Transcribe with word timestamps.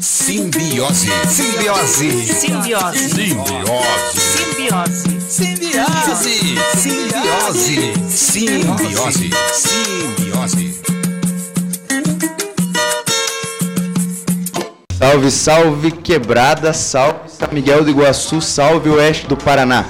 Simbiose. 0.00 1.10
Simbiose. 1.28 2.10
Simbiose. 2.26 3.08
Simbiose. 3.08 3.90
Simbiose. 5.28 6.30
Simbiose. 6.74 7.92
Simbiose. 8.08 9.30
Simbiose. 9.52 10.80
Salve, 14.98 15.30
salve 15.30 15.90
quebrada, 15.90 16.72
salve 16.72 17.28
São 17.28 17.48
Miguel 17.52 17.84
do 17.84 17.90
Iguaçu, 17.90 18.40
salve 18.40 18.88
oeste 18.88 19.26
do 19.26 19.36
Paraná. 19.36 19.84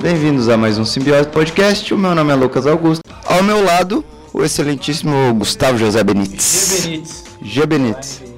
Bem-vindos 0.00 0.48
a 0.48 0.56
mais 0.56 0.78
um 0.78 0.84
Simbiose 0.84 1.28
Podcast. 1.28 1.92
O 1.92 1.98
meu 1.98 2.14
nome 2.14 2.30
é 2.32 2.36
Lucas 2.36 2.64
Augusto. 2.64 3.02
Ao 3.24 3.42
meu 3.42 3.64
lado, 3.64 4.04
o 4.32 4.44
excelentíssimo 4.44 5.34
Gustavo 5.34 5.78
José 5.78 6.04
Benites. 6.04 6.82
Benítez. 6.84 7.24
G. 7.42 7.66
Benites. 7.66 8.31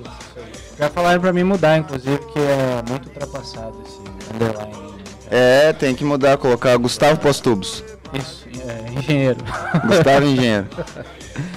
Já 0.78 0.88
falaram 0.90 1.20
pra 1.20 1.32
mim 1.32 1.44
mudar, 1.44 1.78
inclusive, 1.78 2.18
que 2.18 2.38
é 2.38 2.82
muito 2.88 3.06
ultrapassado 3.08 3.74
esse 3.86 3.98
underline. 4.34 4.94
É, 5.30 5.72
tem 5.72 5.94
que 5.94 6.04
mudar, 6.04 6.36
colocar 6.36 6.76
Gustavo 6.76 7.18
Postubos. 7.20 7.82
Isso, 8.12 8.46
é, 8.68 8.92
engenheiro. 8.98 9.38
Gustavo 9.86 10.26
Engenheiro. 10.26 10.66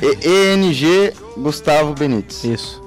E- 0.02 0.28
ENG 0.54 1.14
Gustavo 1.38 1.94
Benites. 1.94 2.44
Isso. 2.44 2.82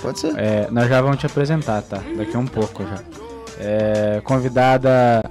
Pode 0.00 0.18
ser. 0.18 0.32
É, 0.36 0.66
nós 0.70 0.88
já 0.88 1.00
vamos 1.00 1.18
te 1.18 1.26
apresentar, 1.26 1.82
tá? 1.82 2.00
Daqui 2.16 2.34
a 2.34 2.38
um 2.38 2.46
pouco 2.46 2.82
já. 2.84 2.98
É, 3.60 4.20
convidada, 4.24 5.22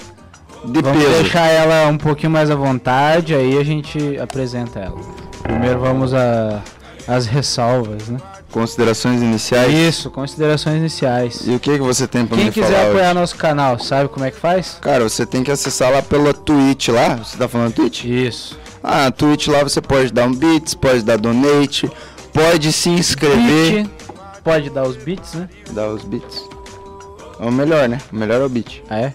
De 0.64 0.82
vamos 0.82 1.04
peso. 1.04 1.22
deixar 1.24 1.48
ela 1.48 1.88
um 1.90 1.98
pouquinho 1.98 2.32
mais 2.32 2.50
à 2.50 2.56
vontade, 2.56 3.34
aí 3.36 3.58
a 3.58 3.64
gente 3.64 4.18
apresenta 4.20 4.80
ela. 4.80 4.98
Primeiro 5.44 5.80
vamos 5.80 6.14
a, 6.14 6.62
as 7.08 7.26
ressalvas, 7.26 8.08
né? 8.08 8.20
Considerações 8.52 9.22
iniciais. 9.22 9.74
Isso, 9.74 10.12
considerações 10.12 10.78
iniciais. 10.78 11.42
E 11.48 11.52
o 11.56 11.60
que, 11.60 11.72
que 11.72 11.80
você 11.84 12.06
tem 12.08 12.26
pra 12.26 12.36
Quem 12.36 12.48
me 12.48 12.52
quiser 12.52 12.68
falar 12.68 12.90
apoiar 12.90 13.06
hoje? 13.12 13.14
nosso 13.20 13.36
canal, 13.38 13.80
sabe 13.80 14.10
como 14.10 14.26
é 14.26 14.32
que 14.32 14.38
faz? 14.38 14.78
Cara, 14.82 15.04
você 15.08 15.26
tem 15.26 15.44
que 15.44 15.50
acessar 15.52 15.92
lá 15.92 16.02
pela 16.02 16.34
Twitch 16.34 16.90
lá. 16.90 17.16
Você 17.16 17.38
tá 17.38 17.48
falando 17.48 17.74
Twitch? 17.74 18.04
Isso. 18.04 18.60
Ah, 18.84 19.10
Twitch 19.10 19.48
lá 19.48 19.64
você 19.64 19.80
pode 19.82 20.12
dar 20.12 20.26
um 20.26 20.34
bits, 20.34 20.74
pode 20.74 21.02
dar 21.04 21.18
donate, 21.18 21.90
pode 22.34 22.72
se 22.74 22.90
inscrever. 22.90 23.84
Beat, 23.84 23.90
pode 24.44 24.70
dar 24.70 24.84
os 24.88 24.98
beats, 24.98 25.34
né? 25.34 25.48
Dar 25.72 25.88
os 25.90 26.04
bits. 26.04 26.44
É 27.40 27.46
o 27.46 27.52
melhor, 27.52 27.88
né? 27.88 28.00
O 28.12 28.16
melhor 28.16 28.42
é 28.42 28.46
o 28.46 28.50
bit. 28.50 28.84
Ah, 28.90 29.00
é? 29.00 29.14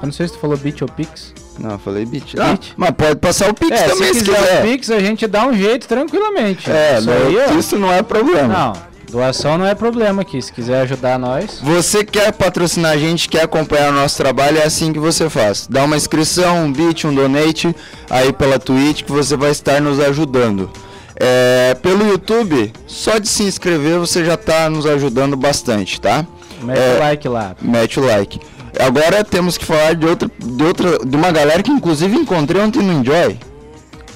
Eu 0.00 0.06
não 0.06 0.12
sei 0.12 0.28
se 0.28 0.34
tu 0.34 0.38
falou 0.40 0.56
beat 0.56 0.80
ou 0.82 0.88
pix. 0.88 1.34
Não, 1.58 1.72
eu 1.72 1.78
falei 1.78 2.04
bit. 2.06 2.36
Bit? 2.36 2.40
Ah, 2.40 2.58
mas 2.76 2.90
pode 2.92 3.16
passar 3.16 3.50
o 3.50 3.54
pix 3.54 3.70
É, 3.80 3.88
também 3.88 4.12
se 4.14 4.20
se 4.20 4.24
quiser 4.26 4.40
quiser. 4.40 4.58
o 4.64 4.68
Pix, 4.68 4.90
a 4.90 5.00
gente 5.00 5.26
dá 5.26 5.46
um 5.46 5.52
jeito 5.54 5.88
tranquilamente. 5.88 6.70
É, 6.70 6.98
isso 6.98 7.10
ó. 7.10 7.58
isso 7.58 7.78
não 7.78 7.92
é 7.92 8.02
problema. 8.02 8.48
Não, 8.54 8.72
doação 9.10 9.58
não 9.58 9.66
é 9.66 9.74
problema 9.74 10.22
aqui. 10.22 10.40
Se 10.40 10.52
quiser 10.52 10.82
ajudar 10.82 11.18
nós, 11.18 11.58
Você 11.62 12.04
quer 12.04 12.32
patrocinar 12.32 12.92
a 12.92 12.96
gente, 12.96 13.28
quer 13.28 13.42
acompanhar 13.42 13.90
o 13.90 13.94
nosso 13.96 14.16
trabalho, 14.16 14.58
é 14.58 14.64
assim 14.64 14.92
que 14.92 14.98
você 15.00 15.28
faz. 15.28 15.66
Dá 15.68 15.84
uma 15.84 15.96
inscrição, 15.96 16.64
um 16.64 16.72
bit, 16.72 17.06
um 17.06 17.14
donate 17.14 17.74
aí 18.08 18.32
pela 18.32 18.58
Twitch 18.58 19.02
que 19.02 19.10
você 19.12 19.36
vai 19.36 19.50
estar 19.50 19.80
nos 19.80 19.98
ajudando. 19.98 20.70
É, 21.20 21.74
pelo 21.82 22.06
YouTube, 22.08 22.72
só 22.86 23.18
de 23.18 23.28
se 23.28 23.42
inscrever 23.42 23.98
você 23.98 24.24
já 24.24 24.34
está 24.34 24.70
nos 24.70 24.86
ajudando 24.86 25.36
bastante, 25.36 26.00
tá? 26.00 26.24
mete 26.62 26.78
É. 26.78 26.96
o 26.96 26.98
like 27.00 27.28
lá. 27.28 27.56
Mete 27.60 27.98
o 27.98 28.04
like. 28.04 28.40
Agora 28.78 29.24
temos 29.24 29.58
que 29.58 29.64
falar 29.64 29.94
de 29.94 30.06
outra, 30.06 30.30
de 30.38 30.64
outra, 30.64 30.98
de 31.04 31.16
uma 31.16 31.30
galera 31.32 31.62
que 31.62 31.70
inclusive 31.70 32.16
encontrei 32.16 32.60
ontem 32.62 32.80
no 32.82 32.92
Enjoy. 32.92 33.38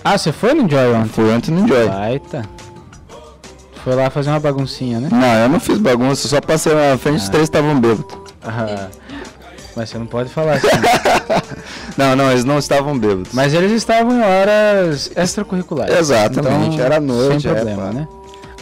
Ah, 0.04 0.16
você 0.16 0.32
foi 0.32 0.54
no 0.54 0.62
Enjoy 0.62 0.92
ontem? 0.94 1.08
Foi 1.08 1.32
ontem 1.32 1.50
no 1.50 1.60
Enjoy. 1.64 1.88
Baita. 1.88 2.44
Foi 3.84 3.94
lá 3.96 4.08
fazer 4.10 4.30
uma 4.30 4.38
baguncinha, 4.38 5.00
né? 5.00 5.08
Não, 5.10 5.34
eu 5.42 5.48
não 5.48 5.58
fiz 5.58 5.78
bagunça, 5.78 6.28
só 6.28 6.40
passei 6.40 6.72
na 6.72 6.96
frente, 6.96 7.18
os 7.18 7.28
três 7.28 7.44
estavam 7.44 7.78
bêbados. 7.80 8.06
Ah, 8.44 8.86
mas 9.74 9.90
você 9.90 9.98
não 9.98 10.06
pode 10.06 10.28
falar 10.28 10.54
assim. 10.54 10.66
Não, 11.96 12.16
não, 12.16 12.30
eles 12.30 12.42
não 12.44 12.58
estavam 12.58 12.98
bêbados. 12.98 13.28
mas 13.34 13.52
eles 13.52 13.70
estavam 13.72 14.12
em 14.16 14.22
horas 14.22 15.10
extracurriculares. 15.14 15.94
Exatamente, 15.94 16.74
então, 16.76 16.86
era 16.86 16.98
noite, 17.00 17.42
Sem 17.42 17.50
é, 17.50 17.54
problema, 17.54 17.82
pá. 17.82 17.92
né? 17.92 18.08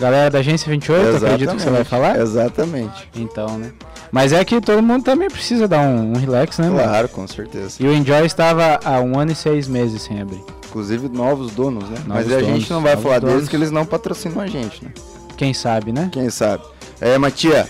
Galera 0.00 0.30
da 0.30 0.38
Agência 0.40 0.68
28, 0.68 1.16
acredito 1.24 1.54
que 1.54 1.62
você 1.62 1.70
vai 1.70 1.84
falar? 1.84 2.18
Exatamente. 2.18 3.08
Então, 3.14 3.56
né? 3.58 3.70
Mas 4.12 4.32
é 4.32 4.44
que 4.44 4.60
todo 4.60 4.82
mundo 4.82 5.04
também 5.04 5.28
precisa 5.30 5.68
dar 5.68 5.80
um, 5.80 6.12
um 6.12 6.16
relax, 6.16 6.58
né, 6.58 6.68
mano? 6.68 6.82
Claro, 6.82 7.08
com 7.08 7.26
certeza. 7.28 7.76
E 7.78 7.86
o 7.86 7.92
Enjoy 7.92 8.24
estava 8.26 8.80
há 8.84 9.00
um 9.00 9.18
ano 9.18 9.32
e 9.32 9.34
seis 9.34 9.68
meses 9.68 10.02
sem 10.02 10.20
abrir. 10.20 10.42
Inclusive 10.68 11.08
novos 11.08 11.52
donos, 11.52 11.88
né? 11.88 11.96
Mas 12.06 12.26
Novos 12.26 12.32
a 12.32 12.40
donos, 12.40 12.58
gente 12.60 12.70
não 12.72 12.80
vai 12.82 12.96
falar 12.96 13.18
deles 13.20 13.34
donos. 13.34 13.48
que 13.48 13.56
eles 13.56 13.70
não 13.70 13.84
patrocinam 13.86 14.40
a 14.40 14.46
gente, 14.46 14.84
né? 14.84 14.90
Quem 15.36 15.54
sabe, 15.54 15.92
né? 15.92 16.08
Quem 16.12 16.28
sabe? 16.30 16.62
É, 17.00 17.16
Matia, 17.18 17.66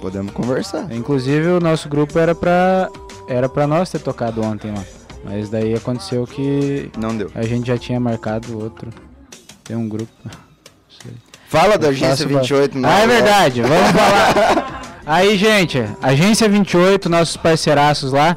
podemos 0.00 0.32
conversar. 0.32 0.90
Inclusive 0.92 1.46
o 1.48 1.60
nosso 1.60 1.88
grupo 1.88 2.18
era 2.18 2.34
pra, 2.34 2.88
era 3.28 3.48
pra 3.48 3.66
nós 3.66 3.90
ter 3.90 3.98
tocado 4.00 4.42
ontem 4.42 4.70
lá. 4.72 4.82
Mas 5.24 5.50
daí 5.50 5.74
aconteceu 5.74 6.26
que 6.26 6.90
Não 6.98 7.14
deu. 7.16 7.30
a 7.34 7.42
gente 7.42 7.66
já 7.66 7.76
tinha 7.76 8.00
marcado 8.00 8.58
outro. 8.58 8.90
Tem 9.64 9.76
um 9.76 9.88
grupo. 9.88 10.10
Fala 11.48 11.76
da 11.76 11.88
Agência 11.88 12.08
faço 12.26 12.28
ba- 12.28 12.40
28. 12.40 12.78
não, 12.78 12.88
Ah, 12.88 13.00
é 13.00 13.06
verdade, 13.06 13.62
vamos 13.62 13.90
falar. 13.90 14.79
Aí, 15.06 15.36
gente, 15.36 15.82
Agência 16.02 16.48
28, 16.48 17.08
nossos 17.08 17.36
parceiraços 17.36 18.12
lá. 18.12 18.36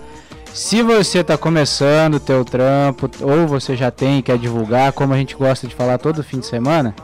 Se 0.53 0.81
você 0.81 1.23
tá 1.23 1.37
começando 1.37 2.15
o 2.15 2.19
teu 2.19 2.45
trampo, 2.45 3.09
ou 3.21 3.47
você 3.47 3.75
já 3.75 3.91
tem 3.91 4.19
e 4.19 4.21
quer 4.21 4.37
divulgar, 4.37 4.93
como 4.93 5.13
a 5.13 5.17
gente 5.17 5.35
gosta 5.35 5.67
de 5.67 5.75
falar 5.75 5.97
todo 5.97 6.23
fim 6.23 6.39
de 6.39 6.45
semana, 6.45 6.95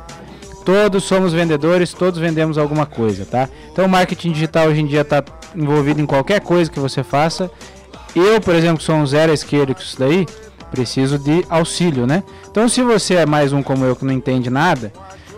todos 0.63 1.03
somos 1.03 1.33
vendedores, 1.33 1.93
todos 1.93 2.19
vendemos 2.19 2.57
alguma 2.57 2.85
coisa, 2.85 3.25
tá? 3.25 3.49
Então 3.71 3.85
o 3.85 3.89
marketing 3.89 4.31
digital 4.31 4.67
hoje 4.67 4.81
em 4.81 4.85
dia 4.85 5.01
está 5.01 5.23
envolvido 5.55 5.99
em 5.99 6.05
qualquer 6.05 6.41
coisa 6.41 6.69
que 6.69 6.79
você 6.79 7.03
faça. 7.03 7.49
Eu, 8.15 8.39
por 8.39 8.53
exemplo, 8.55 8.83
sou 8.83 8.95
um 8.95 9.05
zero 9.05 9.31
à 9.31 9.33
esquerda 9.33 9.73
com 9.73 9.81
isso 9.81 9.97
daí, 9.99 10.27
preciso 10.71 11.17
de 11.17 11.43
auxílio, 11.49 12.05
né? 12.05 12.23
Então 12.49 12.69
se 12.69 12.83
você 12.83 13.15
é 13.15 13.25
mais 13.25 13.51
um 13.51 13.63
como 13.63 13.83
eu 13.83 13.95
que 13.95 14.05
não 14.05 14.13
entende 14.13 14.49
nada, 14.49 14.93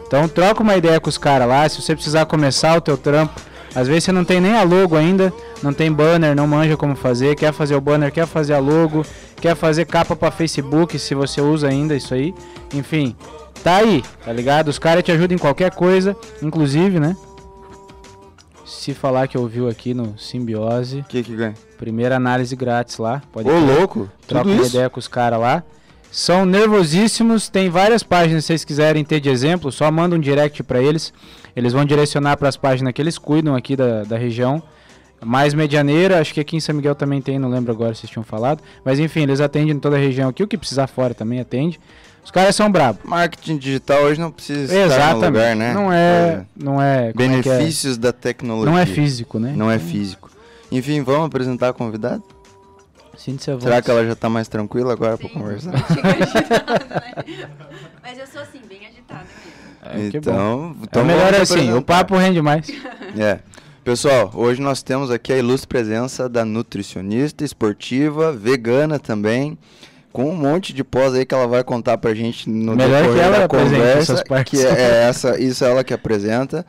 então 0.06 0.28
troca 0.28 0.62
uma 0.62 0.76
ideia 0.76 1.00
com 1.00 1.10
os 1.10 1.18
caras 1.18 1.48
lá, 1.48 1.68
se 1.68 1.82
você 1.82 1.96
precisar 1.96 2.26
começar 2.26 2.76
o 2.76 2.82
teu 2.82 2.98
trampo, 2.98 3.40
às 3.74 3.88
vezes 3.88 4.04
você 4.04 4.12
não 4.12 4.26
tem 4.26 4.42
nem 4.42 4.56
a 4.56 4.64
logo 4.64 4.96
ainda, 4.96 5.34
não 5.64 5.74
tem 5.74 5.92
banner, 5.92 6.36
não 6.36 6.46
manja 6.46 6.76
como 6.76 6.96
fazer, 6.96 7.36
quer 7.36 7.54
fazer 7.54 7.76
o 7.76 7.82
banner, 7.82 8.12
quer 8.12 8.28
fazer 8.28 8.54
a 8.54 8.60
logo, 8.60 9.06
quer 9.38 9.56
fazer 9.56 9.86
capa 9.86 10.16
para 10.16 10.32
Facebook, 10.32 10.98
se 11.00 11.16
você 11.16 11.40
usa 11.42 11.68
ainda 11.70 11.96
isso 11.96 12.14
aí. 12.14 12.34
Enfim, 12.74 13.16
tá 13.64 13.78
aí, 13.78 14.04
tá 14.24 14.34
ligado? 14.34 14.68
Os 14.68 14.78
caras 14.78 15.04
te 15.04 15.12
ajudam 15.12 15.36
em 15.36 15.40
qualquer 15.40 15.72
coisa, 15.72 16.16
inclusive, 16.42 17.00
né? 17.00 17.16
Se 18.66 18.94
falar 18.94 19.28
que 19.28 19.38
ouviu 19.38 19.70
aqui 19.70 19.94
no 19.94 20.18
Simbiose, 20.18 21.00
O 21.00 21.04
que 21.04 21.24
que 21.24 21.36
ganha? 21.36 21.54
primeira 21.78 22.16
análise 22.16 22.56
grátis 22.56 22.98
lá, 22.98 23.22
pode 23.32 23.50
Ô, 23.50 23.60
louco, 23.60 24.10
troca 24.28 24.48
uma 24.50 24.66
ideia 24.66 24.90
com 24.90 25.00
os 25.00 25.08
caras 25.08 25.40
lá. 25.40 25.64
São 26.12 26.46
nervosíssimos, 26.46 27.48
tem 27.48 27.70
várias 27.70 28.04
páginas, 28.04 28.44
se 28.44 28.48
vocês 28.48 28.66
quiserem 28.66 29.04
ter 29.04 29.22
de 29.22 29.30
exemplo, 29.30 29.72
só 29.72 29.90
manda 29.90 30.16
um 30.16 30.20
direct 30.20 30.62
para 30.62 30.82
eles. 30.82 31.14
Eles 31.56 31.74
vão 31.74 31.86
direcionar 31.86 32.38
para 32.38 32.50
as 32.50 32.58
páginas 32.58 32.94
que 32.94 33.02
eles 33.02 33.18
cuidam 33.18 33.56
aqui 33.56 33.76
da, 33.76 34.04
da 34.04 34.18
região. 34.18 34.62
Mais 35.24 35.54
medianeira, 35.54 36.20
acho 36.20 36.34
que 36.34 36.40
aqui 36.40 36.56
em 36.56 36.60
São 36.60 36.74
Miguel 36.74 36.96
também 36.96 37.22
tem, 37.22 37.38
não 37.38 37.50
lembro 37.50 37.72
agora 37.72 37.94
se 37.94 38.02
vocês 38.02 38.12
tinham 38.12 38.24
falado. 38.24 38.62
Mas 38.84 39.00
enfim, 39.00 39.22
eles 39.22 39.40
atendem 39.40 39.76
em 39.76 39.80
toda 39.80 39.96
a 39.96 40.00
região 40.00 40.30
aqui, 40.30 40.42
o 40.42 40.48
que 40.48 40.58
precisar 40.58 40.88
fora 40.88 41.14
também 41.14 41.40
atende. 41.40 41.80
Os 42.24 42.32
caras 42.32 42.56
são 42.56 42.72
brabos. 42.72 43.02
Marketing 43.04 43.58
digital 43.58 44.04
hoje 44.04 44.20
não 44.20 44.32
precisa 44.32 44.64
estar 44.64 44.76
no 44.78 44.86
Exatamente. 44.86 45.26
lugar, 45.26 45.56
né? 45.56 45.74
Não 45.74 45.92
é, 45.94 46.46
não 46.56 46.82
é, 46.82 47.12
como 47.14 47.24
é 47.24 47.42
que 47.42 47.50
é? 47.50 47.58
Benefícios 47.58 47.98
da 47.98 48.12
tecnologia. 48.12 48.72
Não 48.72 48.78
é 48.78 48.86
físico, 48.86 49.40
né? 49.40 49.54
Não 49.56 49.70
é 49.70 49.80
físico. 49.80 50.30
Enfim, 50.72 51.02
vamos 51.04 51.26
apresentar 51.28 51.70
a 51.70 51.74
convidada? 51.74 52.22
À 53.14 53.18
Será 53.18 53.58
vontade. 53.58 53.86
que 53.86 53.92
ela 53.92 54.06
já 54.06 54.16
tá 54.16 54.30
mais 54.30 54.48
tranquila 54.48 54.94
agora 54.94 55.18
pra 55.18 55.28
Sim, 55.28 55.34
conversar? 55.34 55.74
Agitada, 55.76 56.86
né? 56.90 57.24
Mas 58.02 58.18
eu 58.18 58.26
sou 58.26 58.42
assim, 58.42 58.62
bem 58.68 58.88
agitada 58.88 59.26
mesmo. 59.46 59.61
É, 59.84 59.98
bom. 59.98 60.18
então, 60.18 60.76
É 60.80 60.84
então 60.84 61.06
melhor 61.06 61.34
assim, 61.34 61.74
o 61.74 61.82
papo 61.82 62.16
rende 62.16 62.42
mais. 62.42 62.68
É. 63.18 63.40
Pessoal, 63.84 64.32
hoje 64.36 64.62
nós 64.62 64.84
temos 64.84 65.10
aqui 65.10 65.34
a 65.34 65.38
ilustre 65.38 65.68
presença 65.68 66.30
da 66.30 66.46
nutricionista 66.46 67.44
esportiva, 67.44 68.32
vegana 68.32 69.00
também, 69.00 69.58
com 70.14 70.30
um 70.30 70.36
monte 70.36 70.72
de 70.72 70.84
pós 70.84 71.16
aí 71.16 71.26
que 71.26 71.34
ela 71.34 71.48
vai 71.48 71.64
contar 71.64 71.98
pra 71.98 72.14
gente 72.14 72.48
no 72.48 72.76
Melhor 72.76 73.02
decorrer 73.02 73.14
que 73.16 73.26
ela 73.26 73.40
da 73.40 73.48
conversa, 73.48 74.14
essas 74.14 74.24
partes. 74.24 74.60
que 74.60 74.66
é, 74.66 74.70
é 74.70 75.04
essa, 75.10 75.40
isso 75.40 75.66
é 75.66 75.70
ela 75.72 75.84
que 75.84 75.96
apresenta. 75.96 76.64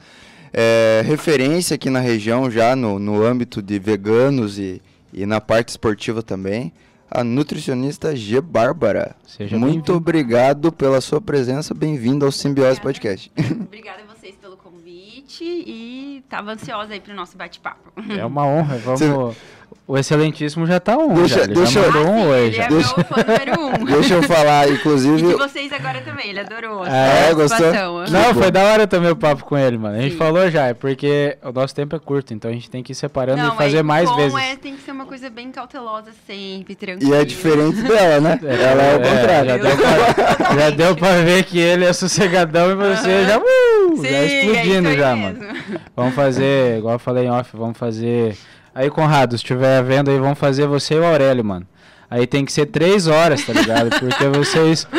É, 0.54 1.02
referência 1.04 1.74
aqui 1.74 1.90
na 1.90 2.00
região 2.00 2.50
já 2.50 2.74
no, 2.74 2.98
no 2.98 3.22
âmbito 3.22 3.60
de 3.60 3.78
veganos 3.78 4.58
e, 4.58 4.80
e 5.12 5.26
na 5.26 5.40
parte 5.40 5.68
esportiva 5.68 6.22
também, 6.22 6.72
a 7.14 7.22
nutricionista 7.22 8.16
G. 8.16 8.40
Bárbara. 8.40 9.14
Seja 9.26 9.58
Muito 9.58 9.92
obrigado 9.92 10.72
pela 10.72 11.00
sua 11.00 11.20
presença, 11.20 11.74
bem-vindo 11.74 12.24
ao 12.24 12.32
Simbiose 12.32 12.80
Obrigada. 12.80 12.82
Podcast. 12.82 13.32
Obrigada 13.60 14.02
a 14.02 14.14
vocês 14.14 14.34
pelo 14.36 14.56
convite. 14.56 15.44
e 15.44 16.24
tava 16.28 16.52
ansiosa 16.52 16.92
aí 16.94 17.00
pro 17.00 17.14
nosso 17.14 17.36
bate-papo. 17.36 17.92
É 18.18 18.24
uma 18.24 18.46
honra. 18.46 18.78
Vamos. 18.78 19.36
O 19.86 19.98
excelentíssimo 19.98 20.66
já 20.66 20.78
tá 20.80 20.96
um. 20.96 21.14
Deixa- 21.14 21.36
já, 21.38 21.44
ele 21.44 21.54
deixa 21.54 21.80
já 21.80 21.98
eu- 21.98 22.06
um 22.08 22.22
sim, 22.22 22.26
oi. 22.28 22.38
ele 22.46 22.52
Já. 22.56 22.64
é 22.64 22.68
Deixa- 22.68 22.94
meu 22.96 23.04
fã 23.04 23.16
número 23.22 23.60
um. 23.60 23.84
Deixa 23.92 24.14
eu 24.14 24.22
falar, 24.22 24.68
E 24.68 24.72
inclusive. 24.74 25.16
de 25.22 25.34
vocês 25.34 25.72
agora 25.72 26.00
também, 26.00 26.30
ele 26.30 26.40
adorou. 26.40 26.86
É, 26.86 27.28
a 27.30 27.34
gostou? 27.34 27.72
Não, 28.10 28.34
foi 28.34 28.50
da 28.50 28.62
hora 28.64 28.86
também 28.86 29.10
o 29.10 29.16
papo 29.16 29.44
com 29.44 29.56
ele, 29.56 29.76
mano. 29.78 29.96
A 29.96 30.00
gente 30.00 30.12
Sim. 30.12 30.18
falou 30.18 30.50
já, 30.50 30.66
é 30.68 30.74
porque 30.74 31.36
o 31.42 31.52
nosso 31.52 31.74
tempo 31.74 31.94
é 31.94 31.98
curto, 31.98 32.32
então 32.34 32.50
a 32.50 32.54
gente 32.54 32.70
tem 32.70 32.82
que 32.82 32.92
ir 32.92 32.94
separando 32.94 33.42
Não, 33.42 33.54
e 33.54 33.56
fazer 33.56 33.78
é, 33.78 33.82
mais 33.82 34.08
bom 34.08 34.16
vezes. 34.16 34.38
É, 34.38 34.56
tem 34.56 34.74
que 34.76 34.82
ser 34.82 34.92
uma 34.92 35.06
coisa 35.06 35.28
bem 35.30 35.50
cautelosa 35.50 36.10
sempre, 36.26 36.74
tranquila. 36.74 37.16
E 37.16 37.20
é 37.20 37.24
diferente 37.24 37.82
dela, 37.82 38.20
né? 38.20 38.38
Ela 38.44 38.82
é 38.82 38.96
o 38.96 39.00
contrário. 39.00 39.48
Já 39.50 39.56
deu, 39.56 39.76
pra, 39.76 40.54
já 40.58 40.70
deu 40.70 40.96
pra 40.96 41.10
ver 41.22 41.44
que 41.44 41.58
ele 41.58 41.84
é 41.84 41.92
sossegadão 41.92 42.70
e 42.70 42.74
você 42.74 43.24
já, 43.24 43.38
uh, 43.38 43.96
Sim, 43.96 44.02
já 44.02 44.08
é 44.08 44.26
isso 44.26 44.34
explodindo 44.50 44.88
aí 44.88 44.96
já, 44.98 45.16
mesmo. 45.16 45.42
mano. 45.44 45.54
Vamos 45.96 46.14
fazer, 46.14 46.78
igual 46.78 46.94
eu 46.94 46.98
falei 46.98 47.24
em 47.26 47.30
off, 47.30 47.50
vamos 47.56 47.76
fazer. 47.78 48.36
Aí, 48.74 48.88
Conrado, 48.90 49.32
se 49.32 49.36
estiver 49.44 49.82
vendo 49.82 50.10
aí, 50.10 50.18
vamos 50.18 50.38
fazer 50.38 50.66
você 50.66 50.94
e 50.94 50.98
o 50.98 51.04
Aurélio, 51.04 51.44
mano. 51.44 51.66
Aí 52.10 52.26
tem 52.26 52.44
que 52.44 52.52
ser 52.52 52.66
três 52.66 53.06
horas, 53.06 53.44
tá 53.44 53.52
ligado? 53.52 53.90
Porque 53.98 54.26
vocês. 54.28 54.86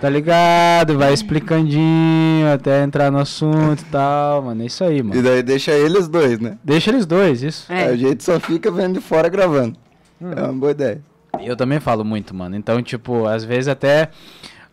Tá 0.00 0.08
ligado? 0.08 0.96
Vai 0.96 1.12
explicandinho 1.12 2.52
até 2.52 2.84
entrar 2.84 3.10
no 3.10 3.18
assunto 3.18 3.80
e 3.80 3.84
tal, 3.86 4.42
mano. 4.42 4.62
É 4.62 4.66
isso 4.66 4.84
aí, 4.84 4.98
E 4.98 5.02
mano. 5.02 5.20
daí 5.22 5.42
deixa 5.42 5.72
eles 5.72 6.06
dois, 6.08 6.38
né? 6.38 6.56
Deixa 6.62 6.90
eles 6.90 7.04
dois, 7.04 7.42
isso. 7.42 7.72
É. 7.72 7.86
A 7.86 7.96
gente 7.96 8.22
só 8.22 8.38
fica 8.38 8.70
vendo 8.70 8.94
de 8.94 9.00
fora 9.00 9.28
gravando. 9.28 9.76
Hum. 10.20 10.30
É 10.36 10.42
uma 10.42 10.52
boa 10.52 10.70
ideia. 10.72 11.00
Eu 11.40 11.56
também 11.56 11.80
falo 11.80 12.04
muito, 12.04 12.32
mano. 12.34 12.54
Então, 12.56 12.80
tipo, 12.82 13.26
às 13.26 13.44
vezes 13.44 13.66
até. 13.68 14.10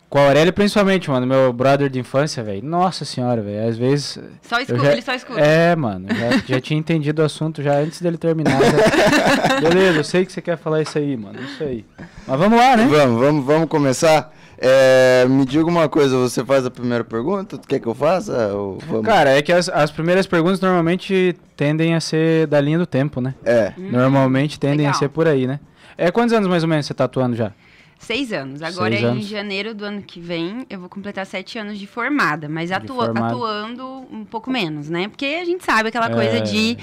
Com 0.10 0.20
a 0.20 0.28
Aurélio, 0.28 0.54
principalmente, 0.54 1.10
mano. 1.10 1.26
Meu 1.28 1.52
brother 1.52 1.90
de 1.90 2.00
infância, 2.00 2.42
velho. 2.44 2.64
Nossa 2.64 3.04
senhora, 3.04 3.42
velho. 3.42 3.68
Às 3.68 3.78
vezes. 3.78 4.20
Só 4.42 4.60
escuta, 4.60 4.84
já- 4.86 4.92
ele 4.94 5.02
só 5.02 5.14
escuta. 5.14 5.40
É, 5.42 5.76
mano. 5.76 6.08
Já, 6.10 6.38
já 6.56 6.62
tinha 6.62 6.80
entendido 6.80 7.22
o 7.22 7.26
assunto 7.26 7.62
já 7.62 7.76
antes 7.80 8.02
dele 8.02 8.18
terminar. 8.18 8.58
já- 8.62 9.60
Beleza, 9.70 9.98
eu 10.00 10.04
sei 10.04 10.26
que 10.26 10.32
você 10.32 10.42
quer 10.42 10.58
falar 10.58 10.82
isso 10.82 10.98
aí, 10.98 11.18
mano. 11.18 11.40
Isso 11.42 11.64
aí. 11.64 11.84
Mas 12.28 12.40
vamos 12.40 12.58
lá, 12.58 12.78
né? 12.78 12.86
Vamos, 12.88 13.20
vamos, 13.20 13.46
vamos 13.46 13.68
começar. 13.70 14.32
É, 14.58 15.26
me 15.28 15.44
diga 15.44 15.66
uma 15.66 15.90
coisa, 15.90 16.16
você 16.18 16.46
faz 16.46 16.66
a 16.66 16.72
primeira 16.72 17.04
pergunta? 17.04 17.58
Tu 17.58 17.68
quer 17.68 17.80
que 17.80 17.88
eu 17.88 17.94
faça? 17.94 18.54
Ou 18.54 18.78
vamos? 18.88 19.06
Cara, 19.06 19.32
é 19.32 19.42
que 19.42 19.52
as, 19.52 19.68
as 19.68 19.92
primeiras 19.92 20.26
perguntas 20.26 20.62
normalmente 20.62 21.36
tendem 21.58 21.94
a 21.94 22.00
ser 22.00 22.48
da 22.48 22.62
linha 22.62 22.78
do 22.78 22.86
tempo, 22.86 23.20
né? 23.20 23.36
É. 23.44 23.74
Normalmente 23.78 24.58
tendem 24.58 24.86
a 24.86 24.90
legal. 24.92 24.94
ser 25.00 25.10
por 25.10 25.28
aí, 25.28 25.46
né? 25.46 25.60
É, 25.98 26.10
quantos 26.10 26.32
anos 26.34 26.48
mais 26.48 26.64
ou 26.64 26.70
menos 26.70 26.86
você 26.86 26.94
tá 26.94 27.04
atuando 27.04 27.36
já? 27.36 27.52
Seis 27.98 28.32
anos. 28.34 28.62
Agora, 28.62 28.92
Seis 28.92 29.04
em 29.04 29.08
anos. 29.08 29.26
janeiro 29.28 29.74
do 29.74 29.84
ano 29.86 30.02
que 30.02 30.20
vem, 30.20 30.66
eu 30.70 30.80
vou 30.80 30.90
completar 30.90 31.26
sete 31.26 31.58
anos 31.58 31.80
de 31.80 31.88
formada. 31.88 32.48
Mas 32.48 32.72
atua- 32.72 33.06
formada. 33.06 33.28
atuando 33.34 34.06
um 34.12 34.24
pouco 34.26 34.52
menos, 34.52 34.90
né? 34.90 35.08
Porque 35.08 35.26
a 35.26 35.46
gente 35.46 35.64
sabe 35.64 35.90
aquela 35.90 36.08
É, 36.08 36.14
coisa 36.14 36.42
de 36.42 36.78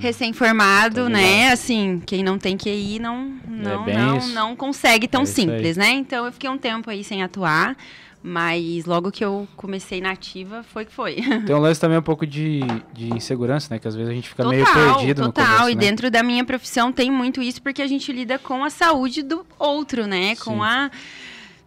recém-formado, 0.00 1.02
Tô 1.04 1.08
né? 1.08 1.50
Assim, 1.52 2.02
quem 2.04 2.22
não 2.22 2.38
tem 2.38 2.56
QI 2.56 2.98
não, 2.98 3.32
não, 3.46 3.88
É 3.88 3.94
não, 3.94 4.28
não 4.28 4.56
consegue 4.56 5.06
tão 5.06 5.22
É 5.22 5.26
simples, 5.26 5.76
né? 5.76 5.90
Então, 5.90 6.26
eu 6.26 6.32
fiquei 6.32 6.50
um 6.50 6.58
tempo 6.58 6.90
aí 6.90 7.04
sem 7.04 7.22
atuar. 7.22 7.76
Mas 8.22 8.84
logo 8.84 9.10
que 9.10 9.24
eu 9.24 9.48
comecei 9.56 10.00
na 10.00 10.12
ativa, 10.12 10.62
foi 10.62 10.84
que 10.84 10.92
foi. 10.92 11.16
Tem 11.44 11.54
um 11.54 11.58
lance 11.58 11.80
também 11.80 11.98
um 11.98 12.02
pouco 12.02 12.24
de, 12.24 12.60
de 12.92 13.12
insegurança, 13.12 13.74
né? 13.74 13.80
Que 13.80 13.88
às 13.88 13.96
vezes 13.96 14.10
a 14.10 14.14
gente 14.14 14.28
fica 14.28 14.46
meio 14.48 14.64
Total, 14.64 14.94
perdido 14.96 15.22
total. 15.24 15.44
no 15.44 15.50
começo, 15.50 15.70
e 15.70 15.74
né? 15.74 15.80
dentro 15.80 16.10
da 16.10 16.22
minha 16.22 16.44
profissão 16.44 16.92
tem 16.92 17.10
muito 17.10 17.42
isso 17.42 17.60
porque 17.60 17.82
a 17.82 17.86
gente 17.86 18.12
lida 18.12 18.38
com 18.38 18.62
a 18.62 18.70
saúde 18.70 19.22
do 19.22 19.44
outro, 19.58 20.06
né? 20.06 20.34
Sim. 20.36 20.44
Com 20.44 20.62
a 20.62 20.88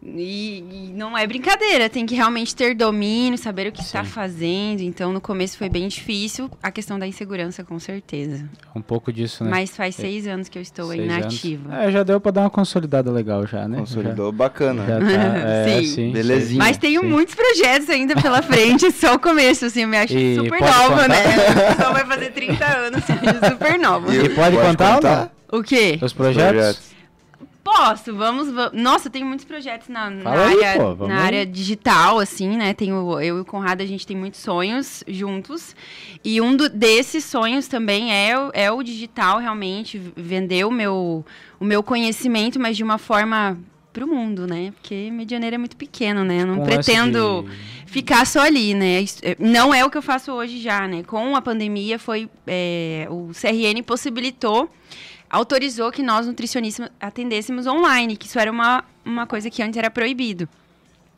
e, 0.05 0.59
e 0.59 0.93
não 0.95 1.17
é 1.17 1.25
brincadeira, 1.25 1.89
tem 1.89 2.05
que 2.05 2.13
realmente 2.13 2.55
ter 2.55 2.75
domínio, 2.75 3.37
saber 3.37 3.67
o 3.67 3.71
que 3.71 3.81
está 3.81 4.03
fazendo. 4.03 4.81
Então, 4.81 5.11
no 5.11 5.19
começo 5.19 5.57
foi 5.57 5.67
bem 5.67 5.87
difícil, 5.87 6.49
a 6.61 6.69
questão 6.71 6.99
da 6.99 7.07
insegurança, 7.07 7.63
com 7.63 7.79
certeza. 7.79 8.47
Um 8.75 8.81
pouco 8.81 9.11
disso, 9.11 9.43
né? 9.43 9.49
Mas 9.49 9.75
faz 9.75 9.95
seis 9.95 10.27
anos 10.27 10.47
que 10.47 10.57
eu 10.57 10.61
estou 10.61 10.91
aí 10.91 10.97
Seis 10.99 11.07
na 11.09 11.15
anos. 11.17 11.35
ativa. 11.35 11.75
É, 11.75 11.91
já 11.91 12.03
deu 12.03 12.19
pra 12.19 12.31
dar 12.31 12.41
uma 12.41 12.49
consolidada 12.49 13.11
legal 13.11 13.47
já, 13.47 13.67
né? 13.67 13.77
Consolidou 13.79 14.31
bacana. 14.31 14.85
Já, 14.85 14.99
já 14.99 15.17
tá, 15.17 15.37
é, 15.49 15.79
Sim. 15.81 15.85
sim. 15.87 16.11
Belezinha. 16.11 16.59
Mas 16.59 16.77
tenho 16.77 17.01
sim. 17.01 17.07
muitos 17.07 17.33
projetos 17.33 17.89
ainda 17.89 18.15
pela 18.21 18.41
frente, 18.41 18.91
só 18.93 19.15
o 19.15 19.19
começo, 19.19 19.65
assim, 19.65 19.81
eu 19.81 19.87
me 19.87 19.97
acho 19.97 20.15
E 20.15 20.35
super 20.35 20.59
pode 20.59 20.71
nova, 20.71 21.01
contar? 21.01 21.07
né? 21.09 21.75
Só 21.81 21.91
vai 21.91 22.05
fazer 22.05 22.31
30 22.31 22.65
anos, 22.65 23.03
super 23.49 23.79
nova. 23.79 24.15
E 24.15 24.25
E 24.25 24.29
pode 24.29 24.55
contar 24.57 24.95
ou 24.97 25.01
não? 25.01 25.31
O 25.59 25.63
quê? 25.63 25.97
Os 26.01 26.13
projetos? 26.13 26.94
Posso, 27.65 28.15
vamos, 28.15 28.51
va- 28.51 28.69
Nossa, 28.71 29.09
tem 29.09 29.23
muitos 29.23 29.43
projetos 29.43 29.89
na, 29.89 30.07
na 30.07 30.29
aí, 30.31 30.63
área, 30.63 30.79
pô, 30.79 30.93
vamos 30.95 31.07
na 31.15 31.19
área 31.19 31.43
digital, 31.45 32.19
assim, 32.19 32.55
né? 32.55 32.75
Tenho, 32.75 33.19
eu 33.19 33.39
e 33.39 33.41
o 33.41 33.45
Conrado, 33.45 33.81
a 33.81 33.85
gente 33.87 34.05
tem 34.05 34.15
muitos 34.15 34.39
sonhos 34.39 35.03
juntos. 35.07 35.75
E 36.23 36.39
um 36.39 36.55
do- 36.55 36.69
desses 36.69 37.25
sonhos 37.25 37.67
também 37.67 38.13
é, 38.13 38.37
o- 38.39 38.51
é 38.53 38.71
o 38.71 38.83
digital, 38.83 39.39
realmente, 39.39 39.99
vender 40.15 40.63
o 40.65 40.69
meu, 40.71 41.25
o 41.59 41.65
meu 41.65 41.81
conhecimento, 41.81 42.59
mas 42.59 42.77
de 42.77 42.83
uma 42.83 42.99
forma 42.99 43.57
pro 43.91 44.05
mundo, 44.07 44.45
né? 44.45 44.71
Porque 44.79 45.09
Medianeira 45.11 45.55
é 45.55 45.57
muito 45.57 45.75
pequeno, 45.75 46.23
né? 46.23 46.41
Eu 46.41 46.47
não 46.47 46.59
lance 46.59 46.69
pretendo 46.69 47.43
de- 47.49 47.85
ficar 47.87 48.27
só 48.27 48.41
ali, 48.41 48.75
né? 48.75 49.03
É, 49.23 49.35
Não 49.39 49.73
é 49.73 49.83
o 49.83 49.89
que 49.89 49.97
eu 49.97 50.03
faço 50.03 50.31
hoje 50.33 50.61
já, 50.61 50.87
né? 50.87 51.01
Com 51.01 51.35
a 51.35 51.41
pandemia, 51.41 51.97
foi 51.97 52.29
é, 52.45 53.07
o 53.09 53.31
CRN 53.33 53.81
possibilitou, 53.81 54.69
autorizou 55.29 55.91
que 55.91 56.03
nós 56.03 56.27
nutricionistas 56.27 56.89
atendêssemos 56.99 57.67
online, 57.67 58.17
que 58.17 58.25
isso 58.25 58.39
era 58.39 58.51
uma, 58.51 58.83
uma 59.03 59.25
coisa 59.25 59.49
que 59.49 59.61
antes 59.61 59.77
era 59.77 59.89
proibido. 59.89 60.47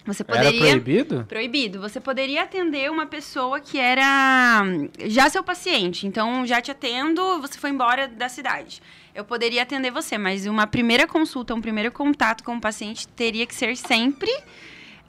Você 0.08 0.24
Era 0.26 0.38
poderia 0.38 0.70
proibido? 0.72 1.26
Proibido. 1.28 1.82
Você 1.82 2.00
poderia 2.00 2.44
atender 2.44 2.90
uma 2.90 3.06
pessoa 3.06 3.60
que 3.60 3.78
era 3.78 4.64
já 5.06 5.30
seu 5.30 5.44
paciente. 5.44 6.08
Então, 6.08 6.46
já 6.46 6.62
te 6.62 6.72
atendo, 6.72 7.42
você 7.42 7.60
foi 7.60 7.72
embora 7.72 8.08
da 8.08 8.30
cidade. 8.30 8.82
Eu 9.14 9.26
poderia 9.26 9.64
atender 9.64 9.92
você, 9.92 10.18
mas 10.18 10.46
uma 10.46 10.66
primeira 10.66 11.06
consulta, 11.06 11.54
um 11.54 11.60
primeiro 11.60 11.92
contato 11.92 12.42
com 12.44 12.56
o 12.56 12.62
paciente 12.62 13.06
teria 13.10 13.46
que 13.46 13.54
ser 13.54 13.76
sempre 13.76 14.32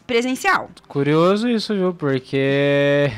presencial. 0.04 0.70
Curioso 0.88 1.48
isso, 1.48 1.74
viu? 1.74 1.94
Porque 1.94 3.08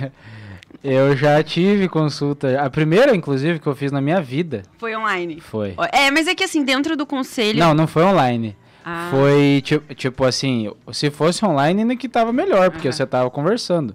eu 0.83 1.17
já 1.17 1.43
tive 1.43 1.89
consulta. 1.89 2.61
A 2.61 2.71
primeira, 2.71 3.15
inclusive, 3.15 3.59
que 3.59 3.67
eu 3.67 3.75
fiz 3.75 3.93
na 3.93 4.01
minha 4.01 4.21
vida 4.21 4.63
Foi 4.79 4.95
online. 4.97 5.41
foi. 5.41 5.75
É, 5.93 6.11
mas 6.11 6.27
é 6.27 6.35
que 6.35 6.45
assim, 6.45 6.65
dentro 6.65 6.97
do 6.97 7.07
conselho. 7.07 7.59
Não, 7.59 7.75
não 7.75 7.87
foi 7.87 8.03
online. 8.03 8.57
Ah, 8.85 9.09
Foi 9.11 9.61
tipo, 9.63 9.95
tipo 9.95 10.25
assim, 10.25 10.73
se 10.93 11.11
fosse 11.11 11.45
online 11.45 11.83
ainda 11.83 11.97
que 11.97 12.09
tava 12.09 12.33
melhor, 12.33 12.71
porque 12.71 12.91
você 12.91 13.07
tava 13.07 13.31
conversando. 13.31 13.95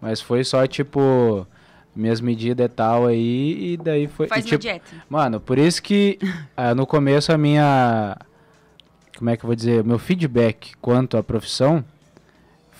Mas 0.00 0.20
foi 0.20 0.42
só 0.42 0.66
tipo 0.66 1.46
minhas 1.94 2.20
medidas 2.20 2.66
e 2.66 2.68
tal 2.68 3.06
aí 3.06 3.72
e 3.72 3.76
daí 3.76 4.08
foi 4.08 4.26
Faz 4.26 4.44
e, 4.44 4.48
tipo, 4.48 4.60
dieta. 4.60 4.90
Mano, 5.08 5.38
por 5.38 5.56
isso 5.56 5.80
que 5.80 6.18
ah, 6.56 6.74
no 6.74 6.84
começo 6.86 7.32
a 7.32 7.38
minha 7.38 8.16
como 9.16 9.30
é 9.30 9.36
que 9.36 9.44
eu 9.44 9.46
vou 9.46 9.54
dizer, 9.54 9.82
o 9.82 9.86
meu 9.86 9.98
feedback 9.98 10.72
quanto 10.80 11.16
à 11.16 11.22
profissão 11.22 11.84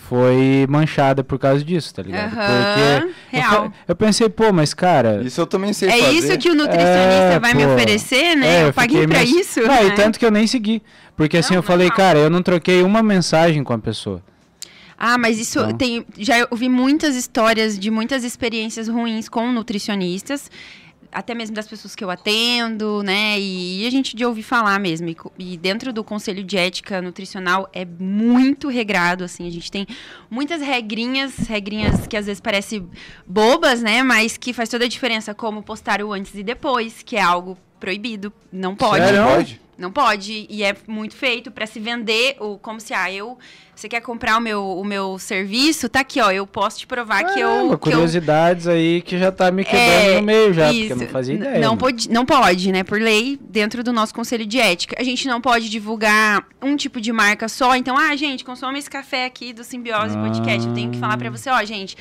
foi 0.09 0.65
manchada 0.69 1.23
por 1.23 1.39
causa 1.39 1.63
disso, 1.63 1.93
tá 1.93 2.01
ligado? 2.03 2.33
Aham, 2.33 2.99
eu, 3.01 3.09
real. 3.31 3.69
pe- 3.69 3.75
eu 3.87 3.95
pensei, 3.95 4.29
pô, 4.29 4.51
mas 4.53 4.73
cara, 4.73 5.21
Isso 5.23 5.41
eu 5.41 5.47
também 5.47 5.73
sei 5.73 5.89
É 5.89 5.97
fazer. 5.97 6.11
isso 6.17 6.37
que 6.37 6.49
o 6.49 6.55
nutricionista 6.55 7.33
É, 7.33 7.39
vai 7.39 7.53
me 7.53 7.65
pô. 7.65 7.73
oferecer, 7.73 8.35
né? 8.35 8.47
É, 8.47 8.61
eu 8.63 8.67
eu 8.67 8.73
paguei 8.73 9.07
pra 9.07 9.19
meio- 9.23 9.39
isso. 9.39 9.59
Não, 9.61 9.67
né? 9.67 9.85
e 9.87 9.91
tanto 9.95 10.19
que 10.19 10.25
eu 10.25 10.31
nem 10.31 10.45
segui. 10.47 10.81
Porque 11.17 11.37
assim, 11.37 11.53
Não, 11.53 11.59
eu 11.59 11.63
falei, 11.63 11.87
normal. 11.87 11.97
cara, 12.07 12.19
eu 12.19 12.29
não 12.29 12.41
troquei 12.41 12.81
uma 12.83 13.01
mensagem 13.01 13.63
com 13.63 13.73
a 13.73 13.79
pessoa. 13.79 14.21
Ah, 14.97 15.17
mas 15.17 15.39
isso 15.39 15.59
Então. 15.59 15.73
tem. 15.77 16.05
Já 16.17 16.47
ouvi 16.51 16.69
muitas 16.69 17.15
histórias 17.15 17.77
de 17.77 17.91
muitas 17.91 18.23
experiências 18.23 18.87
ruins 18.87 19.27
com 19.27 19.51
nutricionistas, 19.51 20.49
até 21.15 21.33
mesmo 21.33 21.55
das 21.55 21.65
pessoas 21.65 21.95
que 21.95 22.03
eu 22.03 22.09
atendo, 22.09 23.01
né? 23.01 23.39
E 23.39 23.87
a 23.87 23.89
gente 23.89 24.15
de 24.17 24.25
ouvir 24.25 24.43
falar 24.43 24.77
mesmo. 24.79 25.07
E, 25.07 25.15
e 25.39 25.57
dentro 25.57 25.93
do 25.93 26.03
conselho 26.03 26.43
de 26.43 26.57
ética 26.57 27.01
nutricional 27.01 27.69
é 27.71 27.85
muito 27.85 28.67
regrado, 28.67 29.23
assim. 29.23 29.47
A 29.47 29.49
gente 29.49 29.71
tem 29.71 29.87
muitas 30.29 30.61
regrinhas, 30.61 31.37
regrinhas 31.47 32.05
que 32.05 32.17
às 32.17 32.25
vezes 32.25 32.41
parecem 32.41 32.89
bobas, 33.25 33.81
né? 33.81 34.03
Mas 34.03 34.35
que 34.35 34.51
faz 34.51 34.67
toda 34.67 34.83
a 34.83 34.89
diferença, 34.89 35.33
como 35.33 35.63
postar 35.63 36.01
o 36.01 36.11
antes 36.11 36.35
e 36.35 36.43
depois, 36.43 37.01
que 37.01 37.15
é 37.15 37.21
algo 37.21 37.57
proibido. 37.79 38.33
Não 38.51 38.75
pode. 38.75 39.05
Sério? 39.05 39.21
Não 39.21 39.35
pode? 39.35 39.61
Não 39.77 39.91
pode, 39.91 40.47
e 40.49 40.63
é 40.63 40.73
muito 40.87 41.15
feito 41.15 41.51
pra 41.51 41.65
se 41.67 41.79
vender 41.79 42.37
o 42.39 42.57
como 42.57 42.79
se 42.79 42.93
ah, 42.93 43.11
eu 43.11 43.37
você 43.75 43.89
quer 43.89 43.99
comprar 43.99 44.37
o 44.37 44.39
meu, 44.39 44.63
o 44.65 44.85
meu 44.85 45.19
serviço, 45.19 45.89
tá 45.89 45.99
aqui, 45.99 46.21
ó, 46.21 46.31
eu 46.31 46.47
posso 46.47 46.79
te 46.79 46.87
provar 46.87 47.25
que 47.25 47.41
eu 47.41 47.47
Caramba, 47.49 47.67
que 47.67 47.73
eu 47.73 47.77
curiosidades 47.79 48.67
aí 48.67 49.01
que 49.01 49.17
já 49.19 49.33
tá 49.33 49.51
me 49.51 49.65
quebrando 49.65 49.81
É, 49.89 50.15
no 50.15 50.21
meio 50.21 50.53
já, 50.53 50.67
porque 50.67 50.79
isso. 50.79 50.93
eu 50.93 50.97
não 50.97 51.07
fazia 51.07 51.35
ideia. 51.35 51.59
Não 51.59 51.75
pode, 51.75 52.09
não 52.09 52.25
pode, 52.25 52.71
né? 52.71 52.85
Por 52.85 53.01
lei, 53.01 53.37
dentro 53.41 53.83
do 53.83 53.91
nosso 53.91 54.13
conselho 54.13 54.45
de 54.45 54.57
ética. 54.59 54.95
A 54.97 55.03
gente 55.03 55.27
não 55.27 55.41
pode 55.41 55.69
divulgar 55.69 56.47
um 56.61 56.77
tipo 56.77 57.01
de 57.01 57.11
marca 57.11 57.49
só. 57.49 57.75
Então, 57.75 57.97
ah, 57.97 58.15
gente, 58.15 58.45
consome 58.45 58.79
esse 58.79 58.89
café 58.89 59.25
aqui 59.25 59.51
do 59.51 59.65
Simbiose 59.65 60.17
Ah. 60.17 60.21
Podcast. 60.23 60.65
Eu 60.69 60.73
tenho 60.73 60.91
que 60.91 60.97
falar 60.97 61.17
pra 61.17 61.29
você, 61.29 61.49
ó, 61.49 61.61
gente, 61.65 61.97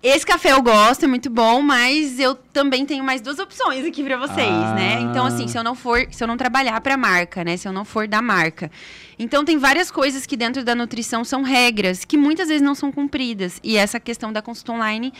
Esse 0.00 0.24
café 0.24 0.52
eu 0.52 0.62
gosto, 0.62 1.04
é 1.04 1.08
muito 1.08 1.28
bom, 1.28 1.60
mas 1.60 2.20
eu 2.20 2.36
também 2.36 2.86
tenho 2.86 3.02
mais 3.02 3.20
duas 3.20 3.40
opções 3.40 3.84
aqui 3.84 4.04
pra 4.04 4.16
vocês, 4.16 4.38
Ah. 4.48 4.72
né? 4.74 5.00
Então, 5.00 5.26
assim, 5.26 5.48
se 5.48 5.58
eu 5.58 5.64
não 5.64 5.74
for, 5.74 6.06
se 6.12 6.22
eu 6.22 6.28
não 6.28 6.36
trabalhar 6.36 6.80
pra 6.80 6.96
marca, 6.96 7.42
né? 7.42 7.56
Se 7.56 7.66
eu 7.66 7.72
não 7.72 7.84
for 7.84 8.06
da 8.06 8.22
marca. 8.22 8.70
Então, 9.18 9.44
tem 9.44 9.58
várias 9.58 9.90
coisas 9.90 10.24
que 10.24 10.36
dentro 10.36 10.62
da 10.62 10.72
nutrição 10.72 11.24
são 11.24 11.42
regras 11.42 12.04
que 12.04 12.16
muitas 12.16 12.46
vezes 12.46 12.62
não 12.62 12.76
são 12.76 12.92
cumpridas. 12.92 13.58
E 13.60 13.76
essa 13.76 13.98
questão 13.98 14.32
da 14.32 14.40
consulta 14.40 14.70
online 14.70 15.12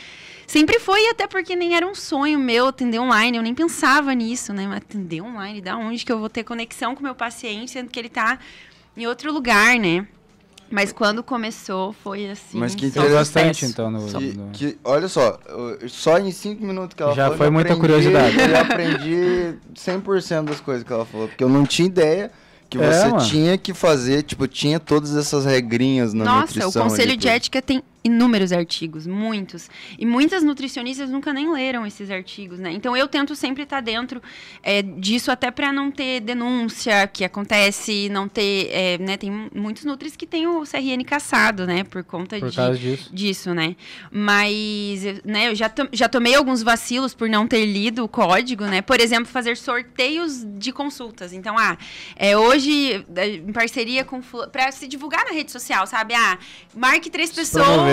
sempre 0.46 0.78
foi, 0.78 1.08
até 1.08 1.26
porque 1.26 1.56
nem 1.56 1.74
era 1.74 1.84
um 1.84 1.94
sonho 1.96 2.38
meu 2.38 2.68
atender 2.68 3.00
online, 3.00 3.36
eu 3.36 3.42
nem 3.42 3.54
pensava 3.56 4.14
nisso, 4.14 4.52
né? 4.52 4.68
Mas 4.68 4.76
atender 4.76 5.20
online, 5.20 5.60
da 5.60 5.76
onde 5.76 6.04
que 6.04 6.12
eu 6.12 6.20
vou 6.20 6.28
ter 6.28 6.44
conexão 6.44 6.94
com 6.94 7.00
o 7.00 7.02
meu 7.02 7.16
paciente, 7.16 7.72
sendo 7.72 7.90
que 7.90 7.98
ele 7.98 8.08
tá 8.08 8.38
em 8.96 9.08
outro 9.08 9.32
lugar, 9.32 9.76
né? 9.76 10.06
Mas 10.70 10.92
quando 10.92 11.22
começou, 11.22 11.92
foi 11.92 12.28
assim. 12.28 12.58
Mas 12.58 12.74
que 12.74 12.86
interessante, 12.86 13.64
então, 13.64 13.90
no, 13.90 14.06
Que, 14.06 14.32
no- 14.36 14.50
que- 14.50 14.78
olha 14.84 15.08
só, 15.08 15.38
só 15.88 16.18
em 16.18 16.30
5 16.30 16.62
minutos 16.64 16.94
que 16.94 17.02
ela 17.02 17.14
Já 17.14 17.24
falou. 17.24 17.38
foi 17.38 17.46
eu 17.46 17.52
muita 17.52 17.72
aprendi- 17.72 17.80
curiosidade. 17.80 18.36
Eu 18.38 18.56
aprendi 18.60 19.54
100% 19.74 20.44
das 20.44 20.60
coisas 20.60 20.84
que 20.84 20.92
ela 20.92 21.04
falou, 21.06 21.28
porque 21.28 21.42
eu 21.42 21.48
não 21.48 21.64
tinha 21.64 21.86
ideia 21.88 22.30
que 22.68 22.76
É, 22.78 22.92
você 22.92 23.08
mano. 23.08 23.24
tinha 23.26 23.56
que 23.56 23.72
fazer, 23.72 24.22
tipo, 24.24 24.46
tinha 24.46 24.78
todas 24.78 25.16
essas 25.16 25.46
regrinhas 25.46 26.12
na 26.12 26.24
Nossa, 26.24 26.40
nutrição. 26.54 26.68
o 26.82 26.88
Conselho 26.90 27.02
ali, 27.10 27.16
de 27.16 27.26
tudo. 27.26 27.30
Ética 27.34 27.62
tem 27.62 27.82
inúmeros 28.04 28.52
artigos, 28.52 29.06
muitos. 29.06 29.70
E 29.98 30.04
muitas 30.06 30.42
nutricionistas 30.42 31.10
nunca 31.10 31.32
nem 31.32 31.52
leram 31.52 31.86
esses 31.86 32.10
artigos, 32.10 32.58
né? 32.58 32.70
Então 32.72 32.96
eu 32.96 33.08
tento 33.08 33.34
sempre 33.34 33.62
estar 33.62 33.80
dentro 33.80 34.22
é, 34.62 34.82
disso, 34.82 35.30
até 35.30 35.50
para 35.50 35.72
não 35.72 35.90
ter 35.90 36.20
denúncia 36.20 37.06
que 37.06 37.24
acontece, 37.24 38.08
não 38.10 38.28
ter. 38.28 38.68
é, 38.70 38.98
né? 38.98 39.16
Tem 39.16 39.30
muitos 39.54 39.84
nutris 39.84 40.16
que 40.16 40.26
têm 40.26 40.46
o 40.46 40.62
CRN 40.62 41.02
caçado, 41.04 41.66
né? 41.66 41.84
Por 41.84 42.04
conta 42.04 42.38
por 42.38 42.50
de, 42.50 42.56
causa 42.56 42.78
disso. 42.78 43.10
disso, 43.14 43.54
né? 43.54 43.76
Mas, 44.10 45.02
né, 45.24 45.48
eu 45.48 45.54
já, 45.54 45.68
to- 45.68 45.88
já 45.92 46.08
tomei 46.08 46.34
alguns 46.34 46.62
vacilos 46.62 47.14
por 47.14 47.28
não 47.28 47.46
ter 47.46 47.64
lido 47.64 48.04
o 48.04 48.08
código, 48.08 48.64
né? 48.64 48.82
Por 48.82 49.00
exemplo, 49.00 49.26
fazer 49.26 49.56
sorteios 49.56 50.44
de 50.44 50.72
consultas. 50.72 51.32
Então, 51.32 51.56
ah, 51.58 51.76
é, 52.16 52.36
hoje, 52.36 53.04
é, 53.16 53.28
em 53.28 53.52
parceria 53.52 54.04
com... 54.04 54.20
para 54.20 54.70
se 54.72 54.86
divulgar 54.86 55.24
na 55.24 55.32
rede 55.32 55.50
social, 55.50 55.86
sabe? 55.86 56.14
Ah, 56.14 56.38
marque 56.74 57.10
três 57.10 57.30
Se 57.30 57.34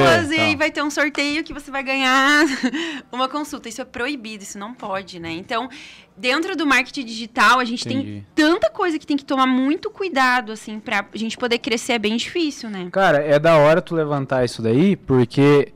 pessoas 0.04 0.32
e 0.32 0.40
aí 0.40 0.52
tá. 0.54 0.58
vai 0.58 0.72
ter 0.72 0.84
um 0.84 0.90
sorteio 0.90 1.44
que 1.44 1.54
você 1.54 1.72
vai 1.72 1.84
ganhar 1.84 2.46
uma 3.12 3.28
consulta. 3.28 3.70
Isso 3.70 3.82
é 3.82 3.86
proibido, 3.86 4.44
isso 4.44 4.58
não 4.58 4.74
pode, 4.74 5.20
né? 5.20 5.32
Então, 5.32 5.70
dentro 6.18 6.56
do 6.56 6.66
marketing 6.66 7.06
digital, 7.06 7.60
a 7.60 7.66
gente 7.66 7.88
Entendi. 7.88 8.26
tem 8.36 8.46
tanta 8.48 8.70
coisa 8.70 8.98
que 9.00 9.06
tem 9.06 9.18
que 9.18 9.26
tomar 9.26 9.48
muito 9.48 9.90
cuidado, 9.90 10.52
assim, 10.52 10.80
pra 10.80 11.06
gente 11.14 11.38
poder 11.38 11.60
crescer. 11.60 11.94
É 11.94 12.00
bem 12.00 12.16
difícil, 12.18 12.70
né? 12.70 12.88
Cara, 12.92 13.18
é 13.20 13.40
da 13.40 13.58
hora 13.58 13.82
tu 13.82 13.96
levantar 13.96 14.46
isso 14.46 14.62
daí, 14.62 14.96
porque 14.96 15.74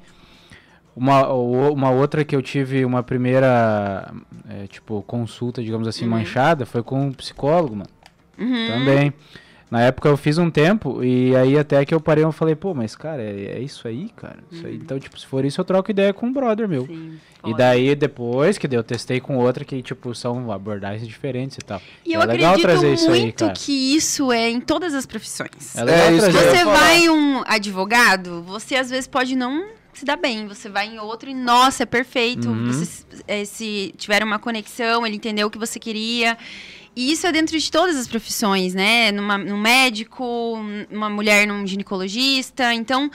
uma, 0.95 1.27
uma 1.31 1.91
outra 1.91 2.25
que 2.25 2.35
eu 2.35 2.41
tive 2.41 2.83
uma 2.83 3.01
primeira, 3.01 4.11
é, 4.49 4.67
tipo, 4.67 5.01
consulta, 5.03 5.63
digamos 5.63 5.87
assim, 5.87 6.05
Uhum. 6.05 6.11
manchada, 6.11 6.65
foi 6.65 6.83
com 6.83 7.07
um 7.07 7.11
psicólogo, 7.13 7.75
mano. 7.77 7.89
Uhum. 8.37 8.67
Também. 8.67 9.13
Na 9.69 9.81
época 9.81 10.09
eu 10.09 10.17
fiz 10.17 10.37
um 10.39 10.49
tempo, 10.49 11.03
e 11.03 11.35
aí 11.35 11.57
até 11.57 11.85
que 11.85 11.93
eu 11.93 12.01
parei, 12.01 12.23
eu 12.23 12.31
falei, 12.31 12.55
pô, 12.55 12.73
mas 12.73 12.95
cara, 12.95 13.21
é, 13.21 13.57
é 13.57 13.59
isso 13.59 13.87
aí, 13.87 14.09
cara. 14.15 14.39
Isso 14.51 14.65
aí. 14.65 14.75
Então, 14.75 14.99
tipo, 14.99 15.19
se 15.19 15.27
for 15.27 15.45
isso, 15.45 15.61
eu 15.61 15.65
troco 15.65 15.91
ideia 15.91 16.11
com 16.11 16.25
um 16.25 16.33
brother 16.33 16.67
meu. 16.67 16.81
Uhum. 16.89 17.17
Sim, 17.45 17.51
E 17.51 17.55
daí, 17.55 17.93
depois 17.95 18.57
que 18.57 18.67
eu 18.75 18.83
testei 18.83 19.19
com 19.19 19.37
outra 19.37 19.63
que, 19.63 19.81
tipo, 19.83 20.15
são 20.15 20.51
abordagens 20.51 21.07
diferentes 21.07 21.57
e 21.57 21.61
tal. 21.61 21.79
E 22.03 22.13
eu 22.13 22.21
é 22.21 22.25
legal 22.25 22.53
acredito 22.55 22.61
trazer 22.67 22.93
isso 22.93 23.11
aí, 23.11 23.21
muito 23.21 23.39
cara. 23.45 23.53
que 23.53 23.95
isso 23.95 24.31
é 24.31 24.49
em 24.49 24.59
todas 24.59 24.93
as 24.95 25.05
profissões. 25.05 25.75
É 25.75 25.83
legal 25.83 25.99
É 26.07 26.17
trazer. 26.17 26.37
eu 26.37 26.49
Você 26.51 26.57
falar. 26.63 26.77
vai 26.79 27.09
um 27.09 27.43
advogado, 27.45 28.41
você 28.43 28.75
às 28.75 28.89
vezes 28.89 29.05
pode 29.07 29.35
não 29.35 29.67
se 29.93 30.03
dar 30.03 30.15
bem. 30.17 30.47
Você 30.47 30.67
vai 30.67 30.87
em 30.87 30.97
outro 30.99 31.29
e, 31.29 31.33
nossa, 31.35 31.83
é 31.83 31.85
perfeito. 31.85 32.49
Uhum. 32.49 32.67
Vocês 32.71 33.05
eh, 33.27 33.45
se 33.45 33.93
tiveram 33.97 34.25
uma 34.25 34.39
conexão, 34.39 35.05
ele 35.05 35.15
entendeu 35.17 35.47
o 35.47 35.51
que 35.51 35.57
você 35.59 35.77
queria. 35.79 36.37
E 36.99 37.11
isso 37.13 37.25
é 37.25 37.31
dentro 37.31 37.57
de 37.57 37.71
todas 37.71 37.95
as 37.95 38.07
profissões, 38.07 38.73
né? 38.73 39.11
Numa, 39.11 39.37
num 39.37 39.57
médico, 39.57 40.59
uma 40.91 41.09
mulher 41.09 41.47
num 41.47 41.65
ginecologista. 41.65 42.73
Então, 42.73 43.09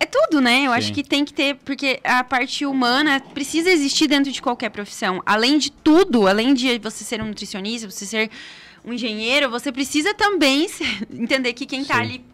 é 0.00 0.06
tudo, 0.06 0.40
né? 0.40 0.62
Eu 0.66 0.72
acho 0.72 0.86
Sim. 0.88 0.94
que 0.94 1.02
tem 1.04 1.22
que 1.24 1.34
ter, 1.34 1.56
porque 1.56 2.00
a 2.02 2.24
parte 2.24 2.64
humana 2.64 3.20
precisa 3.34 3.70
existir 3.70 4.06
dentro 4.08 4.32
de 4.32 4.40
qualquer 4.40 4.70
profissão. 4.70 5.22
Além 5.26 5.58
de 5.58 5.70
tudo, 5.70 6.26
além 6.26 6.54
de 6.54 6.78
você 6.78 7.04
ser 7.04 7.20
um 7.20 7.26
nutricionista, 7.26 7.90
você 7.90 8.06
ser 8.06 8.30
um 8.82 8.92
engenheiro, 8.92 9.50
você 9.50 9.70
precisa 9.70 10.14
também 10.14 10.66
entender 11.12 11.52
que 11.52 11.66
quem 11.66 11.82
está 11.82 11.98
ali 11.98 12.24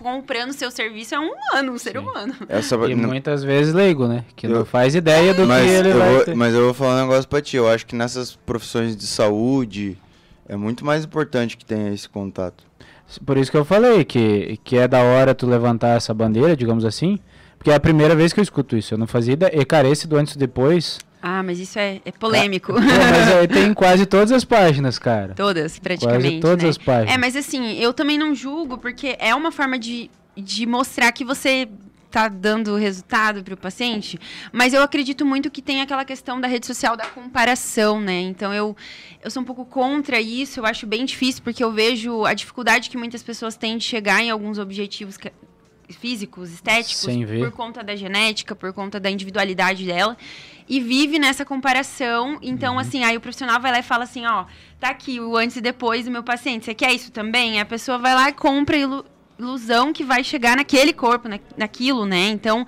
comprando 0.00 0.52
seu 0.52 0.70
serviço 0.70 1.16
é 1.16 1.18
um 1.18 1.32
humano, 1.32 1.72
um 1.72 1.78
ser 1.78 1.92
Sim. 1.92 1.98
humano. 1.98 2.32
Essa, 2.48 2.76
E 2.88 2.94
não- 2.94 3.08
muitas 3.08 3.42
vezes 3.42 3.74
leigo, 3.74 4.06
né? 4.06 4.24
Que 4.36 4.46
não 4.46 4.58
Eu- 4.58 4.64
faz 4.64 4.94
ideia 4.94 5.34
do 5.34 5.44
mas, 5.46 5.64
que 5.64 5.70
ele 5.70 5.88
eu 5.90 5.98
vai 5.98 6.14
vou, 6.14 6.24
ter. 6.24 6.34
mas 6.36 6.54
eu 6.54 6.62
vou 6.66 6.74
falar 6.74 6.94
um 7.02 7.08
negócio 7.08 7.28
pra 7.28 7.42
ti. 7.42 7.56
Eu 7.56 7.68
acho 7.68 7.84
que 7.84 7.96
nessas 7.96 8.36
profissões 8.36 8.96
de 8.96 9.06
saúde 9.06 9.98
é 10.48 10.56
muito 10.56 10.84
mais 10.84 11.04
importante 11.04 11.56
que 11.56 11.64
tenha 11.64 11.92
esse 11.92 12.08
contato. 12.08 12.64
Por 13.24 13.36
isso 13.36 13.50
que 13.50 13.56
eu 13.56 13.64
falei 13.64 14.04
que, 14.04 14.58
que 14.64 14.76
é 14.76 14.86
da 14.86 15.02
hora 15.02 15.34
tu 15.34 15.46
levantar 15.46 15.96
essa 15.96 16.12
bandeira, 16.12 16.56
digamos 16.56 16.84
assim. 16.84 17.18
Porque 17.56 17.70
é 17.70 17.74
a 17.74 17.80
primeira 17.80 18.14
vez 18.14 18.32
que 18.32 18.40
eu 18.40 18.42
escuto 18.42 18.76
isso. 18.76 18.94
Eu 18.94 18.98
não 18.98 19.06
fazia 19.06 19.32
ideia. 19.32 19.50
E, 19.54 19.64
cara, 19.64 19.88
esse 19.88 20.06
do 20.06 20.16
antes 20.16 20.34
e 20.34 20.38
depois. 20.38 20.98
Ah, 21.20 21.42
mas 21.42 21.58
isso 21.58 21.78
é, 21.78 22.00
é 22.04 22.12
polêmico. 22.12 22.72
Pô, 22.72 22.80
mas 22.80 23.32
aí 23.36 23.48
tem 23.48 23.66
em 23.66 23.74
quase 23.74 24.06
todas 24.06 24.30
as 24.30 24.44
páginas, 24.44 24.98
cara. 24.98 25.34
Todas, 25.34 25.78
praticamente. 25.78 26.22
Quase 26.22 26.40
todas 26.40 26.62
né? 26.62 26.70
as 26.70 26.78
páginas. 26.78 27.14
É, 27.14 27.18
mas 27.18 27.34
assim, 27.34 27.78
eu 27.78 27.92
também 27.92 28.16
não 28.16 28.34
julgo, 28.34 28.78
porque 28.78 29.16
é 29.18 29.34
uma 29.34 29.50
forma 29.50 29.78
de, 29.78 30.08
de 30.36 30.66
mostrar 30.66 31.10
que 31.10 31.24
você 31.24 31.68
tá 32.10 32.26
dando 32.28 32.74
resultado 32.76 33.42
para 33.44 33.54
o 33.54 33.56
paciente, 33.56 34.18
mas 34.52 34.72
eu 34.72 34.82
acredito 34.82 35.26
muito 35.26 35.50
que 35.50 35.60
tem 35.60 35.82
aquela 35.82 36.04
questão 36.04 36.40
da 36.40 36.48
rede 36.48 36.66
social 36.66 36.96
da 36.96 37.04
comparação, 37.06 38.00
né? 38.00 38.20
Então 38.20 38.52
eu, 38.54 38.74
eu 39.22 39.30
sou 39.30 39.42
um 39.42 39.46
pouco 39.46 39.64
contra 39.66 40.20
isso, 40.20 40.58
eu 40.60 40.64
acho 40.66 40.86
bem 40.86 41.04
difícil, 41.04 41.42
porque 41.42 41.62
eu 41.62 41.70
vejo 41.70 42.24
a 42.24 42.32
dificuldade 42.32 42.88
que 42.88 42.96
muitas 42.96 43.22
pessoas 43.22 43.56
têm 43.56 43.76
de 43.76 43.84
chegar 43.84 44.22
em 44.22 44.30
alguns 44.30 44.58
objetivos 44.58 45.16
que- 45.18 45.32
físicos, 45.90 46.50
estéticos, 46.52 47.14
por 47.40 47.50
conta 47.52 47.82
da 47.82 47.96
genética, 47.96 48.54
por 48.54 48.72
conta 48.74 49.00
da 49.00 49.10
individualidade 49.10 49.86
dela, 49.86 50.16
e 50.68 50.80
vive 50.80 51.18
nessa 51.18 51.46
comparação. 51.46 52.38
Então, 52.42 52.74
Uhum. 52.74 52.78
assim, 52.80 53.04
aí 53.04 53.16
o 53.16 53.20
profissional 53.22 53.58
vai 53.58 53.72
lá 53.72 53.78
e 53.78 53.82
fala 53.82 54.04
assim, 54.04 54.26
ó, 54.26 54.44
tá 54.78 54.90
aqui 54.90 55.18
o 55.18 55.34
antes 55.36 55.56
e 55.56 55.60
depois 55.62 56.04
do 56.04 56.10
meu 56.10 56.22
paciente, 56.22 56.66
você 56.66 56.74
quer 56.74 56.92
isso 56.92 57.10
também? 57.10 57.58
A 57.58 57.64
pessoa 57.64 57.96
vai 57.96 58.14
lá 58.14 58.28
e 58.28 58.32
compra 58.34 58.76
ilu- 58.76 59.04
ilusão 59.38 59.92
que 59.92 60.04
vai 60.04 60.22
chegar 60.24 60.56
naquele 60.56 60.92
corpo, 60.92 61.28
na, 61.28 61.38
naquilo, 61.56 62.04
né? 62.04 62.28
Então, 62.30 62.66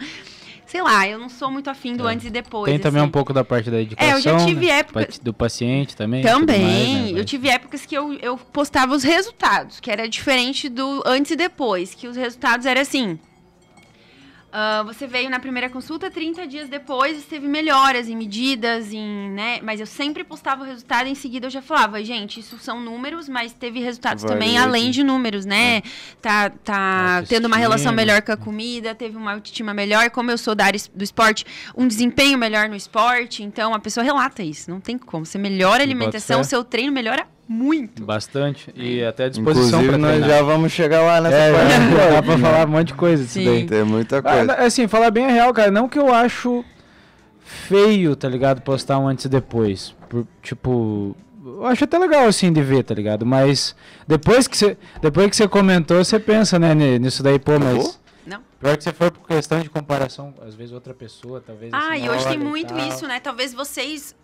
sei 0.66 0.80
lá, 0.82 1.06
eu 1.08 1.18
não 1.18 1.28
sou 1.28 1.50
muito 1.50 1.68
afim 1.68 1.96
do 1.96 2.08
É. 2.08 2.12
antes 2.12 2.26
e 2.26 2.30
depois. 2.30 2.70
Tem 2.70 2.78
também 2.78 3.00
assim. 3.00 3.08
um 3.08 3.10
pouco 3.12 3.32
da 3.32 3.44
parte 3.44 3.70
da 3.70 3.80
educação. 3.80 4.12
É, 4.12 4.16
eu 4.16 4.20
já 4.20 4.36
tive 4.46 4.66
né? 4.66 4.78
época- 4.78 5.06
Pa- 5.06 5.12
Do 5.22 5.34
paciente 5.34 5.96
também. 5.96 6.22
Também, 6.22 6.94
mais, 6.94 7.12
né? 7.12 7.20
eu 7.20 7.24
tive 7.24 7.48
épocas 7.48 7.84
que 7.84 7.94
eu, 7.94 8.12
eu 8.14 8.36
postava 8.36 8.94
os 8.94 9.02
resultados, 9.02 9.80
que 9.80 9.90
era 9.90 10.08
diferente 10.08 10.68
do 10.68 11.02
antes 11.04 11.32
e 11.32 11.36
depois, 11.36 11.92
que 11.94 12.06
os 12.06 12.16
resultados 12.16 12.66
eram 12.66 12.80
assim. 12.82 13.18
Ah, 14.52 14.82
você 14.84 15.06
veio 15.06 15.28
na 15.30 15.38
primeira 15.40 15.68
consulta, 15.70 16.10
30 16.10 16.46
dias 16.46 16.68
depois 16.68 17.24
teve 17.24 17.46
melhoras 17.48 18.08
em 18.08 18.16
medidas, 18.16 18.92
em, 18.92 19.30
né? 19.30 19.60
Mas 19.62 19.80
eu 19.80 19.86
sempre 19.86 20.24
postava 20.24 20.62
o 20.62 20.66
resultado 20.66 21.06
e 21.08 21.10
em 21.10 21.14
seguida 21.14 21.46
eu 21.46 21.50
já 21.50 21.60
falava, 21.62 22.02
gente, 22.04 22.40
isso 22.40 22.58
são 22.58 22.80
números, 22.80 23.28
mas 23.28 23.52
teve 23.52 23.80
resultados 23.80 24.24
também 24.24 24.56
além 24.58 24.84
de- 24.90 25.00
de 25.00 25.04
números, 25.04 25.44
né? 25.46 25.82
Tá, 26.20 26.50
tá 26.50 27.22
tendo 27.28 27.46
uma 27.46 27.56
relação 27.56 27.92
melhor 27.96 28.22
com 28.22 28.32
a 28.32 28.36
comida, 28.36 28.94
teve 28.94 29.16
uma 29.16 29.32
autoestima 29.32 29.72
melhor, 29.72 30.10
como 30.10 30.30
eu 30.30 30.36
sou 30.38 30.54
da 30.54 30.64
área 30.66 30.80
do 30.94 31.02
esporte, 31.04 31.44
um 31.76 31.86
desempenho 31.88 32.36
melhor 32.38 32.68
no 32.68 32.76
esporte. 32.76 33.42
Então 33.42 33.72
a 33.74 33.78
pessoa 33.78 34.04
relata 34.04 34.42
isso, 34.42 34.70
não 34.70 34.80
tem 34.80 34.98
como. 34.98 35.24
Você 35.24 35.38
melhora 35.38 35.82
a 35.82 35.84
alimentação, 35.84 36.36
o 36.40 36.44
seu 36.44 36.62
treino 36.64 36.92
melhora 36.92 37.26
muito. 37.52 38.04
Bastante. 38.04 38.72
E 38.76 39.02
até 39.04 39.24
a 39.24 39.28
disposição 39.28 39.82
Inclusive, 39.82 39.88
pra 39.88 39.98
nós 39.98 40.24
já 40.24 40.40
vamos 40.42 40.70
chegar 40.70 41.02
lá 41.02 41.20
nessa 41.20 41.36
É, 41.36 41.52
parte. 41.52 41.96
já 41.96 42.10
dá 42.10 42.22
pra 42.22 42.38
falar 42.38 42.66
um 42.68 42.70
monte 42.70 42.86
de 42.88 42.94
coisa 42.94 43.22
disso 43.24 43.34
Sim. 43.40 43.44
daí. 43.44 43.66
Tem 43.66 43.82
muita 43.82 44.18
Ah, 44.18 44.22
coisa. 44.22 44.54
assim, 44.54 44.86
falar 44.86 45.10
bem 45.10 45.26
a 45.26 45.30
real, 45.30 45.52
cara, 45.52 45.70
não 45.70 45.88
que 45.88 45.98
eu 45.98 46.14
acho 46.14 46.64
feio, 47.44 48.14
tá 48.14 48.28
ligado, 48.28 48.62
postar 48.62 48.98
um 48.98 49.08
antes 49.08 49.24
e 49.24 49.28
depois. 49.28 49.94
Por, 50.08 50.26
tipo, 50.42 51.16
eu 51.44 51.66
acho 51.66 51.84
até 51.84 51.98
legal 51.98 52.26
assim 52.26 52.52
de 52.52 52.62
ver, 52.62 52.84
tá 52.84 52.94
ligado? 52.94 53.26
Mas 53.26 53.74
depois 54.06 54.46
que 54.46 54.56
você, 54.56 54.76
depois 55.02 55.28
que 55.28 55.36
você 55.36 55.48
comentou, 55.48 56.02
você 56.04 56.18
pensa, 56.18 56.58
né, 56.58 56.74
ni- 56.74 56.98
nisso 56.98 57.22
daí, 57.22 57.38
pô, 57.38 57.58
mas? 57.58 57.98
Não. 58.26 58.40
pior 58.60 58.76
que 58.76 58.84
você 58.84 58.92
for 58.92 59.10
por 59.10 59.26
questão 59.26 59.58
de 59.60 59.68
comparação, 59.70 60.32
às 60.46 60.54
vezes 60.54 60.72
outra 60.72 60.94
pessoa, 60.94 61.42
talvez 61.44 61.72
Ah, 61.72 61.94
assim, 61.94 62.04
e 62.04 62.10
hoje 62.10 62.28
tem 62.28 62.38
muito 62.38 62.74
tal. 62.74 62.88
isso, 62.88 63.06
né? 63.08 63.18
Talvez 63.18 63.52
vocês, 63.54 64.14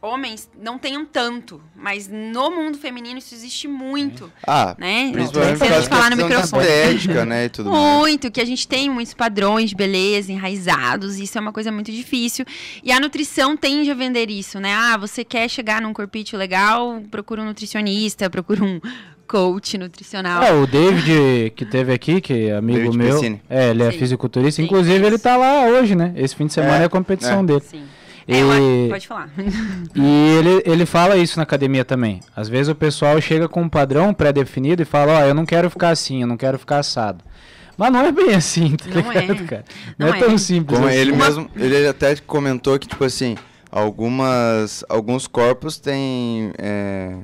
homens, 0.00 0.48
não 0.60 0.78
tenham 0.78 1.04
tanto, 1.04 1.60
mas 1.74 2.08
no 2.08 2.50
mundo 2.50 2.78
feminino 2.78 3.18
isso 3.18 3.34
existe 3.34 3.66
muito, 3.66 4.32
Ah, 4.46 4.76
né? 4.78 5.10
principalmente 5.12 5.58
por 5.58 5.82
falar 5.88 6.10
no 6.10 6.16
microfone. 6.16 6.62
estética, 6.64 7.24
né, 7.24 7.46
e 7.46 7.48
tudo 7.48 7.70
mais. 7.70 7.98
Muito, 7.98 8.30
que 8.30 8.40
a 8.40 8.44
gente 8.44 8.68
tem 8.68 8.88
muitos 8.88 9.12
padrões 9.12 9.70
de 9.70 9.76
beleza 9.76 10.30
enraizados, 10.32 11.18
e 11.18 11.24
isso 11.24 11.36
é 11.36 11.40
uma 11.40 11.52
coisa 11.52 11.72
muito 11.72 11.90
difícil. 11.90 12.44
E 12.84 12.92
a 12.92 13.00
nutrição 13.00 13.56
tende 13.56 13.90
a 13.90 13.94
vender 13.94 14.30
isso, 14.30 14.60
né? 14.60 14.72
Ah, 14.72 14.96
você 14.96 15.24
quer 15.24 15.48
chegar 15.48 15.82
num 15.82 15.92
corpite 15.92 16.36
legal, 16.36 17.02
procura 17.10 17.42
um 17.42 17.46
nutricionista, 17.46 18.30
procura 18.30 18.62
um 18.62 18.80
coach 19.26 19.76
nutricional. 19.76 20.42
É, 20.42 20.52
o 20.52 20.66
David, 20.66 21.50
que 21.56 21.64
teve 21.66 21.92
aqui, 21.92 22.20
que 22.20 22.48
é 22.48 22.56
amigo 22.56 22.78
David 22.78 22.96
meu. 22.98 23.14
Pessini. 23.14 23.42
É, 23.50 23.70
ele 23.70 23.82
é 23.82 23.90
Sim. 23.90 23.98
fisiculturista. 23.98 24.62
Sim, 24.62 24.66
Inclusive, 24.66 25.04
ele 25.06 25.18
tá 25.18 25.36
lá 25.36 25.66
hoje, 25.66 25.94
né? 25.94 26.14
Esse 26.16 26.34
fim 26.34 26.46
de 26.46 26.52
semana 26.54 26.78
é, 26.78 26.82
É, 26.82 26.84
a 26.84 26.88
competição 26.88 27.40
é. 27.40 27.44
dele. 27.44 27.60
Sim. 27.60 27.82
E, 28.28 28.34
É, 28.34 28.40
eu- 28.42 28.88
pode 28.90 29.08
falar. 29.08 29.30
e 29.96 30.36
ele, 30.38 30.62
ele 30.66 30.84
fala 30.86 31.16
isso 31.16 31.38
na 31.38 31.44
academia 31.44 31.84
também. 31.84 32.20
Às 32.36 32.48
vezes 32.48 32.68
o 32.68 32.74
pessoal 32.74 33.18
chega 33.22 33.48
com 33.48 33.62
um 33.62 33.68
padrão 33.68 34.12
pré-definido 34.12 34.82
e 34.82 34.84
fala, 34.84 35.20
ó, 35.20 35.24
eu 35.24 35.34
não 35.34 35.46
quero 35.46 35.70
ficar 35.70 35.88
assim, 35.90 36.20
eu 36.20 36.26
não 36.26 36.36
quero 36.36 36.58
ficar 36.58 36.80
assado. 36.80 37.24
Mas 37.76 37.90
não 37.92 38.00
é 38.00 38.12
bem 38.12 38.34
assim, 38.34 38.76
tá 38.76 38.84
Não 39.02 39.10
é. 39.12 39.20
ligado, 39.20 39.44
cara? 39.46 39.64
Não, 39.96 40.08
Não 40.08 40.14
é 40.14 40.18
tão 40.18 40.32
é. 40.34 40.38
simples 40.38 40.76
Como 40.78 40.88
assim. 40.90 40.98
ele 40.98 41.12
mesmo, 41.12 41.50
ele 41.56 41.86
até 41.86 42.14
comentou 42.16 42.78
que, 42.78 42.86
tipo 42.88 43.02
assim, 43.04 43.36
algumas, 43.70 44.84
alguns 44.88 45.26
corpos 45.26 45.78
têm, 45.78 46.52
é, 46.58 47.16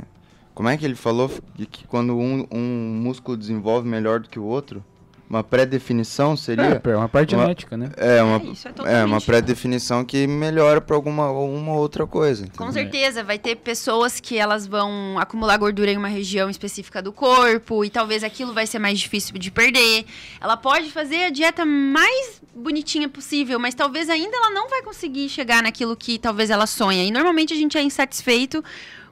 como 0.55 0.69
é 0.69 0.77
que 0.77 0.85
ele 0.85 0.95
falou? 0.95 1.31
Que, 1.55 1.67
que 1.67 1.87
quando 1.87 2.17
um, 2.17 2.47
um 2.53 3.01
músculo 3.03 3.37
desenvolve 3.37 3.87
melhor 3.89 4.21
do 4.21 4.29
que 4.29 4.39
o 4.39 4.45
outro, 4.45 4.83
uma 5.29 5.43
pré-definição 5.43 6.37
seria? 6.37 6.81
É, 6.85 6.91
é 6.91 6.97
uma 6.97 7.09
parte 7.09 7.35
Uma- 7.35 7.45
genética, 7.45 7.77
né? 7.77 7.91
É, 7.97 8.23
uma, 8.23 8.37
É, 8.37 8.93
é 8.93 9.01
é, 9.01 9.05
uma 9.05 9.21
pré-definição 9.21 10.05
que 10.05 10.27
melhora 10.27 10.81
para 10.81 10.95
alguma 10.95 11.31
uma 11.31 11.73
outra 11.73 12.07
coisa. 12.07 12.47
Com 12.57 12.65
entendeu? 12.69 12.73
certeza, 12.73 13.25
vai 13.25 13.39
ter 13.39 13.57
pessoas 13.57 14.21
que 14.21 14.37
elas 14.39 14.67
vão 14.67 15.19
acumular 15.19 15.57
gordura 15.57 15.91
em 15.91 15.97
uma 15.97 16.09
região 16.09 16.49
específica 16.51 17.01
do 17.03 17.13
corpo 17.13 17.85
e 17.85 17.91
talvez 17.91 18.23
aquilo 18.23 18.53
vai 18.53 18.67
ser 18.67 18.79
mais 18.79 18.99
difícil 18.99 19.37
de 19.39 19.51
perder. 19.51 20.05
Ela 20.41 20.57
pode 20.57 20.91
fazer 20.91 21.25
a 21.25 21.31
dieta 21.31 21.65
mais 21.65 22.43
bonitinha 22.55 23.09
possível, 23.09 23.59
mas 23.59 23.75
talvez 23.75 24.09
ainda 24.09 24.37
ela 24.37 24.51
não 24.51 24.69
vai 24.69 24.83
conseguir 24.83 25.29
chegar 25.29 25.63
naquilo 25.63 25.97
que 25.97 26.19
talvez 26.19 26.51
ela 26.51 26.67
sonha. 26.67 27.03
E 27.03 27.11
normalmente 27.11 27.53
a 27.53 27.57
gente 27.57 27.77
é 27.77 27.83
insatisfeito 27.83 28.63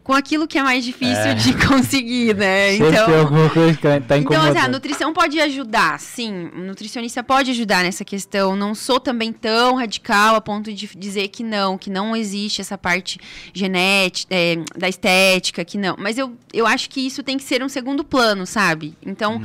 com 0.02 0.12
aquilo 0.12 0.48
que 0.48 0.58
é 0.58 0.62
mais 0.62 0.84
difícil 0.84 1.34
de 1.36 1.54
conseguir, 1.66 2.34
né? 2.34 2.72
Sempre 2.76 3.04
tem 3.04 3.20
alguma 3.20 3.48
coisa 3.50 3.76
que 3.76 4.00
tá 4.00 4.18
Então, 4.18 4.42
assim, 4.42 4.58
a 4.58 4.68
nutrição 4.68 5.12
pode 5.12 5.40
ajudar, 5.40 5.98
sim. 6.00 6.50
O 6.54 6.60
nutricionista 6.60 7.22
pode 7.22 7.50
ajudar 7.52 7.84
nessa 7.84 8.04
questão. 8.04 8.56
Não 8.56 8.74
sou 8.74 8.98
também 8.98 9.32
tão 9.32 9.76
radical 9.76 10.34
a 10.34 10.40
ponto 10.40 10.72
de 10.72 10.88
dizer 10.96 11.28
que 11.28 11.44
não, 11.44 11.78
que 11.78 11.88
não 11.88 12.16
existe 12.16 12.60
essa 12.60 12.76
parte 12.76 13.20
genética, 13.54 14.34
é, 14.34 14.56
da 14.76 14.88
estética, 14.88 15.64
que 15.64 15.78
não. 15.78 15.94
Mas 15.98 16.18
eu, 16.18 16.36
eu 16.52 16.66
acho 16.66 16.90
que 16.90 17.00
isso 17.06 17.22
tem 17.22 17.36
que 17.36 17.44
ser 17.44 17.62
um 17.62 17.68
segundo 17.68 18.02
plano, 18.02 18.46
sabe? 18.46 18.94
Então. 19.04 19.40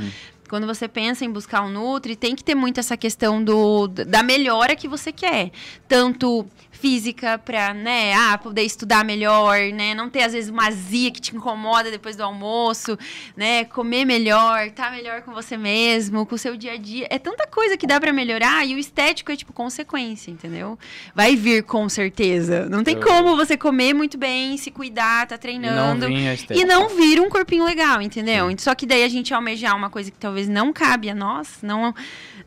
Quando 0.48 0.66
você 0.66 0.88
pensa 0.88 1.24
em 1.24 1.30
buscar 1.30 1.62
um 1.62 1.68
Nutri, 1.68 2.16
tem 2.16 2.34
que 2.34 2.42
ter 2.42 2.54
muito 2.54 2.80
essa 2.80 2.96
questão 2.96 3.42
do, 3.42 3.86
da 3.88 4.22
melhora 4.22 4.74
que 4.74 4.88
você 4.88 5.12
quer. 5.12 5.50
Tanto 5.86 6.46
física 6.78 7.38
para, 7.38 7.74
né, 7.74 8.14
ah, 8.14 8.38
poder 8.38 8.62
estudar 8.62 9.04
melhor, 9.04 9.58
né, 9.72 9.94
não 9.94 10.08
ter 10.08 10.22
às 10.22 10.32
vezes 10.32 10.48
uma 10.48 10.68
azia 10.68 11.10
que 11.10 11.20
te 11.20 11.34
incomoda 11.34 11.90
depois 11.90 12.14
do 12.14 12.22
almoço, 12.22 12.96
né, 13.36 13.64
comer 13.64 14.04
melhor, 14.04 14.70
tá 14.70 14.88
melhor 14.90 15.22
com 15.22 15.32
você 15.32 15.56
mesmo, 15.56 16.24
com 16.24 16.36
o 16.36 16.38
seu 16.38 16.56
dia 16.56 16.74
a 16.74 16.76
dia. 16.76 17.08
É 17.10 17.18
tanta 17.18 17.48
coisa 17.48 17.76
que 17.76 17.86
dá 17.86 17.98
para 18.00 18.12
melhorar 18.12 18.64
e 18.64 18.74
o 18.74 18.78
estético 18.78 19.32
é 19.32 19.36
tipo 19.36 19.52
consequência, 19.52 20.30
entendeu? 20.30 20.78
Vai 21.14 21.34
vir 21.34 21.64
com 21.64 21.88
certeza. 21.88 22.68
Não 22.68 22.84
tem 22.84 22.94
Eu- 22.94 23.02
como 23.02 23.34
você 23.36 23.56
comer 23.56 23.92
muito 23.92 24.16
bem, 24.16 24.56
se 24.56 24.70
cuidar, 24.70 25.26
tá 25.26 25.34
E 25.34 25.36
não 25.36 25.40
treinando 25.40 26.06
a 26.06 26.08
e 26.54 26.64
não 26.64 26.88
vir 26.90 27.20
um 27.20 27.28
corpinho 27.28 27.64
legal, 27.64 28.00
entendeu? 28.00 28.48
Só 28.58 28.74
que 28.74 28.86
daí 28.86 29.02
a 29.02 29.08
gente 29.08 29.34
almejar 29.34 29.76
uma 29.76 29.90
coisa 29.90 30.10
que 30.10 30.18
talvez 30.18 30.37
não 30.46 30.72
cabe 30.72 31.08
a 31.08 31.14
nós, 31.14 31.60
não, 31.62 31.94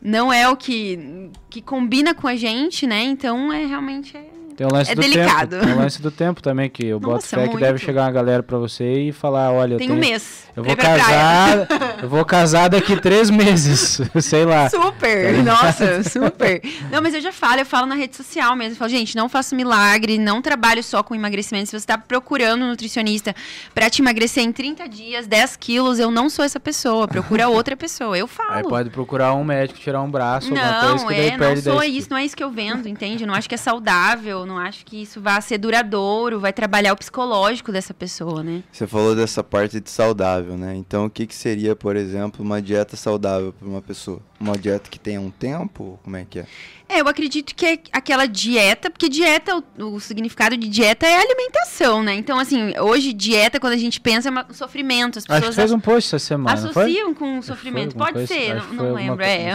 não 0.00 0.32
é 0.32 0.48
o 0.48 0.56
que, 0.56 1.28
que 1.50 1.60
combina 1.60 2.14
com 2.14 2.28
a 2.28 2.36
gente, 2.36 2.86
né? 2.86 3.02
Então 3.02 3.52
é 3.52 3.66
realmente. 3.66 4.16
é- 4.16 4.41
Tem 4.56 4.66
o 4.66 4.72
lance 4.72 4.90
É 4.90 4.94
do 4.94 5.00
delicado. 5.00 5.50
tempo. 5.50 5.64
Tem 5.64 5.74
o 5.74 5.78
lance 5.78 6.02
do 6.02 6.10
tempo 6.10 6.42
também, 6.42 6.68
que 6.68 6.86
eu 6.86 7.00
boto 7.00 7.26
fé 7.26 7.48
que 7.48 7.56
deve 7.56 7.78
chegar 7.78 8.02
uma 8.02 8.12
galera 8.12 8.42
pra 8.42 8.58
você 8.58 9.08
e 9.08 9.12
falar, 9.12 9.50
olha, 9.52 9.74
eu 9.74 9.78
Tem 9.78 9.88
tenho... 9.88 9.98
um 9.98 10.00
mês. 10.00 10.44
Eu 10.54 10.62
vou 10.62 10.76
casar, 10.76 11.66
eu 12.02 12.08
vou 12.08 12.24
casar 12.24 12.68
daqui 12.68 12.94
três 13.00 13.30
meses, 13.30 14.00
sei 14.20 14.44
lá. 14.44 14.68
Super, 14.68 15.42
nossa, 15.42 16.02
super. 16.08 16.60
Não, 16.90 17.00
mas 17.00 17.14
eu 17.14 17.20
já 17.20 17.32
falo, 17.32 17.60
eu 17.60 17.66
falo 17.66 17.86
na 17.86 17.94
rede 17.94 18.16
social 18.16 18.54
mesmo. 18.54 18.72
Eu 18.74 18.76
falo, 18.76 18.90
gente, 18.90 19.16
não 19.16 19.28
faço 19.28 19.54
milagre, 19.56 20.18
não 20.18 20.42
trabalho 20.42 20.82
só 20.82 21.02
com 21.02 21.14
emagrecimento. 21.14 21.70
Se 21.70 21.80
você 21.80 21.86
tá 21.86 21.96
procurando 21.96 22.64
um 22.64 22.68
nutricionista 22.68 23.34
pra 23.74 23.88
te 23.88 24.02
emagrecer 24.02 24.44
em 24.44 24.52
30 24.52 24.88
dias, 24.88 25.26
10 25.26 25.56
quilos, 25.56 25.98
eu 25.98 26.10
não 26.10 26.28
sou 26.28 26.44
essa 26.44 26.60
pessoa. 26.60 27.08
Procura 27.08 27.48
outra 27.48 27.76
pessoa. 27.76 28.16
Eu 28.16 28.26
falo. 28.26 28.52
Aí 28.52 28.62
pode 28.62 28.90
procurar 28.90 29.34
um 29.34 29.44
médico, 29.44 29.80
tirar 29.80 30.02
um 30.02 30.10
braço, 30.10 30.48
alguma 30.48 30.80
coisa 30.80 30.94
Não, 30.96 31.06
que 31.06 31.14
daí 31.14 31.26
é, 31.28 31.30
não 31.32 31.38
perde 31.38 31.62
sou 31.62 31.80
10 31.80 31.94
isso, 31.94 32.08
não 32.10 32.16
é 32.18 32.24
isso 32.24 32.36
que 32.36 32.44
eu 32.44 32.50
vendo, 32.50 32.88
entende? 32.88 33.24
Não 33.24 33.34
acho 33.34 33.48
que 33.48 33.54
é 33.54 33.58
saudável, 33.58 34.41
não 34.46 34.58
acho 34.58 34.84
que 34.84 35.02
isso 35.02 35.20
vai 35.20 35.40
ser 35.42 35.58
duradouro, 35.58 36.40
vai 36.40 36.52
trabalhar 36.52 36.92
o 36.92 36.96
psicológico 36.96 37.72
dessa 37.72 37.94
pessoa, 37.94 38.42
né? 38.42 38.62
Você 38.72 38.86
falou 38.86 39.14
dessa 39.14 39.42
parte 39.42 39.80
de 39.80 39.90
saudável, 39.90 40.56
né? 40.56 40.74
Então, 40.74 41.06
o 41.06 41.10
que, 41.10 41.26
que 41.26 41.34
seria, 41.34 41.74
por 41.74 41.96
exemplo, 41.96 42.44
uma 42.44 42.60
dieta 42.60 42.96
saudável 42.96 43.52
para 43.52 43.68
uma 43.68 43.82
pessoa? 43.82 44.20
Uma 44.42 44.58
dieta 44.58 44.90
que 44.90 44.98
tenha 44.98 45.20
um 45.20 45.30
tempo? 45.30 46.00
Como 46.02 46.16
é 46.16 46.26
que 46.28 46.40
é? 46.40 46.46
É, 46.88 47.00
eu 47.00 47.08
acredito 47.08 47.54
que 47.54 47.64
é 47.64 47.78
aquela 47.92 48.26
dieta, 48.26 48.90
porque 48.90 49.08
dieta, 49.08 49.56
o, 49.78 49.94
o 49.94 50.00
significado 50.00 50.56
de 50.56 50.68
dieta 50.68 51.06
é 51.06 51.22
alimentação, 51.22 52.02
né? 52.02 52.14
Então, 52.14 52.38
assim, 52.38 52.76
hoje 52.78 53.12
dieta, 53.12 53.60
quando 53.60 53.72
a 53.72 53.78
gente 53.78 54.00
pensa, 54.00 54.28
é 54.28 54.32
um 54.32 54.52
sofrimento. 54.52 55.18
As 55.18 55.24
Acho 55.24 55.26
que 55.26 55.34
pessoas 55.34 55.54
fez 55.54 55.72
um 55.72 55.80
post 55.80 56.08
essa 56.14 56.18
semana, 56.18 56.68
associam 56.68 57.14
com 57.14 57.40
sofrimento. 57.40 57.96
Pode 57.96 58.12
coisa- 58.12 58.26
ser, 58.26 58.56
não, 58.56 58.74
não 58.74 58.84
alguma 58.88 59.00
lembro. 59.00 59.24
É. 59.24 59.52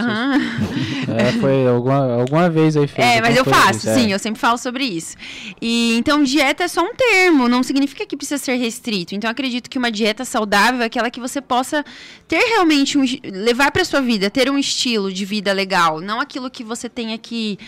É, 1.08 1.32
foi 1.40 1.66
alguma, 1.66 2.20
alguma 2.20 2.50
vez 2.50 2.76
aí 2.76 2.86
fez. 2.86 3.06
É, 3.06 3.20
mas 3.20 3.36
eu 3.36 3.44
faço, 3.44 3.80
disso, 3.80 3.90
é. 3.90 3.94
sim, 3.94 4.12
eu 4.12 4.18
sempre 4.18 4.40
falo 4.40 4.58
sobre 4.58 4.84
isso. 4.84 5.16
E 5.60 5.96
então 5.96 6.22
dieta 6.24 6.64
é 6.64 6.68
só 6.68 6.82
um 6.82 6.94
termo, 6.94 7.48
não 7.48 7.62
significa 7.62 8.04
que 8.04 8.16
precisa 8.16 8.38
ser 8.42 8.54
restrito. 8.56 9.14
Então 9.14 9.28
eu 9.28 9.32
acredito 9.32 9.70
que 9.70 9.78
uma 9.78 9.90
dieta 9.90 10.24
saudável 10.24 10.82
é 10.82 10.86
aquela 10.86 11.10
que 11.10 11.20
você 11.20 11.40
possa 11.40 11.84
ter 12.26 12.38
realmente 12.38 12.98
um 12.98 13.04
levar 13.24 13.70
para 13.70 13.84
sua 13.84 14.00
vida, 14.00 14.28
ter 14.28 14.50
um 14.50 14.58
estilo 14.58 14.77
de 15.12 15.24
vida 15.24 15.52
legal, 15.52 16.00
não 16.00 16.20
aquilo 16.20 16.50
que 16.50 16.62
você 16.62 16.88
tenha 16.88 17.16
que 17.18 17.58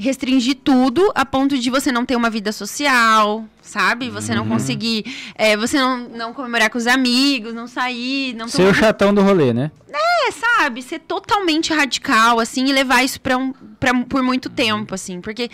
restringir 0.00 0.56
tudo 0.62 1.10
a 1.14 1.26
ponto 1.26 1.58
de 1.58 1.70
você 1.70 1.90
não 1.90 2.06
ter 2.06 2.14
uma 2.14 2.30
vida 2.30 2.52
social, 2.52 3.44
sabe? 3.60 4.08
Você 4.10 4.30
Uhum. 4.30 4.38
não 4.38 4.48
conseguir, 4.48 5.04
é, 5.34 5.56
você 5.56 5.76
não, 5.76 6.08
não 6.08 6.32
comemorar 6.32 6.70
com 6.70 6.78
os 6.78 6.86
amigos, 6.86 7.52
não 7.52 7.66
sair, 7.66 8.32
não 8.34 8.46
Ser 8.46 8.62
o 8.70 8.74
chatão 8.74 9.12
do 9.12 9.20
rolê, 9.22 9.52
né? 9.52 9.72
é, 9.92 10.30
sabe, 10.30 10.82
ser 10.82 11.00
totalmente 11.00 11.72
radical, 11.72 12.38
assim, 12.38 12.66
e 12.66 12.72
levar 12.72 13.02
isso 13.02 13.20
pra 13.20 13.36
um, 13.36 13.52
pra, 13.80 13.92
por 14.04 14.22
muito 14.22 14.48
tempo, 14.48 14.94
assim, 14.94 15.20
porque 15.20 15.50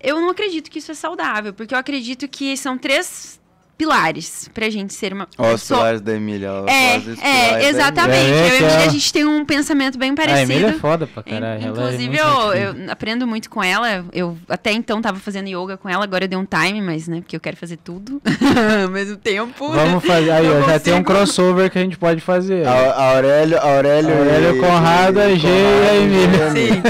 eu 0.00 0.18
não 0.20 0.30
acredito 0.30 0.70
que 0.70 0.78
isso 0.78 0.90
é 0.92 0.94
saudável, 0.94 1.52
porque 1.52 1.74
eu 1.74 1.78
acredito 1.78 2.26
que 2.26 2.56
são 2.56 2.78
três 2.78 3.38
pilares 3.78 4.50
pra 4.52 4.68
gente 4.68 4.92
ser 4.92 5.12
uma 5.12 5.28
Ó, 5.38 5.46
os 5.46 5.60
pessoa- 5.62 5.78
pilares 5.78 6.00
da 6.00 6.14
Emília. 6.14 6.48
ela 6.48 6.68
É, 6.70 6.96
é, 7.22 7.68
exatamente. 7.68 8.18
É, 8.18 8.28
eu 8.28 8.34
e 8.34 8.40
a 8.40 8.50
que 8.50 8.56
Emília, 8.56 8.68
ela- 8.74 8.84
a 8.84 8.88
gente 8.88 9.12
tem 9.12 9.24
um 9.24 9.44
pensamento 9.44 9.96
bem 9.96 10.10
A 10.10 10.14
parecido. 10.14 10.52
Emília 10.52 10.68
é 10.70 10.72
foda 10.72 11.06
pra 11.06 11.22
caralho. 11.22 11.62
ela 11.62 11.64
é 11.64 11.68
Inclusive, 11.70 12.08
muito 12.08 12.20
eu, 12.20 12.74
eu 12.84 12.90
aprendo 12.92 13.26
muito 13.26 13.48
com 13.48 13.62
ela. 13.62 14.04
Eu 14.12 14.36
até 14.48 14.72
então 14.72 15.00
tava 15.00 15.18
fazendo 15.20 15.46
yoga 15.48 15.76
com 15.76 15.88
ela, 15.88 16.02
agora 16.02 16.24
eu 16.24 16.28
dei 16.28 16.38
um 16.38 16.44
time, 16.44 16.82
mas, 16.82 17.06
né, 17.06 17.20
porque 17.20 17.36
eu 17.36 17.40
quero 17.40 17.56
fazer 17.56 17.76
tudo 17.78 18.20
ao 18.84 18.90
mesmo 18.90 19.16
tempo. 19.16 19.70
Vamos 19.72 20.04
fazer. 20.04 20.32
Aí, 20.32 20.48
ó, 20.50 20.60
já 20.68 20.80
tem 20.80 20.94
um 20.94 21.02
crossover 21.04 21.70
que 21.70 21.78
a 21.78 21.82
gente 21.82 21.96
pode 21.96 22.20
fazer. 22.20 22.66
A, 22.66 22.72
a 22.72 23.14
Aurélio, 23.16 23.58
a 23.58 23.62
Aurélio, 23.76 24.18
Aurélio, 24.18 24.56
e- 24.56 24.60
Conrado, 24.60 25.20
a 25.20 25.34
G 25.36 25.46
e 25.46 25.88
a 25.88 25.94
Emília. 25.96 26.50
Sim. 26.50 26.82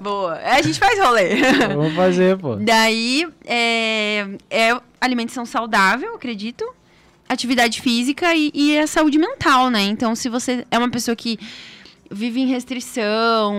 Boa. 0.00 0.38
É, 0.38 0.52
A 0.56 0.62
gente 0.62 0.78
faz 0.78 0.98
rolê. 0.98 1.36
Vamos 1.68 1.94
fazer, 1.94 2.36
pô. 2.38 2.56
Daí, 2.56 3.28
é, 3.46 4.26
é 4.50 4.76
alimentação 5.00 5.46
saudável, 5.46 6.14
acredito. 6.14 6.64
Atividade 7.28 7.80
física 7.80 8.34
e, 8.34 8.50
e 8.52 8.78
a 8.78 8.86
saúde 8.86 9.18
mental, 9.18 9.70
né? 9.70 9.82
Então, 9.82 10.14
se 10.14 10.28
você 10.28 10.66
é 10.70 10.78
uma 10.78 10.90
pessoa 10.90 11.14
que 11.14 11.38
vive 12.10 12.40
em 12.40 12.46
restrição, 12.46 13.54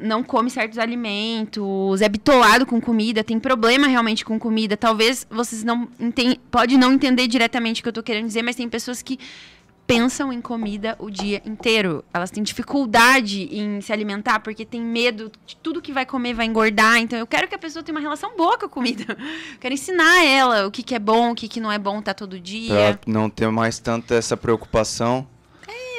não 0.00 0.22
come 0.22 0.48
certos 0.48 0.78
alimentos, 0.78 2.00
é 2.00 2.08
bitolado 2.08 2.64
com 2.64 2.80
comida, 2.80 3.24
tem 3.24 3.40
problema 3.40 3.88
realmente 3.88 4.24
com 4.24 4.38
comida, 4.38 4.76
talvez 4.76 5.26
vocês 5.28 5.64
não 5.64 5.88
pode 6.48 6.78
não 6.78 6.92
entender 6.92 7.26
diretamente 7.26 7.80
o 7.80 7.82
que 7.82 7.88
eu 7.88 7.92
tô 7.92 8.04
querendo 8.04 8.28
dizer, 8.28 8.42
mas 8.42 8.54
tem 8.54 8.68
pessoas 8.68 9.02
que 9.02 9.18
pensam 9.86 10.32
em 10.32 10.40
comida 10.40 10.96
o 10.98 11.10
dia 11.10 11.40
inteiro. 11.44 12.04
Elas 12.12 12.30
têm 12.30 12.42
dificuldade 12.42 13.48
em 13.50 13.80
se 13.80 13.92
alimentar 13.92 14.40
porque 14.40 14.64
tem 14.64 14.80
medo 14.80 15.30
de 15.46 15.56
tudo 15.56 15.80
que 15.80 15.92
vai 15.92 16.04
comer 16.04 16.34
vai 16.34 16.46
engordar. 16.46 16.98
Então 16.98 17.18
eu 17.18 17.26
quero 17.26 17.46
que 17.48 17.54
a 17.54 17.58
pessoa 17.58 17.82
tenha 17.82 17.94
uma 17.94 18.00
relação 18.00 18.36
boa 18.36 18.58
com 18.58 18.66
a 18.66 18.68
comida. 18.68 19.04
Eu 19.08 19.58
quero 19.60 19.74
ensinar 19.74 20.24
ela 20.24 20.66
o 20.66 20.70
que, 20.70 20.82
que 20.82 20.94
é 20.94 20.98
bom, 20.98 21.32
o 21.32 21.34
que, 21.34 21.48
que 21.48 21.60
não 21.60 21.70
é 21.70 21.78
bom 21.78 22.02
tá 22.02 22.12
todo 22.12 22.38
dia. 22.40 22.98
Pra 23.00 23.12
não 23.12 23.30
ter 23.30 23.50
mais 23.50 23.78
tanta 23.78 24.14
essa 24.14 24.36
preocupação. 24.36 25.26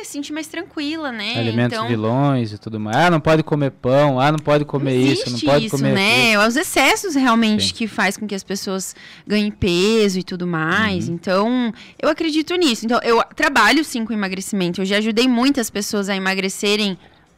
É, 0.08 0.10
se 0.10 0.14
sentir 0.14 0.34
mais 0.34 0.48
tranquila, 0.48 1.12
né? 1.12 1.38
Alimentos 1.38 1.78
então, 1.78 1.88
vilões 1.88 2.54
e 2.54 2.58
tudo 2.58 2.80
mais. 2.80 2.96
Ah, 2.96 3.12
não 3.12 3.20
pode 3.20 3.44
comer 3.44 3.72
pão. 3.72 4.20
Ah, 4.20 4.32
não 4.32 4.40
pode 4.40 4.66
comer 4.66 4.96
isso. 4.96 5.30
Não 5.30 5.40
pode 5.40 5.66
isso, 5.66 5.76
comer 5.76 5.94
né? 5.94 6.30
aquilo. 6.30 6.48
Os 6.48 6.56
excessos 6.56 7.16
realmente 7.16 7.68
Sim. 7.68 7.74
que 7.74 7.88
faz 7.88 8.18
com 8.18 8.26
que 8.26 8.34
as 8.34 8.44
pessoas 8.44 8.96
ganhem 9.26 9.52
peso 9.52 10.20
e 10.20 10.24
tudo 10.24 10.48
mais. 10.48 11.08
Uhum. 11.08 11.16
Então, 11.16 11.74
eu 12.02 12.10
acredito 12.10 12.56
nisso. 12.56 12.86
Então, 12.86 13.00
eu 13.04 13.22
trabalho 13.36 13.84
sim 13.84 14.06
com 14.06 14.14
emagrecimento. 14.14 14.82
Eu 14.82 14.86
já 14.86 14.98
ajudei 14.98 15.28
muitas 15.28 15.70
pessoas 15.70 16.10
a 16.10 16.16
emagrecerem 16.16 16.98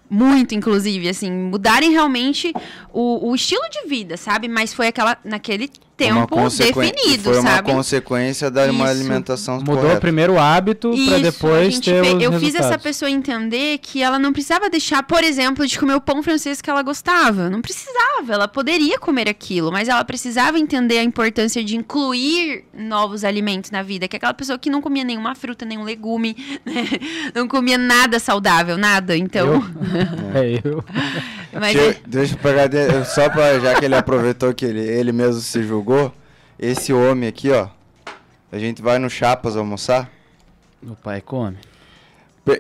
muito, 0.10 0.56
inclusive, 0.56 1.08
assim, 1.08 1.32
mudarem 1.32 1.92
realmente 1.92 2.52
o, 2.92 3.30
o 3.30 3.36
estilo 3.36 3.62
de 3.70 3.88
vida, 3.88 4.18
sabe? 4.18 4.48
Mas 4.48 4.74
foi 4.74 4.88
aquela 4.88 5.18
naquele 5.24 5.70
tempo 6.00 6.50
definido, 6.50 7.24
foi 7.24 7.40
uma 7.40 7.50
sabe? 7.58 7.72
consequência 7.72 8.50
da 8.50 8.66
uma 8.66 8.86
Isso. 8.86 8.94
alimentação 9.00 9.58
Mudou 9.60 9.78
correta. 9.78 10.00
primeiro 10.00 10.34
o 10.34 10.40
hábito 10.40 10.92
Isso, 10.94 11.06
pra 11.08 11.16
a 11.18 11.20
depois 11.20 11.80
ter 11.80 12.04
fe- 12.04 12.16
os 12.16 12.24
Eu 12.24 12.32
fiz 12.34 12.50
essa 12.56 12.58
resultados. 12.64 12.84
pessoa 12.84 13.12
entender 13.12 13.78
que 13.80 14.02
ela 14.02 14.18
não 14.18 14.32
precisava 14.34 14.70
deixar, 14.70 15.04
por 15.04 15.24
exemplo, 15.24 15.68
de 15.68 15.78
comer 15.78 15.96
o 15.96 16.02
pão 16.02 16.24
francês 16.24 16.62
que 16.62 16.70
ela 16.70 16.82
gostava. 16.82 17.50
Não 17.50 17.62
precisava, 17.62 18.34
ela 18.34 18.48
poderia 18.48 18.98
comer 18.98 19.28
aquilo, 19.30 19.72
mas 19.72 19.88
ela 19.90 20.04
precisava 20.04 20.58
entender 20.58 20.98
a 20.98 21.04
importância 21.04 21.64
de 21.64 21.76
incluir 21.76 22.64
novos 22.74 23.24
alimentos 23.24 23.72
na 23.72 23.84
vida. 23.84 24.08
Que 24.08 24.16
é 24.16 24.18
aquela 24.18 24.34
pessoa 24.34 24.58
que 24.58 24.70
não 24.70 24.82
comia 24.82 25.04
nenhuma 25.04 25.36
fruta, 25.36 25.66
nenhum 25.66 25.84
legume, 25.84 26.36
né? 26.66 26.86
não 27.36 27.48
comia 27.48 27.78
nada 27.78 28.20
saudável, 28.20 28.78
nada. 28.78 29.18
Então, 29.18 29.64
É 30.34 30.60
eu. 30.64 30.84
mas 31.60 31.74
Deixa, 31.76 31.90
é- 31.90 32.02
eu- 32.04 32.08
deixa 32.08 32.34
eu 32.36 32.40
pegar, 32.40 32.68
de- 32.68 33.06
só 33.06 33.30
pra, 33.30 33.60
já 33.60 33.76
que 33.80 33.86
ele 33.86 33.96
aproveitou 33.96 34.54
que 34.54 34.66
ele, 34.66 34.80
ele 34.82 35.12
mesmo 35.12 35.42
se 35.42 35.64
julgou, 35.64 36.14
esse 36.58 36.92
homem 36.94 37.28
aqui, 37.30 37.52
ó, 37.52 37.68
a 38.52 38.58
gente 38.60 38.82
vai 38.82 38.98
no 39.00 39.10
Chapas 39.10 39.56
almoçar, 39.58 40.10
Meu 40.82 40.96
pai 40.96 41.22
come. 41.22 41.58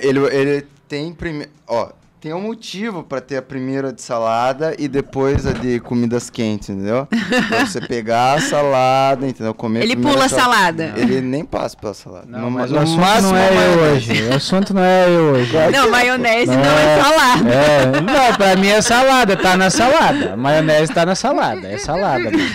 Ele, 0.02 0.20
ele 0.36 0.68
tem 0.88 1.14
primeiro, 1.14 1.52
ó, 1.68 1.92
tem 2.22 2.34
um 2.34 2.42
motivo 2.42 3.02
pra 3.02 3.22
ter 3.22 3.38
a 3.38 3.42
primeira 3.42 3.94
de 3.94 4.02
salada 4.02 4.76
e 4.78 4.90
depois 4.90 5.46
a 5.48 5.54
de 5.54 5.80
comidas 5.80 6.30
quentes, 6.30 6.68
entendeu? 6.70 7.08
Pra 7.48 7.66
você 7.66 7.80
pegar 7.80 8.34
a 8.34 8.42
salada, 8.42 9.26
entendeu? 9.26 9.54
Comer 9.54 9.84
ele 9.84 9.94
primeiro 9.94 10.16
pula 10.18 10.26
a 10.26 10.30
sal- 10.30 10.40
salada. 10.40 10.94
Ele 10.98 11.22
nem 11.22 11.46
passa 11.46 11.78
pela 11.78 11.94
salada. 11.94 12.26
Não, 12.28 12.42
No- 12.42 12.52
mas 12.52 12.72
no 12.72 12.78
o 12.78 12.80
assunto 12.82 13.00
máximo 13.00 13.30
não 13.32 13.38
é 13.38 13.48
a 13.48 13.54
eu 13.54 13.80
hoje. 13.94 14.24
O 14.24 14.36
assunto 14.36 14.74
não 14.74 14.82
é 14.84 15.10
eu 15.10 15.22
hoje. 15.32 15.54
Não, 15.72 15.90
maionese 15.90 16.52
Não 16.52 16.58
não, 16.58 16.78
é 16.78 16.84
é- 16.98 17.02
salada. 17.02 17.50
É, 17.50 18.02
não, 18.02 18.36
pra 18.36 18.56
mim 18.58 18.68
é 18.68 18.82
salada, 18.82 19.38
tá 19.38 19.56
na 19.56 19.70
salada. 19.70 20.36
Maionese 20.36 20.94
tá 20.94 21.06
na 21.06 21.16
salada, 21.16 21.68
é 21.70 21.78
salada. 21.78 22.30
mesmo. 22.32 22.50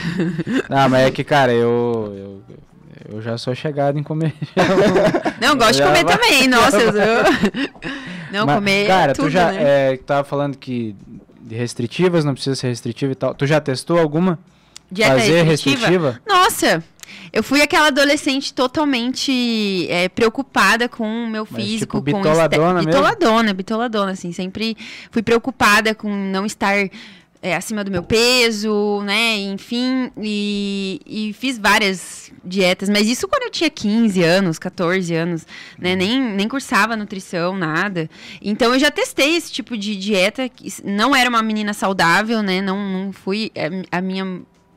Não, 0.68 0.88
mas 0.90 1.06
é 1.06 1.10
que, 1.10 1.24
cara, 1.24 1.52
eu, 1.54 2.12
eu, 3.08 3.14
eu 3.16 3.22
já 3.22 3.38
sou 3.38 3.54
chegado 3.54 3.98
em 3.98 4.02
comer. 4.02 4.34
Não, 5.40 5.56
gosto 5.56 5.76
de 5.76 5.82
comer 5.82 6.04
vai- 6.04 6.16
também, 6.18 6.48
nossa. 6.48 6.76
eu- 6.82 8.04
Não, 8.34 8.46
Mas, 8.46 8.56
comer 8.56 8.86
Cara, 8.88 9.12
tudo, 9.12 9.26
tu 9.26 9.30
já 9.30 9.52
né? 9.52 9.92
é, 9.92 9.96
tava 9.96 10.24
falando 10.24 10.58
que 10.58 10.96
de 11.40 11.54
restritivas, 11.54 12.24
não 12.24 12.34
precisa 12.34 12.56
ser 12.56 12.68
restritiva 12.68 13.12
e 13.12 13.14
tal. 13.14 13.34
Tu 13.34 13.46
já 13.46 13.60
testou 13.60 13.98
alguma? 13.98 14.38
Dieta 14.90 15.12
Fazer 15.12 15.42
restritiva? 15.42 15.86
restritiva? 15.86 16.20
Nossa, 16.26 16.82
eu 17.32 17.42
fui 17.42 17.62
aquela 17.62 17.88
adolescente 17.88 18.52
totalmente 18.52 19.86
é, 19.88 20.08
preocupada 20.08 20.88
com 20.88 21.04
o 21.04 21.28
meu 21.28 21.46
Mas, 21.50 21.62
físico. 21.62 21.98
tipo, 21.98 22.12
com 22.12 22.22
bitoladona 22.22 22.74
mesmo? 22.74 22.90
Bitoladona, 22.90 23.54
bitoladona, 23.54 24.12
assim. 24.12 24.32
Sempre 24.32 24.76
fui 25.10 25.22
preocupada 25.22 25.94
com 25.94 26.08
não 26.08 26.46
estar 26.46 26.88
é, 27.44 27.54
acima 27.54 27.84
do 27.84 27.90
meu 27.90 28.02
peso, 28.02 29.02
né? 29.04 29.36
Enfim, 29.36 30.10
e, 30.16 30.98
e 31.06 31.32
fiz 31.34 31.58
várias 31.58 32.32
dietas. 32.42 32.88
Mas 32.88 33.06
isso 33.06 33.28
quando 33.28 33.42
eu 33.42 33.50
tinha 33.50 33.68
15 33.68 34.22
anos, 34.22 34.58
14 34.58 35.14
anos, 35.14 35.46
né? 35.78 35.94
Nem, 35.94 36.18
nem 36.18 36.48
cursava 36.48 36.96
nutrição, 36.96 37.54
nada. 37.54 38.08
Então 38.40 38.72
eu 38.72 38.78
já 38.78 38.90
testei 38.90 39.36
esse 39.36 39.52
tipo 39.52 39.76
de 39.76 39.94
dieta. 39.94 40.48
que 40.48 40.72
Não 40.82 41.14
era 41.14 41.28
uma 41.28 41.42
menina 41.42 41.74
saudável, 41.74 42.42
né? 42.42 42.62
Não, 42.62 42.78
não 42.78 43.12
fui... 43.12 43.52
A, 43.92 43.98
a 43.98 44.00
minha 44.00 44.24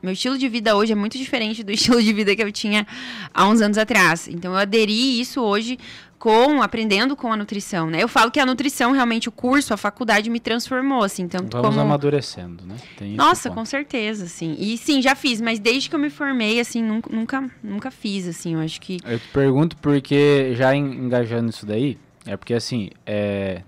meu 0.04 0.14
estilo 0.14 0.38
de 0.38 0.48
vida 0.48 0.76
hoje 0.76 0.92
é 0.92 0.96
muito 0.96 1.18
diferente 1.18 1.64
do 1.64 1.72
estilo 1.74 2.02
de 2.02 2.14
vida 2.14 2.36
que 2.36 2.44
eu 2.44 2.52
tinha 2.52 2.86
há 3.34 3.48
uns 3.48 3.62
anos 3.62 3.78
atrás. 3.78 4.28
Então 4.28 4.52
eu 4.52 4.58
aderi 4.58 5.20
isso 5.20 5.42
hoje 5.42 5.80
com 6.20 6.62
aprendendo 6.62 7.16
com 7.16 7.32
a 7.32 7.38
nutrição, 7.38 7.90
né? 7.90 8.02
Eu 8.02 8.08
falo 8.08 8.32
que 8.32 8.40
a 8.40 8.46
nutrição 8.46 8.92
realmente 8.92 9.30
o 9.30 9.32
curso, 9.32 9.74
a 9.74 9.78
faculdade 9.78 10.30
me 10.30 10.40
transformou 10.40 11.04
assim, 11.04 11.28
tanto 11.28 11.56
Vamos 11.56 11.70
como 11.70 11.80
amadurecendo, 11.82 12.66
né? 12.66 12.76
Tem 12.98 13.16
Nossa, 13.16 13.50
com 13.50 13.64
certeza, 13.64 14.26
assim. 14.26 14.56
E 14.58 14.78
sim, 14.78 15.02
já 15.02 15.16
fiz, 15.16 15.40
mas 15.40 15.60
desde 15.60 15.90
que 15.90 15.96
eu 15.96 16.00
me 16.00 16.10
formei 16.10 16.60
assim, 16.60 16.82
nunca 16.84 17.44
nunca, 17.64 17.92
fiz 17.92 18.28
assim, 18.28 18.56
eu 18.56 18.60
acho 18.60 18.82
que 18.82 18.98
Eu 19.06 19.20
te 19.20 19.28
pergunto 19.30 19.78
porque, 19.78 20.54
já 20.56 20.76
en- 20.76 21.06
engajando 21.06 21.50
isso 21.50 21.66
daí, 21.66 21.98
é 22.26 22.36
porque 22.36 22.54
assim, 22.54 22.90
é, 23.06 23.62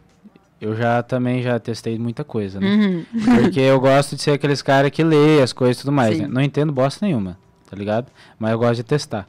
eu 0.59 0.75
já 0.75 1.01
também 1.03 1.41
já 1.41 1.59
testei 1.59 1.97
muita 1.99 2.23
coisa, 2.23 2.59
né? 2.59 2.67
Uhum. 2.67 3.05
Porque 3.43 3.59
eu 3.59 3.79
gosto 3.79 4.15
de 4.15 4.21
ser 4.21 4.31
aqueles 4.31 4.61
caras 4.61 4.91
que 4.91 5.03
lê 5.03 5.41
as 5.41 5.53
coisas 5.53 5.77
e 5.77 5.81
tudo 5.81 5.91
mais, 5.91 6.19
né? 6.19 6.27
Não 6.27 6.41
entendo 6.41 6.71
bosta 6.71 7.05
nenhuma, 7.05 7.37
tá 7.69 7.75
ligado? 7.77 8.07
Mas 8.37 8.51
eu 8.51 8.59
gosto 8.59 8.75
de 8.77 8.83
testar. 8.83 9.27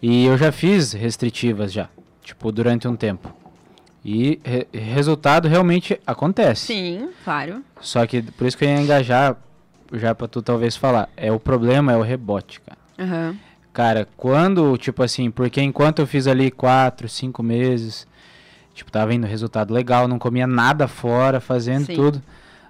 E 0.00 0.24
eu 0.24 0.36
já 0.38 0.50
fiz 0.50 0.92
restritivas 0.92 1.72
já, 1.72 1.88
tipo, 2.22 2.50
durante 2.52 2.86
um 2.88 2.96
tempo. 2.96 3.34
E 4.04 4.40
re- 4.44 4.66
resultado 4.72 5.46
realmente 5.48 6.00
acontece. 6.06 6.66
Sim, 6.66 7.10
claro. 7.24 7.62
Só 7.80 8.04
que 8.06 8.22
por 8.22 8.46
isso 8.46 8.56
que 8.58 8.64
eu 8.64 8.68
ia 8.68 8.80
engajar, 8.80 9.36
já 9.92 10.14
pra 10.14 10.26
tu 10.26 10.42
talvez 10.42 10.76
falar, 10.76 11.08
é 11.16 11.30
o 11.30 11.38
problema 11.38 11.92
é 11.92 11.96
o 11.96 12.02
rebote, 12.02 12.60
cara. 12.60 12.78
Aham. 12.98 13.36
Cara, 13.72 14.06
quando, 14.16 14.76
tipo 14.76 15.02
assim, 15.02 15.30
porque 15.30 15.60
enquanto 15.62 16.00
eu 16.00 16.06
fiz 16.06 16.26
ali 16.26 16.50
quatro, 16.50 17.08
cinco 17.08 17.42
meses, 17.42 18.06
tipo, 18.74 18.90
tava 18.92 19.14
indo 19.14 19.26
resultado 19.26 19.72
legal, 19.72 20.06
não 20.06 20.18
comia 20.18 20.46
nada 20.46 20.86
fora, 20.86 21.40
fazendo 21.40 21.86
Sim. 21.86 21.94
tudo. 21.94 22.22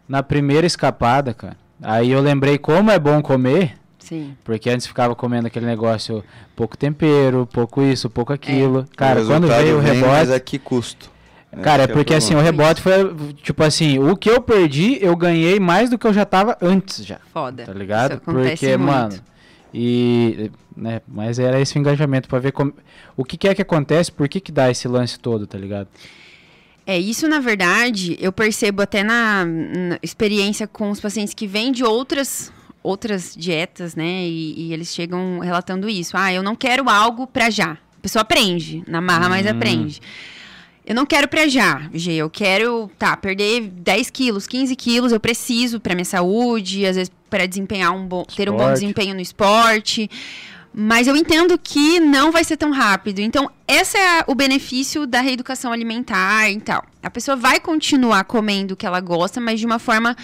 Na 0.08 0.22
primeira 0.22 0.66
escapada, 0.66 1.32
cara, 1.34 1.56
aí 1.82 2.10
eu 2.10 2.20
lembrei 2.20 2.56
como 2.58 2.90
é 2.90 2.98
bom 2.98 3.20
comer, 3.22 3.74
Sim. 4.02 4.36
porque 4.44 4.68
antes 4.68 4.86
ficava 4.86 5.14
comendo 5.14 5.46
aquele 5.46 5.66
negócio, 5.66 6.24
pouco 6.56 6.76
tempero, 6.76 7.48
pouco 7.52 7.82
isso, 7.82 8.10
pouco 8.10 8.32
aquilo. 8.32 8.86
Cara, 8.96 9.22
O 9.22 9.26
quando 9.26 9.46
veio 9.46 9.78
o 9.78 9.80
rebote. 9.80 10.06
Mas 10.06 10.30
a 10.30 10.40
que 10.40 10.58
custo? 10.58 11.10
Cara, 11.62 11.82
é 11.82 11.84
Esse 11.84 11.88
que 11.88 11.92
porque 11.98 12.14
assim, 12.14 12.34
o 12.34 12.40
rebote 12.40 12.80
foi, 12.80 13.14
tipo 13.42 13.62
assim, 13.62 13.98
o 13.98 14.16
que 14.16 14.30
eu 14.30 14.40
perdi, 14.40 14.98
eu 15.02 15.14
ganhei 15.14 15.60
mais 15.60 15.90
do 15.90 15.98
que 15.98 16.06
eu 16.06 16.12
já 16.12 16.24
tava 16.24 16.56
antes 16.62 17.04
já. 17.04 17.18
Foda. 17.32 17.64
Tá 17.64 17.72
ligado? 17.74 18.12
Isso 18.12 18.22
acontece 18.22 18.50
Porque, 18.56 18.76
muito. 18.76 18.90
mano. 18.90 19.14
E. 19.74 20.50
Né, 20.74 21.02
mas 21.06 21.38
era 21.38 21.60
esse 21.60 21.76
o 21.76 21.78
engajamento 21.78 22.28
pra 22.28 22.38
ver 22.38 22.52
como, 22.52 22.72
o 23.14 23.24
que, 23.24 23.36
que 23.36 23.46
é 23.46 23.54
que 23.54 23.60
acontece, 23.60 24.10
por 24.10 24.26
que, 24.26 24.40
que 24.40 24.50
dá 24.50 24.70
esse 24.70 24.88
lance 24.88 25.18
todo, 25.18 25.46
tá 25.46 25.58
ligado? 25.58 25.86
É, 26.86 26.98
isso 26.98 27.28
na 27.28 27.38
verdade, 27.38 28.16
eu 28.18 28.32
percebo 28.32 28.82
até 28.82 29.02
na, 29.02 29.44
na 29.44 29.98
experiência 30.02 30.66
com 30.66 30.90
os 30.90 30.98
pacientes 30.98 31.34
que 31.34 31.46
vêm 31.46 31.70
de 31.70 31.84
outras 31.84 32.50
outras 32.82 33.34
dietas, 33.36 33.94
né? 33.94 34.24
E, 34.26 34.68
e 34.68 34.72
eles 34.72 34.88
chegam 34.94 35.38
relatando 35.38 35.88
isso. 35.88 36.16
Ah, 36.16 36.32
eu 36.32 36.42
não 36.42 36.56
quero 36.56 36.88
algo 36.90 37.26
pra 37.26 37.48
já. 37.50 37.72
A 37.72 38.00
pessoa 38.02 38.22
aprende, 38.22 38.82
na 38.86 39.00
marra, 39.00 39.28
mas 39.28 39.46
Hum. 39.46 39.50
aprende. 39.50 40.00
Eu 40.84 40.96
não 40.96 41.06
quero 41.06 41.28
pra 41.28 41.46
já, 41.46 41.88
G. 41.94 42.12
Eu 42.14 42.28
quero, 42.28 42.90
tá, 42.98 43.16
perder 43.16 43.60
10 43.68 44.10
quilos, 44.10 44.48
15 44.48 44.74
quilos, 44.74 45.12
eu 45.12 45.20
preciso 45.20 45.78
pra 45.78 45.94
minha 45.94 46.04
saúde, 46.04 46.84
às 46.84 46.96
vezes 46.96 47.12
para 47.30 47.46
desempenhar 47.46 47.92
um 47.94 48.04
bom, 48.04 48.24
ter 48.24 48.50
um 48.50 48.56
bom 48.56 48.72
desempenho 48.72 49.14
no 49.14 49.20
esporte. 49.20 50.10
Mas 50.74 51.06
eu 51.06 51.14
entendo 51.14 51.56
que 51.56 52.00
não 52.00 52.32
vai 52.32 52.42
ser 52.44 52.56
tão 52.56 52.72
rápido. 52.72 53.20
Então, 53.20 53.48
esse 53.68 53.96
é 53.96 54.24
o 54.26 54.34
benefício 54.34 55.06
da 55.06 55.20
reeducação 55.20 55.70
alimentar 55.70 56.50
e 56.50 56.60
tal. 56.60 56.82
A 57.02 57.10
pessoa 57.10 57.36
vai 57.36 57.60
continuar 57.60 58.24
comendo 58.24 58.74
o 58.74 58.76
que 58.76 58.86
ela 58.86 58.98
gosta, 59.00 59.40
mas 59.40 59.60
de 59.60 59.66
uma 59.66 59.78
forma 59.78 60.16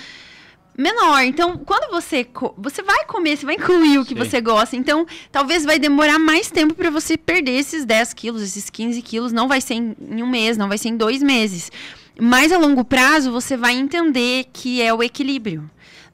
menor. 0.79 1.25
Então, 1.25 1.59
quando 1.59 1.91
você 1.91 2.25
você 2.57 2.83
vai 2.83 3.05
comer, 3.07 3.37
você 3.37 3.45
vai 3.45 3.57
incluir 3.57 3.99
o 3.99 4.05
que 4.05 4.15
Sim. 4.15 4.25
você 4.25 4.41
gosta. 4.41 4.77
Então, 4.77 5.05
talvez 5.33 5.65
vai 5.65 5.79
demorar 5.79 6.21
mais 6.21 6.51
tempo 6.51 6.75
para 6.75 6.89
você 6.89 7.17
perder 7.17 7.59
esses 7.59 7.85
10 7.85 8.15
quilos, 8.15 8.43
esses 8.43 8.71
15 8.71 9.03
quilos. 9.03 9.33
Não 9.33 9.49
vai 9.49 9.61
ser 9.61 9.75
em, 9.75 9.97
em 10.01 10.23
um 10.23 10.29
mês, 10.29 10.57
não 10.57 10.69
vai 10.69 10.79
ser 10.79 10.91
em 10.91 10.97
dois 10.97 11.21
meses. 11.21 11.73
Mas 12.21 12.53
a 12.53 12.59
longo 12.59 12.85
prazo, 12.85 13.33
você 13.33 13.57
vai 13.57 13.75
entender 13.75 14.47
que 14.53 14.81
é 14.81 14.95
o 14.95 15.03
equilíbrio. 15.03 15.69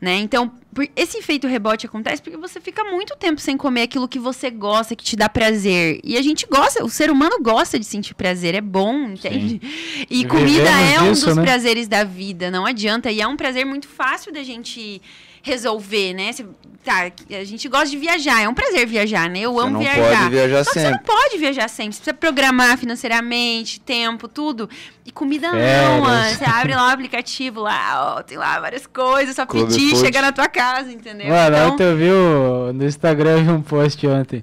Né? 0.05 0.17
Então, 0.19 0.53
por- 0.75 0.87
esse 0.95 1.17
efeito 1.17 1.47
rebote 1.47 1.87
acontece 1.87 2.21
porque 2.21 2.37
você 2.37 2.61
fica 2.61 2.85
muito 2.85 3.17
tempo 3.17 3.41
sem 3.41 3.57
comer 3.57 3.83
aquilo 3.83 4.07
que 4.07 4.19
você 4.19 4.51
gosta, 4.51 4.95
que 4.95 5.03
te 5.03 5.17
dá 5.17 5.31
prazer. 5.31 5.99
E 6.05 6.19
a 6.19 6.21
gente 6.23 6.47
gosta, 6.47 6.85
o 6.85 6.91
ser 6.91 7.11
humano 7.11 7.39
gosta 7.41 7.79
de 7.79 7.87
sentir 7.87 8.13
prazer, 8.15 8.55
é 8.55 8.61
bom, 8.61 9.05
entende? 9.05 9.63
E 10.11 10.21
E 10.21 10.25
comida 10.27 10.69
é 10.69 10.77
vivemos 10.89 11.03
um 11.09 11.13
disso, 11.13 11.27
dos 11.29 11.37
né? 11.37 11.43
prazeres 11.43 11.89
da 11.89 12.05
vida, 12.05 12.51
não 12.51 12.67
adianta. 12.67 13.11
E 13.11 13.23
é 13.23 13.27
um 13.27 13.35
prazer 13.37 13.65
muito 13.65 13.89
fácil 13.89 14.31
da 14.31 14.43
gente 14.43 15.01
resolver, 15.45 16.15
né? 16.15 16.33
Cê- 16.33 16.45
tá, 16.83 17.11
a 17.31 17.45
gente 17.45 17.69
gosta 17.69 17.89
de 17.91 17.97
viajar, 17.99 18.43
é 18.43 18.49
um 18.49 18.55
prazer 18.55 18.87
viajar, 18.87 19.29
né? 19.31 19.41
Eu 19.41 19.53
Você 19.53 19.61
amo 19.63 19.71
não 19.71 19.81
viajar. 19.81 20.19
pode 20.19 20.31
viajar 20.31 20.65
Só 20.65 20.71
que 20.73 20.81
você 20.81 20.83
não 20.85 20.91
sempre. 20.99 21.07
pode 21.07 21.39
viajar 21.39 21.69
sempre. 21.69 21.93
Você 21.93 21.99
precisa 22.01 22.15
programar 22.15 22.77
financeiramente, 22.79 23.79
tempo, 23.81 24.27
tudo. 24.27 24.69
E 25.07 25.11
comida 25.13 25.49
não, 25.53 25.59
Férias. 25.59 26.01
mano. 26.03 26.31
Você 26.35 26.45
abre 26.45 26.75
lá 26.75 26.89
o 26.89 26.91
aplicativo, 26.91 27.61
lá, 27.61 28.17
ó, 28.19 28.23
tem 28.23 28.37
lá 28.39 28.59
várias 28.59 28.87
coisas, 28.87 29.37
só 29.37 29.45
Clube 29.47 29.71
pedir, 29.73 29.91
Food. 29.91 30.01
chega 30.01 30.21
na 30.23 30.33
tua 30.33 30.49
casa, 30.49 30.91
entendeu? 30.91 31.29
Mano, 31.29 31.57
então, 31.57 31.73
ontem 31.73 31.85
eu 31.85 31.97
vi 31.97 32.11
o- 32.11 32.73
no 32.73 32.85
Instagram 32.85 33.37
um 33.53 33.63
post 33.63 34.05
ontem. 34.07 34.43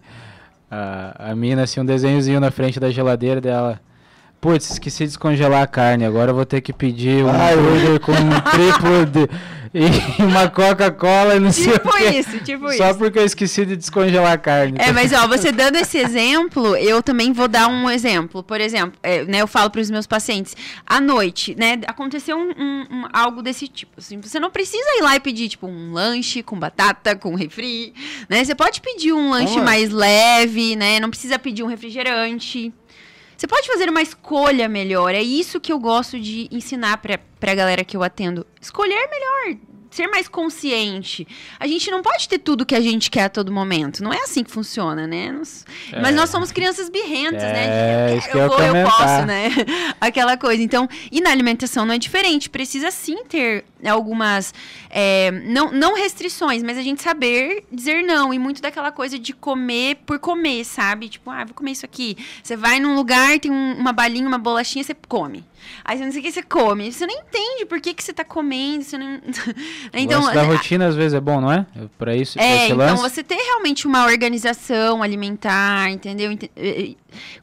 A, 0.70 1.32
a 1.32 1.36
mina, 1.36 1.64
assim, 1.64 1.80
um 1.82 1.86
desenhozinho 1.86 2.40
na 2.40 2.50
frente 2.52 2.80
da 2.80 2.90
geladeira 2.90 3.42
dela. 3.42 3.82
Putz, 4.42 4.72
esqueci 4.72 5.00
de 5.04 5.08
descongelar 5.08 5.62
a 5.62 5.68
carne, 5.68 6.04
agora 6.04 6.32
eu 6.32 6.36
vou 6.36 6.46
ter 6.46 6.60
que 6.62 6.74
pedir 6.74 7.24
um 7.24 7.30
Ai, 7.30 7.56
burger 7.56 8.00
com 8.00 8.12
um 8.12 8.42
triplo 8.52 9.06
de, 9.06 9.30
e 9.74 10.22
uma 10.24 10.50
Coca-Cola 10.50 11.36
e 11.36 11.40
não 11.40 11.52
sei 11.52 11.72
Tipo 11.74 11.88
o 11.90 11.92
quê. 11.94 12.10
isso, 12.10 12.40
tipo 12.40 12.74
Só 12.74 12.90
isso. 12.90 13.00
porque 13.00 13.20
eu 13.20 13.24
esqueci 13.26 13.66
de 13.66 13.78
descongelar 13.78 14.34
a 14.34 14.38
carne. 14.38 14.78
É, 14.80 14.92
mas 14.92 15.14
ó, 15.14 15.28
você 15.28 15.50
dando 15.52 15.78
esse 15.78 15.98
exemplo, 15.98 16.76
eu 16.76 17.02
também 17.02 17.32
vou 17.32 17.48
dar 17.48 17.68
um 17.70 17.90
exemplo. 17.90 18.44
Por 18.44 18.60
exemplo, 18.60 19.00
é, 19.02 19.24
né, 19.24 19.42
eu 19.42 19.48
falo 19.48 19.70
para 19.70 19.80
os 19.80 19.90
meus 19.90 20.06
pacientes, 20.08 20.58
à 20.86 21.00
noite, 21.00 21.56
né, 21.58 21.80
aconteceu 21.88 22.36
um, 22.38 22.50
um- 22.50 22.86
um- 22.92 23.08
algo 23.14 23.42
desse 23.42 23.68
tipo. 23.68 23.94
Assim, 24.00 24.20
você 24.20 24.40
não 24.42 24.50
precisa 24.52 24.84
ir 24.98 25.04
lá 25.04 25.16
e 25.16 25.20
pedir, 25.22 25.48
tipo, 25.48 25.68
um 25.68 25.94
lanche 25.94 26.44
com 26.44 26.60
batata, 26.60 27.16
com 27.16 27.34
refri, 27.36 27.94
né? 28.28 28.44
Você 28.44 28.54
pode 28.56 28.82
pedir 28.82 29.14
um 29.14 29.30
lanche 29.30 29.54
lanche. 29.56 29.62
mais 29.62 29.90
leve, 29.92 30.76
né? 30.76 31.00
Não 31.00 31.10
precisa 31.10 31.40
pedir 31.40 31.64
um 31.64 31.68
refrigerante. 31.68 32.74
Você 33.42 33.48
pode 33.48 33.68
fazer 33.68 33.90
uma 33.90 34.04
escolha 34.04 34.70
melhor. 34.70 35.16
É 35.16 35.22
isso 35.24 35.60
que 35.60 35.74
eu 35.74 35.80
gosto 35.80 36.20
de 36.20 36.48
ensinar 36.52 36.98
pra, 36.98 37.18
pra 37.40 37.56
galera 37.56 37.84
que 37.84 37.98
eu 37.98 38.04
atendo. 38.04 38.46
Escolher 38.62 39.10
melhor. 39.10 39.58
Ser 39.92 40.08
mais 40.08 40.28
consciente. 40.28 41.28
A 41.60 41.68
gente 41.68 41.92
não 41.92 42.02
pode 42.02 42.28
ter 42.30 42.40
tudo 42.40 42.66
que 42.66 42.74
a 42.74 42.80
gente 42.82 43.12
quer 43.12 43.26
a 43.26 43.30
todo 43.30 43.52
momento. 43.52 44.02
Não 44.04 44.12
é 44.14 44.22
assim 44.24 44.42
que 44.44 44.50
funciona, 44.50 45.06
né? 45.06 45.32
Nos- 45.32 45.66
Mas 46.02 46.16
nós 46.16 46.30
somos 46.30 46.50
crianças 46.52 46.90
birrentas, 46.90 47.44
É, 47.44 47.54
né? 47.54 48.16
isso 48.18 48.30
que 48.30 48.38
eu 48.38 48.42
eu 48.44 48.48
vou, 48.48 48.58
eu 48.60 48.68
comentar. 48.68 48.92
posso, 48.98 49.26
né? 49.26 49.50
Aquela 50.00 50.38
coisa. 50.38 50.64
Então, 50.64 50.88
e 51.12 51.20
na 51.20 51.30
alimentação 51.30 51.86
não 51.86 51.94
é 51.94 51.98
diferente. 51.98 52.50
Precisa 52.50 52.90
sim 52.90 53.24
ter 53.26 53.66
algumas. 53.86 54.54
é, 54.90 55.30
não, 55.46 55.72
não 55.72 55.94
restrições, 55.96 56.64
mas 56.64 56.78
a 56.78 56.82
gente 56.82 57.02
saber 57.02 57.66
dizer 57.72 58.02
não. 58.04 58.34
E 58.34 58.40
muito 58.40 58.62
daquela 58.62 58.92
coisa 58.92 59.20
de 59.20 59.34
comer 59.34 59.98
por 60.06 60.20
comer, 60.20 60.64
sabe? 60.64 61.10
Tipo, 61.10 61.30
ah, 61.30 61.44
vou 61.44 61.54
comer 61.54 61.72
isso 61.72 61.86
aqui. 61.86 62.18
Você 62.42 62.56
vai 62.56 62.80
num 62.80 62.96
lugar, 62.96 63.38
tem 63.40 63.52
um- 63.52 63.74
uma 63.78 63.92
balinha, 63.92 64.28
uma 64.28 64.38
bolachinha, 64.38 64.84
você 64.84 64.96
come. 65.08 65.44
Aí 65.84 65.98
você 65.98 66.06
não 66.06 66.12
sei 66.12 66.22
o 66.22 66.24
que 66.24 66.32
você 66.32 66.44
come. 66.44 66.92
Você 66.92 67.06
não 67.06 67.14
entende 67.14 67.66
por 67.66 67.80
que, 67.80 67.94
que 67.94 68.04
você 68.04 68.14
tá 68.14 68.24
comendo. 68.24 68.84
Você 68.84 68.98
não... 68.98 69.20
então, 69.94 70.34
da 70.34 70.44
rotina 70.44 70.88
às 70.88 70.96
vezes 70.96 71.14
é 71.14 71.20
bom, 71.20 71.42
não 71.42 71.52
é? 71.52 71.66
Pra 71.98 72.16
isso, 72.16 72.38
pra 72.38 72.46
é, 72.46 72.56
esse 72.56 72.74
então 72.74 72.78
lance. 72.78 73.02
você 73.02 73.24
ter 73.24 73.36
realmente 73.36 73.88
uma 73.88 74.06
organização 74.06 75.04
alimentar, 75.04 75.90
entendeu? 75.90 76.32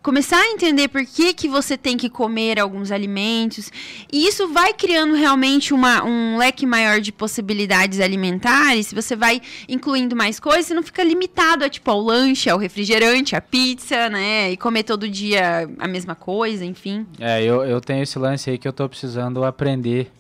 Começar 0.03 0.41
a 0.41 0.51
entender 0.51 0.89
por 0.89 1.05
que, 1.05 1.33
que 1.33 1.49
você 1.49 1.77
tem 1.77 1.97
que 1.97 2.09
comer 2.09 2.59
alguns 2.59 2.91
alimentos. 2.91 3.71
E 4.13 4.27
isso 4.27 4.49
vai 4.49 4.73
criando 4.73 5.15
realmente 5.15 5.75
uma, 5.75 6.05
um 6.05 6.37
leque 6.37 6.67
maior 6.67 7.01
de 7.01 7.13
possibilidades 7.13 8.01
alimentares. 8.01 8.93
Você 8.93 9.17
vai 9.17 9.41
incluindo 9.69 10.15
mais 10.15 10.39
coisas, 10.39 10.67
você 10.67 10.75
não 10.75 10.83
fica 10.83 11.03
limitado 11.03 11.65
a, 11.65 11.69
tipo, 11.69 11.91
ao 11.91 12.01
lanche, 12.01 12.49
ao 12.51 12.59
refrigerante, 12.59 13.37
à 13.37 13.41
pizza, 13.41 14.09
né? 14.09 14.51
E 14.53 14.57
comer 14.57 14.83
todo 14.83 15.09
dia 15.09 15.69
a 15.79 15.89
mesma 15.89 16.15
coisa, 16.15 16.65
enfim. 16.65 17.07
É, 17.19 17.43
eu, 17.43 17.65
eu 17.65 17.81
tenho 17.81 18.03
esse 18.03 18.19
lance 18.19 18.51
aí 18.51 18.59
que 18.59 18.67
eu 18.67 18.73
tô 18.73 18.89
precisando 18.89 19.45
aprender 19.45 20.11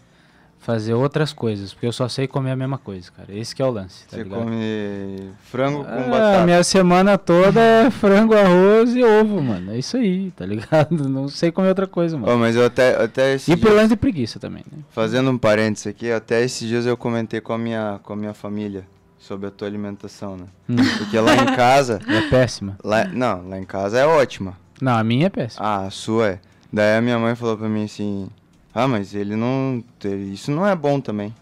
fazer 0.69 0.93
outras 0.93 1.33
coisas, 1.33 1.73
porque 1.73 1.87
eu 1.87 1.93
só 1.93 2.11
sei 2.11 2.27
comer 2.29 2.51
a 2.51 2.57
mesma 2.57 2.77
coisa, 2.77 3.11
cara. 3.11 3.35
Esse 3.35 3.55
que 3.57 3.63
é 3.63 3.65
o 3.65 3.71
lance, 3.71 4.05
tá 4.07 4.19
Você 4.19 4.23
ligado? 4.23 4.41
come 4.41 5.31
frango 5.45 5.83
com 5.83 5.91
Ah, 5.91 6.09
batata. 6.11 6.45
minha 6.45 6.63
semana 6.63 7.17
toda 7.17 7.59
é 7.59 7.89
frango, 7.91 8.35
arroz 8.35 8.95
e 8.95 9.03
ovo, 9.03 9.41
mano. 9.41 9.73
É 9.73 9.79
isso 9.79 9.97
aí, 9.97 10.31
tá 10.37 10.45
ligado? 10.45 10.91
Não 11.09 11.27
sei 11.27 11.51
comer 11.51 11.71
outra 11.71 11.87
coisa, 11.87 12.19
mano. 12.19 12.31
Ó, 12.31 12.37
mas 12.37 12.55
eu 12.55 12.67
até, 12.67 13.03
até 13.03 13.33
esse 13.35 13.51
E 13.51 13.57
por 13.57 13.73
lance 13.73 13.89
de 13.89 13.97
preguiça 13.97 14.39
também, 14.39 14.63
né? 14.71 14.81
Fazendo 14.91 15.31
um 15.31 15.39
parênteses 15.39 15.87
aqui, 15.87 16.11
até 16.13 16.45
esses 16.45 16.69
dias 16.69 16.85
eu 16.85 16.99
comentei 16.99 17.41
com 17.41 17.55
a 17.55 17.59
minha, 17.59 17.99
com 18.03 18.13
a 18.13 18.17
minha 18.17 18.35
família 18.35 18.85
sobre 19.19 19.47
a 19.47 19.51
tua 19.51 19.67
alimentação, 19.67 20.37
né? 20.37 20.45
Hum. 20.69 20.77
Porque 20.99 21.19
lá 21.19 21.35
em 21.35 21.47
casa, 21.57 21.99
É 22.07 22.29
péssima. 22.29 22.77
lá, 22.85 23.07
não, 23.07 23.49
lá 23.49 23.59
em 23.59 23.65
casa 23.65 23.99
é 23.99 24.05
ótima. 24.07 24.53
Não, 24.83 24.93
a 24.99 25.03
minha 25.03 25.29
é 25.29 25.31
péssima. 25.31 25.65
Ah, 25.67 25.87
a 25.87 25.91
sua 25.91 26.29
é. 26.29 26.41
Daí 26.71 26.99
a 26.99 27.01
minha 27.01 27.19
mãe 27.19 27.35
falou 27.35 27.57
pra 27.57 27.71
mim 27.71 27.85
assim, 27.87 28.29
ah, 28.79 28.88
mas 28.88 29.14
ele 29.14 29.35
não, 29.35 29.83
isso 30.33 30.51
não 30.51 30.67
é 30.67 30.75
bom 30.77 31.01
também. 31.01 31.35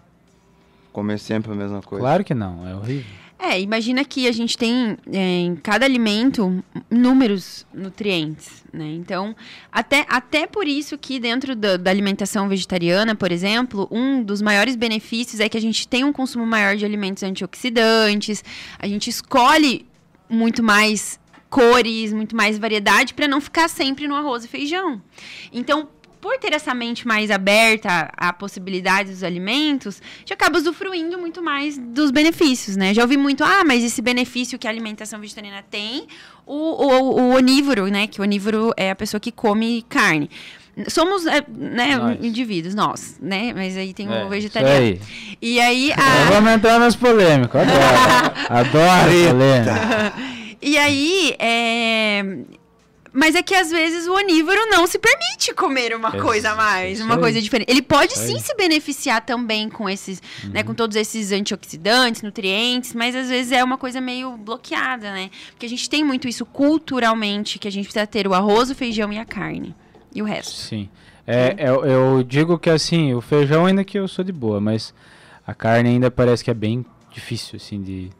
Comer 0.93 1.19
sempre 1.19 1.53
a 1.53 1.55
mesma 1.55 1.83
coisa. 1.83 2.03
Claro 2.03 2.25
que 2.25 2.35
não, 2.35 2.67
é 2.67 2.75
horrível. 2.75 3.05
É, 3.39 3.61
imagina 3.61 4.03
que 4.03 4.27
a 4.27 4.33
gente 4.33 4.57
tem 4.57 4.97
é, 5.13 5.19
em 5.19 5.55
cada 5.57 5.85
alimento 5.85 6.65
inúmeros 6.91 7.67
nutrientes, 7.73 8.65
né? 8.73 8.87
Então, 8.95 9.37
até, 9.71 10.07
até 10.09 10.47
por 10.47 10.67
isso 10.67 10.97
que 10.97 11.21
dentro 11.21 11.55
da, 11.55 11.77
da 11.77 11.91
alimentação 11.91 12.49
vegetariana, 12.49 13.15
por 13.15 13.31
exemplo, 13.31 13.87
um 13.91 14.23
dos 14.23 14.41
maiores 14.41 14.75
benefícios 14.75 15.39
é 15.39 15.51
que 15.51 15.59
a 15.59 15.61
gente 15.61 15.87
tem 15.87 16.03
um 16.03 16.15
consumo 16.15 16.47
maior 16.47 16.77
de 16.77 16.87
alimentos 16.87 17.23
antioxidantes, 17.23 18.43
a 18.79 18.89
gente 18.89 19.11
escolhe 19.11 19.87
muito 20.31 20.63
mais 20.63 21.21
cores, 21.51 22.13
muito 22.13 22.35
mais 22.35 22.59
variedade 22.59 23.15
para 23.15 23.29
não 23.29 23.41
ficar 23.41 23.69
sempre 23.69 24.09
no 24.09 24.15
arroz 24.15 24.45
e 24.45 24.49
feijão. 24.49 25.01
Então, 25.53 25.89
por 26.27 26.39
ter 26.39 26.53
essa 26.53 26.75
mente 26.75 27.07
mais 27.07 27.31
aberta 27.31 28.11
à 28.17 28.33
possibilidade 28.33 29.11
dos 29.11 29.23
alimentos, 29.23 30.03
a 30.03 30.19
gente 30.19 30.33
acaba 30.33 30.59
usufruindo 30.59 31.17
muito 31.17 31.41
mais 31.41 31.79
dos 31.79 32.11
benefícios, 32.11 32.77
né? 32.77 32.93
Já 32.93 33.03
ouvi 33.03 33.17
muito, 33.17 33.45
ah, 33.45 33.63
mas 33.65 33.85
esse 33.85 34.03
benefício 34.03 34.59
que 34.59 34.67
a 34.67 34.71
alimentação 34.71 35.21
vegetariana 35.21 35.63
tem, 35.71 36.09
o, 36.45 36.55
o, 36.55 37.21
o 37.21 37.35
onívoro, 37.37 37.87
né? 37.87 38.09
Que 38.09 38.21
o 38.21 38.25
onívoro 38.25 38.73
é 38.77 38.91
a 38.91 38.97
pessoa 38.97 39.21
que 39.21 39.31
come 39.31 39.85
carne. 39.89 40.29
Somos, 40.89 41.25
é, 41.27 41.45
né, 41.49 41.97
Nós. 41.97 42.19
indivíduos, 42.21 42.75
nós, 42.75 43.17
né? 43.23 43.53
Mas 43.55 43.77
aí 43.77 43.95
tem 43.95 44.13
É, 44.13 44.25
o 44.25 44.29
vegetariano. 44.29 44.85
Aí. 44.85 45.01
E 45.41 45.61
aí, 45.61 45.93
a, 45.93 46.31
Vamos 46.33 46.51
entrar 46.51 46.81
nas 46.81 46.97
polêmicas, 46.99 47.63
adoro. 47.63 48.35
adoro 48.51 49.11
polêmica. 49.31 50.13
E 50.61 50.77
aí, 50.77 51.37
é... 51.39 52.25
Mas 53.19 53.35
é 53.35 53.43
que 53.43 53.55
às 53.55 53.71
vezes 53.71 54.07
o 54.07 54.13
onívoro 54.13 54.61
não 54.69 54.87
se 54.87 54.99
permite 54.99 55.55
comer 55.55 55.97
uma 55.97 56.11
Isso, 56.11 56.19
coisa 56.19 56.51
a 56.51 56.55
mais, 56.55 57.01
uma 57.01 57.17
coisa 57.17 57.41
diferente. 57.41 57.71
Ele 57.71 57.81
pode 57.81 58.13
sim 58.13 58.39
se 58.39 58.55
beneficiar 58.55 59.25
também 59.25 59.71
com 59.71 59.89
esses, 59.89 60.21
né, 60.45 60.61
Uhum. 60.61 60.67
com 60.67 60.75
todos 60.75 60.95
esses 60.97 61.33
antioxidantes, 61.33 62.21
nutrientes, 62.21 62.93
mas 62.93 63.17
às 63.17 63.31
vezes 63.31 63.53
é 63.53 63.65
uma 63.65 63.79
coisa 63.79 64.03
meio 64.03 64.37
bloqueada, 64.37 65.11
né? 65.13 65.31
Porque 65.53 65.65
a 65.65 65.69
gente 65.69 65.89
tem 65.89 66.05
muito 66.05 66.29
isso 66.29 66.45
culturalmente, 66.45 67.59
que 67.59 67.67
a 67.67 67.73
gente 67.73 67.85
precisa 67.87 68.07
ter 68.07 68.29
o 68.29 68.35
arroz, 68.35 68.69
o 68.71 68.75
feijão 68.75 69.11
e 69.11 69.19
a 69.19 69.25
carne. 69.25 69.75
E 70.15 70.21
o 70.21 70.25
resto. 70.27 70.53
Sim. 70.53 70.87
É, 71.27 71.57
eu, 71.59 71.85
eu 71.87 72.23
digo 72.23 72.59
que 72.59 72.69
assim, 72.69 73.15
o 73.15 73.23
feijão 73.23 73.65
ainda 73.65 73.83
que 73.83 73.99
eu 73.99 74.07
sou 74.07 74.23
de 74.25 74.31
boa, 74.33 74.61
mas 74.61 74.93
a 75.47 75.55
carne 75.55 75.89
ainda 75.89 76.11
parece 76.11 76.45
que 76.45 76.51
é 76.51 76.55
bem 76.55 76.85
difícil, 77.11 77.57
assim, 77.57 77.83
de. 77.83 78.11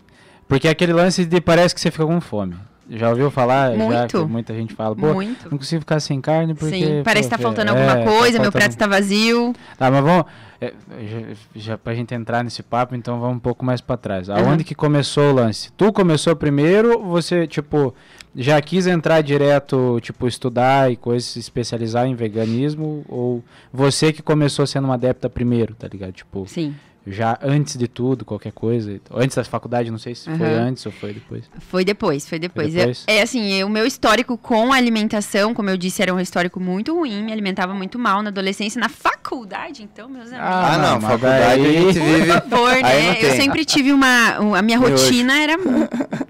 Porque 0.49 0.67
é 0.67 0.71
aquele 0.71 0.95
lance 0.95 1.27
de 1.27 1.39
parece 1.39 1.75
que 1.75 1.81
você 1.83 1.91
fica 1.91 2.07
com 2.07 2.19
fome. 2.19 2.57
Já 2.89 3.11
ouviu 3.11 3.31
falar? 3.31 3.77
Já 3.77 3.85
Muito. 3.85 4.19
que 4.25 4.31
muita 4.33 4.55
gente 4.55 4.73
fala, 4.75 4.95
pô, 4.95 5.13
Muito. 5.15 5.51
não 5.51 5.59
consigo 5.59 5.81
ficar 5.81 5.99
sem 5.99 6.21
carne 6.21 6.55
porque. 6.55 6.77
Sim, 6.77 7.03
parece 7.05 7.29
que 7.29 7.37
tá 7.37 7.39
faltando 7.43 7.71
é, 7.71 7.75
alguma 7.75 7.97
tá 7.97 8.05
coisa, 8.05 8.39
meu 8.39 8.45
faltando- 8.45 8.53
prato 8.53 8.71
está 8.71 8.87
vazio. 8.87 9.53
Tá, 9.77 9.91
mas 9.91 10.05
vamos. 10.05 10.25
é, 10.61 10.73
já, 11.05 11.37
já 11.73 11.79
pra 11.79 11.95
gente 11.95 12.15
entrar 12.15 12.45
nesse 12.45 12.63
papo, 12.63 12.95
então 12.95 13.19
vamos 13.19 13.37
um 13.37 13.41
pouco 13.41 13.65
mais 13.65 13.81
pra 13.81 13.97
trás. 13.97 14.31
Aonde 14.31 14.63
que 14.63 14.75
começou 14.75 15.31
o 15.31 15.35
lance? 15.35 15.73
Tu 15.73 15.93
começou 15.93 16.37
primeiro, 16.37 17.03
você, 17.03 17.47
tipo, 17.47 17.93
já 18.37 18.61
quis 18.61 18.87
entrar 18.87 19.21
direto, 19.21 19.99
tipo, 20.01 20.29
estudar 20.29 20.91
e 20.93 20.97
coisas, 20.97 21.29
se 21.29 21.39
especializar 21.41 22.07
em 22.07 22.15
veganismo? 22.15 23.05
Ou 23.09 23.43
você 23.73 24.13
que 24.13 24.23
começou 24.23 24.65
sendo 24.67 24.85
uma 24.85 24.95
adepta 24.95 25.29
primeiro, 25.29 25.75
tá 25.75 25.89
ligado? 25.89 26.13
Tipo, 26.13 26.47
Sim. 26.47 26.75
Já 27.07 27.39
antes 27.43 27.77
de 27.77 27.87
tudo, 27.87 28.25
qualquer 28.25 28.53
coisa. 28.53 29.01
Antes 29.15 29.37
da 29.37 29.45
faculdade, 29.45 29.91
não 29.91 29.99
sei 29.99 30.15
se 30.15 30.25
foi 30.25 30.47
Aham. 30.47 30.69
antes 30.69 30.85
ou 30.87 30.91
foi 30.93 31.13
depois. 31.13 31.45
Foi 31.61 31.85
depois, 31.85 32.29
foi 32.29 32.39
depois. 32.39 32.67
Foi 32.73 32.77
depois? 32.77 33.05
Eu- 33.07 33.15
é 33.15 33.23
assim, 33.23 33.53
eu- 33.55 33.67
o 33.67 33.71
meu 33.71 33.87
histórico 33.87 34.37
com 34.37 34.73
a 34.73 34.77
alimentação, 34.77 35.55
como 35.55 35.71
eu 35.71 35.77
disse, 35.77 36.03
era 36.03 36.13
um 36.13 36.19
histórico 36.21 36.59
muito 36.59 36.95
ruim, 36.95 37.23
me 37.23 37.33
alimentava 37.33 37.73
muito 37.75 37.99
mal 37.99 38.23
na 38.23 38.31
adolescência, 38.31 38.81
na 38.81 38.89
faculdade, 38.89 39.83
então, 39.83 40.09
meus 40.09 40.27
amigos. 40.33 40.41
Ah, 40.47 40.73
Ah, 40.75 40.79
não, 40.79 40.85
não, 40.95 41.01
mas 41.01 41.03
faculdade 41.13 41.63
daí- 41.63 41.77
a 41.77 41.81
gente 41.81 41.99
vive. 42.01 42.27
Por 42.41 42.51
favor, 42.51 42.73
Aí 42.73 42.83
não 42.83 42.89
né? 43.13 43.19
Eu 43.23 43.37
sempre 43.37 43.65
tive 43.65 43.93
uma. 43.93 44.41
um- 44.41 44.55
A 44.55 44.63
minha 44.63 44.79
rotina 44.79 45.39
era 45.39 45.57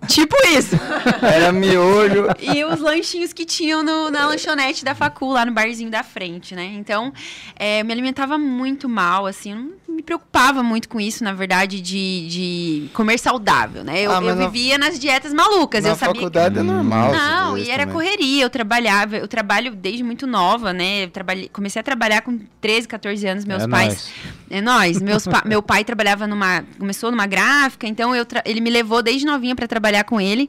tipo 0.06 0.34
isso. 0.48 0.76
Era 1.22 1.52
miolho. 1.52 2.26
E 2.40 2.64
os 2.64 2.80
lanchinhos 2.80 3.32
que 3.32 3.44
tinham 3.44 3.82
no- 3.82 4.10
na 4.10 4.26
lanchonete 4.26 4.84
da 4.84 4.94
facu, 4.94 5.26
lá 5.32 5.44
no 5.44 5.52
barzinho 5.52 5.90
da 5.90 6.02
frente, 6.02 6.54
né? 6.54 6.64
Então, 6.74 7.12
é, 7.58 7.80
eu 7.80 7.84
me 7.84 7.92
alimentava 7.92 8.38
muito 8.38 8.88
mal, 8.88 9.26
assim, 9.26 9.52
eu 9.52 9.56
não 9.56 9.72
me 9.96 10.02
preocupava 10.02 10.62
muito 10.62 10.88
com 10.88 11.00
isso, 11.00 11.24
na 11.24 11.32
verdade, 11.32 11.80
de, 11.80 12.28
de 12.28 12.88
comer 12.92 13.18
saudável, 13.18 13.82
né? 13.82 14.02
Eu, 14.02 14.10
Ah, 14.12 14.22
eu 14.22 14.34
na- 14.36 14.46
vivia 14.46 14.76
nas 14.78 14.98
dietas 14.98 15.32
malucas, 15.32 15.84
Na 15.84 15.90
eu 15.90 15.96
sabia 15.96 16.12
que 16.14 16.18
faculdade 16.20 16.58
é 16.58 16.62
normal. 16.62 17.12
não, 17.12 17.58
e 17.58 17.70
era 17.70 17.86
também. 17.86 17.94
correria. 17.94 18.44
Eu 18.44 18.50
trabalhava, 18.50 19.16
eu 19.16 19.26
trabalho 19.28 19.74
desde 19.74 20.02
muito 20.02 20.26
nova, 20.26 20.72
né? 20.72 21.04
Eu 21.04 21.10
trabalhei, 21.10 21.48
comecei 21.52 21.80
a 21.80 21.82
trabalhar 21.82 22.20
com 22.22 22.38
13, 22.60 22.86
14 22.86 23.26
anos. 23.26 23.44
Meus 23.44 23.62
É 23.64 23.68
pais. 23.68 24.10
É 24.50 24.60
nóis. 24.60 25.00
Meus 25.00 25.26
pa- 25.26 25.42
meu 25.44 25.62
pai 25.62 25.82
trabalhava 25.84 26.26
numa. 26.26 26.62
Começou 26.78 27.10
numa 27.10 27.26
gráfica, 27.26 27.86
então 27.86 28.14
eu 28.14 28.24
tra- 28.24 28.42
ele 28.44 28.60
me 28.60 28.70
levou 28.70 29.02
desde 29.02 29.24
novinha 29.26 29.56
para 29.56 29.66
trabalhar 29.66 29.95
com 30.04 30.20
ele. 30.20 30.48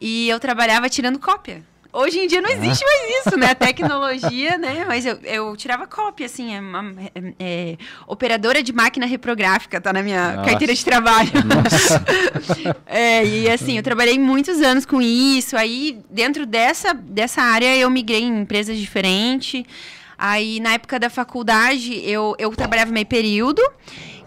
E 0.00 0.28
eu 0.28 0.38
trabalhava 0.40 0.88
tirando 0.88 1.18
cópia. 1.18 1.62
Hoje 1.96 2.18
em 2.18 2.26
dia 2.26 2.40
não 2.40 2.50
existe 2.50 2.84
mais 2.84 3.24
isso, 3.24 3.36
né? 3.38 3.50
A 3.52 3.54
tecnologia, 3.54 4.58
né? 4.58 4.84
Mas 4.84 5.06
eu, 5.06 5.16
eu 5.22 5.56
tirava 5.56 5.86
cópia, 5.86 6.26
assim, 6.26 6.52
é 6.52 6.58
uma, 6.58 6.92
é- 7.14 7.34
é 7.38 7.76
operadora 8.08 8.64
de 8.64 8.72
máquina 8.72 9.06
reprográfica, 9.06 9.80
tá 9.80 9.92
na 9.92 10.02
minha 10.02 10.32
Nossa. 10.32 10.50
carteira 10.50 10.74
de 10.74 10.84
trabalho. 10.84 11.30
É, 12.86 13.24
e 13.24 13.50
assim, 13.50 13.76
eu 13.76 13.82
trabalhei 13.82 14.18
muitos 14.18 14.60
anos 14.60 14.84
com 14.84 15.00
isso. 15.00 15.56
Aí, 15.56 15.98
dentro 16.10 16.46
dessa, 16.46 16.92
dessa 16.94 17.42
área, 17.42 17.76
eu 17.76 17.88
migrei 17.90 18.22
em 18.22 18.40
empresas 18.40 18.76
diferentes. 18.78 19.62
Aí, 20.18 20.60
na 20.60 20.74
época 20.74 20.98
da 20.98 21.10
faculdade, 21.10 22.00
eu, 22.08 22.34
eu 22.38 22.50
trabalhava 22.54 22.90
meio 22.92 23.06
período. 23.06 23.62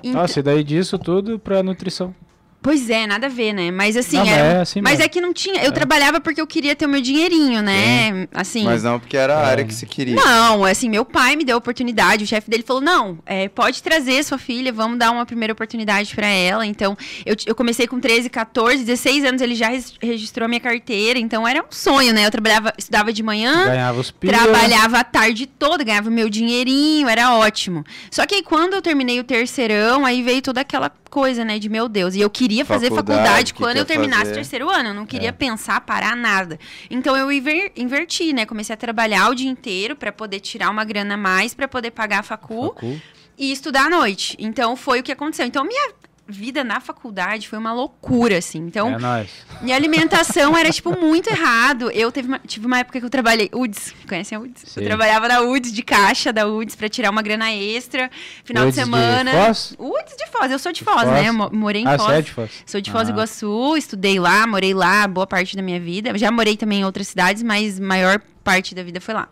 Nossa, 0.03 0.39
e 0.39 0.43
daí 0.43 0.63
disso 0.63 0.97
tudo 0.97 1.39
pra 1.39 1.63
nutrição. 1.63 2.13
Pois 2.61 2.89
é, 2.89 3.07
nada 3.07 3.27
a 3.27 3.29
ver, 3.29 3.53
né? 3.53 3.71
Mas 3.71 3.95
assim, 3.95 4.17
Não, 4.17 4.25
mas 4.25 4.35
era- 4.35 4.53
é 4.57 4.61
assim 4.61 4.81
mas 4.81 4.99
é 4.99 5.07
que 5.07 5.21
não 5.21 5.31
tinha. 5.31 5.63
Eu 5.63 5.71
trabalhava 5.71 6.19
porque 6.19 6.41
eu 6.41 6.47
queria 6.47 6.75
ter 6.75 6.85
o 6.85 6.89
meu 6.89 6.99
dinheirinho, 6.99 7.61
né? 7.61 8.27
Assim. 8.33 8.65
Mas 8.65 8.83
não 8.83 8.99
porque 8.99 9.15
era 9.15 9.37
a 9.37 9.47
área 9.47 9.63
que 9.63 9.73
se 9.73 9.85
queria. 9.85 10.15
Não, 10.15 10.65
assim, 10.65 10.89
meu 10.89 11.05
pai 11.05 11.35
me 11.37 11.45
deu 11.45 11.55
a 11.55 11.59
oportunidade, 11.59 12.25
o 12.25 12.27
chefe 12.27 12.49
dele 12.49 12.63
falou, 12.63 12.81
não, 12.81 13.19
é, 13.25 13.47
pode 13.47 13.81
trazer 13.81 14.21
sua 14.23 14.37
filha, 14.37 14.73
vamos 14.73 14.97
dar 14.99 15.11
uma 15.11 15.25
primeira 15.25 15.53
oportunidade 15.53 16.13
pra 16.13 16.27
ela. 16.27 16.65
Então, 16.65 16.97
eu, 17.25 17.35
eu 17.45 17.55
comecei 17.55 17.87
com 17.87 18.01
13, 18.01 18.29
14, 18.29 18.83
16 18.83 19.23
anos, 19.23 19.41
ele 19.41 19.55
já 19.55 19.69
res- 19.69 19.93
registrou 20.01 20.45
a 20.45 20.47
minha 20.49 20.59
carteira, 20.59 21.17
então 21.19 21.47
era 21.47 21.61
um 21.61 21.67
sonho, 21.71 22.11
né? 22.13 22.25
Eu 22.25 22.31
trabalhava, 22.31 22.73
estudava 22.77 23.13
de 23.13 23.23
manhã, 23.23 23.65
Ganhava 23.65 23.99
os 24.01 24.11
pila. 24.11 24.33
Trabalhava 24.33 24.97
a 24.99 25.03
tarde 25.05 25.45
toda, 25.45 25.83
ganhava 25.85 26.09
meu 26.09 26.29
dinheirinho, 26.29 27.07
era 27.07 27.33
ótimo. 27.35 27.85
Só 28.11 28.25
que 28.25 28.35
aí 28.35 28.43
quando 28.43 28.73
eu 28.73 28.81
terminei 28.81 29.19
o 29.19 29.23
terceirão, 29.23 30.05
aí 30.05 30.21
veio 30.21 30.41
toda 30.41 30.59
aquela 30.61 30.91
coisa, 31.09 31.45
né, 31.45 31.57
de 31.59 31.69
meu 31.69 31.87
Deus. 31.87 32.13
E 32.15 32.19
eu 32.19 32.29
queria 32.29 32.46
fazer 32.65 32.89
Faculdade, 32.89 33.17
faculdade 33.21 33.53
que 33.53 33.59
quando 33.61 33.77
eu 33.77 33.85
terminasse 33.85 34.21
fazer. 34.21 34.31
o 34.31 34.35
terceiro 34.35 34.69
ano. 34.69 34.89
Eu 34.89 34.93
não 34.93 35.03
É. 35.03 35.05
queria 35.07 35.33
pensar, 35.33 35.81
parar 35.81 36.15
nada. 36.15 36.59
Então 36.89 37.15
eu 37.15 37.31
inver- 37.31 37.71
inverti, 37.75 38.33
né? 38.33 38.45
Comecei 38.45 38.73
a 38.73 38.77
trabalhar 38.77 39.29
o 39.29 39.35
dia 39.35 39.49
inteiro 39.49 39.95
pra 39.95 40.11
poder 40.11 40.39
tirar 40.39 40.69
uma 40.69 40.83
grana 40.83 41.13
a 41.15 41.17
mais 41.17 41.53
pra 41.53 41.67
poder 41.67 41.91
pagar 41.91 42.19
a 42.19 42.23
facu 42.23 42.73
Facu. 42.73 43.01
e 43.37 43.51
estudar 43.51 43.85
à 43.87 43.89
noite. 43.89 44.35
Então 44.39 44.75
foi 44.75 44.99
o 44.99 45.03
que 45.03 45.11
aconteceu. 45.11 45.45
Então 45.45 45.63
minha 45.63 45.91
vida 46.27 46.63
na 46.63 46.79
faculdade 46.79 47.47
foi 47.47 47.57
uma 47.57 47.71
loucura, 47.73 48.37
assim. 48.37 48.59
Então, 48.59 48.95
É 48.95 48.97
nóis. 48.99 49.29
minha 49.61 49.75
alimentação 49.75 50.57
era, 50.57 50.69
tipo, 50.71 50.91
muito 50.99 51.29
errado. 51.29 51.89
Eu 51.91 52.11
teve 52.11 52.27
uma- 52.27 52.39
tive 52.39 52.65
uma 52.65 52.79
época 52.79 52.99
que 52.99 53.05
eu 53.05 53.09
trabalhei. 53.09 53.49
UDS, 53.53 53.93
conhecem 54.07 54.37
a 54.37 54.41
UDS? 54.41 54.63
Sim. 54.67 54.81
Eu 54.81 54.85
trabalhava 54.87 55.27
na 55.27 55.41
UDS 55.41 55.71
de 55.71 55.81
caixa 55.81 56.33
da 56.33 56.47
UDS 56.47 56.75
pra 56.75 56.89
tirar 56.89 57.09
uma 57.09 57.21
grana 57.21 57.51
extra, 57.53 58.09
final 58.43 58.63
UDS 58.65 58.75
de 58.75 58.79
de 58.81 58.85
semana. 58.85 59.31
Foz? 59.31 59.75
UDS 59.79 60.15
de 60.17 60.27
Foz, 60.31 60.51
eu 60.51 60.59
sou 60.59 60.71
de 60.71 60.83
Foz, 60.83 61.01
Foz? 61.01 61.07
né? 61.07 61.29
Eu 61.29 61.33
morei 61.33 61.81
em 61.83 61.87
Ah, 61.87 61.97
Foz. 61.97 62.03
você 62.09 62.13
é 62.13 62.21
de 62.21 62.31
Foz? 62.31 62.51
Sou 62.65 62.81
de 62.81 62.91
Foz 62.91 63.07
do 63.07 63.11
Ah. 63.11 63.13
Iguaçu, 63.13 63.77
estudei 63.77 64.19
lá, 64.19 64.45
morei 64.45 64.73
lá 64.73 65.07
boa 65.07 65.25
parte 65.27 65.55
da 65.55 65.61
minha 65.61 65.79
vida. 65.79 66.17
Já 66.17 66.31
morei 66.31 66.57
também 66.57 66.81
em 66.81 66.85
outras 66.85 67.07
cidades, 67.07 67.41
mas 67.43 67.79
maior 67.79 68.19
parte 68.43 68.75
da 68.75 68.83
vida 68.83 68.99
foi 69.01 69.13
lá. 69.13 69.27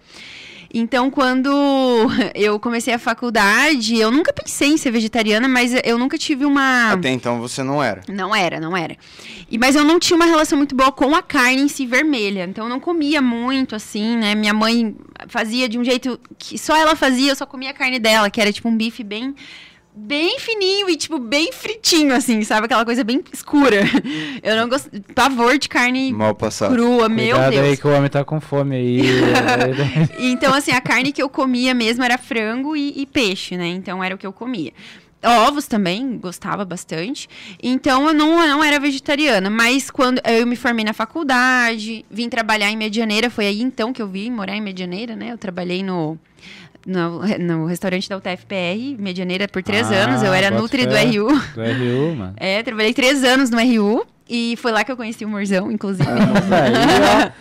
Então, 0.77 1.09
quando 1.09 1.49
eu 2.35 2.59
comecei 2.59 2.93
a 2.93 2.99
faculdade, 2.99 3.97
eu 3.97 4.11
nunca 4.11 4.33
pensei 4.33 4.73
em 4.73 4.77
ser 4.77 4.91
vegetariana, 4.91 5.47
mas 5.47 5.73
eu 5.85 5.97
nunca 5.97 6.17
tive 6.17 6.43
uma. 6.43 6.91
Até 6.91 7.09
então 7.11 7.39
você 7.39 7.63
não 7.63 7.81
era. 7.81 8.01
Não 8.09 8.35
era, 8.35 8.59
não 8.59 8.75
era. 8.75 8.97
E, 9.49 9.57
mas 9.57 9.77
eu 9.77 9.85
não 9.85 9.97
tinha 9.97 10.17
uma 10.17 10.25
relação 10.25 10.57
muito 10.57 10.75
boa 10.75 10.91
com 10.91 11.15
a 11.15 11.21
carne 11.21 11.61
em 11.61 11.69
si 11.69 11.85
vermelha. 11.85 12.43
Então 12.43 12.65
eu 12.65 12.69
não 12.69 12.81
comia 12.81 13.21
muito, 13.21 13.73
assim, 13.73 14.17
né? 14.17 14.35
Minha 14.35 14.53
mãe 14.53 14.93
fazia 15.29 15.69
de 15.69 15.79
um 15.79 15.83
jeito 15.83 16.19
que 16.37 16.57
só 16.57 16.75
ela 16.75 16.93
fazia, 16.93 17.31
eu 17.31 17.35
só 17.37 17.45
comia 17.45 17.69
a 17.69 17.73
carne 17.73 17.97
dela, 17.97 18.29
que 18.29 18.41
era 18.41 18.51
tipo 18.51 18.67
um 18.67 18.75
bife 18.75 19.01
bem. 19.01 19.33
Bem 19.97 20.37
fininho 20.39 20.89
e, 20.89 20.97
tipo, 20.97 21.17
bem 21.17 21.51
fritinho, 21.53 22.13
assim, 22.13 22.43
sabe? 22.43 22.65
Aquela 22.65 22.83
coisa 22.83 23.03
bem 23.03 23.23
escura. 23.31 23.81
Eu 24.43 24.57
não 24.57 24.67
gosto. 24.67 24.89
Pavor 25.13 25.57
de 25.57 25.69
carne 25.69 26.11
Mal 26.11 26.35
passado. 26.35 26.73
crua, 26.75 27.07
meu 27.07 27.35
Cuidado 27.35 27.51
Deus. 27.53 27.65
aí 27.65 27.77
que 27.77 27.87
o 27.87 27.91
homem 27.95 28.09
tá 28.09 28.23
com 28.25 28.41
fome 28.41 28.75
aí. 28.75 29.01
Então, 30.19 30.53
assim, 30.53 30.71
a 30.71 30.81
carne 30.81 31.11
que 31.11 31.21
eu 31.23 31.29
comia 31.29 31.73
mesmo 31.73 32.03
era 32.03 32.17
frango 32.17 32.75
e, 32.75 32.93
e 33.01 33.05
peixe, 33.05 33.55
né? 33.55 33.67
Então 33.67 34.03
era 34.03 34.15
o 34.15 34.17
que 34.17 34.27
eu 34.27 34.33
comia. 34.33 34.73
Ovos 35.23 35.65
também, 35.65 36.17
gostava 36.19 36.63
bastante. 36.63 37.27
Então 37.61 38.07
eu 38.07 38.13
não, 38.13 38.41
eu 38.41 38.47
não 38.47 38.63
era 38.63 38.79
vegetariana. 38.79 39.49
Mas 39.49 39.89
quando 39.89 40.21
eu 40.23 40.45
me 40.45 40.55
formei 40.55 40.85
na 40.85 40.93
faculdade, 40.93 42.05
vim 42.11 42.29
trabalhar 42.29 42.69
em 42.69 42.77
Medianeira, 42.77 43.29
foi 43.29 43.47
aí 43.47 43.61
então 43.61 43.91
que 43.91 44.01
eu 44.01 44.07
vim 44.07 44.29
morar 44.29 44.55
em 44.55 44.61
Medianeira, 44.61 45.15
né? 45.15 45.31
Eu 45.31 45.37
trabalhei 45.37 45.81
no. 45.81 46.19
No, 46.85 47.21
no 47.39 47.65
restaurante 47.65 48.07
da 48.07 48.15
UTFPR, 48.17 48.95
Medianeira, 48.99 49.47
por 49.47 49.63
três 49.63 49.91
Ah, 49.91 49.95
anos. 50.05 50.21
Eu 50.21 50.33
era 50.33 50.51
Nutri 50.51 50.85
do. 50.85 50.95
RU. 50.95 51.27
Do 51.27 51.61
RU, 51.63 52.15
mano. 52.15 52.33
É, 52.37 52.61
trabalhei 52.61 52.93
três 52.93 53.23
anos 53.23 53.49
no 53.49 53.57
RU. 53.57 54.05
E 54.27 54.55
foi 54.57 54.71
lá 54.71 54.83
que 54.83 54.91
eu 54.91 54.97
conheci 54.97 55.23
o 55.23 55.29
Morzão, 55.29 55.71
inclusive. 55.71 56.07
Aí, 56.09 56.17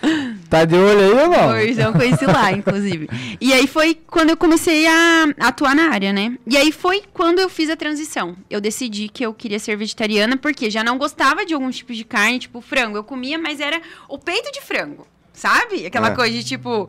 ó. 0.02 0.34
Tá 0.50 0.64
de 0.64 0.76
olho 0.76 1.00
aí 1.00 1.14
não? 1.28 1.48
Morzão 1.48 1.92
conheci 1.94 2.26
lá, 2.26 2.52
inclusive. 2.52 3.08
E 3.40 3.52
aí 3.52 3.66
foi 3.66 3.98
quando 4.06 4.30
eu 4.30 4.36
comecei 4.36 4.86
a 4.86 5.26
atuar 5.40 5.74
na 5.74 5.88
área, 5.90 6.12
né? 6.12 6.36
E 6.46 6.56
aí 6.56 6.70
foi 6.70 7.02
quando 7.12 7.38
eu 7.40 7.48
fiz 7.48 7.68
a 7.70 7.76
transição. 7.76 8.36
Eu 8.48 8.60
decidi 8.60 9.08
que 9.08 9.24
eu 9.24 9.32
queria 9.34 9.58
ser 9.58 9.76
vegetariana, 9.76 10.36
porque 10.36 10.70
já 10.70 10.84
não 10.84 10.96
gostava 10.98 11.44
de 11.44 11.54
alguns 11.54 11.76
tipos 11.76 11.96
de 11.96 12.04
carne, 12.04 12.38
tipo 12.38 12.60
frango. 12.60 12.96
Eu 12.96 13.02
comia, 13.02 13.38
mas 13.38 13.58
era 13.58 13.80
o 14.08 14.16
peito 14.18 14.52
de 14.52 14.60
frango, 14.60 15.06
sabe? 15.32 15.86
Aquela 15.86 16.08
É. 16.08 16.14
coisa 16.14 16.32
de 16.36 16.44
tipo. 16.44 16.88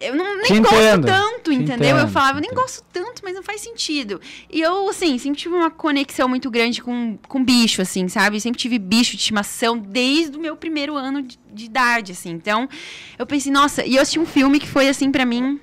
Eu 0.00 0.14
não, 0.14 0.36
nem 0.36 0.44
Te 0.44 0.60
gosto 0.60 0.74
entendo, 0.76 1.06
tanto, 1.06 1.50
te 1.50 1.56
entendeu? 1.56 1.88
eu 1.88 1.96
entendo, 1.96 2.12
falava, 2.12 2.40
te 2.40 2.46
eu 2.46 2.48
nem 2.48 2.54
gosto 2.54 2.84
tanto, 2.92 3.20
mas 3.24 3.34
não 3.34 3.42
faz 3.42 3.60
sentido. 3.60 4.20
E 4.50 4.60
eu, 4.60 4.88
assim, 4.88 5.18
sempre 5.18 5.38
tive 5.40 5.54
uma 5.54 5.70
conexão 5.70 6.28
muito 6.28 6.48
grande 6.50 6.80
com, 6.80 7.18
com 7.26 7.44
bicho, 7.44 7.82
assim, 7.82 8.06
sabe? 8.08 8.40
Sempre 8.40 8.60
tive 8.60 8.78
bicho 8.78 9.12
de 9.12 9.18
estimação 9.18 9.76
desde 9.76 10.36
o 10.36 10.40
meu 10.40 10.56
primeiro 10.56 10.96
ano 10.96 11.22
de, 11.22 11.38
de 11.52 11.64
idade, 11.64 12.12
assim. 12.12 12.30
Então, 12.30 12.68
eu 13.18 13.26
pensei, 13.26 13.50
nossa, 13.50 13.84
e 13.84 13.96
eu 13.96 14.02
assisti 14.02 14.20
um 14.20 14.26
filme 14.26 14.60
que 14.60 14.68
foi, 14.68 14.88
assim, 14.88 15.10
pra 15.10 15.26
mim, 15.26 15.60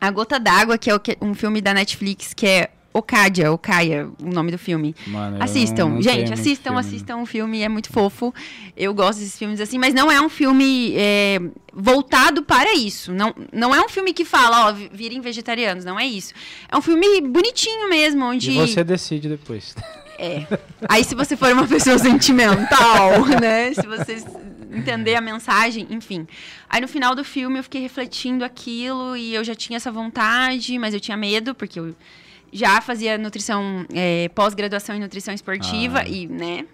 A 0.00 0.10
Gota 0.12 0.38
d'Água, 0.38 0.78
que 0.78 0.90
é 0.90 1.00
um 1.20 1.34
filme 1.34 1.60
da 1.60 1.74
Netflix, 1.74 2.32
que 2.32 2.46
é 2.46 2.70
Ocadia, 2.96 3.52
Ocaia, 3.52 4.08
o 4.22 4.26
nome 4.30 4.50
do 4.50 4.58
filme. 4.58 4.94
Mano, 5.06 5.36
Assistam, 5.42 5.84
não- 5.86 5.94
não 5.96 6.02
gente, 6.02 6.32
assistam, 6.32 6.70
filme. 6.70 6.80
assistam 6.80 7.16
o 7.18 7.26
filme, 7.26 7.62
é 7.62 7.68
muito 7.68 7.90
fofo. 7.92 8.32
Eu 8.76 8.94
gosto 8.94 9.18
desses 9.18 9.38
filmes 9.38 9.60
assim, 9.60 9.78
mas 9.78 9.92
não 9.94 10.10
é 10.10 10.20
um 10.20 10.28
filme 10.28 10.94
é, 10.96 11.40
voltado 11.72 12.42
para 12.42 12.74
isso. 12.74 13.12
Não, 13.12 13.34
não 13.52 13.74
é 13.74 13.80
um 13.80 13.88
filme 13.88 14.12
que 14.12 14.24
fala, 14.24 14.68
ó, 14.68 14.72
vi- 14.72 14.90
virem 14.92 15.20
vegetarianos, 15.20 15.84
não 15.84 15.98
é 15.98 16.06
isso. 16.06 16.32
É 16.70 16.76
um 16.76 16.80
filme 16.82 17.20
bonitinho 17.20 17.88
mesmo, 17.88 18.24
onde. 18.24 18.50
E 18.50 18.54
você 18.56 18.82
decide 18.82 19.28
depois. 19.28 19.74
É. 20.18 20.46
Aí 20.88 21.04
se 21.04 21.14
você 21.14 21.36
for 21.36 21.52
uma 21.52 21.66
pessoa 21.66 21.98
sentimental, 21.98 23.26
né? 23.40 23.72
Se 23.74 23.86
você 23.86 24.24
entender 24.72 25.14
a 25.14 25.20
mensagem, 25.20 25.86
enfim. 25.90 26.26
Aí 26.68 26.80
no 26.80 26.88
final 26.88 27.14
do 27.14 27.22
filme 27.24 27.58
eu 27.58 27.62
fiquei 27.62 27.80
refletindo 27.80 28.44
aquilo 28.44 29.16
e 29.16 29.34
eu 29.34 29.44
já 29.44 29.54
tinha 29.54 29.76
essa 29.76 29.90
vontade, 29.92 30.78
mas 30.78 30.92
eu 30.94 31.00
tinha 31.00 31.16
medo, 31.16 31.54
porque 31.54 31.78
eu 31.78 31.94
já 32.52 32.80
fazia 32.80 33.18
nutrição, 33.18 33.84
é, 33.92 34.28
pós-graduação 34.34 34.94
em 34.96 35.00
nutrição 35.00 35.34
esportiva 35.34 36.00
Ah. 36.00 36.08
e, 36.08 36.26
né? 36.26 36.64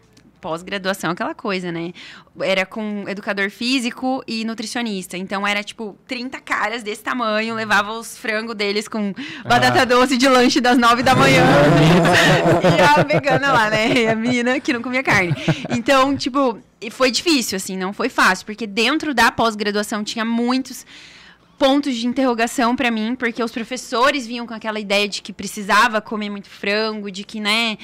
Pós-graduação, 0.40 1.12
aquela 1.12 1.34
coisa, 1.36 1.70
né? 1.70 1.92
Era 2.40 2.66
com 2.66 3.04
educador 3.06 3.48
físico 3.48 4.24
e 4.26 4.44
nutricionista. 4.44 5.16
Então 5.16 5.46
era 5.46 5.62
tipo 5.62 5.96
30 6.08 6.40
caras 6.40 6.82
desse 6.82 7.00
tamanho, 7.00 7.54
levava 7.54 7.92
os 7.92 8.18
frangos 8.18 8.56
deles 8.56 8.88
com 8.88 9.14
batata 9.44 9.86
doce 9.86 10.16
de 10.16 10.28
lanche 10.28 10.60
das 10.60 10.76
9 10.76 11.04
da 11.04 11.14
manhã. 11.14 11.44
e 12.76 12.80
a 13.00 13.02
vegana 13.04 13.52
lá, 13.52 13.70
né? 13.70 13.92
E 13.92 14.08
a 14.08 14.16
menina 14.16 14.58
que 14.58 14.72
não 14.72 14.82
comia 14.82 15.02
carne. 15.04 15.32
Então, 15.70 16.16
tipo, 16.16 16.58
foi 16.90 17.12
difícil, 17.12 17.54
assim, 17.56 17.76
não 17.76 17.92
foi 17.92 18.08
fácil, 18.08 18.44
porque 18.44 18.66
dentro 18.66 19.14
da 19.14 19.30
pós-graduação 19.30 20.02
tinha 20.02 20.24
muitos 20.24 20.84
pontos 21.62 21.94
de 21.94 22.08
interrogação 22.08 22.74
pra 22.74 22.90
mim, 22.90 23.14
porque 23.14 23.40
os 23.40 23.52
professores 23.52 24.26
vinham 24.26 24.44
com 24.44 24.52
aquela 24.52 24.80
ideia 24.80 25.08
de 25.08 25.22
que 25.22 25.32
precisava 25.32 26.00
comer 26.00 26.28
muito 26.28 26.48
frango, 26.48 27.08
de 27.08 27.22
que, 27.22 27.38
né? 27.38 27.78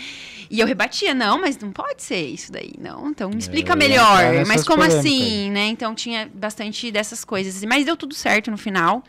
E 0.50 0.58
eu 0.58 0.66
rebatia, 0.66 1.14
não, 1.14 1.40
mas 1.40 1.56
não 1.56 1.70
pode 1.70 2.02
ser 2.02 2.26
isso 2.26 2.50
daí, 2.50 2.72
não. 2.76 3.08
Então 3.08 3.30
me 3.30 3.38
explica 3.38 3.74
ia 3.74 3.76
melhor. 3.76 4.44
Mas 4.48 4.64
como 4.64 4.82
polêmicas 4.82 4.98
assim, 4.98 5.50
né? 5.52 5.66
Então 5.66 5.94
tinha 5.94 6.28
bastante 6.34 6.90
dessas 6.90 7.24
coisas. 7.24 7.62
Mas 7.62 7.84
deu 7.84 7.96
tudo 7.96 8.16
certo 8.16 8.50
no 8.50 8.58
final. 8.58 9.04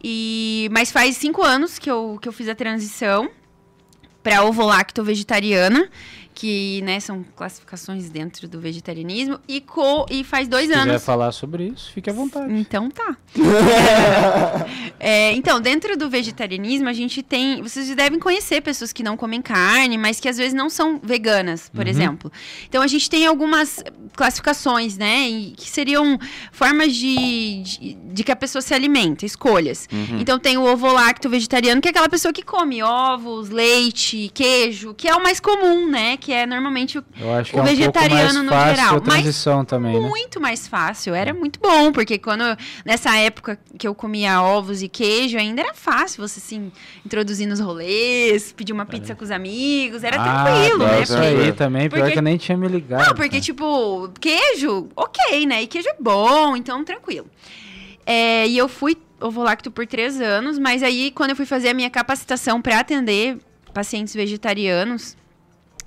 E 0.00 0.68
mas 0.70 0.92
faz 0.92 1.16
cinco 1.16 1.42
anos 1.42 1.76
que 1.76 1.90
eu, 1.90 2.16
que 2.22 2.28
eu 2.28 2.32
fiz 2.32 2.48
a 2.48 2.54
transição 2.54 3.28
para 4.22 4.44
ovo-lacto 4.44 5.02
vegetariana, 5.02 5.90
que 6.34 6.82
né, 6.82 6.98
são 6.98 7.24
classificações 7.36 8.10
dentro 8.10 8.48
do 8.48 8.60
vegetarianismo, 8.60 9.38
e, 9.46 9.60
co, 9.60 10.04
e 10.10 10.24
faz 10.24 10.48
dois 10.48 10.66
Se 10.66 10.72
quiser 10.72 10.90
anos. 10.90 11.04
falar 11.04 11.32
sobre 11.32 11.68
isso, 11.68 11.92
fique 11.92 12.10
à 12.10 12.12
vontade. 12.12 12.52
Então 12.52 12.90
tá. 12.90 13.16
É, 14.98 15.32
então, 15.32 15.60
dentro 15.60 15.98
do 15.98 16.08
vegetarianismo, 16.08 16.88
a 16.88 16.92
gente 16.92 17.22
tem. 17.22 17.60
Vocês 17.60 17.94
devem 17.94 18.18
conhecer 18.18 18.62
pessoas 18.62 18.92
que 18.92 19.02
não 19.02 19.16
comem 19.18 19.42
carne, 19.42 19.98
mas 19.98 20.18
que 20.18 20.28
às 20.28 20.38
vezes 20.38 20.54
não 20.54 20.70
são 20.70 20.98
veganas, 21.02 21.68
por 21.68 21.86
exemplo. 21.86 22.32
Então, 22.66 22.80
a 22.80 22.86
gente 22.86 23.10
tem 23.10 23.26
algumas 23.26 23.82
classificações, 24.14 24.96
né? 24.96 25.28
e 25.28 25.50
que 25.50 25.68
seriam 25.68 26.18
formas 26.52 26.94
de, 26.94 27.62
de, 27.62 27.94
de 27.94 28.24
que 28.24 28.32
a 28.32 28.36
pessoa 28.36 28.62
se 28.62 28.72
alimenta, 28.72 29.26
escolhas. 29.26 29.88
Então, 30.18 30.38
tem 30.38 30.56
o 30.56 30.64
ovo-lacto 30.64 31.28
vegetariano, 31.28 31.80
que 31.80 31.88
é 31.88 31.90
aquela 31.90 32.08
pessoa 32.08 32.32
que 32.32 32.42
come 32.42 32.82
ovos, 32.82 33.50
leite, 33.50 34.30
queijo, 34.32 34.94
que 34.94 35.08
é 35.08 35.14
o 35.14 35.22
mais 35.22 35.38
comum, 35.40 35.88
né? 35.90 36.16
Que 36.24 36.32
é 36.32 36.46
normalmente 36.46 36.96
o 36.98 37.04
Eu 37.20 37.34
acho 37.34 37.50
que 37.50 37.56
O 37.56 37.60
é 37.60 37.62
um 37.62 37.66
vegetariano 37.66 38.22
pouco 38.30 38.44
no 38.44 38.50
mais 38.50 38.62
fácil 38.62 38.76
geral, 38.76 38.96
a 38.96 39.00
mas 39.04 39.14
transição 39.14 39.62
também, 39.64 40.00
né? 40.00 40.08
muito 40.08 40.40
mais 40.40 40.66
fácil. 40.66 41.14
Era 41.14 41.34
muito 41.34 41.60
bom, 41.60 41.92
porque 41.92 42.18
quando 42.18 42.44
nessa 42.82 43.14
época 43.18 43.58
que 43.78 43.86
eu 43.86 43.94
comia 43.94 44.40
ovos 44.40 44.82
e 44.82 44.88
queijo, 44.88 45.36
ainda 45.36 45.60
era 45.60 45.74
fácil 45.74 46.26
você 46.26 46.40
assim 46.40 46.72
introduzir 47.04 47.46
nos 47.46 47.60
rolês, 47.60 48.52
pedir 48.52 48.72
uma 48.72 48.86
pizza 48.86 49.14
com 49.14 49.22
os 49.22 49.30
amigos, 49.30 50.02
era 50.02 50.16
ah, 50.18 50.44
tranquilo, 50.44 50.78
né? 50.86 51.02
Isso 51.02 51.12
Porque- 51.12 51.26
aí 51.28 51.52
também, 51.52 51.90
pior 51.90 51.98
porque- 52.00 52.12
que 52.14 52.18
eu 52.18 52.22
nem 52.22 52.38
tinha 52.38 52.56
me 52.56 52.68
ligado. 52.68 53.06
Não, 53.06 53.14
porque, 53.14 53.28
cara. 53.28 53.40
tipo, 53.42 54.08
queijo, 54.18 54.88
ok, 54.96 55.44
né? 55.44 55.62
E 55.62 55.66
queijo 55.66 55.90
é 55.90 55.96
bom, 56.00 56.56
então 56.56 56.82
tranquilo. 56.82 57.26
É, 58.06 58.48
e 58.48 58.56
eu 58.56 58.66
fui 58.66 58.96
ovolacto 59.20 59.70
por 59.70 59.86
três 59.86 60.18
anos, 60.22 60.58
mas 60.58 60.82
aí, 60.82 61.10
quando 61.10 61.30
eu 61.30 61.36
fui 61.36 61.44
fazer 61.44 61.68
a 61.68 61.74
minha 61.74 61.90
capacitação 61.90 62.62
para 62.62 62.78
atender 62.80 63.36
pacientes 63.74 64.14
vegetarianos 64.14 65.16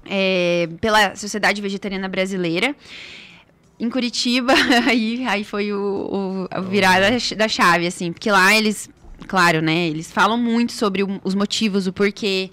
é, 0.09 0.67
pela 0.81 1.15
Sociedade 1.15 1.61
Vegetariana 1.61 2.07
Brasileira, 2.07 2.75
em 3.79 3.89
Curitiba, 3.89 4.53
aí, 4.87 5.23
aí 5.27 5.43
foi 5.43 5.71
o, 5.71 5.77
o 5.79 6.47
a 6.49 6.59
virada 6.61 7.15
da 7.35 7.47
chave, 7.47 7.85
assim, 7.85 8.11
porque 8.11 8.31
lá 8.31 8.55
eles, 8.55 8.89
claro, 9.27 9.61
né, 9.61 9.87
eles 9.87 10.11
falam 10.11 10.37
muito 10.37 10.71
sobre 10.73 11.03
o- 11.03 11.21
os 11.23 11.35
motivos, 11.35 11.85
o 11.87 11.93
porquê, 11.93 12.49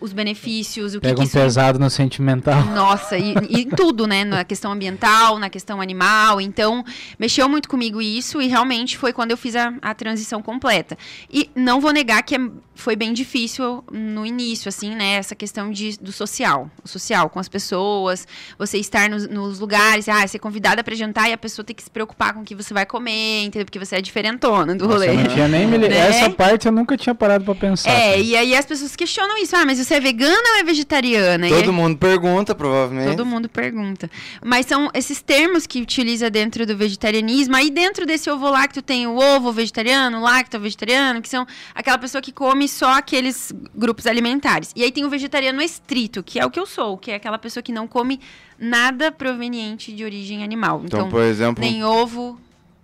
os 0.00 0.12
benefícios, 0.12 0.94
o 0.94 1.00
que, 1.00 1.06
Pega 1.08 1.14
que 1.16 1.20
um 1.20 1.24
isso 1.24 1.32
pesado 1.38 1.78
no 1.78 1.88
sentimental. 1.90 2.62
nossa, 2.74 3.16
e, 3.16 3.34
e 3.48 3.62
em 3.62 3.68
tudo, 3.70 4.06
né? 4.06 4.24
Na 4.24 4.44
questão 4.44 4.72
ambiental, 4.72 5.38
na 5.38 5.48
questão 5.50 5.80
animal. 5.80 6.40
Então, 6.40 6.84
mexeu 7.18 7.48
muito 7.48 7.68
comigo 7.68 8.00
isso 8.00 8.40
e 8.40 8.46
realmente 8.48 8.96
foi 8.96 9.12
quando 9.12 9.30
eu 9.30 9.36
fiz 9.36 9.54
a, 9.56 9.72
a 9.82 9.94
transição 9.94 10.42
completa. 10.42 10.96
E 11.30 11.50
não 11.54 11.80
vou 11.80 11.92
negar 11.92 12.22
que 12.22 12.34
é- 12.34 12.50
foi 12.74 12.94
bem 12.94 13.12
difícil 13.12 13.82
no 13.90 14.24
início, 14.24 14.68
assim, 14.68 14.94
né? 14.94 15.14
Essa 15.14 15.34
questão 15.34 15.70
de, 15.70 15.98
do 15.98 16.12
social. 16.12 16.70
O 16.84 16.88
social 16.88 17.28
com 17.28 17.40
as 17.40 17.48
pessoas, 17.48 18.26
você 18.56 18.78
estar 18.78 19.10
nos, 19.10 19.28
nos 19.28 19.58
lugares, 19.58 20.08
ah, 20.08 20.26
ser 20.26 20.38
convidada 20.38 20.84
para 20.84 20.94
jantar 20.94 21.28
e 21.28 21.32
a 21.32 21.38
pessoa 21.38 21.64
ter 21.64 21.74
que 21.74 21.82
se 21.82 21.90
preocupar 21.90 22.32
com 22.34 22.40
o 22.40 22.44
que 22.44 22.54
você 22.54 22.72
vai 22.72 22.86
comer, 22.86 23.42
entendeu? 23.44 23.64
Porque 23.64 23.78
você 23.78 23.96
é 23.96 24.00
diferentona 24.00 24.76
do 24.76 24.86
Nossa, 24.86 25.06
rolê. 25.06 25.12
não 25.12 25.26
tinha 25.26 25.48
nem 25.48 25.66
me. 25.66 25.78
Né? 25.78 25.88
Essa 25.96 26.30
parte 26.30 26.66
eu 26.66 26.72
nunca 26.72 26.96
tinha 26.96 27.14
parado 27.14 27.44
pra 27.44 27.54
pensar. 27.54 27.90
É, 27.90 28.10
cara. 28.10 28.16
e 28.18 28.36
aí 28.36 28.54
as 28.54 28.64
pessoas 28.64 28.94
questionam 28.94 29.36
isso. 29.38 29.56
Ah, 29.56 29.64
mas 29.66 29.77
você 29.84 29.94
é 29.94 30.00
vegana 30.00 30.42
ou 30.54 30.56
é 30.60 30.64
vegetariana? 30.64 31.46
E 31.46 31.50
Todo 31.50 31.70
aí- 31.70 31.70
mundo 31.70 31.96
pergunta, 31.96 32.54
provavelmente. 32.54 33.08
Todo 33.16 33.26
mundo 33.26 33.48
pergunta. 33.48 34.10
Mas 34.44 34.66
são 34.66 34.90
esses 34.94 35.20
termos 35.22 35.66
que 35.66 35.80
utiliza 35.80 36.28
dentro 36.30 36.64
do 36.66 36.76
vegetarianismo. 36.76 37.56
Aí 37.56 37.70
dentro 37.70 38.06
desse 38.06 38.30
ovo 38.30 38.48
lácteo 38.50 38.82
tem 38.82 39.06
o 39.06 39.16
ovo 39.16 39.52
vegetariano, 39.52 40.18
o 40.18 40.22
lacto 40.22 40.58
vegetariano, 40.58 41.20
que 41.22 41.28
são 41.28 41.46
aquela 41.74 41.98
pessoa 41.98 42.20
que 42.22 42.32
come 42.32 42.68
só 42.68 42.92
aqueles 42.98 43.52
grupos 43.74 44.06
alimentares. 44.06 44.72
E 44.76 44.82
aí 44.82 44.90
tem 44.90 45.04
o 45.04 45.10
vegetariano 45.10 45.60
estrito, 45.62 46.22
que 46.22 46.38
é 46.38 46.44
o 46.46 46.50
que 46.50 46.58
eu 46.60 46.66
sou, 46.66 46.96
que 46.96 47.10
é 47.10 47.14
aquela 47.16 47.38
pessoa 47.38 47.62
que 47.62 47.72
não 47.72 47.86
come 47.86 48.20
nada 48.58 49.12
proveniente 49.12 49.92
de 49.92 50.04
origem 50.04 50.42
animal. 50.42 50.82
Então, 50.84 51.00
Então, 51.00 51.10
por 51.10 51.22
exemplo, 51.22 51.62
nem 51.62 51.84
ovo. 51.84 52.38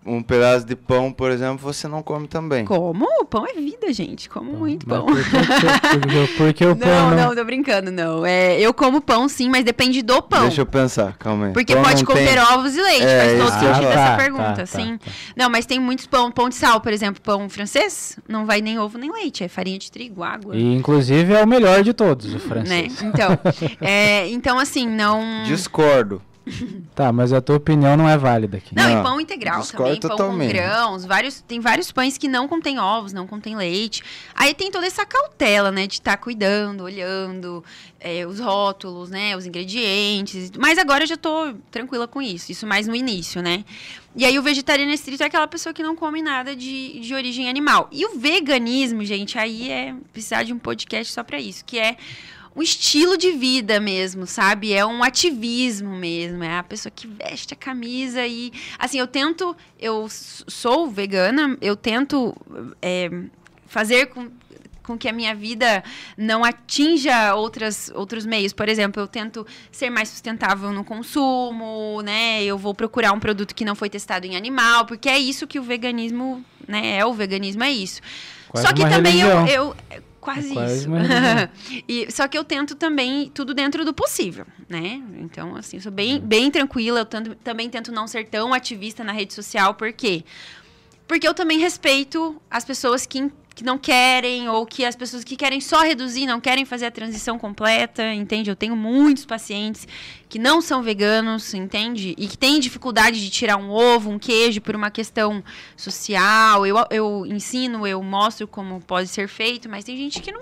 Um 0.07 0.23
pedaço 0.23 0.67
de 0.67 0.77
pão, 0.77 1.11
por 1.13 1.31
exemplo, 1.31 1.59
você 1.59 1.89
não 1.89 2.03
come 2.03 2.29
também. 2.29 2.65
Como? 2.65 3.07
O 3.21 3.25
pão 3.25 3.47
é 3.47 3.55
vida, 3.55 3.93
gente. 3.93 4.29
Como 4.29 4.53
muito 4.53 4.85
pão. 4.87 5.07
Por 5.07 6.53
que, 6.53 6.65
por 6.65 6.73
o 6.73 6.77
pão 6.77 6.89
Não, 6.89 7.11
não... 7.11 7.17
não, 7.29 7.35
tô 7.35 7.45
brincando, 7.45 7.91
não. 7.91 8.25
É, 8.27 8.61
eu 8.61 8.75
como 8.75 9.01
pão 9.01 9.29
sim, 9.29 9.49
mas 9.49 9.65
depende 9.65 10.03
do 10.03 10.21
pão. 10.23 10.43
Deixa 10.43 10.61
eu 10.61 10.67
pensar, 10.67 11.17
calma 11.17 11.47
aí. 11.47 11.53
Porque 11.53 11.75
Pão 11.75 11.83
pode 11.83 12.05
não 12.05 12.15
tem- 12.15 12.39
ovos 12.39 12.77
e 12.77 12.81
leite, 12.83 13.05
É, 13.05 13.19
faz 13.19 13.39
todo 13.39 13.61
sentido 13.61 13.87
essa 13.89 13.95
Tá, 14.11 14.17
pergunta, 14.17 14.55
tá, 14.55 14.67
sim. 14.67 14.99
tá. 14.99 15.11
Não, 15.37 15.49
mas 15.51 15.65
tem 15.67 15.79
muitos 15.81 16.07
pão, 16.07 16.31
pão 16.31 16.49
de 16.49 16.55
sal, 16.55 16.81
por 16.81 16.93
exemplo, 16.93 17.21
pão 17.23 17.49
francês, 17.49 18.19
não 18.29 18.45
vai 18.47 18.61
nem 18.61 18.79
ovo 18.79 18.99
nem 18.99 19.11
leite, 19.11 19.43
é 19.45 19.49
farinha 19.49 19.79
de 19.79 19.91
trigo, 19.91 20.23
água. 20.23 20.57
E 20.57 20.75
inclusive 20.75 21.33
é 21.33 21.43
o 21.43 21.47
melhor 21.47 21.83
de 21.83 21.93
todos, 21.93 22.27
o 22.27 22.35
Né? 22.35 22.39
francês. 22.41 23.03
Então, 23.03 23.39
é, 23.81 24.29
então, 24.29 24.59
assim, 24.59 24.87
não. 24.89 25.45
Discordo. 25.45 26.21
Tá, 26.95 27.13
mas 27.13 27.33
a 27.33 27.41
tua 27.41 27.57
opinião 27.57 27.97
não 27.97 28.09
é 28.09 28.17
válida 28.17 28.59
aqui. 28.59 28.75
Não, 28.75 28.83
Não, 28.83 29.01
e 29.01 29.03
pão 29.03 29.21
integral 29.21 29.61
discordo 29.61 29.85
também, 29.85 30.01
pão 30.01 30.11
totalmente. 30.11 30.53
com 30.53 30.57
grãos, 30.57 31.05
vários, 31.05 31.41
tem 31.41 31.59
vários 31.61 31.91
pães 31.91 32.17
que 32.17 32.29
não 32.29 32.47
contêm 32.47 32.79
ovos, 32.79 33.13
não 33.13 33.27
contêm 33.27 33.57
leite. 33.57 34.03
Aí 34.35 34.55
tem 34.55 34.71
toda 34.71 34.87
essa 34.87 35.05
cautela, 35.05 35.73
né, 35.73 35.87
de 35.87 35.95
estar 35.95 36.17
cuidando, 36.19 36.85
olhando 36.85 37.65
é, 37.99 38.27
os 38.27 38.39
rótulos, 38.39 39.11
né, 39.11 39.37
os 39.37 39.47
ingredientes. 39.47 40.53
Mas 40.57 40.79
agora 40.79 41.05
eu 41.05 41.09
já 41.09 41.17
tô 41.17 41.55
tranquila 41.71 42.07
com 42.07 42.23
isso, 42.23 42.53
isso 42.53 42.67
mais 42.67 42.87
no 42.87 42.95
início, 42.95 43.43
né. 43.43 43.65
E 44.15 44.25
aí 44.25 44.39
o 44.39 44.43
vegetariano 44.43 44.93
estrito 44.93 45.23
é 45.23 45.27
aquela 45.27 45.49
pessoa 45.49 45.73
que 45.73 45.83
não 45.83 45.97
come 45.97 46.23
nada 46.23 46.55
de, 46.55 47.01
de 47.01 47.15
origem 47.15 47.49
animal. 47.49 47.89
E 47.91 48.07
o 48.07 48.17
veganismo, 48.17 49.05
gente, 49.05 49.37
aí 49.37 49.71
é 49.71 49.95
precisar 50.13 50.45
de 50.45 50.53
um 50.53 50.59
podcast 50.59 51.13
só 51.13 51.25
pra 51.25 51.41
isso, 51.41 51.65
que 51.65 51.79
é 51.79 51.97
um 52.57 52.63
estilo 52.63 53.17
de 53.17 53.33
vida 53.33 53.81
mesmo, 53.81 54.27
sabe? 54.27 54.73
É 54.73 54.85
um 54.87 55.03
ativismo 55.03 55.91
mesmo. 55.97 56.45
É 56.45 56.59
a 56.59 56.63
pessoa 56.63 56.93
que 56.95 57.07
veste 57.07 57.53
a 57.55 57.57
camisa 57.57 58.27
e. 58.27 58.53
Assim, 58.79 58.99
eu 58.99 59.07
tento. 59.07 59.57
Eu 59.79 60.07
sou 60.09 60.89
vegana, 60.89 61.57
eu 61.61 61.75
tento 61.77 62.35
é, 62.81 63.11
fazer 63.67 64.07
com. 64.07 64.29
Com 64.87 64.99
que 64.99 65.09
a 65.09 65.15
minha 65.15 65.35
vida 65.35 65.83
não 66.15 66.45
atinja 66.45 67.35
outras, 67.35 67.91
outros 67.95 68.27
meios. 68.27 68.53
Por 68.53 68.69
exemplo, 68.69 69.03
eu 69.03 69.07
tento 69.07 69.47
ser 69.73 69.89
mais 69.89 70.11
sustentável 70.11 70.71
no 70.73 70.85
consumo, 70.85 72.03
né? 72.03 72.45
Eu 72.45 72.59
vou 72.59 72.75
procurar 72.75 73.13
um 73.13 73.19
produto 73.19 73.55
que 73.55 73.65
não 73.65 73.75
foi 73.75 73.89
testado 73.89 74.27
em 74.27 74.37
animal, 74.37 74.85
porque 74.85 75.09
é 75.09 75.19
isso 75.19 75.47
que 75.47 75.59
o 75.59 75.63
veganismo, 75.63 76.45
né? 76.69 76.99
É 76.99 77.07
o 77.07 77.15
veganismo, 77.15 77.65
é 77.65 77.71
isso. 77.71 78.03
Quase 78.47 78.67
Só 78.67 78.75
que 78.75 78.87
também 78.87 79.23
eu, 79.23 79.47
eu- 79.47 79.77
Quase, 80.25 80.51
É 80.51 80.55
quase 80.55 80.75
isso. 80.79 80.89
E, 81.89 82.11
só 82.11 82.27
que 82.27 82.37
eu 82.37 82.43
tento 82.45 82.75
também 82.75 83.31
tudo 83.33 83.53
dentro 83.55 83.85
do 83.85 83.93
possível, 83.93 84.47
né? 84.69 85.03
Então, 85.21 85.55
assim, 85.55 85.77
eu 85.77 85.83
sou 85.83 85.93
bem, 85.93 86.19
bem 86.19 86.51
tranquila. 86.51 87.01
Eu 87.01 87.05
tanto- 87.07 87.35
também 87.37 87.69
tento 87.69 87.93
não 87.93 88.07
ser 88.09 88.27
tão 88.29 88.53
ativista 88.55 89.05
na 89.05 89.13
rede 89.13 89.35
social. 89.35 89.75
Por 89.75 89.93
quê? 89.93 90.25
Porque 91.07 91.29
eu 91.29 91.35
também 91.35 91.59
respeito 91.59 92.41
as 92.51 92.65
pessoas 92.65 93.05
que, 93.05 93.31
que 93.55 93.63
não 93.63 93.79
querem, 93.79 94.49
ou 94.49 94.67
que 94.67 94.85
as 94.85 94.97
pessoas 94.97 95.23
que 95.23 95.37
querem 95.37 95.61
só 95.61 95.81
reduzir, 95.83 96.27
não 96.27 96.41
querem 96.41 96.65
fazer 96.65 96.87
a 96.87 96.91
transição 96.91 97.39
completa, 97.39 98.13
entende? 98.13 98.51
Eu 98.51 98.57
tenho 98.57 98.75
muitos 98.75 99.25
pacientes 99.25 99.87
que 100.29 100.41
não 100.41 100.61
são 100.61 100.83
veganos, 100.83 101.55
entende? 101.55 102.15
E 102.19 102.27
que 102.27 102.37
têm 102.37 102.59
dificuldade 102.59 103.21
de 103.21 103.31
tirar 103.31 103.57
um 103.57 103.71
ovo, 103.71 104.11
um 104.11 104.19
queijo 104.19 104.61
por 104.61 104.75
uma 104.75 104.91
questão 104.91 105.43
social. 105.77 106.67
Eu, 106.67 106.77
eu 106.91 107.25
ensino, 107.27 107.87
eu 107.87 108.03
mostro 108.03 108.49
como 108.49 108.81
pode 108.81 109.07
ser 109.09 109.29
feito, 109.29 109.69
mas 109.69 109.85
tem 109.85 109.97
gente 109.97 110.21
que 110.21 110.33
não, 110.33 110.41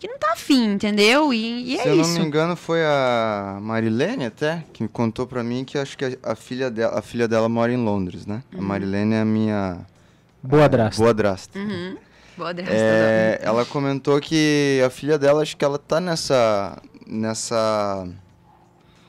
que 0.00 0.08
não 0.08 0.18
tá 0.18 0.32
afim, 0.32 0.72
entendeu? 0.72 1.32
E, 1.32 1.74
e 1.74 1.76
Se 1.76 1.86
é 1.86 1.90
eu 1.92 1.94
não 1.96 2.02
isso. 2.02 2.18
me 2.18 2.26
engano, 2.26 2.56
foi 2.56 2.82
a 2.84 3.58
Marilene 3.62 4.24
até 4.26 4.64
que 4.72 4.88
contou 4.88 5.28
pra 5.28 5.44
mim 5.44 5.64
que 5.64 5.78
acho 5.78 5.96
que 5.96 6.04
a, 6.04 6.32
a 6.32 6.34
filha 6.34 6.68
dela, 6.68 6.98
a 6.98 7.02
filha 7.02 7.28
dela 7.28 7.48
mora 7.48 7.72
em 7.72 7.76
Londres, 7.76 8.26
né? 8.26 8.42
Uhum. 8.52 8.58
A 8.58 8.62
Marilene 8.62 9.14
é 9.14 9.20
a 9.20 9.24
minha 9.24 9.86
Boa 10.42 10.68
drasta. 10.68 11.00
boa 11.00 11.14
drasta. 11.14 11.56
Uhum. 11.56 11.96
É, 12.68 13.40
ela 13.42 13.64
comentou 13.64 14.20
que 14.20 14.82
a 14.84 14.90
filha 14.90 15.18
dela, 15.18 15.42
acho 15.42 15.56
que 15.56 15.64
ela 15.64 15.78
tá 15.78 16.00
nessa. 16.00 16.78
nessa. 17.06 18.06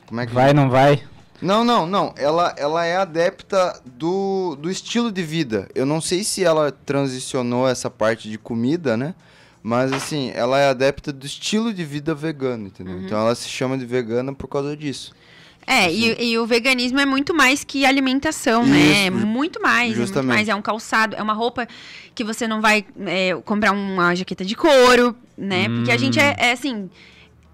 Como 0.07 0.21
é 0.21 0.27
que 0.27 0.33
Vai, 0.33 0.53
não 0.53 0.69
vai? 0.69 1.03
Não, 1.41 1.63
não, 1.63 1.85
não. 1.85 2.13
Ela, 2.17 2.53
ela 2.57 2.85
é 2.85 2.95
adepta 2.95 3.81
do, 3.85 4.55
do 4.55 4.69
estilo 4.69 5.11
de 5.11 5.21
vida. 5.21 5.67
Eu 5.75 5.85
não 5.85 5.99
sei 5.99 6.23
se 6.23 6.43
ela 6.43 6.71
transicionou 6.71 7.67
essa 7.67 7.89
parte 7.89 8.29
de 8.29 8.37
comida, 8.37 8.95
né? 8.95 9.13
Mas 9.61 9.91
assim, 9.93 10.31
ela 10.35 10.59
é 10.59 10.69
adepta 10.69 11.11
do 11.11 11.25
estilo 11.25 11.73
de 11.73 11.83
vida 11.83 12.13
vegano, 12.13 12.67
entendeu? 12.67 12.95
Uhum. 12.95 13.05
Então 13.05 13.17
ela 13.19 13.33
se 13.35 13.47
chama 13.47 13.77
de 13.77 13.85
vegana 13.85 14.33
por 14.33 14.47
causa 14.47 14.75
disso. 14.75 15.13
É, 15.65 15.91
e, 15.91 16.31
e 16.31 16.37
o 16.37 16.45
veganismo 16.45 16.99
é 16.99 17.05
muito 17.05 17.33
mais 17.33 17.63
que 17.63 17.85
alimentação, 17.85 18.65
né? 18.65 19.05
É 19.05 19.07
Isso, 19.07 19.25
muito 19.25 19.61
mais, 19.61 19.83
é 19.83 19.95
muito 19.95 20.07
justamente. 20.07 20.35
mais. 20.35 20.49
É 20.49 20.55
um 20.55 20.61
calçado, 20.61 21.15
é 21.15 21.21
uma 21.21 21.33
roupa 21.33 21.67
que 22.13 22.23
você 22.23 22.47
não 22.47 22.61
vai 22.61 22.85
é, 23.05 23.35
comprar 23.45 23.71
uma 23.71 24.13
jaqueta 24.15 24.43
de 24.43 24.55
couro, 24.55 25.15
né? 25.37 25.69
Porque 25.69 25.91
a 25.91 25.97
gente 25.97 26.19
é, 26.19 26.35
é 26.37 26.51
assim. 26.51 26.89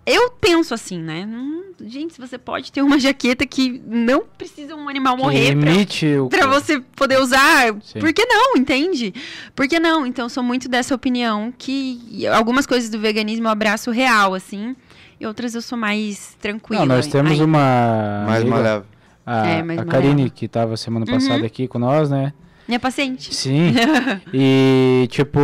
Eu 0.06 0.32
penso 0.32 0.74
assim, 0.74 0.98
né? 0.98 1.24
Hum, 1.30 1.66
gente, 1.86 2.16
se 2.16 2.20
você 2.20 2.36
pode 2.36 2.72
ter 2.72 2.82
uma 2.82 2.98
jaqueta 3.00 3.46
que 3.46 3.80
não 3.86 4.24
precisa 4.38 4.76
um 4.76 4.90
animal 4.90 5.16
Que 5.16 5.22
morrer 5.22 5.56
pra, 5.56 5.72
emite 5.72 6.08
o... 6.16 6.30
você 6.50 6.80
poder 6.96 7.20
usar, 7.20 7.76
Sim. 7.84 8.00
por 8.00 8.12
que 8.12 8.26
não, 8.26 8.58
entende? 8.58 9.14
Por 9.56 9.68
que 9.68 9.80
não? 9.80 10.08
Então, 10.08 10.26
eu 10.26 10.30
sou 10.30 10.42
muito 10.42 10.68
dessa 10.68 10.96
opinião 10.96 11.54
que 11.56 12.26
algumas 12.28 12.66
coisas 12.66 12.90
do 12.90 12.98
veganismo 12.98 13.46
eu 13.48 13.52
abraço 13.52 13.92
real, 13.92 14.34
assim, 14.34 14.76
e 15.20 15.26
outras 15.26 15.54
eu 15.56 15.62
sou 15.62 15.78
mais 15.78 16.36
tranquila. 16.42 16.86
Não, 16.86 16.96
nós 16.96 17.08
temos 17.08 17.32
Aí- 17.34 17.42
uma 17.42 18.24
Mais 18.28 18.42
amiga, 18.42 18.84
a, 19.26 19.48
É, 19.48 19.64
mais 19.64 19.80
a 19.80 19.86
Karine, 19.86 20.30
que 20.30 20.48
tava 20.48 20.76
semana 20.78 21.06
Uhum. 21.08 21.14
passada 21.14 21.46
aqui 21.46 21.68
com 21.68 21.78
nós, 21.80 22.10
né? 22.10 22.34
Minha 22.68 22.80
paciente. 22.80 23.34
Sim. 23.34 23.74
e, 24.34 25.08
tipo, 25.10 25.40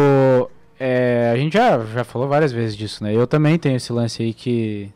é, 0.80 1.32
a 1.34 1.38
gente 1.38 1.53
já, 1.53 1.80
já 1.86 2.03
falou 2.03 2.28
várias 2.28 2.51
vezes 2.51 2.76
disso, 2.76 3.03
né? 3.03 3.13
Eu 3.15 3.26
também 3.28 3.57
tenho 3.57 3.76
esse 3.76 3.91
lance 3.91 4.21
aí 4.23 4.34
que, 4.34 4.91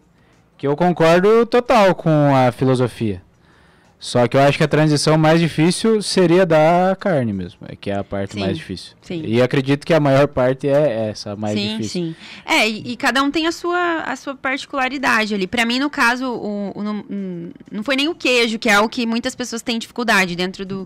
que 0.57 0.67
eu 0.67 0.75
concordo 0.75 1.45
total 1.45 1.95
com 1.95 2.09
a 2.35 2.51
filosofia. 2.51 3.21
Só 3.99 4.27
que 4.29 4.37
eu 4.37 4.41
acho 4.41 4.57
que 4.57 4.63
a 4.63 4.67
transição 4.67 5.17
mais 5.17 5.41
difícil 5.41 6.01
seria 6.01 6.45
da 6.45 6.95
carne 6.97 7.33
mesmo, 7.33 7.59
é 7.67 7.75
que 7.75 7.89
é 7.91 7.95
a 7.97 8.03
parte 8.03 8.35
Sim, 8.35 8.39
mais 8.39 8.57
difícil. 8.57 8.93
sim. 9.01 9.21
E 9.25 9.41
acredito 9.41 9.85
que 9.85 9.93
a 9.93 9.99
maior 9.99 10.25
parte 10.27 10.69
é 10.69 11.09
essa, 11.09 11.33
a 11.33 11.35
mais 11.35 11.53
sim, 11.59 11.67
difícil. 11.77 12.01
sim. 12.03 12.15
É, 12.45 12.67
e, 12.69 12.93
e 12.93 12.95
cada 12.95 13.21
um 13.21 13.29
tem 13.29 13.45
a 13.45 13.51
sua, 13.51 14.03
a 14.05 14.15
sua 14.15 14.35
particularidade 14.35 15.33
ali. 15.33 15.45
Pra 15.47 15.65
mim, 15.65 15.79
no 15.79 15.89
caso, 15.89 16.25
o, 16.31 16.71
o 16.75 16.81
não, 16.81 17.03
hum, 17.09 17.51
não 17.69 17.83
foi 17.83 17.97
nem 17.97 18.07
o 18.07 18.15
queijo, 18.15 18.57
que 18.57 18.69
é 18.69 18.73
algo 18.75 18.87
que 18.87 19.05
muitas 19.05 19.35
pessoas 19.35 19.61
têm 19.61 19.77
dificuldade 19.77 20.33
dentro 20.33 20.65
do, 20.65 20.85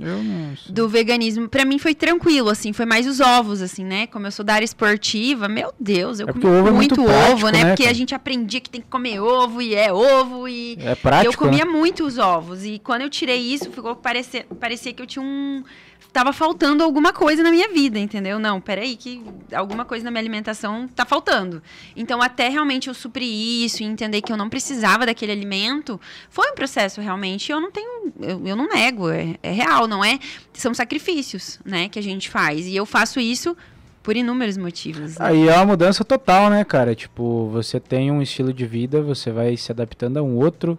do 0.68 0.90
veganismo. 0.90 1.48
Pra 1.48 1.66
mim 1.66 1.78
foi 1.78 1.94
tranquilo, 1.94 2.50
assim, 2.50 2.74
foi 2.74 2.86
mais 2.88 3.06
os 3.06 3.20
ovos, 3.20 3.62
assim, 3.62 3.86
né? 3.86 4.08
Como 4.08 4.26
eu 4.26 4.32
sou 4.32 4.44
da 4.44 4.56
área 4.56 4.66
esportiva, 4.66 5.48
meu 5.48 5.72
Deus, 5.80 6.20
eu 6.20 6.28
É 6.30 6.34
comi 6.34 6.46
o 6.46 6.60
ovo 6.60 6.68
é 6.68 6.72
muito, 6.72 7.00
ovo, 7.02 7.06
prático, 7.06 7.46
né? 7.50 7.52
né, 7.64 7.66
Porque 7.70 7.84
a 7.84 7.86
cara? 7.86 7.96
gente 7.96 8.16
aprendia 8.16 8.60
que 8.60 8.72
tem 8.72 8.82
que 8.82 8.88
comer 8.88 9.20
ovo 9.20 9.62
e 9.62 9.76
é 9.76 9.94
ovo 9.94 10.48
e 10.48 10.78
É 10.82 10.96
prático, 10.96 11.32
eu 11.34 11.38
comia 11.38 11.64
né? 11.66 11.72
muito 11.72 12.04
os 12.06 12.18
ovos. 12.18 12.64
E 12.66 12.80
quando 12.80 13.03
eu 13.04 13.10
tirei 13.10 13.40
isso, 13.40 13.72
ficou 13.72 13.96
parecer, 13.96 14.46
parecia 14.60 14.94
que 14.94 15.02
eu 15.02 15.08
tinha 15.08 15.24
um. 15.24 15.64
Tava 16.12 16.32
faltando 16.32 16.84
alguma 16.84 17.12
coisa 17.12 17.42
na 17.42 17.50
minha 17.50 17.70
vida, 17.70 17.98
entendeu? 17.98 18.38
Não, 18.38 18.62
peraí, 18.62 18.96
que 18.96 19.24
alguma 19.52 19.84
coisa 19.84 20.06
na 20.06 20.12
minha 20.12 20.22
alimentação 20.22 20.88
tá 20.88 21.06
faltando. 21.06 21.62
Então, 21.96 22.22
até 22.22 22.50
realmente 22.50 22.88
eu 22.88 22.94
suprir 22.94 23.28
isso 23.28 23.82
e 23.82 23.86
entender 23.86 24.22
que 24.22 24.32
eu 24.32 24.38
não 24.38 24.48
precisava 24.48 25.08
daquele 25.08 25.32
alimento, 25.32 26.00
foi 26.30 26.52
um 26.52 26.54
processo 26.54 27.02
realmente. 27.02 27.52
Eu 27.52 27.60
não 27.60 27.72
tenho. 27.72 28.14
Eu, 28.22 28.46
eu 28.46 28.56
não 28.56 28.68
nego, 28.70 29.10
é, 29.10 29.36
é 29.42 29.52
real, 29.52 29.88
não 29.88 30.06
é? 30.06 30.20
São 30.54 30.72
sacrifícios, 30.72 31.60
né, 31.66 31.90
que 31.90 31.98
a 31.98 32.04
gente 32.04 32.30
faz. 32.30 32.68
E 32.68 32.76
eu 32.76 32.86
faço 32.86 33.20
isso 33.20 33.58
por 34.04 34.18
inúmeros 34.18 34.58
motivos. 34.58 35.18
né? 35.18 35.26
Aí 35.26 35.48
é 35.48 35.56
uma 35.56 35.66
mudança 35.66 36.04
total, 36.04 36.50
né, 36.50 36.64
cara? 36.64 36.94
Tipo, 36.94 37.50
você 37.50 37.80
tem 37.80 38.12
um 38.12 38.22
estilo 38.22 38.54
de 38.54 38.66
vida, 38.66 39.02
você 39.02 39.32
vai 39.32 39.56
se 39.56 39.72
adaptando 39.72 40.18
a 40.18 40.22
um 40.22 40.36
outro, 40.36 40.78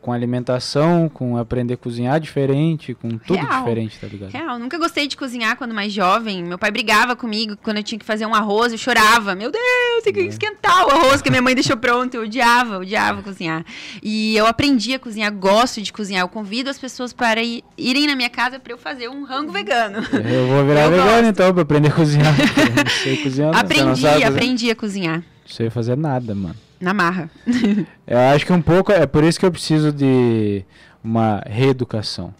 com 0.00 0.12
alimentação, 0.12 1.10
com 1.12 1.36
aprender 1.36 1.74
a 1.74 1.76
cozinhar 1.76 2.18
diferente, 2.18 2.94
com 2.94 3.18
tudo 3.18 3.38
Real. 3.38 3.58
diferente, 3.60 3.98
tá 4.00 4.06
ligado? 4.06 4.30
Real, 4.30 4.58
nunca 4.58 4.78
gostei 4.78 5.06
de 5.06 5.14
cozinhar 5.16 5.56
quando 5.56 5.74
mais 5.74 5.92
jovem. 5.92 6.42
Meu 6.42 6.58
pai 6.58 6.70
brigava 6.70 7.14
comigo 7.14 7.54
quando 7.62 7.76
eu 7.76 7.82
tinha 7.82 7.98
que 7.98 8.04
fazer 8.04 8.24
um 8.24 8.34
arroz, 8.34 8.72
eu 8.72 8.78
chorava. 8.78 9.34
Meu 9.34 9.50
Deus, 9.52 10.02
tem 10.02 10.12
que 10.12 10.20
esquentar 10.22 10.86
o 10.86 10.90
arroz 10.90 11.20
que 11.20 11.28
a 11.28 11.30
minha 11.30 11.42
mãe 11.42 11.54
deixou 11.54 11.76
pronto. 11.76 12.14
Eu 12.14 12.22
odiava, 12.22 12.78
odiava 12.78 13.22
cozinhar. 13.22 13.62
E 14.02 14.34
eu 14.34 14.46
aprendi 14.46 14.94
a 14.94 14.98
cozinhar, 14.98 15.30
gosto 15.32 15.82
de 15.82 15.92
cozinhar. 15.92 16.22
Eu 16.22 16.28
convido 16.28 16.70
as 16.70 16.78
pessoas 16.78 17.12
para 17.12 17.42
ir- 17.42 17.62
irem 17.76 18.06
na 18.06 18.16
minha 18.16 18.30
casa 18.30 18.58
para 18.58 18.72
eu 18.72 18.78
fazer 18.78 19.08
um 19.10 19.22
rango 19.24 19.52
vegano. 19.52 19.98
Eu 20.12 20.46
vou 20.48 20.64
virar 20.66 20.84
Eu 20.88 20.90
vegano 20.92 21.10
gosto. 21.10 21.26
então 21.26 21.52
pra 21.52 21.62
aprender 21.62 21.88
a 21.88 21.92
cozinhar. 21.92 22.34
Eu 22.56 22.84
não 22.84 22.90
sei 22.90 23.16
cozinhar, 23.18 23.52
não. 23.52 23.58
aprendi, 23.60 24.00
sabe 24.00 24.14
cozinhar? 24.14 24.32
aprendi 24.32 24.70
a 24.70 24.74
cozinhar. 24.76 25.16
Não 25.18 25.54
sei 25.54 25.68
fazer 25.68 25.94
nada, 25.96 26.34
mano. 26.34 26.56
Na 26.84 26.92
marra. 26.92 27.30
Eu 28.06 28.18
acho 28.34 28.44
que 28.44 28.52
um 28.52 28.60
pouco 28.60 28.92
é 28.92 29.06
por 29.06 29.24
isso 29.24 29.40
que 29.40 29.46
eu 29.46 29.50
preciso 29.50 29.90
de 29.90 30.62
uma 31.02 31.42
reeducação. 31.46 32.34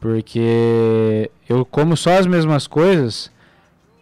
Porque 0.00 1.30
eu 1.48 1.64
como 1.64 1.96
só 1.96 2.18
as 2.18 2.26
mesmas 2.26 2.66
coisas 2.66 3.30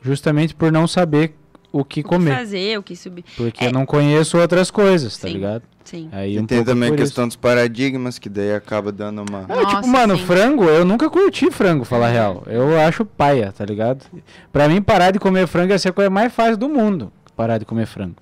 justamente 0.02 0.54
por 0.54 0.70
não 0.70 0.86
saber 0.86 1.34
o 1.72 1.84
que 1.84 2.00
O 2.00 2.02
que 2.04 2.08
comer. 2.08 2.36
fazer, 2.36 2.78
o 2.78 2.82
que 2.82 2.94
subir. 2.94 3.24
Porque 3.36 3.64
É. 3.64 3.68
eu 3.68 3.72
não 3.72 3.84
conheço 3.84 4.38
outras 4.38 4.70
coisas, 4.70 5.16
tá 5.18 5.26
Sim. 5.26 5.34
ligado? 5.34 5.62
Sim. 5.82 6.08
Aí 6.12 6.34
E 6.36 6.38
um 6.40 6.46
tem 6.46 6.58
pouco 6.58 6.70
também 6.70 6.88
a 6.88 6.92
por 6.92 6.98
isso. 7.00 7.06
questão 7.06 7.26
dos 7.26 7.36
paradigmas, 7.36 8.18
que 8.18 8.28
daí 8.28 8.54
acaba 8.54 8.92
dando 8.92 9.24
uma. 9.28 9.44
É, 9.48 9.54
Nossa, 9.62 9.76
tipo, 9.76 9.88
mano, 9.88 10.16
sim. 10.16 10.24
frango, 10.24 10.64
eu 10.64 10.84
nunca 10.84 11.10
curti 11.10 11.50
frango, 11.50 11.84
falar 11.84 12.06
a 12.06 12.10
real. 12.10 12.42
Eu 12.46 12.78
acho 12.80 13.04
paia, 13.04 13.50
tá 13.52 13.64
ligado? 13.64 14.04
Pra 14.52 14.68
mim, 14.68 14.80
parar 14.80 15.10
de 15.10 15.18
comer 15.18 15.46
frango 15.48 15.72
ia 15.72 15.78
ser 15.78 15.88
a 15.88 15.92
coisa 15.92 16.08
mais 16.10 16.32
fácil 16.32 16.56
do 16.56 16.68
mundo. 16.68 17.12
Parar 17.36 17.58
de 17.58 17.64
comer 17.64 17.86
frango. 17.86 18.16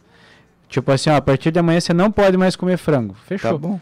Tipo 0.73 0.91
assim, 0.91 1.11
ó, 1.11 1.17
a 1.17 1.21
partir 1.21 1.51
de 1.51 1.59
amanhã 1.59 1.79
você 1.79 1.93
não 1.93 2.11
pode 2.11 2.35
mais 2.39 2.57
comer 2.57 2.79
frango. 2.79 3.15
Fechou. 3.29 3.53
Tá 3.53 3.59
bom. 3.59 3.79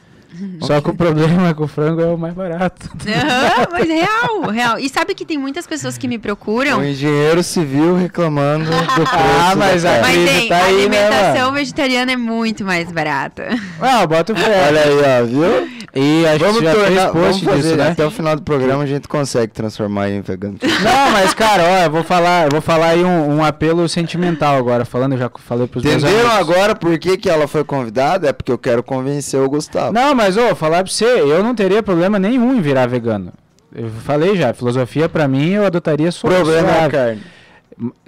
Só 0.61 0.81
que 0.81 0.91
o 0.91 0.95
problema 0.95 1.47
é 1.51 1.55
que 1.55 1.63
o 1.63 1.69
frango 1.69 2.01
é 2.01 2.07
o 2.07 2.19
mais 2.19 2.35
barato. 2.35 2.91
Aham, 3.07 3.69
mas 3.71 3.89
real, 3.89 4.43
real. 4.51 4.79
E 4.79 4.89
sabe 4.89 5.15
que 5.15 5.25
tem 5.25 5.39
muitas 5.39 5.69
pessoas 5.69 5.97
que 5.97 6.09
me 6.09 6.19
procuram. 6.19 6.81
O 6.81 6.85
engenheiro 6.85 7.45
civil 7.45 7.95
reclamando 7.97 8.65
do 8.65 8.71
preço. 9.07 9.09
Ah, 9.41 9.55
mas 9.57 9.85
da 9.85 9.99
a. 9.99 10.01
Mas 10.03 10.15
tem, 10.29 10.49
tá 10.49 10.57
a 10.57 10.65
aí, 10.65 10.89
né, 10.89 11.07
alimentação 11.07 11.45
mano? 11.47 11.53
vegetariana 11.55 12.13
é 12.13 12.17
muito 12.17 12.65
mais 12.65 12.91
barata. 12.91 13.49
Ah, 13.81 14.05
bota 14.05 14.33
o 14.33 14.37
fé. 14.37 14.67
Olha 14.69 14.81
aí, 14.83 15.23
ó, 15.23 15.27
viu? 15.27 15.80
E 15.95 16.25
a 16.27 16.33
gente 16.33 16.41
Vamos 16.45 16.63
já 16.63 16.73
fez 16.73 16.85
tornar, 16.87 17.11
vamos 17.13 17.29
post 17.29 17.45
fazer, 17.45 17.63
disso, 17.63 17.77
né? 17.77 17.89
até 17.91 18.07
o 18.07 18.11
final 18.11 18.37
do 18.37 18.43
programa 18.43 18.85
a 18.85 18.87
gente 18.87 19.09
consegue 19.09 19.53
transformar 19.53 20.09
em 20.09 20.21
vegano. 20.21 20.57
Não, 20.63 21.11
mas 21.11 21.35
cara, 21.35 21.63
ó, 21.65 21.85
eu 21.85 21.91
vou 21.91 22.05
falar, 22.05 22.45
eu 22.47 22.51
vou 22.51 22.61
falar 22.61 22.91
aí 22.91 23.05
um, 23.05 23.37
um 23.39 23.45
apelo 23.45 23.89
sentimental 23.89 24.57
agora, 24.57 24.85
falando, 24.85 25.13
eu 25.13 25.19
já 25.19 25.31
falei 25.45 25.67
pros 25.67 25.83
meus 25.83 25.97
Entenderam 25.97 26.31
amigos. 26.31 26.41
agora 26.55 26.75
por 26.77 26.97
que, 26.99 27.17
que 27.17 27.29
ela 27.29 27.49
foi 27.49 27.65
convidada? 27.65 28.29
É 28.29 28.33
porque 28.33 28.53
eu 28.53 28.59
quero 28.59 28.83
convencer 28.83 29.41
o 29.41 29.49
Gustavo. 29.49 29.93
Não, 29.93 30.15
mas 30.15 30.37
ô, 30.37 30.55
falar 30.55 30.85
pra 30.85 30.93
você, 30.93 31.05
eu 31.05 31.43
não 31.43 31.55
teria 31.55 31.83
problema 31.83 32.19
nenhum 32.19 32.55
em 32.55 32.61
virar 32.61 32.87
vegano. 32.87 33.33
Eu 33.75 33.89
falei 34.05 34.37
já, 34.37 34.53
filosofia 34.53 35.09
pra 35.09 35.27
mim 35.29 35.51
eu 35.51 35.65
adotaria 35.65 36.11
só 36.13 36.27
problema 36.29 36.71
é 36.71 36.85
a 36.85 36.89
carne. 36.91 37.23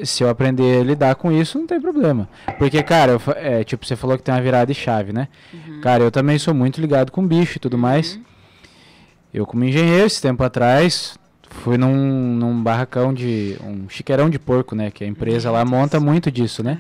Se 0.05 0.23
eu 0.23 0.29
aprender 0.29 0.81
a 0.81 0.85
lidar 0.85 1.14
com 1.14 1.33
isso, 1.33 1.59
não 1.59 1.66
tem 1.66 1.81
problema. 1.81 2.29
Porque, 2.59 2.83
cara, 2.83 3.12
eu 3.12 3.20
é, 3.37 3.64
tipo, 3.64 3.87
você 3.87 3.97
falou 3.97 4.16
que 4.18 4.23
tem 4.23 4.35
uma 4.35 4.41
virada 4.41 4.66
de 4.66 4.79
chave, 4.79 5.12
né? 5.12 5.29
Cara, 5.83 6.05
eu 6.05 6.11
também 6.11 6.39
sou 6.39 6.53
muito 6.53 6.81
ligado 6.81 7.11
com 7.11 7.27
bicho 7.27 7.57
e 7.57 7.61
tudo 7.61 7.79
mais. 7.79 8.18
Eu, 9.33 9.47
como 9.47 9.64
engenheiro, 9.64 10.07
esse 10.07 10.20
tempo 10.20 10.43
atrás, 10.45 11.16
fui 11.49 11.79
num, 11.79 12.35
num 12.35 12.62
barracão 12.62 13.14
de. 13.14 13.57
um 13.64 13.89
chiqueirão 13.89 14.29
de 14.29 14.39
porco, 14.39 14.75
né? 14.75 14.91
Que 14.91 15.05
a 15.05 15.07
empresa 15.07 15.51
lá 15.51 15.64
monta 15.64 15.99
muito 15.99 16.31
disso, 16.31 16.62
né? 16.62 16.79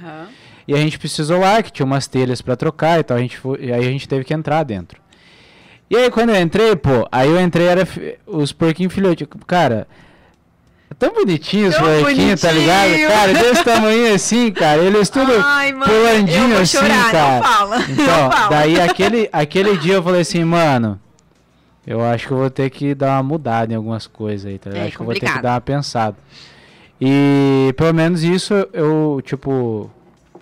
E 0.66 0.74
a 0.74 0.78
gente 0.78 0.98
precisou 0.98 1.40
lá, 1.40 1.62
que 1.62 1.72
tinha 1.72 1.86
umas 1.86 2.06
telhas 2.06 2.40
pra 2.40 2.56
trocar 2.56 3.00
e 3.00 3.02
tal, 3.02 3.16
a 3.16 3.20
gente 3.20 3.36
foi, 3.36 3.58
e 3.64 3.72
aí 3.72 3.80
a 3.80 3.90
gente 3.90 4.08
teve 4.08 4.24
que 4.24 4.32
entrar 4.32 4.62
dentro. 4.62 5.00
E 5.90 5.96
aí 5.96 6.10
quando 6.10 6.30
eu 6.30 6.40
entrei, 6.40 6.74
pô, 6.76 7.06
aí 7.10 7.28
eu 7.28 7.40
entrei, 7.40 7.66
era 7.66 7.86
os 8.26 8.52
porquinhos 8.52 8.94
filhotes. 8.94 9.26
Cara, 9.46 9.86
tão 10.94 11.14
bonitinhos 11.14 11.74
os 11.74 11.80
Tão 11.80 12.02
porquinhos, 12.02 12.40
tá 12.40 12.52
ligado? 12.52 12.88
bonitinho. 12.88 13.08
Cara, 13.08 13.32
desse 13.32 13.64
tamanho 13.64 14.14
assim, 14.14 14.50
cara, 14.50 14.82
eles 14.82 15.08
tudo 15.08 15.32
Ai, 15.38 15.72
mano, 15.72 15.92
pulandinho 15.92 16.58
assim, 16.58 16.78
chorar, 16.78 17.10
cara. 17.12 17.34
não 17.36 17.42
fala. 17.42 17.76
Então, 17.88 18.28
não 18.28 18.48
daí 18.50 18.80
aquele, 18.80 19.28
aquele 19.32 19.76
dia 19.78 19.94
eu 19.94 20.02
falei 20.02 20.20
assim, 20.20 20.44
mano, 20.44 21.00
eu 21.86 22.04
acho 22.04 22.26
que 22.26 22.32
eu 22.32 22.38
vou 22.38 22.50
ter 22.50 22.70
que 22.70 22.94
dar 22.94 23.16
uma 23.16 23.22
mudada 23.22 23.72
em 23.72 23.76
algumas 23.76 24.06
coisas 24.06 24.46
aí, 24.46 24.58
tá 24.58 24.70
ligado? 24.70 24.84
É, 24.84 24.88
acho 24.88 24.96
que 24.96 25.02
eu 25.02 25.06
vou 25.06 25.14
ter 25.14 25.20
que 25.20 25.26
complicado. 25.26 25.42
dar 25.42 25.54
uma 25.54 25.60
pensada. 25.60 26.16
E 27.00 27.74
pelo 27.76 27.92
menos 27.92 28.22
isso 28.22 28.54
eu, 28.72 29.20
tipo, 29.24 29.90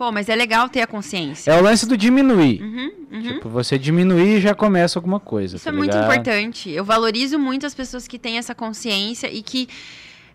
Pô, 0.00 0.10
mas 0.10 0.30
é 0.30 0.34
legal 0.34 0.66
ter 0.66 0.80
a 0.80 0.86
consciência. 0.86 1.50
é 1.50 1.58
o 1.58 1.62
lance 1.62 1.86
do 1.86 1.94
diminuir. 1.94 2.62
Uhum, 2.62 2.92
uhum. 3.12 3.22
Tipo, 3.22 3.48
você 3.50 3.78
diminuir 3.78 4.38
e 4.38 4.40
já 4.40 4.54
começa 4.54 4.98
alguma 4.98 5.20
coisa. 5.20 5.56
Isso 5.56 5.64
tá 5.66 5.70
é 5.70 5.74
muito 5.74 5.94
importante. 5.94 6.70
Eu 6.70 6.82
valorizo 6.84 7.38
muito 7.38 7.66
as 7.66 7.74
pessoas 7.74 8.08
que 8.08 8.18
têm 8.18 8.38
essa 8.38 8.54
consciência 8.54 9.30
e 9.30 9.42
que 9.42 9.68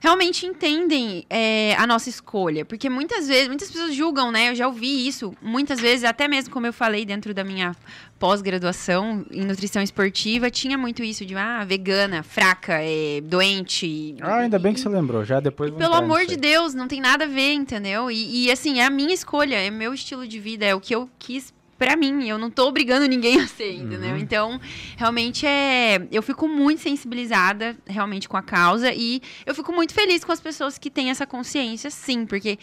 realmente 0.05 0.45
entendem 0.45 1.25
é, 1.31 1.75
a 1.79 1.87
nossa 1.87 2.09
escolha. 2.09 2.63
Porque 2.63 2.87
muitas 2.91 3.27
vezes, 3.27 3.47
muitas 3.47 3.71
pessoas 3.71 3.95
julgam, 3.95 4.31
né? 4.31 4.51
Eu 4.51 4.55
já 4.55 4.67
ouvi 4.67 5.07
isso 5.07 5.33
muitas 5.41 5.79
vezes, 5.79 6.03
até 6.03 6.27
mesmo 6.27 6.53
como 6.53 6.67
eu 6.67 6.73
falei 6.73 7.03
dentro 7.05 7.33
da 7.33 7.43
minha 7.43 7.75
pós-graduação 8.19 9.25
em 9.31 9.43
nutrição 9.43 9.81
esportiva, 9.81 10.51
tinha 10.51 10.77
muito 10.77 11.03
isso 11.03 11.25
de, 11.25 11.33
ah, 11.35 11.63
vegana, 11.65 12.21
fraca, 12.21 12.73
é, 12.81 13.19
doente. 13.21 14.15
Ah, 14.21 14.37
ainda 14.37 14.59
bem 14.59 14.73
que 14.73 14.79
E- 14.79 14.83
você 14.83 14.89
lembrou. 14.89 15.25
Já 15.25 15.39
depois 15.39 15.71
vamos 15.71 15.83
Pelo 15.83 15.95
amor 15.95 16.25
de. 16.27 16.35
Deus, 16.37 16.75
não 16.75 16.87
tem 16.87 17.01
nada 17.01 17.23
a 17.23 17.27
ver, 17.27 17.53
entendeu? 17.53 18.11
E, 18.11 18.45
e, 18.45 18.51
assim, 18.51 18.79
é 18.79 18.85
a 18.85 18.89
minha 18.91 19.13
escolha, 19.13 19.55
é 19.55 19.71
meu 19.71 19.91
estilo 19.93 20.27
de 20.27 20.39
vida, 20.39 20.65
é 20.65 20.75
o 20.75 20.79
que 20.79 20.93
eu 20.93 21.09
quis 21.17 21.51
pra 21.85 21.95
mim. 21.95 22.27
Eu 22.27 22.37
não 22.39 22.49
tô 22.49 22.67
obrigando 22.67 23.05
ninguém 23.07 23.39
a 23.39 23.47
ser, 23.47 23.73
entendeu? 23.75 24.11
Uhum. 24.11 24.17
Então, 24.17 24.59
realmente 24.97 25.45
é. 25.45 26.07
Eu 26.11 26.23
fico 26.23 26.47
muito 26.47 26.81
sensibilizada, 26.81 27.77
realmente, 27.85 28.27
com 28.27 28.35
a 28.37 28.41
causa. 28.41 28.91
E 28.91 29.21
eu 29.45 29.53
fico 29.53 29.71
muito 29.71 29.93
feliz 29.93 30.23
com 30.23 30.31
as 30.31 30.39
pessoas 30.41 30.77
que 30.79 30.89
têm 30.89 31.09
essa 31.11 31.25
consciência, 31.27 31.89
sim, 31.91 32.25
porque. 32.25 32.57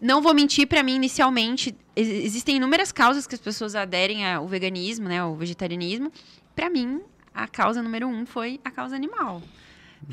Não 0.00 0.20
vou 0.20 0.34
mentir, 0.34 0.66
pra 0.66 0.82
mim, 0.82 0.96
inicialmente, 0.96 1.72
ex- 1.94 2.24
existem 2.24 2.56
inúmeras 2.56 2.90
causas 2.90 3.24
que 3.24 3.36
as 3.36 3.40
pessoas 3.40 3.76
aderem 3.76 4.26
ao 4.26 4.48
veganismo, 4.48 5.08
né, 5.08 5.20
ao 5.20 5.36
vegetarianismo. 5.36 6.10
Pra 6.56 6.68
mim, 6.68 7.00
a 7.32 7.46
causa 7.46 7.80
número 7.80 8.08
um 8.08 8.26
foi 8.26 8.58
a 8.64 8.70
causa 8.72 8.96
animal. 8.96 9.40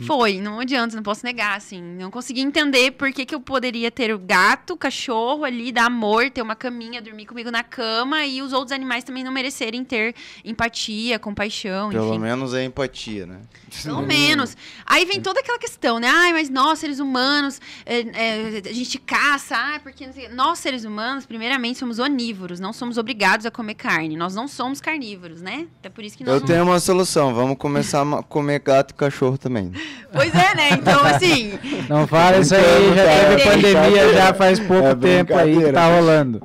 Foi, 0.05 0.39
não 0.39 0.59
adianta, 0.59 0.95
não 0.95 1.03
posso 1.03 1.25
negar, 1.25 1.57
assim. 1.57 1.81
Não 1.81 2.11
consegui 2.11 2.41
entender 2.41 2.91
por 2.91 3.11
que, 3.11 3.25
que 3.25 3.33
eu 3.33 3.39
poderia 3.39 3.89
ter 3.89 4.13
o 4.13 4.19
gato, 4.19 4.73
o 4.73 4.77
cachorro 4.77 5.43
ali, 5.43 5.71
dar 5.71 5.85
amor, 5.85 6.29
ter 6.29 6.41
uma 6.41 6.55
caminha, 6.55 7.01
dormir 7.01 7.25
comigo 7.25 7.49
na 7.51 7.63
cama 7.63 8.25
e 8.25 8.41
os 8.41 8.53
outros 8.53 8.71
animais 8.71 9.03
também 9.03 9.23
não 9.23 9.31
merecerem 9.31 9.83
ter 9.83 10.15
empatia, 10.45 11.17
compaixão, 11.17 11.89
Pelo 11.89 12.09
enfim. 12.09 12.19
menos 12.19 12.53
é 12.53 12.63
empatia, 12.63 13.25
né? 13.25 13.39
Pelo 13.83 14.01
menos. 14.01 14.55
Aí 14.85 15.05
vem 15.05 15.21
toda 15.21 15.39
aquela 15.39 15.59
questão, 15.59 15.99
né? 15.99 16.07
Ai, 16.07 16.33
mas 16.33 16.49
nós, 16.49 16.79
seres 16.79 16.99
humanos, 16.99 17.59
é, 17.85 17.99
é, 17.99 18.61
a 18.69 18.73
gente 18.73 18.97
caça, 18.99 19.55
ah, 19.55 19.79
porque 19.81 20.07
nós, 20.31 20.59
seres 20.59 20.85
humanos, 20.85 21.25
primeiramente, 21.25 21.79
somos 21.79 21.99
onívoros, 21.99 22.59
não 22.59 22.71
somos 22.71 22.97
obrigados 22.97 23.45
a 23.45 23.51
comer 23.51 23.75
carne. 23.75 24.15
Nós 24.15 24.35
não 24.35 24.47
somos 24.47 24.79
carnívoros, 24.79 25.41
né? 25.41 25.67
Até 25.79 25.89
por 25.89 26.03
isso 26.03 26.17
que 26.17 26.23
nós 26.23 26.35
Eu 26.35 26.39
não 26.41 26.47
tenho 26.47 26.63
uma 26.63 26.79
solução, 26.79 27.33
vamos 27.33 27.57
começar 27.57 28.01
a 28.01 28.23
comer 28.23 28.59
gato 28.59 28.91
e 28.91 28.93
cachorro 28.93 29.37
também. 29.37 29.71
Pois 30.11 30.33
é, 30.33 30.55
né? 30.55 30.69
Então, 30.71 31.05
assim, 31.05 31.59
Não 31.87 32.07
fala 32.07 32.37
isso 32.39 32.55
aí, 32.55 32.61
Brincando, 32.63 32.95
já 32.95 33.05
teve 33.05 33.43
pandemia 33.43 33.59
brincadeira. 33.81 34.13
já 34.13 34.33
faz 34.33 34.59
pouco 34.59 34.87
É 34.87 34.95
tempo 34.95 35.35
aí 35.35 35.57
que 35.63 35.71
tá 35.71 35.85
rolando. 35.95 36.41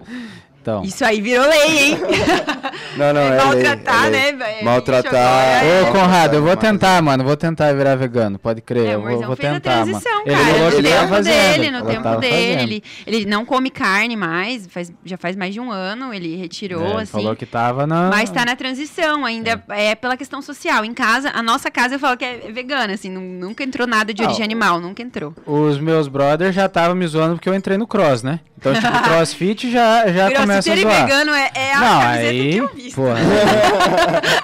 Então, 0.61 0.83
isso 0.83 1.05
aí 1.05 1.21
virou 1.21 1.47
lei, 1.47 1.79
hein? 1.91 1.99
Não, 2.97 3.13
não, 3.13 3.21
É 3.21 3.27
ela 3.27 3.45
maltratar, 3.45 3.95
ela 4.03 4.11
né, 4.11 4.33
velho? 4.33 4.65
Maltratar. 4.65 5.61
Bicho, 5.61 5.65
Ô, 5.75 5.79
agora 5.89 5.93
Conrado, 5.93 6.35
eu 6.37 6.43
vou 6.43 6.57
tentar, 6.57 7.03
mano. 7.03 7.25
Vou 7.25 7.37
tentar 7.37 7.73
virar 7.73 7.95
vegano, 7.97 8.39
pode 8.39 8.61
crer. 8.61 8.87
É, 8.89 8.95
eu 8.95 9.03
vou, 9.03 9.23
vou 9.23 9.37
fez 9.37 9.49
a 9.51 9.53
tentar, 9.55 9.87
mano. 9.87 10.01
Ele 10.27 10.35
cara. 10.37 10.55
falou 10.55 10.71
que 10.71 10.75
no 10.75 10.79
ele 10.79 10.89
tava 10.89 11.01
tempo 11.01 11.15
fazendo. 11.15 11.35
dele, 11.57 11.71
no 11.71 11.79
Ela 11.79 11.87
tempo 11.91 12.17
dele. 12.21 12.63
Ele, 13.07 13.17
ele 13.19 13.27
não 13.27 13.45
come 13.45 13.71
carne 13.71 14.17
mais, 14.17 14.67
faz, 14.67 14.93
já 15.05 15.17
faz 15.17 15.37
mais 15.37 15.53
de 15.55 15.61
um 15.61 15.71
ano, 15.71 16.13
ele 16.13 16.37
retirou, 16.37 16.83
É, 16.85 16.91
ele 16.91 17.03
assim. 17.03 17.13
falou 17.13 17.35
que 17.37 17.47
tava 17.47 17.87
na. 17.87 18.09
Mas 18.11 18.31
tá 18.31 18.45
na 18.45 18.57
transição, 18.57 19.25
ainda 19.25 19.63
é. 19.71 19.95
pela 19.95 20.17
questão 20.17 20.41
social. 20.43 20.85
Em 20.85 20.95
casa, 20.95 21.31
a 21.35 21.43
nossa 21.43 21.71
casa 21.71 21.95
eu 21.95 21.99
falo 21.99 22.17
que 22.17 22.25
é 22.25 22.51
vegana, 22.53 22.95
assim, 22.95 23.11
nu- 23.11 23.21
nunca 23.49 23.63
entrou 23.65 23.87
nada 23.87 24.13
de 24.13 24.23
Ah, 24.23 24.27
origem 24.27 24.45
animal, 24.45 24.81
nunca 24.81 25.03
entrou. 25.03 25.35
Os 25.47 25.79
meus 25.79 26.09
brothers 26.09 26.55
já 26.55 26.67
estavam 26.67 26.95
me 26.95 27.07
zoando 27.07 27.35
porque 27.35 27.49
eu 27.49 27.55
entrei 27.55 27.77
no 27.79 27.87
cross, 27.87 28.23
né? 28.23 28.41
Então, 28.59 28.73
tipo, 28.73 28.87
crossfit 29.03 29.71
já, 29.71 30.07
já 30.11 30.31
começa 30.33 30.73
a 30.73 30.77
zoar. 30.77 31.03
vegano 31.07 31.33
é, 31.35 31.51
é 31.55 31.75
a 31.75 31.81
Não, 31.81 32.01
camiseta 32.01 32.29
aí, 32.31 32.51
que 32.53 32.57
eu 32.59 32.71
vi. 32.75 32.84
Porra, 32.93 33.19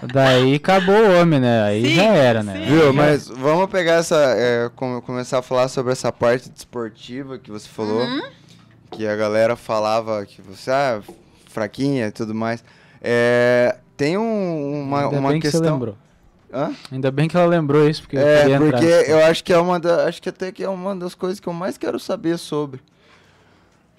daí 0.13 0.55
acabou 0.55 0.95
o 0.95 1.21
homem, 1.21 1.41
né? 1.41 1.63
Aí 1.65 1.83
Sim, 1.85 1.95
já 1.97 2.03
era, 2.05 2.43
né? 2.43 2.55
sim. 2.55 2.67
Viu, 2.75 2.93
mas 2.93 3.29
vamos 3.29 3.69
pegar 3.71 3.95
essa. 3.95 4.17
é, 4.37 4.71
com- 4.77 5.01
começar 5.03 5.39
a 5.39 5.43
falar 5.43 5.69
sobre 5.69 5.93
essa 5.93 6.11
parte 6.13 6.49
desportiva 6.51 7.39
que 7.39 7.51
você 7.51 7.69
falou. 7.69 8.01
Uhum. 8.03 8.23
Que 8.91 9.07
a 9.07 9.15
galera 9.17 9.55
falava 9.57 10.25
que 10.27 10.43
você 10.43 10.71
ah, 10.71 11.01
fraquinha 11.49 12.07
e 12.09 12.11
tudo 12.11 12.35
mais. 12.35 12.65
É, 13.01 13.77
tem 13.97 14.17
um- 14.19 14.83
uma, 14.83 15.05
Ainda 15.05 15.19
uma 15.19 15.31
bem 15.31 15.41
que 15.41 15.47
você 15.51 15.59
questão. 15.59 15.75
lembrou. 15.75 15.97
Hã? 16.53 16.73
Ainda 16.91 17.11
bem 17.13 17.29
que 17.29 17.37
ela 17.37 17.47
lembrou 17.47 17.89
isso, 17.89 18.03
porque 18.03 18.17
eu 18.17 18.27
É, 18.27 18.51
entrar. 18.51 18.59
porque 18.73 18.87
eu 18.87 19.25
acho 19.25 19.45
que 19.45 19.53
é 19.53 19.59
uma 19.59 19.79
da, 19.79 20.07
acho 20.09 20.21
que 20.21 20.29
até 20.29 20.51
que 20.51 20.65
é 20.65 20.69
uma 20.69 20.97
das 20.97 21.15
coisas 21.15 21.39
que 21.39 21.47
eu 21.49 21.53
mais 21.53 21.79
quero 21.79 21.99
saber 22.01 22.37
sobre. 22.39 22.81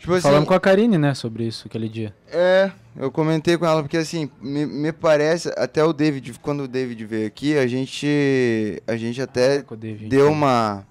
Tipo 0.01 0.13
assim, 0.13 0.23
Falamos 0.23 0.47
com 0.47 0.53
a 0.55 0.59
Karine, 0.59 0.97
né, 0.97 1.13
sobre 1.13 1.45
isso 1.45 1.67
aquele 1.67 1.87
dia. 1.87 2.13
é, 2.27 2.71
eu 2.97 3.11
comentei 3.11 3.55
com 3.57 3.65
ela 3.65 3.81
porque 3.83 3.97
assim, 3.97 4.29
me, 4.41 4.65
me 4.65 4.91
parece 4.91 5.49
até 5.55 5.83
o 5.83 5.93
David, 5.93 6.33
quando 6.41 6.63
o 6.63 6.67
David 6.67 7.05
veio 7.05 7.27
aqui, 7.27 7.55
a 7.55 7.67
gente 7.67 8.81
a 8.87 8.97
gente 8.97 9.21
até 9.21 9.63
o 9.69 9.75
David. 9.75 10.09
deu 10.09 10.31
uma 10.31 10.83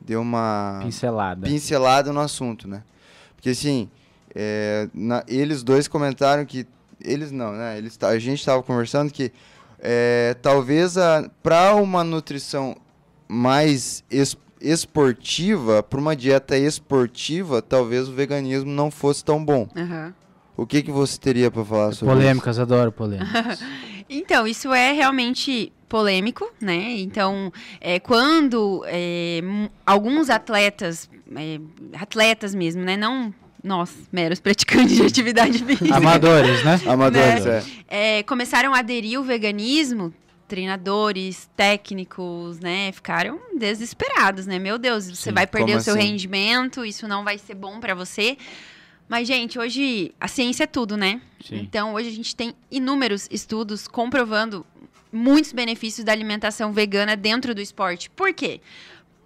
deu 0.00 0.20
uma 0.20 0.80
pincelada. 0.82 1.46
pincelada 1.46 2.12
no 2.12 2.18
assunto, 2.20 2.66
né? 2.66 2.82
Porque 3.36 3.50
assim, 3.50 3.88
é, 4.34 4.88
na- 4.92 5.22
eles 5.28 5.62
dois 5.62 5.86
comentaram 5.86 6.44
que 6.44 6.66
eles 7.00 7.30
não, 7.30 7.52
né? 7.52 7.78
Eles, 7.78 7.96
a 8.02 8.18
gente 8.18 8.40
estava 8.40 8.62
conversando 8.64 9.12
que 9.12 9.32
é, 9.78 10.36
talvez 10.42 10.96
para 11.42 11.74
uma 11.76 12.02
nutrição 12.04 12.76
mais 13.28 14.02
es- 14.10 14.36
esportiva, 14.60 15.82
para 15.82 15.98
uma 16.00 16.14
dieta 16.14 16.56
esportiva, 16.56 17.62
talvez 17.62 18.08
o 18.08 18.12
veganismo 18.12 18.70
não 18.70 18.90
fosse 18.90 19.24
tão 19.24 19.42
bom. 19.44 19.68
Aham. 19.76 20.14
O 20.56 20.66
que 20.66 20.82
que 20.82 20.90
você 20.90 21.18
teria 21.18 21.50
para 21.50 21.64
falar 21.64 21.92
sobre 21.92 22.14
Polêmicas, 22.14 22.58
adoro 22.58 22.92
polêmicas. 22.92 23.60
Então, 24.12 24.44
isso 24.44 24.74
é 24.74 24.90
realmente 24.90 25.72
polêmico, 25.88 26.50
né? 26.60 26.96
Então, 26.98 27.52
é, 27.80 28.00
quando 28.00 28.82
é, 28.88 29.40
alguns 29.86 30.28
atletas, 30.28 31.08
é, 31.36 31.60
atletas 31.96 32.52
mesmo, 32.52 32.82
né? 32.82 32.96
Não 32.96 33.32
nós, 33.62 33.92
meros 34.10 34.40
praticantes 34.40 34.96
de 34.96 35.02
atividade 35.06 35.64
física, 35.64 35.94
Amadores, 35.94 36.64
né? 36.64 36.74
isso? 36.74 36.90
Amadores, 36.90 37.44
Né? 37.44 37.62
é. 37.88 38.18
é, 38.18 38.22
começaram 38.24 38.74
a 38.74 38.80
aderir 38.80 39.16
ao 39.16 39.22
veganismo, 39.22 40.12
treinadores, 40.50 41.48
técnicos, 41.56 42.58
né, 42.58 42.90
ficaram 42.90 43.40
desesperados, 43.56 44.46
né? 44.46 44.58
Meu 44.58 44.76
Deus, 44.76 45.06
você 45.06 45.30
Sim, 45.30 45.32
vai 45.32 45.46
perder 45.46 45.76
o 45.76 45.80
seu 45.80 45.94
assim? 45.94 46.02
rendimento, 46.02 46.84
isso 46.84 47.06
não 47.06 47.22
vai 47.22 47.38
ser 47.38 47.54
bom 47.54 47.78
pra 47.78 47.94
você. 47.94 48.36
Mas, 49.08 49.28
gente, 49.28 49.58
hoje 49.58 50.12
a 50.20 50.26
ciência 50.26 50.64
é 50.64 50.66
tudo, 50.66 50.96
né? 50.96 51.20
Sim. 51.44 51.60
Então, 51.60 51.94
hoje 51.94 52.08
a 52.08 52.12
gente 52.12 52.34
tem 52.34 52.52
inúmeros 52.70 53.28
estudos 53.30 53.86
comprovando 53.86 54.66
muitos 55.12 55.52
benefícios 55.52 56.04
da 56.04 56.10
alimentação 56.10 56.72
vegana 56.72 57.16
dentro 57.16 57.54
do 57.54 57.60
esporte. 57.60 58.10
Por 58.10 58.34
quê? 58.34 58.60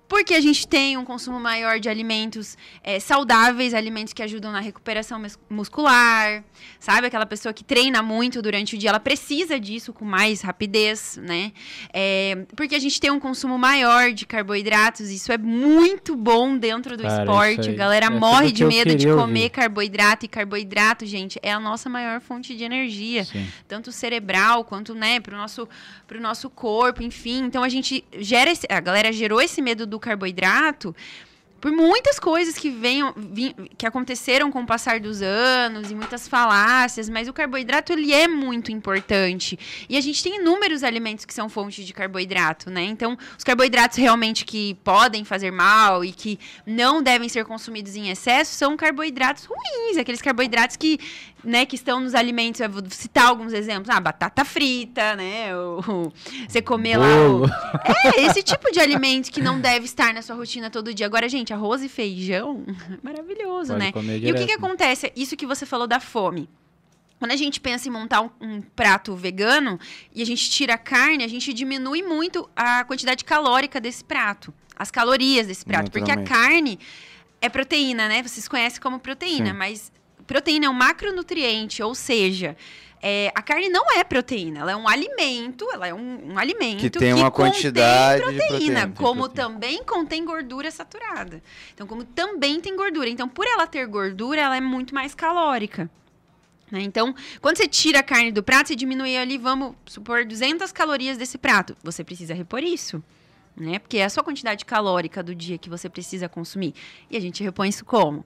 Porque 0.07 0.35
a 0.35 0.41
gente 0.41 0.69
tem 0.69 0.97
um 0.99 1.05
consumo 1.05 1.41
maior 1.41 1.81
de 1.81 1.89
alimentos 1.89 2.57
eh, 2.83 3.01
saudáveis, 3.01 3.73
alimentos 3.73 4.13
que 4.13 4.23
ajudam 4.23 4.53
na 4.53 4.61
recuperação 4.61 5.19
mus- 5.19 5.39
muscular, 5.49 6.45
sabe? 6.79 7.07
Aquela 7.07 7.27
pessoa 7.27 7.53
que 7.55 7.65
treina 7.65 8.03
muito 8.03 8.41
durante 8.43 8.75
o 8.75 8.79
dia, 8.79 8.91
ela 8.91 9.01
precisa 9.01 9.59
disso 9.59 9.93
com 9.93 10.05
mais 10.05 10.43
rapidez, 10.43 11.19
né? 11.23 11.53
Eh, 11.93 12.47
porque 12.55 12.75
a 12.75 12.79
gente 12.79 13.01
tem 13.01 13.11
um 13.11 13.19
consumo 13.19 13.59
maior 13.59 14.13
de 14.13 14.27
carboidratos, 14.27 15.11
isso 15.11 15.33
é 15.33 15.39
muito 15.39 16.15
bom 16.15 16.57
dentro 16.57 16.97
do 16.97 17.03
Cara, 17.03 17.23
esporte. 17.23 17.71
A 17.71 17.73
galera 17.73 18.07
é 18.07 18.11
morre 18.11 18.53
de 18.53 18.65
medo 18.65 18.95
de 18.95 19.07
comer 19.07 19.21
ouvir. 19.45 19.51
carboidrato, 19.51 20.27
e 20.27 20.29
carboidrato, 20.29 21.07
gente, 21.07 21.39
é 21.43 21.51
a 21.53 21.59
nossa 21.59 21.89
maior 21.89 22.21
fonte 22.21 22.55
de 22.55 22.63
energia 22.63 23.25
Sim. 23.25 23.47
tanto 23.67 23.91
cerebral 23.91 24.65
quanto, 24.65 24.95
né, 24.95 25.19
pro 25.19 25.37
nosso, 25.37 25.69
pro 26.07 26.21
nosso 26.21 26.51
corpo, 26.51 27.03
enfim. 27.03 27.45
Então 27.45 27.63
a 27.63 27.69
gente 27.69 28.05
gera 28.19 28.51
esse, 28.51 28.67
a 28.71 28.81
galera 28.81 29.11
gerou 29.13 29.41
esse 29.41 29.63
medo 29.63 29.87
do 29.87 29.99
carboidrato 30.05 30.95
por 31.65 31.73
muitas 31.73 32.19
coisas 32.19 32.59
que 32.59 32.69
venham, 32.69 33.15
que 33.79 33.87
aconteceram 33.87 34.53
com 34.53 34.61
o 34.61 34.67
passar 34.67 35.01
dos 35.01 35.23
anos 35.23 35.91
e 35.91 35.95
muitas 35.95 36.29
falácias, 36.29 37.09
mas 37.09 37.27
o 37.27 37.33
carboidrato 37.33 37.91
ele 37.91 38.13
é 38.13 38.29
muito 38.29 38.71
importante. 38.71 39.59
E 39.89 39.97
a 39.97 40.01
gente 40.03 40.23
tem 40.23 40.37
inúmeros 40.37 40.85
alimentos 40.85 41.25
que 41.25 41.33
são 41.33 41.49
fontes 41.49 41.87
de 41.87 41.95
carboidrato, 41.95 42.69
né? 42.69 42.83
Então, 42.83 43.17
os 43.39 43.43
carboidratos 43.43 43.97
realmente 43.97 44.45
que 44.45 44.75
podem 44.85 45.25
fazer 45.25 45.51
mal 45.51 46.05
e 46.05 46.13
que 46.13 46.39
não 46.67 47.03
devem 47.03 47.31
ser 47.31 47.47
consumidos 47.47 47.97
em 47.97 48.11
excesso 48.11 48.53
são 48.53 48.77
carboidratos 48.77 49.47
ruins, 49.47 49.97
aqueles 49.97 50.21
carboidratos 50.21 50.77
que, 50.77 51.01
né, 51.45 51.67
que 51.67 51.77
estão 51.77 52.01
nos 52.01 52.15
alimentos, 52.15 52.61
eu 52.61 52.71
vou 52.71 52.83
citar 52.89 53.27
alguns 53.27 53.53
exemplos, 53.53 53.91
ah, 53.91 54.01
batata 54.01 54.45
frita, 54.45 55.15
né? 55.17 55.55
O, 55.57 55.81
o- 55.81 56.13
você 56.49 56.63
comer 56.63 56.97
lá 56.97 57.07
o, 57.07 57.41
Bolo. 57.41 57.51
é, 58.17 58.23
esse 58.23 58.43
tipo 58.43 58.73
de 58.73 58.81
alimento 58.81 59.31
que 59.31 59.41
não 59.43 59.61
deve 59.61 59.85
estar 59.85 60.15
na 60.15 60.23
sua 60.23 60.35
rotina 60.37 60.71
todo 60.71 60.95
dia. 60.95 61.07
Agora, 61.07 61.29
gente, 61.29 61.53
arroz 61.53 61.83
e 61.83 61.89
feijão, 61.89 62.65
maravilhoso, 63.03 63.73
Pode 63.73 63.85
né? 63.85 63.93
comer 63.93 64.23
E 64.25 64.33
o 64.33 64.35
que, 64.35 64.47
que 64.47 64.53
acontece? 64.53 65.13
Isso 65.15 65.37
que 65.37 65.47
você 65.47 65.67
falou 65.67 65.87
da 65.87 66.01
fome. 66.01 66.49
Quando 67.19 67.31
a 67.31 67.37
gente 67.37 67.61
pensa 67.61 67.89
em 67.89 67.91
montar 67.93 68.21
um, 68.23 68.31
um 68.41 68.61
prato 68.61 69.15
vegano 69.15 69.79
e 70.15 70.21
a 70.21 70.27
gente 70.27 70.51
tira 70.51 70.75
a 70.75 70.79
carne, 70.79 71.25
a 71.25 71.29
gente 71.29 71.53
diminui 71.53 72.03
muito 72.03 72.49
a 72.57 72.85
quantidade 72.85 73.25
calórica 73.25 73.81
desse 73.81 74.05
prato, 74.05 74.53
as 74.77 74.91
calorias 74.91 75.47
desse 75.47 75.65
prato. 75.65 75.91
Porque 75.91 76.11
a 76.11 76.23
carne 76.23 76.79
é 77.41 77.49
proteína, 77.49 78.09
né? 78.09 78.23
Vocês 78.23 78.49
conhecem 78.49 78.81
como 78.81 78.99
proteína, 78.99 79.53
Sim. 79.53 79.57
mas 79.57 79.93
proteína 80.27 80.67
é 80.67 80.71
um 80.71 80.75
macronutriente, 80.75 81.83
ou 81.83 81.95
seja, 81.95 82.57
é, 83.07 83.31
a 83.35 83.43
carne 83.43 83.69
não 83.69 83.85
é 83.93 84.03
proteína, 84.03 84.61
ela 84.61 84.73
é 84.73 84.77
um 84.77 84.89
alimento, 84.89 85.69
ela 85.71 85.87
é 85.87 85.93
um, 85.93 86.33
um 86.33 86.39
alimento 86.39 86.81
Que 86.81 86.89
tem 86.89 87.13
uma 87.13 87.31
contém 87.31 87.53
quantidade 87.53 88.17
de 88.17 88.23
proteína, 88.23 88.49
proteína, 88.49 88.81
tem 88.81 88.93
como 88.93 89.25
proteína. 89.25 89.53
também 89.53 89.85
contém 89.85 90.25
gordura 90.25 90.71
saturada. 90.71 91.43
Então, 91.75 91.87
como 91.87 92.03
também 92.03 92.59
tem 92.63 92.75
gordura. 92.75 93.11
Então, 93.11 93.29
por 93.29 93.47
ela 93.47 93.67
ter 93.67 93.87
gordura, 93.87 94.41
ela 94.41 94.57
é 94.57 94.61
muito 94.61 94.95
mais 94.95 95.15
calórica. 95.15 95.91
né? 96.71 96.81
Então, 96.81 97.15
quando 97.43 97.59
você 97.59 97.69
tira 97.69 97.99
a 97.99 98.03
carne 98.03 98.33
do 98.33 98.43
prato, 98.43 98.69
você 98.69 98.75
diminui 98.75 99.19
ali, 99.19 99.37
vamos 99.37 99.75
supor, 99.85 100.25
200 100.25 100.73
calorias 100.73 101.19
desse 101.19 101.37
prato. 101.37 101.77
Você 101.83 102.03
precisa 102.03 102.33
repor 102.33 102.63
isso. 102.63 103.05
Né? 103.55 103.79
Porque 103.79 103.99
é 103.99 104.05
a 104.07 104.09
sua 104.09 104.25
quantidade 104.25 104.65
calórica 104.65 105.23
do 105.23 105.35
dia 105.35 105.59
que 105.59 105.69
você 105.69 105.91
precisa 105.91 106.27
consumir. 106.27 106.75
E 107.11 107.19
a 107.19 107.21
gente 107.21 107.45
repõe 107.45 107.69
isso 107.69 107.85
como? 107.85 108.25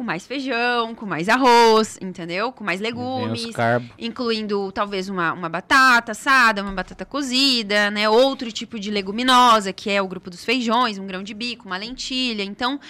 Com 0.00 0.04
mais 0.04 0.26
feijão, 0.26 0.94
com 0.94 1.04
mais 1.04 1.28
arroz, 1.28 1.98
entendeu? 2.00 2.50
Com 2.50 2.64
mais 2.64 2.80
legumes 2.80 3.50
incluindo 3.98 4.72
talvez 4.72 5.10
uma, 5.10 5.34
uma 5.34 5.46
batata 5.46 6.12
assada, 6.12 6.62
uma 6.62 6.72
batata 6.72 7.04
cozida, 7.04 7.90
né? 7.90 8.08
Outro 8.08 8.50
tipo 8.50 8.80
de 8.80 8.90
leguminosa, 8.90 9.74
que 9.74 9.90
é 9.90 10.00
o 10.00 10.08
grupo 10.08 10.30
dos 10.30 10.42
feijões, 10.42 10.96
um 10.96 11.06
grão 11.06 11.22
de 11.22 11.34
bico, 11.34 11.66
uma 11.66 11.76
lentilha. 11.76 12.42
Então, 12.42 12.80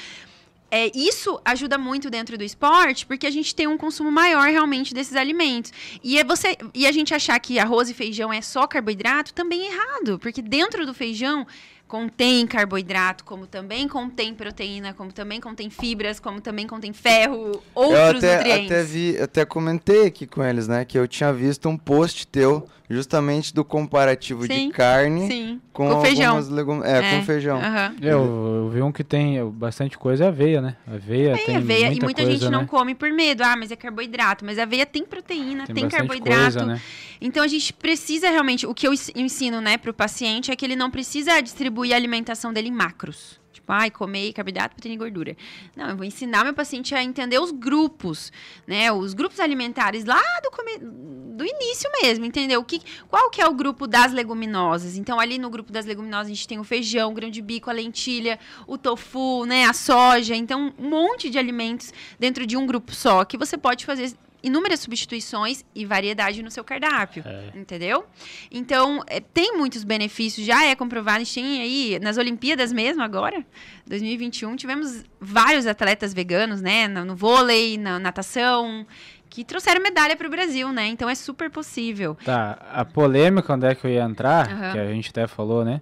é, 0.71 0.89
isso 0.97 1.41
ajuda 1.45 1.77
muito 1.77 2.09
dentro 2.09 2.39
do 2.39 2.45
esporte, 2.45 3.05
porque 3.05 3.27
a 3.27 3.31
gente 3.31 3.57
tem 3.57 3.67
um 3.67 3.77
consumo 3.77 4.13
maior 4.13 4.49
realmente 4.49 4.95
desses 4.95 5.17
alimentos. 5.17 5.73
E, 6.05 6.17
é 6.17 6.23
você, 6.23 6.57
e 6.73 6.87
a 6.87 6.93
gente 6.93 7.13
achar 7.13 7.41
que 7.41 7.59
arroz 7.59 7.91
e 7.91 7.95
feijão 7.95 8.33
é 8.33 8.41
só 8.41 8.69
carboidrato 8.69 9.35
também 9.35 9.63
é 9.63 9.73
errado, 9.73 10.17
porque 10.21 10.41
dentro 10.41 10.87
do 10.87 10.95
feijão 10.95 11.45
contém 11.91 12.47
carboidrato, 12.47 13.25
como 13.25 13.49
também 13.49 13.89
contém 13.89 14.33
proteína, 14.33 14.95
como 14.95 15.11
também 15.13 15.41
contém 15.41 15.69
fibras, 15.69 16.21
como 16.21 16.41
também 16.41 16.65
contém 16.65 16.93
ferro, 16.93 17.51
Eu 17.51 17.63
outros 17.75 18.23
até, 18.23 18.37
nutrientes. 18.37 18.67
até 18.67 18.83
vi, 18.85 19.19
até 19.19 19.45
comentei 19.45 20.07
aqui 20.07 20.25
com 20.25 20.41
eles, 20.45 20.69
né, 20.69 20.85
que 20.85 20.97
eu 20.97 21.09
tinha 21.09 21.33
visto 21.33 21.69
um 21.69 21.77
post 21.77 22.29
teu 22.29 22.69
justamente 22.89 23.55
do 23.55 23.65
comparativo 23.65 24.45
Sim, 24.47 24.69
de 24.69 24.73
carne 24.75 25.29
Sim, 25.29 25.61
com, 25.73 25.89
com 25.89 26.01
feijão. 26.01 26.27
algumas 26.27 26.49
legumes, 26.49 26.85
é, 26.85 27.17
com 27.19 27.23
feijão. 27.25 27.59
aham. 27.59 27.95
Eu, 28.01 28.19
eu 28.65 28.71
vi 28.73 28.83
um 28.83 28.91
que 28.91 29.05
tem 29.05 29.49
bastante 29.51 29.97
coisa, 29.97 30.25
é 30.25 30.29
aveia, 30.29 30.61
né? 30.61 30.77
Aveia 30.87 31.37
Tem 31.37 31.47
tem 31.47 31.57
aveia, 31.57 31.87
muita 31.87 32.01
e 32.01 32.05
muita 32.05 32.23
coisa, 32.23 32.39
gente 32.39 32.51
não 32.51 32.63
né? 32.63 32.67
come 32.69 32.95
por 32.97 33.09
medo. 33.13 33.45
Ah, 33.45 33.57
mas 33.57 33.71
é 33.71 33.77
carboidrato. 33.77 34.45
Mas 34.45 34.59
a 34.59 34.65
aveia 34.65 34.85
tem 34.85 35.05
proteína, 35.05 35.67
tem, 35.67 35.85
bastante 35.85 35.97
carboidrato. 35.97 36.41
coisa, 36.41 36.67
né? 36.67 36.81
Então 37.21 37.43
a 37.43 37.49
gente 37.49 37.73
precisa 37.73 38.31
realmente. 38.31 38.67
O 38.67 38.75
que 38.75 38.87
eu 38.87 38.93
ens- 38.93 39.11
ensino, 39.15 39.61
né, 39.61 39.77
pro 39.77 39.93
paciente 39.93 40.51
é 40.51 40.57
que 40.57 40.65
ele 40.65 40.77
não 40.77 40.91
precisa 40.91 41.41
distribuir 41.41 41.93
a 41.93 41.97
alimentação 41.97 42.53
dele 42.53 42.69
em 42.69 42.73
macros. 42.73 43.39
Tipo, 43.53 43.71
tipo, 43.71 43.73
ai, 43.73 43.91
comer 43.91 44.33
carboidrato, 44.33 44.75
proteína 44.75 44.95
e 44.95 44.99
gordura. 44.99 45.37
Não, 45.77 45.89
eu 45.89 45.97
vou 45.97 46.05
ensinar 46.05 46.45
meu 46.45 46.53
paciente 46.53 46.95
a 46.95 47.03
entender 47.03 47.39
os 47.39 47.53
grupos, 47.53 48.33
né? 48.67 48.91
Os 48.93 49.15
grupos 49.15 49.39
alimentares 49.39 50.05
lá 50.05 50.21
do, 50.43 50.51
come... 50.51 50.79
do 50.79 51.45
início 51.45 51.91
mesmo, 52.03 52.25
entendeu? 52.25 52.61
O 52.61 52.65
que, 52.65 52.81
qual 53.09 53.31
que 53.31 53.41
é 53.41 53.47
o 53.47 53.55
grupo 53.55 53.87
das 53.87 54.13
leguminosas? 54.13 54.97
Então, 54.97 55.21
ali 55.21 55.39
no 55.39 55.49
grupo 55.49 55.73
das 55.73 55.87
leguminosas, 55.87 56.27
a 56.27 56.35
gente 56.35 56.49
tem 56.49 56.59
o 56.59 56.65
feijão, 56.65 57.11
o 57.11 57.15
grão 57.15 57.31
de 57.31 57.41
bico, 57.41 57.71
a 57.71 57.73
lentilha, 57.73 58.39
o 58.67 58.77
tofu, 58.77 59.45
né? 59.47 59.65
A 59.65 59.73
soja. 59.73 60.35
Então, 60.35 60.73
um 60.79 60.89
monte 60.89 61.31
de 61.31 61.39
alimentos 61.39 61.93
dentro 62.19 62.47
de 62.47 62.57
um 62.57 62.67
grupo 62.67 62.95
só 62.95 63.25
que 63.25 63.37
você 63.39 63.57
pode 63.57 63.87
fazer 63.87 64.13
inúmeras 64.43 64.81
substituições 64.81 65.65
e 65.75 65.85
variedade 65.85 66.43
no 66.43 66.51
seu 66.51 66.65
cardápio, 66.65 67.23
É. 67.27 67.51
entendeu? 67.59 68.05
Então, 68.51 69.03
é, 69.07 69.21
tem 69.21 69.57
muitos 69.57 69.85
benefícios, 69.85 70.47
já 70.47 70.65
é 70.65 70.75
comprovado, 70.75 71.17
a 71.17 71.25
gente 71.25 71.35
tem 71.35 71.61
aí, 71.61 71.99
nas 72.01 72.17
Olimpíadas 72.19 72.73
mesmo 72.73 73.03
agora, 73.03 73.45
2021, 73.87 74.57
tivemos 74.57 75.05
vários 75.21 75.67
atletas 75.67 76.15
veganos, 76.15 76.61
né, 76.63 76.89
no, 76.89 77.05
no 77.05 77.17
vôlei, 77.17 77.77
na 77.77 77.99
natação, 77.99 78.87
que 79.29 79.45
trouxeram 79.45 79.81
medalha 79.83 80.17
para 80.17 80.27
o 80.27 80.31
Brasil, 80.31 80.73
né, 80.73 80.87
então 80.87 81.09
é 81.09 81.15
super 81.15 81.51
possível. 81.51 82.17
Tá, 82.25 82.59
a 82.73 82.85
polêmica 82.85 83.53
onde 83.55 83.67
é 83.67 83.75
que 83.75 83.87
eu 83.87 83.91
ia 83.91 84.03
entrar, 84.03 84.51
Aham. 84.51 84.73
que 84.73 84.79
a 84.79 84.87
gente 84.93 85.11
até 85.11 85.27
falou, 85.27 85.65
né? 85.65 85.81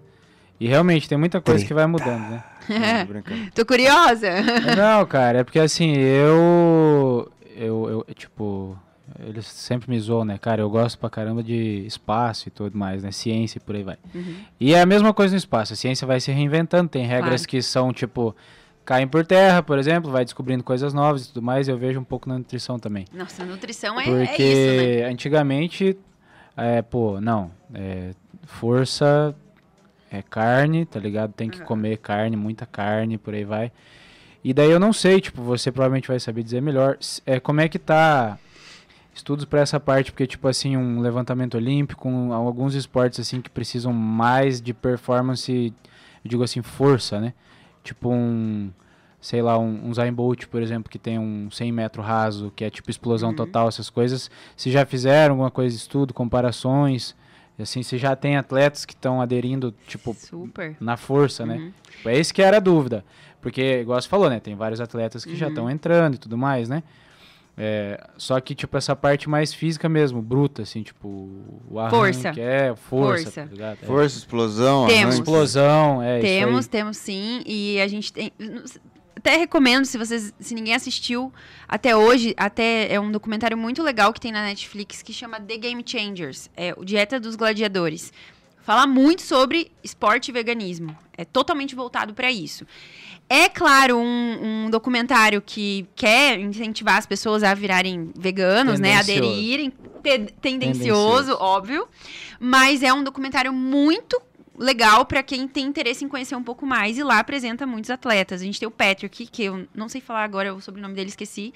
E 0.61 0.67
realmente 0.67 1.09
tem 1.09 1.17
muita 1.17 1.41
coisa 1.41 1.65
que 1.65 1.73
vai 1.73 1.87
mudando, 1.87 2.31
né? 2.31 2.43
Não. 2.69 3.47
Tô 3.55 3.63
curiosa? 3.65 4.29
Não, 4.77 5.07
cara, 5.07 5.39
é 5.39 5.45
porque 5.45 5.61
assim, 5.61 5.93
eu. 5.97 7.31
Eu, 7.59 8.05
eu, 8.09 8.15
tipo. 8.15 8.77
Eles 9.21 9.47
sempre 9.47 9.89
me 9.89 9.99
zoam, 9.99 10.23
né? 10.23 10.37
Cara, 10.37 10.61
eu 10.61 10.69
gosto 10.69 10.99
pra 10.99 11.09
caramba 11.09 11.43
de 11.43 11.83
espaço 11.87 12.49
e 12.49 12.51
tudo 12.51 12.77
mais, 12.77 13.03
né? 13.03 13.11
Ciência 13.11 13.57
e 13.57 13.61
por 13.61 13.75
aí 13.75 13.83
vai. 13.83 13.97
E 14.61 14.75
é 14.75 14.83
a 14.83 14.87
mesma 14.87 15.15
coisa 15.15 15.33
no 15.33 15.39
espaço. 15.39 15.73
A 15.73 15.77
ciência 15.77 16.07
vai 16.07 16.21
se 16.21 16.31
reinventando. 16.31 16.91
Tem 16.91 17.07
regras 17.07 17.41
Claro. 17.41 17.49
que 17.49 17.63
são, 17.63 17.91
tipo, 17.91 18.37
caem 18.85 19.09
por 19.09 19.25
terra, 19.25 19.63
por 19.63 19.79
exemplo, 19.79 20.11
vai 20.11 20.25
descobrindo 20.25 20.63
coisas 20.63 20.93
novas 20.93 21.25
e 21.25 21.29
tudo 21.29 21.41
mais. 21.43 21.69
Eu 21.69 21.79
vejo 21.79 21.99
um 21.99 22.05
pouco 22.05 22.29
na 22.29 22.37
nutrição 22.37 22.79
também. 22.79 23.07
Nossa, 23.11 23.47
nutrição 23.47 23.99
é, 23.99 24.05
Porque 24.05 24.43
é 24.43 24.99
isso, 24.99 25.03
né? 25.05 25.11
antigamente, 25.11 25.99
é, 26.55 26.83
pô, 26.83 27.19
não, 27.19 27.51
é, 27.73 28.11
força 28.45 29.35
é 30.11 30.21
carne, 30.23 30.85
tá 30.85 31.01
ligado? 31.01 31.33
Tem 31.33 31.49
que 31.49 31.61
comer 31.63 31.97
carne, 31.97 32.37
muita 32.37 32.67
carne, 32.67 33.17
por 33.17 33.33
aí 33.33 33.45
vai. 33.45 33.73
E 34.43 34.55
daí 34.55 34.71
eu 34.71 34.79
não 34.81 34.93
sei, 34.93 35.21
tipo, 35.21 35.43
você 35.43 35.71
provavelmente 35.73 36.09
vai 36.09 36.19
saber 36.21 36.43
dizer 36.43 36.61
melhor, 36.63 36.97
é, 37.27 37.41
como 37.41 37.61
é 37.61 37.69
que 37.69 37.79
tá 37.79 38.39
estudos 39.15 39.45
pra 39.45 39.61
essa 39.61 39.81
parte, 39.81 40.13
porque 40.13 40.27
tipo 40.27 40.47
assim, 40.47 40.77
um 40.77 41.01
levantamento 41.01 41.57
olímpico, 41.57 42.09
um- 42.09 42.33
alguns 42.33 42.75
esportes 42.75 43.19
assim 43.19 43.41
que 43.41 43.51
precisam 43.51 43.93
mais 43.93 44.61
de 44.61 44.73
performance, 44.73 45.75
eu 46.25 46.29
digo 46.29 46.43
assim, 46.45 46.63
força, 46.63 47.19
né? 47.21 47.35
Tipo 47.83 48.11
um, 48.11 48.71
sei 49.21 49.43
lá, 49.43 49.59
um, 49.59 49.89
um 49.89 49.93
Zayn 49.95 50.13
Bolt, 50.13 50.47
por 50.47 50.63
exemplo, 50.63 50.89
que 50.89 50.99
tem 51.01 51.19
um 51.19 51.51
100 51.51 51.73
metro 51.73 52.01
raso, 52.01 52.53
que 52.55 52.65
é 52.65 52.71
tipo 52.71 52.89
explosão 52.91 53.31
total, 53.35 53.67
essas 53.69 53.91
coisas. 53.91 54.31
Se 54.57 54.71
já 54.71 54.87
fizeram 54.87 55.33
alguma 55.35 55.51
coisa 55.51 55.75
de 55.75 55.83
estudo, 55.83 56.15
comparações, 56.15 57.17
assim, 57.63 57.83
se 57.83 57.99
já 57.99 58.15
tem 58.17 58.37
atletas 58.37 58.85
que 58.85 58.93
estão 58.95 59.21
aderindo, 59.21 59.75
tipo, 59.87 60.15
Super. 60.15 60.77
na 60.81 60.97
força, 60.97 61.45
né? 61.47 61.57
Uhum. 61.57 61.73
Tipo, 61.91 62.09
é 62.09 62.19
isso 62.19 62.33
que 62.33 62.43
era 62.43 62.59
a 62.59 62.61
dúvida. 62.61 63.05
Porque, 63.41 63.81
igual 63.81 64.01
você 64.01 64.09
falou, 64.09 64.29
né? 64.29 64.41
Tem 64.41 64.55
vários 64.57 64.81
atletas 64.81 65.25
que 65.25 65.35
já 65.37 65.47
Uhum. 65.47 65.53
estão 65.53 65.71
entrando 65.71 66.15
e 66.15 66.19
tudo 66.19 66.37
mais, 66.37 66.69
né? 66.69 66.83
É, 67.61 68.01
só 68.17 68.39
que, 68.41 68.55
tipo, 68.55 68.77
essa 68.77 68.95
parte 68.95 69.29
mais 69.29 69.53
física 69.53 69.89
mesmo, 69.89 70.23
bruta, 70.23 70.63
assim, 70.63 70.81
tipo, 70.85 71.09
o 71.69 71.79
arranque, 71.81 71.97
Força. 71.97 72.29
é, 72.41 72.77
força, 72.77 73.25
Força. 73.33 73.49
tá? 73.57 73.73
É. 73.73 73.77
Força, 73.87 74.19
explosão, 74.19 74.87
Temos. 74.87 75.15
Explosão, 75.17 76.01
é 76.03 76.21
temos, 76.21 76.61
isso 76.61 76.71
temos 76.71 76.97
sim. 76.97 77.43
E 77.45 77.81
a 77.81 77.89
gente 77.89 78.13
tem. 78.13 78.33
Até 79.19 79.37
recomendo, 79.37 79.85
se 79.85 79.99
vocês. 79.99 80.33
Se 80.39 80.55
ninguém 80.55 80.75
assistiu 80.75 81.33
até 81.69 81.97
hoje, 81.97 82.35
até 82.37 82.93
é 82.93 82.99
um 83.01 83.11
documentário 83.11 83.59
muito 83.59 83.83
legal 83.83 84.13
que 84.13 84.21
tem 84.21 84.31
na 84.33 84.43
Netflix 84.45 85.03
que 85.03 85.13
chama 85.13 85.41
The 85.41 85.57
Game 85.57 85.83
Changers. 85.85 86.49
É 86.57 86.73
o 86.77 86.85
Dieta 86.85 87.19
dos 87.19 87.35
Gladiadores. 87.37 88.13
Fala 88.63 88.87
muito 88.87 89.23
sobre 89.23 89.73
esporte 89.83 90.29
e 90.29 90.33
veganismo. 90.33 90.97
É 91.17 91.25
totalmente 91.25 91.75
voltado 91.75 92.13
para 92.15 92.31
isso. 92.31 92.67
É 93.29 93.49
claro 93.49 93.97
um, 93.99 94.67
um 94.67 94.71
documentário 94.71 95.43
que 95.45 95.87
quer 95.97 96.39
incentivar 96.39 96.97
as 96.97 97.07
pessoas 97.07 97.43
a 97.43 97.53
virarem 97.55 98.11
veganos, 98.17 98.79
né? 98.79 98.97
Aderirem. 98.97 99.71
Te- 99.71 100.33
tendencioso, 100.41 100.49
Tendencioso. 100.51 101.37
óbvio. 101.41 101.89
Mas 102.39 102.83
é 102.83 102.93
um 102.93 103.03
documentário 103.03 103.53
muito 103.53 104.21
legal 104.59 105.05
para 105.07 105.23
quem 105.23 105.47
tem 105.49 105.67
interesse 105.67 106.05
em 106.05 106.09
conhecer 106.09 106.35
um 106.35 106.43
pouco 106.43 106.67
mais. 106.67 106.99
E 106.99 107.03
lá 107.03 107.19
apresenta 107.19 107.67
muitos 107.67 107.91
atletas. 107.91 108.41
A 108.43 108.45
gente 108.45 108.59
tem 108.59 108.67
o 108.69 108.71
Patrick, 108.73 109.27
que 109.27 109.45
eu 109.45 109.67
não 109.75 109.89
sei 109.89 110.01
falar 110.01 110.25
agora 110.25 110.55
o 110.55 110.61
sobrenome 110.61 110.95
dele, 110.95 111.09
esqueci. 111.09 111.53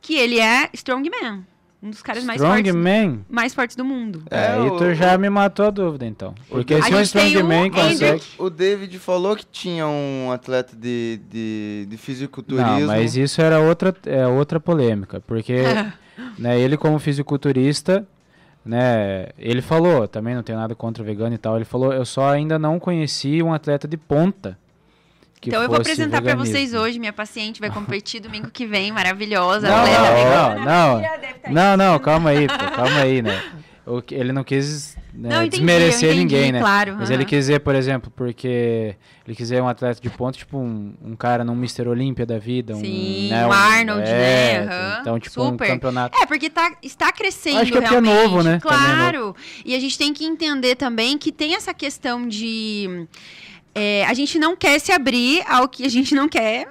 Que 0.00 0.14
ele 0.16 0.38
é 0.40 0.68
strongman. 0.72 1.46
Um 1.84 1.90
dos 1.90 2.00
caras 2.00 2.22
mais 2.22 2.40
fortes, 2.40 2.68
Strongman? 2.68 3.24
mais 3.28 3.52
fortes 3.52 3.74
do 3.74 3.84
mundo. 3.84 4.22
É, 4.30 4.36
É, 4.36 4.46
aí 4.52 4.60
o- 4.70 4.76
tu 4.76 4.94
já 4.94 5.18
me 5.18 5.28
matou 5.28 5.66
a 5.66 5.70
dúvida, 5.70 6.06
então. 6.06 6.32
Porque 6.48 6.80
se 6.80 6.94
um 6.94 6.98
o 6.98 7.00
Strongman 7.00 7.70
consegue... 7.72 8.22
O 8.38 8.48
David 8.48 8.98
falou 9.00 9.34
que 9.34 9.44
tinha 9.44 9.84
um 9.88 10.30
atleta 10.30 10.76
de, 10.76 11.20
de, 11.28 11.86
de 11.90 11.96
fisiculturismo. 11.96 12.80
Não, 12.80 12.86
mas 12.86 13.16
isso 13.16 13.42
era 13.42 13.58
outra, 13.58 13.92
é 14.06 14.24
outra 14.28 14.60
polêmica, 14.60 15.20
porque 15.26 15.56
né, 16.38 16.56
ele 16.60 16.76
como 16.76 17.00
fisiculturista, 17.00 18.06
né, 18.64 19.28
ele 19.38 19.60
falou, 19.60 20.06
também 20.06 20.34
não 20.34 20.42
tem 20.42 20.54
nada 20.54 20.74
contra 20.74 21.02
o 21.02 21.06
vegano 21.06 21.34
e 21.34 21.38
tal, 21.38 21.56
ele 21.56 21.64
falou, 21.64 21.92
eu 21.92 22.04
só 22.04 22.30
ainda 22.30 22.58
não 22.58 22.78
conheci 22.78 23.42
um 23.42 23.52
atleta 23.52 23.88
de 23.88 23.96
ponta 23.96 24.58
que 25.42 25.50
então 25.50 25.60
eu 25.60 25.68
vou 25.68 25.78
apresentar 25.78 26.22
para 26.22 26.36
vocês 26.36 26.72
hoje. 26.72 27.00
Minha 27.00 27.12
paciente 27.12 27.60
vai 27.60 27.68
competir 27.68 28.20
domingo 28.20 28.48
que 28.48 28.64
vem, 28.64 28.92
maravilhosa. 28.92 29.68
Não, 29.68 29.76
atleta 29.76 30.00
não, 30.00 30.14
vegana. 30.14 30.54
não, 30.64 31.02
tá. 31.02 31.50
Não, 31.50 31.76
não, 31.76 31.98
calma 31.98 32.30
aí, 32.30 32.46
pô, 32.46 32.70
calma 32.76 33.00
aí, 33.00 33.20
né. 33.20 33.42
Ele 34.12 34.32
não 34.32 34.44
quis 34.44 34.96
né, 35.12 35.28
Não, 35.28 35.36
entendi, 35.44 35.50
desmerecer 35.58 36.08
entendi, 36.10 36.20
ninguém, 36.20 36.52
né? 36.52 36.60
claro, 36.60 36.94
Mas 36.98 37.10
aham. 37.10 37.14
ele 37.14 37.24
quis 37.24 37.38
dizer, 37.40 37.60
por 37.60 37.74
exemplo, 37.74 38.10
porque 38.14 38.96
ele 39.26 39.36
quis 39.36 39.48
dizer 39.48 39.62
um 39.62 39.68
atleta 39.68 40.00
de 40.00 40.08
ponta, 40.10 40.38
tipo 40.38 40.56
um, 40.58 40.94
um 41.04 41.14
cara 41.14 41.44
num 41.44 41.54
Mr. 41.54 41.86
Olímpia 41.88 42.24
da 42.24 42.38
vida, 42.38 42.74
um, 42.74 42.80
Sim, 42.80 43.28
né, 43.30 43.46
um 43.46 43.52
Arnold, 43.52 44.02
é, 44.08 44.12
né? 44.12 44.58
Aham, 44.64 44.98
Então, 45.00 45.18
tipo, 45.20 45.34
super. 45.34 45.64
um 45.64 45.68
campeonato. 45.74 46.18
É, 46.20 46.26
porque 46.26 46.48
tá, 46.48 46.76
está 46.82 47.12
crescendo 47.12 47.58
Acho 47.60 47.72
que 47.72 47.78
é 47.78 47.80
porque 47.82 47.94
é 47.94 48.00
realmente. 48.00 48.22
novo, 48.30 48.42
né? 48.42 48.58
Também 48.58 48.78
é 48.78 48.80
Claro. 48.96 49.36
E 49.64 49.74
a 49.74 49.78
gente 49.80 49.98
tem 49.98 50.12
que 50.14 50.24
entender 50.24 50.76
também 50.76 51.18
que 51.18 51.30
tem 51.30 51.54
essa 51.54 51.74
questão 51.74 52.26
de... 52.26 53.06
é, 53.74 54.04
a 54.06 54.14
gente 54.14 54.38
não 54.38 54.56
quer 54.56 54.78
se 54.78 54.92
abrir 54.92 55.42
ao 55.46 55.68
que 55.68 55.84
a 55.84 55.88
gente 55.88 56.14
não 56.14 56.28
quer... 56.28 56.68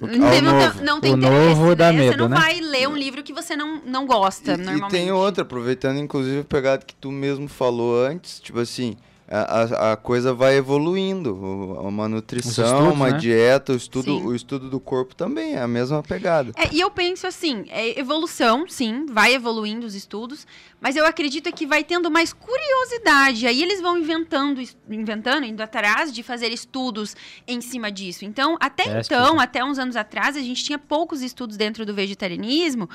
não, 0.00 0.08
tem- 0.30 0.42
não, 0.42 0.52
novo. 0.58 0.84
não 0.84 1.00
tem 1.00 1.12
O 1.12 1.16
interesse, 1.16 1.54
novo 1.60 1.74
dá 1.76 1.92
né? 1.92 1.98
Você 1.98 2.04
medo, 2.10 2.18
não 2.18 2.28
né? 2.28 2.36
vai 2.40 2.60
ler 2.60 2.88
um 2.88 2.96
livro 2.96 3.22
que 3.22 3.32
você 3.32 3.56
não, 3.56 3.80
não 3.84 4.06
gosta, 4.06 4.54
E, 4.54 4.56
normalmente. 4.56 4.88
e 4.94 4.98
tem 4.98 5.10
outra, 5.10 5.42
aproveitando 5.42 5.98
inclusive 5.98 6.40
a 6.40 6.44
pegada 6.44 6.84
que 6.84 6.94
tu 6.94 7.10
mesmo 7.10 7.48
falou 7.48 8.04
antes, 8.04 8.40
tipo 8.40 8.58
assim, 8.60 8.96
a, 9.28 9.92
a, 9.92 9.96
coisa 9.96 10.32
vai 10.32 10.56
evoluindo, 10.56 11.34
uma 11.34 12.08
nutrição, 12.08 12.64
estudos, 12.64 12.94
uma 12.94 13.10
né? 13.10 13.18
dieta, 13.18 13.72
o 13.72 13.76
estudo, 13.76 14.04
Sim. 14.04 14.24
o 14.24 14.34
estudo 14.34 14.70
do 14.70 14.78
corpo 14.78 15.16
também 15.16 15.54
é 15.54 15.60
a 15.60 15.66
mesma 15.66 16.00
pegada. 16.02 16.52
É, 16.56 16.72
e 16.72 16.80
eu 16.80 16.90
penso 16.90 17.26
assim, 17.26 17.64
é 17.68 17.98
evolução, 17.98 18.68
sim, 18.68 19.04
vai 19.06 19.34
evoluindo 19.34 19.84
os 19.84 19.96
estudos, 19.96 20.46
mas 20.80 20.94
eu 20.94 21.04
acredito 21.04 21.52
que 21.52 21.66
vai 21.66 21.82
tendo 21.82 22.08
mais 22.08 22.32
curiosidade. 22.32 23.48
Aí 23.48 23.62
eles 23.62 23.80
vão 23.80 23.98
inventando, 23.98 24.62
inventando, 24.88 25.44
indo 25.44 25.60
atrás 25.60 26.12
de 26.12 26.22
fazer 26.22 26.52
estudos 26.52 27.16
em 27.48 27.60
cima 27.60 27.90
disso. 27.90 28.24
Então, 28.24 28.56
até 28.60 28.84
Pesquisa. 28.84 29.20
então, 29.20 29.40
até 29.40 29.64
uns 29.64 29.78
anos 29.78 29.96
atrás, 29.96 30.36
a 30.36 30.40
gente 30.40 30.62
tinha 30.62 30.78
poucos 30.78 31.20
estudos 31.20 31.56
dentro 31.56 31.84
do 31.84 31.92
vegetarianismo, 31.92 32.88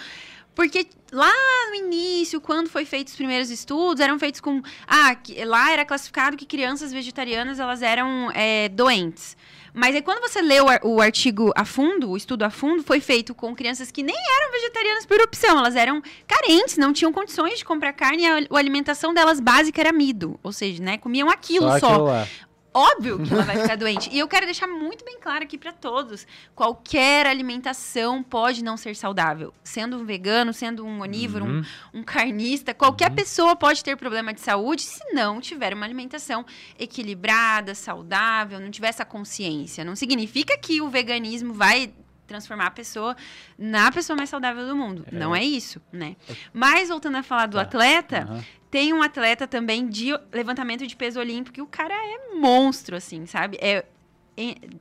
porque 0.54 0.88
lá 1.12 1.32
no 1.70 1.76
início, 1.76 2.40
quando 2.42 2.70
foi 2.70 2.86
feitos 2.86 3.14
os 3.14 3.18
primeiros 3.18 3.50
estudos, 3.50 4.00
eram 4.02 4.20
feitos 4.20 4.42
com. 4.42 4.62
Ah, 4.88 5.16
lá 5.46 5.72
era 5.72 5.86
classificado 5.86 6.36
que 6.38 6.46
crianças 6.46 6.92
vegetarianas 6.92 7.60
elas 7.60 7.82
eram 7.82 8.30
é, 8.34 8.70
doentes. 8.70 9.36
Mas 9.74 9.96
aí 9.96 10.02
quando 10.02 10.20
você 10.20 10.42
lê 10.42 10.60
o, 10.60 10.68
ar- 10.68 10.82
o 10.84 11.00
artigo 11.00 11.54
a 11.56 11.64
fundo, 11.64 12.10
o 12.10 12.18
estudo 12.18 12.44
a 12.44 12.50
fundo, 12.50 12.84
foi 12.84 13.00
feito 13.00 13.34
com 13.34 13.56
crianças 13.56 13.90
que 13.90 14.04
nem 14.04 14.16
eram 14.16 14.52
vegetarianas 14.52 15.06
por 15.06 15.22
opção, 15.22 15.58
elas 15.60 15.78
eram 15.78 16.02
carentes, 16.28 16.76
não 16.78 16.92
tinham 16.92 17.14
condições 17.14 17.58
de 17.58 17.64
comprar 17.64 17.94
carne, 17.94 18.24
e 18.24 18.26
a, 18.26 18.36
a 18.54 18.58
alimentação 18.60 19.14
delas 19.14 19.40
básica 19.40 19.80
era 19.80 19.90
amido, 19.90 20.38
ou 20.44 20.52
seja, 20.52 20.84
né, 20.84 20.98
comiam 20.98 21.30
aquilo 21.30 21.68
só 21.80 21.80
só. 21.80 22.28
Óbvio 22.74 23.22
que 23.22 23.34
ela 23.34 23.44
vai 23.44 23.60
ficar 23.62 23.76
doente. 23.76 24.10
E 24.14 24.18
eu 24.18 24.28
quero 24.30 24.46
deixar 24.46 24.66
muito 24.68 25.04
bem 25.04 25.20
claro 25.20 25.44
aqui 25.44 25.58
para 25.58 25.74
todos: 25.74 26.26
qualquer 26.56 27.28
alimentação 27.28 28.24
pode 28.24 28.64
não 28.64 28.78
ser 28.78 28.96
saudável. 28.96 29.54
Sendo 29.64 29.98
um 29.98 30.06
vegano, 30.06 30.54
sendo 30.54 30.86
um 30.86 31.02
onívoro, 31.02 31.44
um, 31.46 31.52
Uhum. 31.58 31.64
um 31.96 32.04
carnista, 32.04 32.74
qualquer 32.74 33.12
pessoa 33.12 33.56
pode 33.58 33.84
ter 33.84 33.98
problema 33.98 34.34
de 34.34 34.40
saúde 34.40 34.84
se 34.84 35.04
não 35.14 35.42
tiver 35.42 35.74
uma 35.74 35.86
alimentação 35.86 36.46
equilibrada, 36.80 37.76
saudável, 37.76 38.60
não 38.60 38.72
tiver 38.72 38.88
essa 38.88 39.04
consciência. 39.06 39.84
Não 39.84 39.96
significa 39.96 40.58
que 40.58 40.82
o 40.82 40.90
veganismo 40.90 41.54
vai 41.54 41.94
transformar 42.32 42.68
a 42.68 42.72
pessoa 42.72 43.16
na 43.58 43.92
pessoa 43.92 44.16
mais 44.18 44.30
saudável 44.30 44.66
do 44.66 44.76
mundo. 44.76 45.06
Não 45.12 45.36
é 45.36 45.44
isso, 45.44 45.82
né? 45.92 46.16
Mas 46.54 46.90
voltando 46.90 47.18
a 47.18 47.24
falar 47.24 47.46
do 47.48 47.56
Tá. 47.58 47.62
atleta, 47.64 48.20
Aham. 48.24 48.44
tem 48.70 48.94
um 48.94 49.02
atleta 49.02 49.46
também 49.48 49.88
de 49.88 50.18
levantamento 50.32 50.88
de 50.88 50.96
peso 50.96 51.20
olímpico 51.20 51.54
que 51.56 51.62
o 51.62 51.68
cara 51.68 51.94
é 51.94 52.36
monstro, 52.36 52.96
assim, 52.96 53.26
sabe? 53.26 53.58
É 53.62 53.86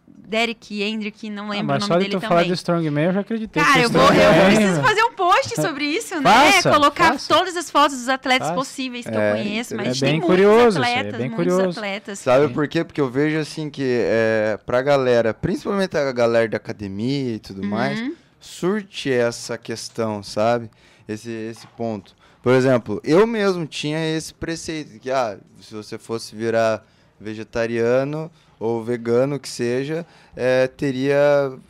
Derek 0.07 0.81
Hendrick, 0.83 1.29
não 1.29 1.47
Ah, 1.47 1.51
lembro 1.51 1.67
mas 1.67 1.83
o 1.83 1.87
só 1.87 1.95
nome 1.95 2.05
de 2.05 2.11
dele 2.11 2.21
tu 2.21 2.27
falar 2.29 2.41
de 2.43 2.47
também. 2.47 2.55
Strongman, 2.55 3.05
eu 3.07 3.13
já 3.13 3.21
acreditei. 3.21 3.63
Cara, 3.63 3.81
eu, 3.83 3.91
vou, 3.91 4.03
eu 4.03 4.45
preciso 4.47 4.81
fazer 4.83 5.03
um 5.03 5.13
post 5.15 5.61
sobre 5.61 5.85
isso, 5.85 6.21
né? 6.21 6.53
Faça, 6.53 6.71
Colocar 6.71 7.13
faça. 7.15 7.35
todas 7.35 7.57
as 7.57 7.69
fotos 7.71 7.97
dos 7.99 8.09
atletas 8.09 8.49
Faça. 8.49 8.59
possíveis 8.61 9.05
que 9.07 9.13
É, 9.17 9.31
eu 9.33 9.37
conheço, 9.37 9.75
mas 9.77 9.89
é 9.89 9.91
tem 9.93 10.01
bem 10.01 10.21
muitos 10.21 10.27
curioso 10.29 10.79
é 10.79 10.81
atletas, 10.99 11.19
bem 11.21 11.29
muitos 11.31 11.55
curioso. 11.55 11.79
atletas. 11.81 12.19
Sabe 12.21 12.47
Sim. 12.47 12.53
por 12.55 12.69
quê? 12.69 12.85
Porque 12.85 13.01
eu 13.01 13.11
vejo 13.11 13.39
assim 13.39 13.69
que 13.69 13.83
é, 13.85 14.57
pra 14.65 14.81
galera, 14.83 15.35
principalmente 15.35 15.97
a 15.97 16.13
galera 16.13 16.49
da 16.49 16.57
academia 16.59 17.35
e 17.35 17.39
tudo 17.41 17.65
mais, 17.67 17.99
Uhum. 18.01 18.15
surte 18.39 19.11
essa 19.13 19.59
questão, 19.59 20.23
sabe? 20.23 20.71
Esse, 21.09 21.29
esse 21.31 21.67
ponto. 21.77 22.15
Por 22.41 22.53
exemplo, 22.55 23.01
eu 23.03 23.27
mesmo 23.27 23.67
tinha 23.67 23.99
esse 24.17 24.33
preceito 24.33 24.99
que, 25.01 25.11
ah, 25.11 25.37
se 25.61 25.75
você 25.75 25.99
fosse 25.99 26.37
virar 26.37 26.87
vegetariano 27.21 28.31
ou 28.61 28.85
vegano, 28.85 29.41
que 29.41 29.49
seja, 29.49 30.07
é, 30.37 30.67
teria, 30.67 31.17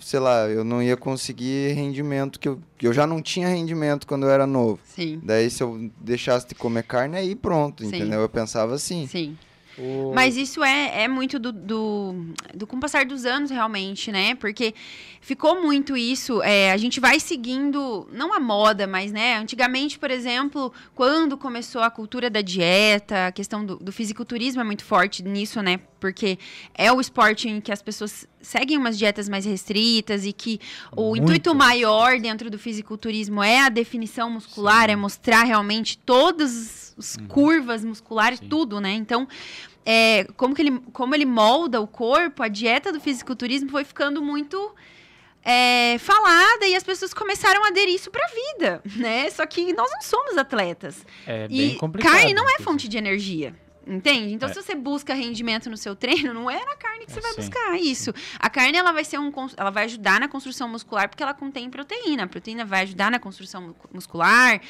sei 0.01 0.19
lá, 0.19 0.49
eu 0.49 0.65
não 0.65 0.83
ia 0.83 0.97
conseguir 0.97 1.73
rendimento, 1.73 2.41
que 2.41 2.49
eu, 2.49 2.61
que 2.77 2.85
eu 2.85 2.93
já 2.93 3.07
não 3.07 3.23
tinha 3.23 3.49
rendimento 3.49 4.09
quando 4.09 4.25
eu 4.25 4.31
era 4.31 4.45
novo. 4.45 4.81
Sim, 4.85 5.21
Daí 5.23 5.49
se 5.49 5.63
eu 5.63 5.89
deixasse 6.01 6.49
de 6.49 6.55
comer 6.57 6.83
carne, 6.83 7.17
aí 7.17 7.37
pronto, 7.37 7.85
Sim. 7.85 7.89
entendeu? 7.97 8.21
Eu 8.21 8.29
pensava 8.29 8.75
assim. 8.75 9.07
sim. 9.07 9.39
O- 9.81 10.13
Mas 10.15 10.37
isso 10.37 10.63
é, 10.63 11.05
é 11.05 11.09
muito 11.09 11.39
do, 11.39 11.51
do, 11.53 12.27
do 12.55 12.67
com 12.67 12.77
o 12.77 12.81
passar 12.81 13.05
dos 13.07 13.25
anos, 13.25 13.51
realmente, 13.51 14.13
né? 14.13 14.35
Porque 14.35 14.75
ficou 15.21 15.63
muito 15.63 15.97
isso. 15.97 16.43
é, 16.43 16.71
a 16.73 16.77
gente 16.77 17.01
vai 17.01 17.19
seguindo, 17.19 18.07
não 18.13 18.35
a 18.35 18.39
moda, 18.41 18.87
mas, 18.87 19.11
né? 19.13 19.37
Antigamente, 19.39 19.99
por 19.99 20.11
exemplo, 20.11 20.73
quando 20.95 21.37
começou 21.39 21.83
a 21.83 21.91
cultura 21.91 22.29
da 22.29 22.41
dieta, 22.43 23.29
a 23.29 23.33
questão 23.33 23.65
do, 23.65 23.77
do 23.77 23.91
fisiculturismo 23.93 24.61
é 24.61 24.65
muito 24.65 24.85
forte 24.85 25.23
nisso, 25.23 25.63
né? 25.63 25.81
Porque 25.99 26.39
é 26.75 26.91
o 26.93 27.01
esporte 27.01 27.49
em 27.49 27.61
que 27.61 27.71
as 27.73 27.83
pessoas 27.83 28.27
seguem 28.41 28.77
umas 28.79 28.99
dietas 28.99 29.29
mais 29.29 29.45
restritas 29.45 30.25
e 30.25 30.33
que 30.33 30.59
o 30.97 31.11
Muito. 31.11 31.23
intuito 31.25 31.55
maior 31.55 32.19
dentro 32.19 32.51
do 32.51 32.59
fisiculturismo 32.59 33.43
é 33.43 33.61
a 33.61 33.69
definição 33.69 34.31
muscular, 34.31 34.89
é 34.91 34.97
mostrar 34.97 35.43
realmente 35.45 35.99
todas 35.99 36.95
as 36.99 37.17
curvas 37.29 37.85
musculares, 37.85 38.39
Sim. 38.39 38.49
tudo, 38.49 38.81
né? 38.81 38.93
Então, 38.93 39.29
é, 39.85 40.25
como, 40.37 40.55
que 40.55 40.63
ele, 40.63 40.81
como 40.93 41.15
ele 41.15 41.25
molda 41.27 41.81
o 41.81 41.87
corpo, 41.87 42.43
a 42.43 42.49
dieta 42.49 42.93
do 42.93 43.01
fisiculturismo 43.01 43.71
foi 43.71 43.85
ficando 43.85 44.23
muito 44.23 44.75
é, 45.43 45.97
falada 45.99 46.67
e 46.67 46.77
as 46.77 46.83
pessoas 46.83 47.15
começaram 47.15 47.65
a 47.65 47.69
aderir 47.69 47.95
isso 47.95 48.11
pra 48.11 48.27
vida, 48.29 48.83
né? 48.97 49.31
Só 49.31 49.47
que 49.47 49.73
nós 49.73 49.91
não 49.91 50.03
somos 50.03 50.37
atletas. 50.37 51.05
É 51.27 51.49
bem 51.49 51.73
e 51.73 51.75
complicado. 51.77 52.13
carne 52.13 52.35
não 52.35 52.49
é 52.49 52.59
fonte 52.61 52.89
de 52.89 52.99
energia. 52.99 53.55
Entende? 53.87 54.35
Então, 54.35 54.49
É. 54.49 54.53
se 54.53 54.63
você 54.63 54.75
busca 54.75 55.15
rendimento 55.15 55.69
no 55.71 55.77
seu 55.77 55.97
treino, 55.97 56.35
não 56.35 56.49
é 56.51 56.65
na 56.65 56.77
carne 56.77 57.07
que 57.07 57.11
você 57.13 57.19
É, 57.19 57.23
vai 57.23 57.33
sim, 57.33 57.37
buscar 57.41 57.81
isso. 57.81 58.13
A 58.39 58.49
carne 58.51 58.77
ela 58.77 58.93
vai 58.93 59.03
ser 59.03 59.19
um, 59.19 59.33
ela 59.57 59.71
vai 59.71 59.85
ajudar 59.87 60.21
na 60.21 60.29
construção 60.29 60.69
muscular 60.69 61.09
porque 61.09 61.23
ela 61.23 61.33
contém 61.35 61.69
proteína. 61.71 62.25
A 62.25 62.27
proteína 62.29 62.65
vai 62.65 62.83
ajudar 62.83 63.11
na 63.11 63.19
construção 63.19 63.63
mu- 63.69 63.77
muscular, 63.93 64.61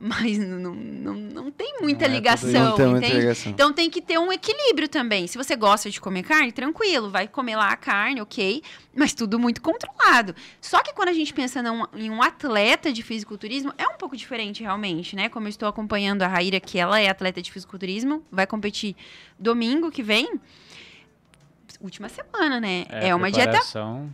mas 0.02 0.38
não, 0.38 0.74
não, 0.74 1.14
não 1.14 1.50
tem 1.50 1.74
muita 1.82 2.08
Não 2.08 2.14
é 2.14 2.20
tudo 2.20 2.46
ligação. 2.46 2.52
Não 2.70 2.74
tem 2.76 2.86
muita 2.86 3.06
entende? 3.06 3.20
ligação. 3.20 3.52
Então 3.52 3.72
tem 3.72 3.90
que 3.90 4.00
ter 4.00 4.18
um 4.18 4.32
equilíbrio 4.32 4.88
também. 4.88 5.26
Se 5.26 5.36
você 5.36 5.54
gosta 5.54 5.90
de 5.90 6.00
comer 6.00 6.22
carne, 6.22 6.50
tranquilo, 6.50 7.10
vai 7.10 7.28
comer 7.28 7.56
lá 7.56 7.68
a 7.68 7.76
carne, 7.76 8.20
ok, 8.22 8.62
mas 8.96 9.12
tudo 9.12 9.38
muito 9.38 9.60
controlado. 9.60 10.34
Só 10.58 10.82
que 10.82 10.94
quando 10.94 11.10
a 11.10 11.12
gente 11.12 11.34
pensa 11.34 11.62
num- 11.62 11.86
em 11.94 12.08
um 12.10 12.22
atleta 12.22 12.90
de 12.90 13.02
fisiculturismo, 13.02 13.74
é 13.76 13.86
um 13.86 13.98
pouco 13.98 14.16
diferente 14.16 14.62
realmente, 14.62 15.14
né? 15.14 15.28
Como 15.28 15.46
eu 15.46 15.50
estou 15.50 15.68
acompanhando 15.68 16.22
a 16.22 16.28
Raíra, 16.28 16.58
que 16.58 16.78
ela 16.78 16.98
é 16.98 17.08
atleta 17.10 17.42
de 17.42 17.52
fisiculturismo, 17.52 18.24
vai 18.32 18.46
competir 18.46 18.96
domingo 19.38 19.90
que 19.90 20.02
vem. 20.02 20.40
Última 21.80 22.08
semana, 22.08 22.60
né? 22.60 22.84
É, 22.90 23.14
uma 23.14 23.30
dieta 23.30 23.58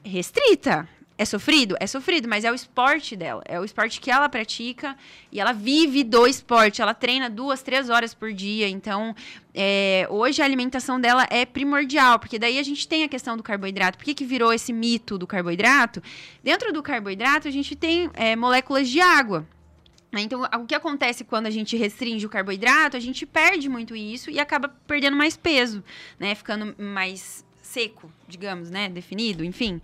restrita. 0.05 0.89
É 1.19 1.25
sofrido? 1.25 1.77
É 1.81 1.87
sofrido, 1.87 2.29
mas 2.29 2.45
é 2.45 2.53
o 2.53 2.55
esporte 2.55 3.17
dela. 3.17 3.43
É 3.47 3.59
o 3.59 3.65
esporte 3.65 4.01
que 4.01 4.11
ela 4.11 4.29
pratica 4.29 4.95
e 5.33 5.41
ela 5.41 5.53
vive 5.53 6.05
do 6.05 6.27
esporte. 6.27 6.83
Ela 6.83 6.93
treina 6.93 7.31
duas, 7.31 7.63
três 7.63 7.89
horas 7.89 8.13
por 8.13 8.35
dia. 8.35 8.69
Então, 8.69 9.15
é, 9.55 10.07
hoje 10.11 10.43
a 10.43 10.45
alimentação 10.45 11.01
dela 11.01 11.27
é 11.31 11.47
primordial, 11.47 12.19
porque 12.19 12.39
daí 12.39 12.59
a 12.59 12.63
gente 12.63 12.87
tem 12.87 13.03
a 13.03 13.09
questão 13.09 13.35
do 13.35 13.43
carboidrato. 13.43 13.97
Por 13.97 14.05
que, 14.05 14.15
que 14.15 14.27
virou 14.27 14.53
esse 14.53 14.75
mito 14.75 15.17
do 15.17 15.27
carboidrato? 15.27 16.03
Dentro 16.45 16.71
do 16.71 16.83
carboidrato, 16.83 17.49
a 17.49 17.51
gente 17.51 17.75
tem 17.75 18.11
é, 18.13 18.37
moléculas 18.37 18.87
de 18.87 19.01
água. 19.01 19.47
Então, 20.13 20.43
o 20.43 20.67
que 20.67 20.75
acontece 20.75 21.25
quando 21.25 21.47
a 21.47 21.51
gente 21.51 21.77
restringe 21.77 22.27
o 22.27 22.29
carboidrato, 22.29 22.97
a 22.97 23.01
gente 23.01 23.27
perde 23.27 23.69
muito 23.69 23.97
isso 23.97 24.31
e 24.31 24.39
acaba 24.39 24.69
perdendo 24.87 25.17
mais 25.17 25.37
peso, 25.37 25.83
né? 26.19 26.35
Ficando 26.35 26.75
mais 26.79 27.45
seco, 27.63 28.11
digamos, 28.29 28.71
né? 28.71 28.89
Definido, 28.89 29.45
enfim. 29.45 29.81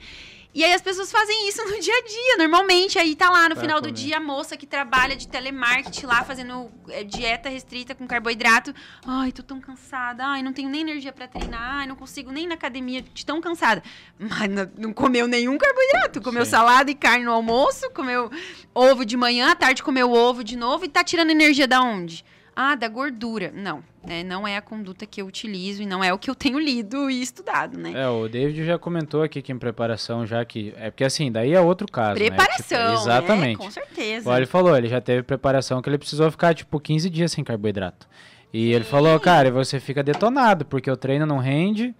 E 0.54 0.62
aí 0.62 0.74
as 0.74 0.82
pessoas 0.82 1.10
fazem 1.10 1.48
isso 1.48 1.64
no 1.64 1.80
dia 1.80 1.94
a 1.94 2.02
dia, 2.06 2.36
normalmente. 2.38 2.98
Aí 2.98 3.14
tá 3.16 3.30
lá 3.30 3.48
no 3.48 3.54
Pra 3.54 3.62
final 3.62 3.80
do 3.80 3.88
comer. 3.88 3.94
dia 4.00 4.16
a 4.18 4.20
moça 4.20 4.56
que 4.56 4.66
trabalha 4.66 5.16
de 5.16 5.26
telemarketing 5.26 6.04
lá 6.06 6.22
fazendo 6.24 6.70
é, 6.90 7.02
dieta 7.02 7.48
restrita 7.48 7.94
com 7.94 8.06
carboidrato. 8.06 8.74
Ai, 9.06 9.32
tô 9.32 9.42
tão 9.42 9.60
cansada. 9.60 10.24
Ai, 10.26 10.42
não 10.42 10.52
tenho 10.52 10.68
nem 10.68 10.82
energia 10.82 11.12
pra 11.12 11.26
treinar. 11.26 11.76
Ai, 11.76 11.86
não 11.86 11.96
consigo 11.96 12.30
nem 12.30 12.46
na 12.46 12.54
academia 12.54 13.00
de 13.00 13.24
tão 13.24 13.40
cansada. 13.40 13.82
Mas 14.18 14.48
não, 14.50 14.70
não 14.76 14.92
comeu 14.92 15.26
nenhum 15.26 15.56
carboidrato. 15.56 16.20
Comeu 16.20 16.44
Sim. 16.44 16.50
salada 16.50 16.90
e 16.90 16.94
carne 16.94 17.24
no 17.24 17.32
almoço, 17.32 17.90
comeu 17.90 18.30
ovo 18.74 19.04
de 19.06 19.16
manhã, 19.16 19.50
à 19.52 19.54
tarde 19.56 19.82
comeu 19.82 20.12
ovo 20.12 20.44
de 20.44 20.56
novo 20.56 20.84
e 20.84 20.88
tá 20.88 21.02
tirando 21.02 21.30
energia 21.30 21.66
da 21.66 21.80
onde? 21.80 22.24
Ah, 22.54 22.74
da 22.74 22.86
gordura. 22.88 23.50
Não, 23.54 23.82
né, 24.06 24.22
não 24.22 24.46
é 24.46 24.56
a 24.56 24.62
conduta 24.62 25.06
que 25.06 25.22
eu 25.22 25.26
utilizo 25.26 25.82
e 25.82 25.86
não 25.86 26.04
é 26.04 26.12
o 26.12 26.18
que 26.18 26.28
eu 26.28 26.34
tenho 26.34 26.58
lido 26.58 27.08
e 27.10 27.22
estudado, 27.22 27.78
né? 27.78 27.92
É, 27.94 28.08
o 28.08 28.28
David 28.28 28.64
já 28.64 28.78
comentou 28.78 29.22
aqui 29.22 29.40
que 29.40 29.52
em 29.52 29.58
preparação 29.58 30.26
já 30.26 30.44
que... 30.44 30.74
É 30.76 30.90
porque 30.90 31.04
assim, 31.04 31.32
daí 31.32 31.52
é 31.52 31.60
outro 31.60 31.90
caso, 31.90 32.20
né? 32.20 32.26
Preparação, 32.26 32.90
Tipo, 32.90 33.02
exatamente. 33.02 33.58
né? 33.58 33.64
Com 33.64 33.70
certeza. 33.70 34.36
Ele 34.36 34.46
falou, 34.46 34.76
ele 34.76 34.88
já 34.88 35.00
teve 35.00 35.22
preparação 35.22 35.80
que 35.80 35.88
ele 35.88 35.98
precisou 35.98 36.30
ficar, 36.30 36.54
tipo, 36.54 36.78
15 36.78 37.08
dias 37.08 37.32
sem 37.32 37.42
carboidrato. 37.42 38.06
E 38.52 38.72
ele 38.72 38.84
falou, 38.84 39.18
cara, 39.18 39.50
você 39.50 39.80
fica 39.80 40.02
detonado, 40.02 40.66
porque 40.66 40.90
o 40.90 40.96
treino 40.96 41.24
não 41.24 41.38
rende, 41.38 41.94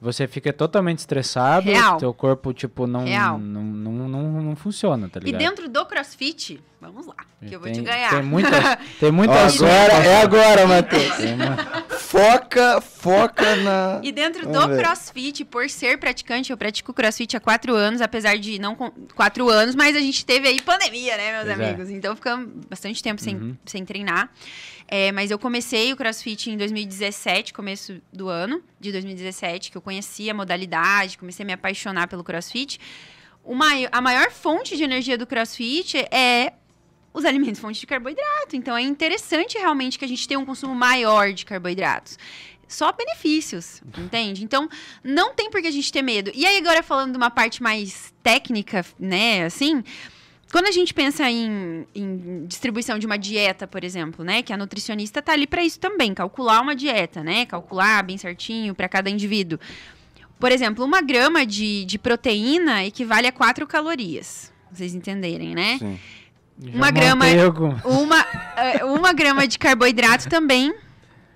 você 0.00 0.26
fica 0.28 0.52
totalmente 0.52 0.98
estressado, 1.00 1.66
Real. 1.66 1.96
teu 1.98 2.14
corpo, 2.14 2.52
tipo, 2.52 2.86
não, 2.86 3.04
Real. 3.04 3.38
não, 3.38 3.62
não, 3.62 4.08
não, 4.08 4.22
não 4.42 4.56
funciona, 4.56 5.08
tá 5.08 5.18
E 5.20 5.24
ligado? 5.24 5.40
dentro 5.40 5.68
do 5.68 5.84
crossfit, 5.86 6.60
vamos 6.80 7.06
lá, 7.06 7.14
que 7.46 7.54
eu 7.54 7.58
vou 7.58 7.64
tem, 7.70 7.74
te 7.74 7.80
ganhar. 7.82 8.10
Tem 8.10 8.22
muita, 8.22 8.78
tem 9.00 9.10
muita 9.10 9.34
Ó, 9.34 9.44
assunto 9.44 9.64
agora, 9.64 9.92
é 10.06 10.22
agora, 10.22 10.66
Matheus. 10.66 11.16
Tem 11.16 11.34
uma- 11.34 11.56
Foca, 12.10 12.80
foca 12.80 13.56
na. 13.56 14.00
E 14.04 14.10
dentro 14.10 14.48
Vamos 14.50 14.60
do 14.62 14.68
ver. 14.76 14.82
crossfit, 14.82 15.44
por 15.44 15.68
ser 15.68 15.98
praticante, 15.98 16.50
eu 16.50 16.56
pratico 16.56 16.94
crossfit 16.94 17.36
há 17.36 17.40
quatro 17.40 17.74
anos, 17.74 18.00
apesar 18.00 18.38
de 18.38 18.58
não 18.58 18.74
quatro 19.14 19.46
anos, 19.50 19.74
mas 19.74 19.94
a 19.94 20.00
gente 20.00 20.24
teve 20.24 20.48
aí 20.48 20.58
pandemia, 20.62 21.16
né, 21.18 21.32
meus 21.32 21.44
Pois 21.44 21.60
é. 21.60 21.64
amigos? 21.70 21.90
Então 21.90 22.16
ficamos 22.16 22.48
bastante 22.68 23.02
tempo 23.02 23.20
sem, 23.20 23.36
Uhum. 23.36 23.56
sem 23.66 23.84
treinar. 23.84 24.30
É, 24.90 25.12
mas 25.12 25.30
eu 25.30 25.38
comecei 25.38 25.92
o 25.92 25.96
crossfit 25.96 26.50
em 26.50 26.56
2017, 26.56 27.52
começo 27.52 28.00
do 28.10 28.30
ano 28.30 28.62
de 28.80 28.90
2017, 28.90 29.70
que 29.70 29.76
eu 29.76 29.82
conheci 29.82 30.30
a 30.30 30.34
modalidade, 30.34 31.18
comecei 31.18 31.44
a 31.44 31.46
me 31.46 31.52
apaixonar 31.52 32.08
pelo 32.08 32.24
crossfit. 32.24 32.80
A 33.92 34.00
maior 34.00 34.30
fonte 34.30 34.76
de 34.78 34.82
energia 34.82 35.16
do 35.18 35.26
crossfit 35.26 35.98
é 36.10 36.52
os 37.18 37.24
alimentos 37.24 37.60
fonte 37.60 37.80
de 37.80 37.86
carboidrato. 37.86 38.54
Então 38.54 38.76
é 38.76 38.82
interessante 38.82 39.58
realmente 39.58 39.98
que 39.98 40.04
a 40.04 40.08
gente 40.08 40.26
tenha 40.26 40.40
um 40.40 40.46
consumo 40.46 40.74
maior 40.74 41.32
de 41.32 41.44
carboidratos. 41.44 42.18
Só 42.68 42.92
benefícios, 42.92 43.80
entende? 43.96 44.44
Então, 44.44 44.68
não 45.02 45.32
tem 45.32 45.50
por 45.50 45.62
que 45.62 45.68
a 45.68 45.70
gente 45.70 45.90
ter 45.90 46.02
medo. 46.02 46.30
E 46.34 46.44
aí, 46.44 46.58
agora 46.58 46.82
falando 46.82 47.12
de 47.12 47.16
uma 47.16 47.30
parte 47.30 47.62
mais 47.62 48.12
técnica, 48.22 48.84
né, 48.98 49.46
assim, 49.46 49.82
quando 50.52 50.66
a 50.66 50.70
gente 50.70 50.92
pensa 50.92 51.30
em, 51.30 51.86
em 51.94 52.44
distribuição 52.46 52.98
de 52.98 53.06
uma 53.06 53.16
dieta, 53.16 53.66
por 53.66 53.82
exemplo, 53.84 54.22
né, 54.22 54.42
que 54.42 54.52
a 54.52 54.56
nutricionista 54.56 55.22
tá 55.22 55.32
ali 55.32 55.46
para 55.46 55.64
isso 55.64 55.80
também, 55.80 56.12
calcular 56.12 56.60
uma 56.60 56.76
dieta, 56.76 57.24
né, 57.24 57.46
calcular 57.46 58.02
bem 58.02 58.18
certinho 58.18 58.74
para 58.74 58.86
cada 58.86 59.08
indivíduo. 59.08 59.58
Por 60.38 60.52
exemplo, 60.52 60.84
uma 60.84 61.00
grama 61.00 61.46
de, 61.46 61.86
de 61.86 61.98
proteína 61.98 62.84
equivale 62.84 63.26
a 63.26 63.32
4 63.32 63.66
calorias. 63.66 64.52
Vocês 64.70 64.94
entenderem, 64.94 65.54
né? 65.54 65.78
Sim. 65.78 65.98
Já 66.60 66.74
Uma 66.74 66.90
grama-. 66.90 67.24
Uma, 67.84 68.26
eh, 68.56 68.84
uma 68.84 69.12
grama 69.12 69.46
de 69.46 69.58
carboidrato 69.58 70.28
também, 70.28 70.74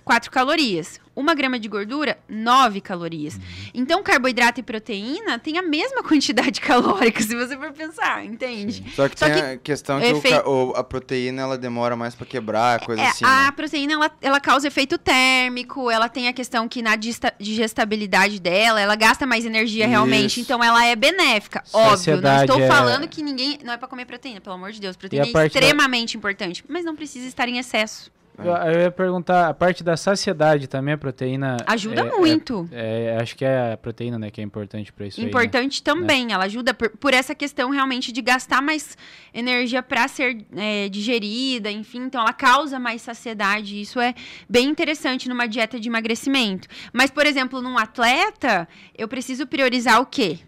4 0.05 0.31
calorias. 0.31 1.01
Uma 1.15 1.35
grama 1.35 1.59
de 1.59 1.69
gordura, 1.69 2.17
9 2.27 2.81
calorias. 2.81 3.39
Então, 3.75 4.03
carboidrato 4.03 4.61
e 4.61 4.63
proteína 4.63 5.39
têm 5.39 5.59
a 5.59 5.63
mesma 5.63 6.01
quantidade 6.03 6.59
calórica, 6.59 7.23
se 7.23 7.37
você 7.37 7.55
for 7.55 7.71
pensar, 7.73 8.25
entende? 8.25 8.83
Só 8.97 9.07
que 9.11 9.19
Só 9.19 9.27
tem 9.27 9.35
que 9.35 9.41
a 9.43 9.57
questão 9.59 10.01
que 10.01 10.07
o 10.11 10.17
efeito- 10.17 10.43
ca- 10.43 10.49
o- 10.49 10.73
a 10.75 10.83
proteína 10.83 11.43
ela 11.43 11.59
demora 11.59 11.95
mais 11.95 12.15
pra 12.15 12.25
quebrar, 12.25 12.81
coisa 12.81 13.03
É, 13.03 13.09
assim. 13.09 13.27
a 13.27 13.45
né? 13.45 13.51
proteína, 13.53 13.93
ela, 13.93 14.11
ela 14.23 14.41
causa 14.41 14.67
efeito 14.67 14.97
térmico, 14.97 15.91
ela 15.91 16.09
tem 16.09 16.29
a 16.29 16.33
questão 16.33 16.67
que 16.67 16.81
na 16.81 16.97
digestabilidade 16.97 18.41
dela, 18.41 18.81
ela 18.81 18.97
gasta 18.97 19.27
mais 19.27 19.45
energia 19.45 19.87
realmente, 19.87 20.33
Isso. 20.33 20.41
então 20.41 20.65
ela 20.65 20.83
é 20.87 20.97
benéfica. 20.97 21.63
Óbvio, 21.75 21.91
não 21.91 21.97
Saciedade 21.99 22.51
estou 22.51 22.61
é- 22.65 22.69
falando 22.69 23.07
que 23.07 23.23
ninguém... 23.23 23.59
Não 23.63 23.75
é 23.75 23.77
pra 23.77 23.87
comer 23.87 24.07
proteína, 24.07 24.41
pelo 24.41 24.55
amor 24.55 24.73
de 24.73 24.81
Deus. 24.81 24.97
Proteína 24.97 25.27
é 25.27 25.31
parte 25.31 25.53
da- 25.53 25.61
extremamente 25.61 26.17
importante, 26.17 26.65
mas 26.67 26.87
não 26.87 26.97
precisa 26.97 27.27
estar 27.27 27.47
em 27.49 27.59
excesso. 27.59 28.11
Eu, 28.39 28.45
eu 28.73 28.81
ia 28.83 28.91
perguntar, 28.91 29.49
a 29.49 29.55
parte 29.55 29.85
da 29.85 29.97
saciedade 29.97 30.67
também, 30.67 30.95
a 30.95 30.99
proteína. 30.99 31.59
Ajuda 31.67 32.01
é- 32.01 32.11
muito. 32.11 32.69
É, 32.73 33.17
é, 33.17 33.23
acho 33.23 33.37
que 33.37 33.45
é 33.45 33.73
a 33.73 33.77
proteína, 33.77 34.19
né, 34.19 34.31
que 34.31 34.41
é 34.41 34.45
importante 34.45 34.93
pra 34.93 35.07
isso 35.07 35.21
aí, 35.21 35.25
né? 35.25 35.31
Importante 35.31 35.83
também, 35.83 36.33
ela 36.33 36.45
ajuda 36.45 36.73
por, 36.73 36.91
por 36.91 37.13
essa 37.13 37.35
questão 37.35 37.71
realmente 37.71 38.11
de 38.11 38.23
gastar 38.23 38.63
mais 38.63 38.97
energia 39.35 39.83
para 39.83 40.09
ser 40.09 40.45
é, 40.57 40.89
digerida, 40.89 41.71
enfim, 41.71 42.05
então 42.05 42.21
ela 42.21 42.33
causa 42.33 42.79
mais 42.79 43.03
saciedade. 43.03 43.81
Isso 43.81 44.01
é 44.01 44.15
bem 44.49 44.69
interessante 44.69 45.29
numa 45.29 45.47
dieta 45.47 45.79
de 45.79 45.89
emagrecimento. 45.89 46.69
Mas, 46.93 47.11
por 47.11 47.27
exemplo, 47.27 47.61
num 47.61 47.77
atleta, 47.77 48.67
eu 48.97 49.07
preciso 49.07 49.47
priorizar 49.47 50.01
o 50.01 50.07
quê? 50.07 50.39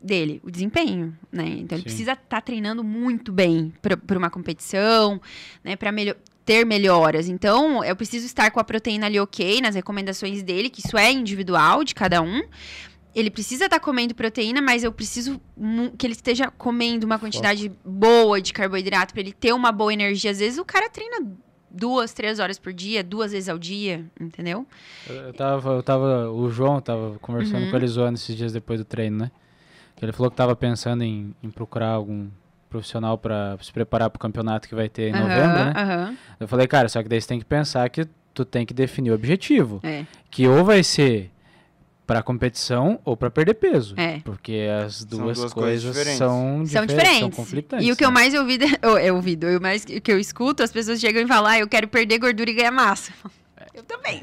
Dele, 0.00 0.38
o 0.44 0.50
desempenho, 0.50 1.16
né? 1.32 1.46
Então 1.46 1.76
ele 1.76 1.78
Sim. 1.78 1.84
precisa 1.84 2.12
estar 2.12 2.42
treinando 2.42 2.84
muito 2.84 3.32
bem 3.32 3.72
para 3.80 4.18
uma 4.18 4.28
competição, 4.28 5.18
né? 5.64 5.76
Para 5.76 5.90
ter 6.44 6.64
melhoras. 6.64 7.28
Então, 7.28 7.82
eu 7.84 7.96
preciso 7.96 8.26
estar 8.26 8.50
com 8.50 8.60
a 8.60 8.64
proteína 8.64 9.06
ali 9.06 9.18
ok, 9.18 9.60
nas 9.60 9.74
recomendações 9.74 10.42
dele, 10.42 10.68
que 10.70 10.80
isso 10.86 10.96
é 10.98 11.10
individual 11.10 11.84
de 11.84 11.94
cada 11.94 12.20
um 12.22 12.42
ele 13.14 13.30
precisa 13.30 13.66
estar 13.66 13.78
comendo 13.78 14.12
proteína, 14.14 14.60
mas 14.60 14.82
eu 14.82 14.90
preciso 14.90 15.40
que 15.96 16.04
ele 16.04 16.14
esteja 16.14 16.50
comendo 16.50 17.06
uma 17.06 17.16
quantidade 17.18 17.70
boa 17.84 18.40
de 18.40 18.52
carboidrato 18.52 19.14
para 19.14 19.20
ele 19.22 19.32
ter 19.32 19.52
uma 19.52 19.70
boa 19.70 19.92
energia. 19.92 20.32
Às 20.32 20.40
vezes 20.40 20.58
o 20.58 20.64
cara 20.64 20.90
treina 20.90 21.24
duas, 21.70 22.12
três 22.12 22.40
horas 22.40 22.58
por 22.58 22.72
dia, 22.72 23.04
duas 23.04 23.30
vezes 23.30 23.48
ao 23.48 23.56
dia, 23.56 24.04
entendeu? 24.20 24.66
Eu, 25.08 25.14
eu 25.14 25.32
tava, 25.32 25.70
eu 25.74 25.82
tava, 25.82 26.28
o 26.30 26.50
João 26.50 26.80
tava 26.80 27.16
conversando 27.20 27.64
Uhum. 27.64 27.70
com 27.70 27.76
ele 27.76 27.86
zoando 27.86 28.14
esses 28.14 28.36
dias 28.36 28.52
depois 28.52 28.80
do 28.80 28.84
treino, 28.84 29.18
né? 29.18 29.30
Ele 30.02 30.12
falou 30.12 30.28
que 30.28 30.36
tava 30.36 30.56
pensando 30.56 31.04
em, 31.04 31.32
em 31.40 31.50
procurar 31.50 31.90
algum 31.90 32.28
profissional 32.78 33.16
pra 33.16 33.56
se 33.62 33.72
preparar 33.72 34.10
pro 34.10 34.18
campeonato 34.18 34.68
que 34.68 34.74
vai 34.74 34.88
ter 34.88 35.08
em 35.10 35.12
Aham, 35.14 35.22
novembro, 35.28 35.64
né? 35.64 35.72
aham, 35.76 36.16
Eu 36.40 36.48
falei, 36.48 36.66
cara, 36.66 36.88
só 36.88 37.02
que 37.02 37.08
daí 37.08 37.20
você 37.20 37.28
tem 37.28 37.38
que 37.38 37.44
pensar 37.44 37.88
que 37.88 38.04
tu 38.34 38.44
tem 38.44 38.66
que 38.66 38.74
definir 38.74 39.10
o 39.12 39.14
objetivo, 39.14 39.78
é, 39.84 40.04
que 40.30 40.46
ou 40.48 40.64
vai 40.64 40.82
ser 40.82 41.30
pra 42.06 42.22
competição 42.22 42.98
ou 43.04 43.16
pra 43.16 43.30
perder 43.30 43.54
peso, 43.54 43.94
É. 43.96 44.18
porque 44.24 44.66
as 44.84 45.04
duas, 45.04 45.38
duas 45.38 45.52
coisas 45.52 45.52
coisas, 45.54 45.82
diferentes. 45.92 46.18
são, 46.18 46.66
São 46.66 46.84
difer- 46.84 46.86
diferentes. 46.98 47.18
são 47.20 47.30
conflitantes. 47.30 47.86
E 47.86 47.92
o 47.92 47.96
que 47.96 48.04
eu 48.04 48.08
né? 48.08 48.14
mais 48.14 48.34
ouvi, 48.34 48.58
eu, 48.82 48.98
eu 48.98 49.14
ouvido, 49.14 49.46
eu 49.46 49.60
mais 49.60 49.84
o 49.84 50.00
que 50.00 50.12
eu 50.12 50.18
escuto, 50.18 50.62
as 50.62 50.72
pessoas 50.72 51.00
chegam 51.00 51.22
e 51.22 51.26
falam, 51.28 51.50
ah, 51.52 51.58
eu 51.60 51.68
quero 51.68 51.86
perder 51.88 52.18
gordura 52.18 52.50
e 52.50 52.54
ganhar 52.54 52.72
massa. 52.72 53.12
Eu 53.74 53.82
também. 53.82 54.22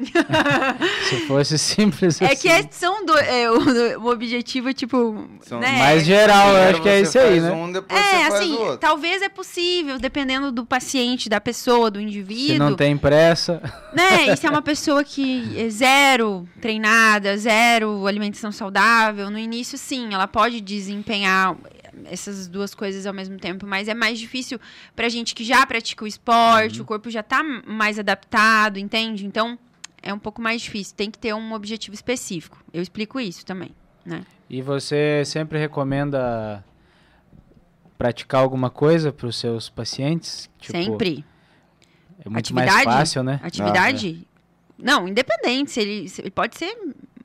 Se 1.10 1.28
fosse 1.28 1.58
simples 1.60 2.22
É 2.22 2.26
assim. 2.28 2.36
que 2.38 2.48
é- 2.48 2.66
são 2.72 3.06
do, 3.06 3.18
é, 3.18 3.52
o, 3.52 4.00
o 4.02 4.10
objetivo, 4.10 4.74
tipo, 4.74 5.28
São 5.42 5.60
né? 5.60 5.78
mais 5.78 6.06
geral, 6.06 6.56
eu 6.56 6.70
acho 6.70 6.82
que 6.82 6.88
é 6.88 7.02
isso 7.02 7.20
aí, 7.20 7.42
né? 7.42 7.52
Um, 7.52 7.70
depois 7.70 8.00
É, 8.00 8.04
você 8.04 8.18
faz 8.30 8.34
assim, 8.36 8.54
o 8.54 8.60
outro. 8.62 8.78
talvez 8.78 9.22
é 9.22 9.28
possível, 9.28 10.00
dependendo 10.00 10.54
do 10.54 10.66
paciente, 10.66 11.28
da 11.28 11.42
pessoa, 11.42 11.92
do 11.92 12.00
indivíduo. 12.00 12.54
Se 12.54 12.60
não 12.60 12.76
tem 12.76 12.98
pressa, 12.98 13.62
né? 13.94 14.28
E 14.32 14.38
se 14.38 14.48
é 14.48 14.50
uma 14.50 14.62
pessoa 14.62 15.04
que 15.04 15.54
é 15.60 15.68
zero 15.70 16.48
treinada, 16.62 17.36
zero 17.38 18.08
alimentação 18.08 18.54
saudável, 18.54 19.30
no 19.30 19.38
início 19.38 19.78
sim, 19.78 20.14
ela 20.14 20.28
pode 20.28 20.62
desempenhar 20.62 21.58
essas 22.06 22.48
duas 22.48 22.74
coisas 22.76 23.06
ao 23.06 23.14
mesmo 23.14 23.38
tempo, 23.38 23.66
mas 23.68 23.88
é 23.88 23.94
mais 23.94 24.18
difícil 24.20 24.60
pra 24.96 25.10
gente 25.10 25.34
que 25.36 25.44
já 25.44 25.66
pratica 25.66 26.04
o 26.04 26.08
esporte, 26.08 26.78
Uhum. 26.78 26.84
o 26.84 26.86
corpo 26.88 27.10
já 27.10 27.22
tá 27.24 27.44
mais 27.44 27.98
adaptado, 28.00 28.78
entende? 28.80 29.26
Então, 29.26 29.58
é 30.02 30.14
um 30.14 30.20
pouco 30.20 30.42
mais 30.42 30.62
difícil, 30.62 30.96
tem 30.96 31.10
que 31.12 31.18
ter 31.20 31.34
um 31.34 31.54
objetivo 31.54 31.94
específico. 31.94 32.58
Eu 32.74 32.82
explico 32.82 33.20
isso 33.20 33.46
também, 33.46 33.72
né? 34.06 34.24
E 34.50 34.62
você 34.62 35.24
sempre 35.26 35.58
recomenda 35.60 36.64
praticar 37.98 38.42
alguma 38.42 38.70
coisa 38.70 39.12
para 39.12 39.28
os 39.28 39.38
seus 39.38 39.70
pacientes? 39.70 40.50
Tipo, 40.60 40.78
Sempre. 40.78 41.26
É 42.24 42.30
muito 42.30 42.40
Atividade? 42.54 42.86
mais 42.86 42.98
fácil, 42.98 43.24
né? 43.24 43.40
Atividade? 43.44 44.28
Não, 44.78 45.08
independente. 45.08 45.72
Se 45.72 45.80
ele, 45.80 46.10
se 46.10 46.22
ele 46.22 46.32
pode 46.32 46.58
ser 46.58 46.76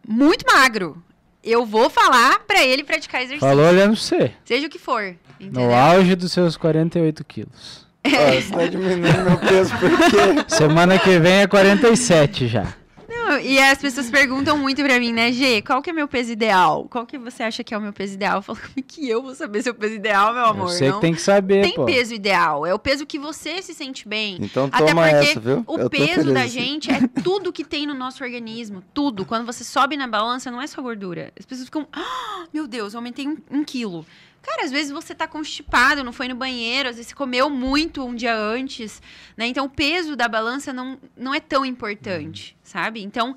muito 0.06 0.44
magro. 0.46 1.02
Eu 1.46 1.64
vou 1.64 1.88
falar 1.88 2.40
pra 2.40 2.64
ele 2.64 2.82
praticar 2.82 3.22
exercício. 3.22 3.48
Falou 3.48 3.66
olhando 3.68 3.92
pra 3.92 4.00
você. 4.00 4.32
Seja 4.44 4.66
o 4.66 4.70
que 4.70 4.80
for. 4.80 5.14
Entendeu? 5.40 5.62
No 5.68 5.72
auge 5.74 6.16
dos 6.16 6.32
seus 6.32 6.56
48 6.56 7.24
quilos. 7.24 7.86
Ó, 8.04 8.08
você 8.08 8.50
tá 8.50 8.66
diminuindo 8.66 9.02
meu 9.24 9.38
peso 9.38 9.72
porque 9.78 10.54
Semana 10.54 10.98
que 10.98 11.18
vem 11.20 11.42
é 11.42 11.46
47 11.46 12.48
já. 12.48 12.66
Não, 13.08 13.38
e 13.38 13.58
as 13.58 13.78
pessoas 13.78 14.10
perguntam 14.10 14.58
muito 14.58 14.82
pra 14.82 14.98
mim, 14.98 15.12
né, 15.12 15.32
G, 15.32 15.62
qual 15.62 15.80
que 15.80 15.90
é 15.90 15.92
meu 15.92 16.08
peso 16.08 16.32
ideal? 16.32 16.86
Qual 16.90 17.06
que 17.06 17.18
você 17.18 17.42
acha 17.42 17.62
que 17.62 17.72
é 17.74 17.78
o 17.78 17.80
meu 17.80 17.92
peso 17.92 18.14
ideal? 18.14 18.36
Eu 18.38 18.42
falo, 18.42 18.58
como 18.58 18.72
é 18.76 18.82
que 18.82 19.08
eu 19.08 19.22
vou 19.22 19.34
saber 19.34 19.62
seu 19.62 19.74
peso 19.74 19.94
ideal, 19.94 20.32
meu 20.34 20.44
amor? 20.44 20.76
Que 20.76 20.92
tem 21.00 21.14
que 21.14 21.20
saber, 21.20 21.62
tem 21.62 21.74
pô. 21.74 21.84
peso 21.84 22.14
ideal. 22.14 22.66
É 22.66 22.74
o 22.74 22.78
peso 22.78 23.06
que 23.06 23.18
você 23.18 23.62
se 23.62 23.74
sente 23.74 24.08
bem. 24.08 24.38
Então 24.40 24.68
Até 24.72 24.86
toma 24.86 25.02
porque 25.02 25.26
essa, 25.30 25.40
viu? 25.40 25.64
o 25.66 25.78
Eu 25.78 25.90
peso 25.90 26.32
da 26.32 26.42
assim. 26.42 26.50
gente 26.50 26.90
é 26.90 27.00
tudo 27.22 27.52
que 27.52 27.64
tem 27.64 27.86
no 27.86 27.94
nosso 27.94 28.22
organismo. 28.22 28.82
Tudo. 28.92 29.24
Quando 29.24 29.46
você 29.46 29.64
sobe 29.64 29.96
na 29.96 30.06
balança, 30.06 30.50
não 30.50 30.60
é 30.60 30.66
só 30.66 30.82
gordura. 30.82 31.32
As 31.38 31.46
pessoas 31.46 31.66
ficam, 31.66 31.86
ah, 31.92 32.44
meu 32.52 32.66
Deus, 32.66 32.94
eu 32.94 32.98
aumentei 32.98 33.26
um, 33.28 33.36
um 33.50 33.64
quilo. 33.64 34.04
Cara, 34.46 34.62
às 34.64 34.70
vezes 34.70 34.92
você 34.92 35.12
tá 35.12 35.26
constipado, 35.26 36.04
não 36.04 36.12
foi 36.12 36.28
no 36.28 36.36
banheiro, 36.36 36.88
às 36.88 36.94
vezes 36.94 37.08
você 37.08 37.16
comeu 37.16 37.50
muito 37.50 38.04
um 38.04 38.14
dia 38.14 38.32
antes, 38.32 39.02
né? 39.36 39.44
Então 39.48 39.64
o 39.64 39.68
peso 39.68 40.14
da 40.14 40.28
balança 40.28 40.72
não, 40.72 40.96
não 41.16 41.34
é 41.34 41.40
tão 41.40 41.66
importante, 41.66 42.56
sabe? 42.62 43.02
Então, 43.02 43.34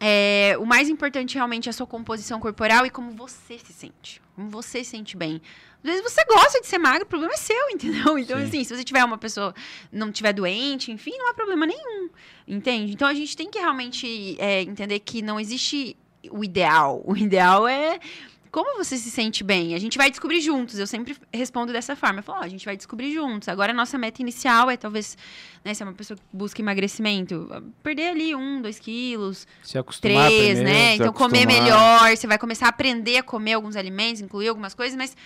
é, 0.00 0.56
o 0.58 0.66
mais 0.66 0.88
importante 0.88 1.36
realmente 1.36 1.68
é 1.68 1.70
a 1.70 1.72
sua 1.72 1.86
composição 1.86 2.40
corporal 2.40 2.84
e 2.84 2.90
como 2.90 3.12
você 3.12 3.56
se 3.56 3.72
sente. 3.72 4.20
Como 4.34 4.50
você 4.50 4.82
se 4.82 4.90
sente 4.90 5.16
bem. 5.16 5.40
Às 5.76 5.90
vezes 5.90 6.02
você 6.02 6.24
gosta 6.24 6.60
de 6.60 6.66
ser 6.66 6.78
magro, 6.78 7.04
o 7.04 7.08
problema 7.08 7.34
é 7.34 7.36
seu, 7.36 7.70
entendeu? 7.70 8.18
Então, 8.18 8.36
Sim. 8.38 8.44
assim, 8.44 8.64
se 8.64 8.76
você 8.76 8.82
tiver 8.82 9.04
uma 9.04 9.16
pessoa, 9.16 9.54
não 9.92 10.10
tiver 10.10 10.32
doente, 10.32 10.90
enfim, 10.90 11.12
não 11.18 11.30
há 11.30 11.34
problema 11.34 11.66
nenhum, 11.66 12.10
entende? 12.48 12.92
Então, 12.92 13.06
a 13.06 13.14
gente 13.14 13.36
tem 13.36 13.48
que 13.48 13.60
realmente 13.60 14.36
é, 14.40 14.60
entender 14.62 14.98
que 14.98 15.22
não 15.22 15.38
existe 15.38 15.96
o 16.32 16.42
ideal. 16.42 17.00
O 17.04 17.16
ideal 17.16 17.68
é 17.68 18.00
como 18.52 18.76
você 18.76 18.98
se 18.98 19.10
sente 19.10 19.42
bem. 19.42 19.74
A 19.74 19.78
gente 19.78 19.96
vai 19.96 20.10
descobrir 20.10 20.42
juntos. 20.42 20.78
Eu 20.78 20.86
sempre 20.86 21.16
respondo 21.32 21.72
dessa 21.72 21.96
forma. 21.96 22.18
Eu 22.18 22.22
falo, 22.22 22.40
ó, 22.40 22.42
a 22.42 22.48
gente 22.48 22.66
vai 22.66 22.76
descobrir 22.76 23.12
juntos. 23.14 23.48
Agora, 23.48 23.72
a 23.72 23.74
nossa 23.74 23.96
meta 23.96 24.20
inicial 24.20 24.70
é 24.70 24.76
talvez, 24.76 25.16
né, 25.64 25.72
se 25.72 25.82
é 25.82 25.86
uma 25.86 25.94
pessoa 25.94 26.18
que 26.18 26.22
busca 26.30 26.60
emagrecimento, 26.60 27.48
perder 27.82 28.10
ali 28.10 28.34
um, 28.34 28.60
dois 28.60 28.78
quilos, 28.78 29.46
Se 29.62 29.78
acostumar 29.78 30.26
três, 30.28 30.58
primeiro. 30.58 30.68
né? 30.68 30.94
Então, 30.96 31.12
comer 31.14 31.44
acostumar. 31.44 31.62
melhor, 31.62 32.16
você 32.16 32.26
vai 32.26 32.36
começar 32.36 32.66
a 32.66 32.68
aprender 32.68 33.16
a 33.16 33.22
comer 33.22 33.54
alguns 33.54 33.74
alimentos, 33.74 34.20
incluir 34.20 34.48
algumas 34.48 34.74
coisas, 34.74 34.96
mas 34.98 35.16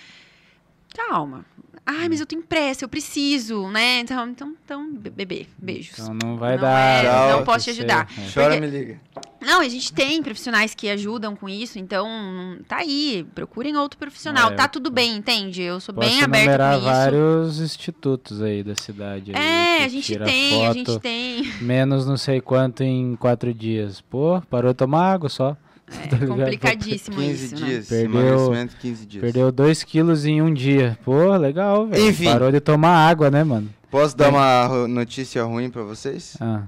calma. 0.97 1.45
Ai, 1.89 2.09
mas 2.09 2.19
eu 2.19 2.27
tenho 2.27 2.43
pressa, 2.43 2.85
eu 2.85 2.89
preciso, 2.89 3.69
né? 3.69 4.01
Então, 4.01 4.29
então, 4.29 4.55
então 4.65 4.93
be- 4.93 5.09
bebê, 5.09 5.47
beijos. 5.57 5.97
Então 6.01 6.13
não 6.21 6.37
vai 6.37 6.57
Não 6.57 6.63
dar. 6.63 7.05
é, 7.05 7.33
não 7.33 7.45
posso 7.45 7.67
te 7.67 7.71
ajudar. 7.71 8.09
É. 8.19 8.33
Chora, 8.35 8.49
Porque- 8.57 8.61
me 8.61 8.67
liga. 8.67 9.01
Não, 9.41 9.61
a 9.61 9.69
gente 9.69 9.93
tem 9.93 10.21
profissionais 10.21 10.75
que 10.75 10.89
ajudam 10.89 11.37
com 11.37 11.49
isso, 11.49 11.79
então 11.79 12.59
tá 12.67 12.79
aí, 12.79 13.25
procurem 13.37 13.77
outro 13.77 13.97
profissional. 13.97 14.51
É, 14.51 14.55
tá 14.57 14.67
tudo 14.67 14.91
bem, 14.91 15.15
entende? 15.17 15.63
Eu 15.63 15.79
sou 15.79 15.95
Posso 15.95 16.09
bem 16.09 16.23
aberta 16.25 16.71
com 16.71 16.77
isso. 16.79 16.85
vários 16.85 17.61
institutos 17.61 18.43
aí 18.43 18.65
da 18.65 18.75
cidade. 18.75 19.31
aí 19.33 19.41
É, 19.41 19.77
que 19.79 19.85
a 19.85 19.89
gente 19.89 20.19
tem, 20.19 20.67
a 20.67 20.73
gente 20.73 20.99
tem. 20.99 21.45
Menos 21.61 22.05
não 22.05 22.17
sei 22.17 22.41
quanto 22.41 22.83
em 22.83 23.15
quatro 23.15 23.55
dias. 23.55 24.01
Pô, 24.01 24.43
parou 24.51 24.73
de 24.73 24.79
tomar 24.79 25.13
água 25.13 25.29
só. 25.29 25.57
É 25.89 26.07
Tá 26.09 26.27
complicadíssimo 26.27 27.17
15 27.17 27.45
isso, 27.45 27.55
né? 27.55 27.67
dias. 27.67 27.89
Perdeu- 27.89 28.21
Emagrecimento 28.21 28.77
15 28.77 29.07
dias. 29.07 29.21
Perdeu 29.23 29.53
2 29.53 29.83
quilos 29.85 30.25
em 30.27 30.43
um 30.43 30.53
dia. 30.53 30.99
Pô, 31.05 31.37
legal, 31.37 31.87
velho. 31.87 32.09
Enfim. 32.09 32.25
Parou 32.25 32.51
de 32.51 32.61
tomar 32.61 33.09
água, 33.09 33.31
né, 33.31 33.45
mano? 33.45 33.69
Posso 33.91 34.17
dar 34.17 34.31
uma 34.31 34.67
ru- 34.67 34.89
notícia 34.89 35.43
ruim 35.45 35.71
pra 35.71 35.83
vocês? 35.83 36.37
Ah, 36.41 36.63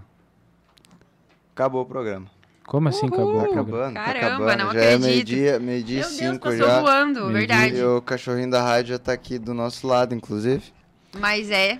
Acabou 1.54 1.82
o 1.82 1.86
programa. 1.86 2.26
como 2.64 2.88
assim 2.88 3.06
Uhul. 3.06 3.14
acabou? 3.14 3.40
Tá 3.42 3.48
acabando, 3.50 3.94
tá 3.94 4.04
Caramba, 4.04 4.26
acabando. 4.52 4.64
não 4.64 4.72
já 4.72 4.80
é 4.80 4.94
acredito. 4.94 5.04
meio-dia, 5.06 5.58
meio-dia 5.58 5.96
e 5.96 6.00
Meu 6.00 6.08
Deus, 6.08 6.18
cinco 6.18 6.38
passou 6.44 6.66
já. 6.66 6.80
voando, 6.80 7.20
Meio-dia. 7.26 7.38
verdade. 7.56 7.76
E 7.78 7.82
o 7.84 8.00
cachorrinho 8.02 8.50
da 8.50 8.62
rádio 8.62 8.90
já 8.92 8.98
tá 8.98 9.12
aqui 9.12 9.38
do 9.38 9.52
nosso 9.54 9.86
lado, 9.86 10.14
inclusive. 10.14 10.62
Mas 11.18 11.50
é 11.50 11.78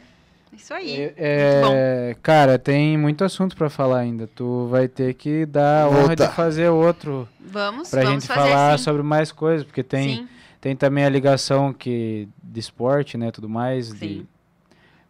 isso 0.57 0.73
aí. 0.75 1.13
É, 1.17 2.13
é, 2.13 2.17
cara, 2.23 2.59
tem 2.59 2.97
muito 2.97 3.25
assunto 3.25 3.57
pra 3.57 3.69
falar 3.71 3.99
ainda. 3.99 4.27
Tu 4.27 4.67
vai 4.69 4.89
ter 4.89 5.15
que 5.15 5.47
dar 5.47 5.85
a 5.85 5.89
honra 5.89 6.17
de 6.17 6.27
fazer 6.29 6.69
outro 6.69 7.29
Vamos, 7.41 7.91
pra 7.91 8.03
vamos 8.03 8.25
gente 8.25 8.27
fazer 8.29 8.49
falar 8.51 8.79
sim. 8.79 8.85
sobre 8.85 9.03
mais 9.03 9.31
coisas, 9.33 9.65
porque 9.67 9.83
tem, 9.83 10.17
Sim, 10.19 10.29
tem 10.61 10.75
também 10.77 11.05
a 11.05 11.09
ligação 11.09 11.73
que 11.73 12.29
de 12.43 12.61
esporte, 12.61 13.17
né, 13.17 13.31
tudo 13.31 13.49
mais, 13.49 13.93
de 13.93 13.99
sim. 13.99 14.27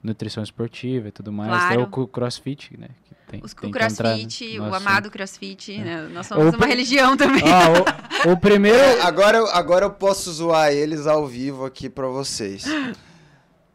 nutrição 0.03 0.43
esportiva 0.43 1.09
e 1.09 1.11
tudo 1.13 1.33
mais. 1.33 1.49
Claro. 1.51 1.87
Tem 1.87 2.03
o 2.03 2.07
crossfit, 2.07 2.77
né, 2.79 2.89
que 3.05 3.15
tem, 3.31 3.41
Os, 3.43 3.55
tem 3.55 3.71
o 3.71 3.73
crossfit, 3.73 4.57
no 4.59 4.65
o 4.65 4.67
assunto. 4.75 4.89
amado 4.89 5.11
crossfit, 5.11 5.79
né? 5.79 6.09
Nós 6.13 6.27
O 6.27 6.29
somos 6.35 6.47
uma 6.55 6.59
pri- 6.59 6.69
religião 6.69 7.17
também. 7.17 7.43
Ah, 7.47 8.29
o, 8.29 8.33
o 8.33 8.37
primeiro... 8.37 8.79
É, 8.79 9.03
agora, 9.03 9.39
eu- 9.39 9.49
agora 9.49 9.85
eu 9.87 9.91
posso 9.91 10.33
zoar 10.33 10.73
eles 10.73 11.07
ao 11.07 11.27
vivo 11.27 11.65
aqui 11.65 11.89
pra 11.89 12.07
vocês. 12.09 12.65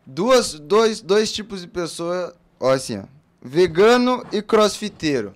Duas, 0.06 0.54
dois, 0.60 1.02
dois 1.02 1.32
tipos 1.32 1.62
de 1.62 1.68
pessoa, 1.68 2.36
ó 2.60 2.72
assim, 2.72 3.00
ó. 3.00 3.04
Vegano 3.42 4.26
e 4.32 4.42
crossfiteiro. 4.42 5.34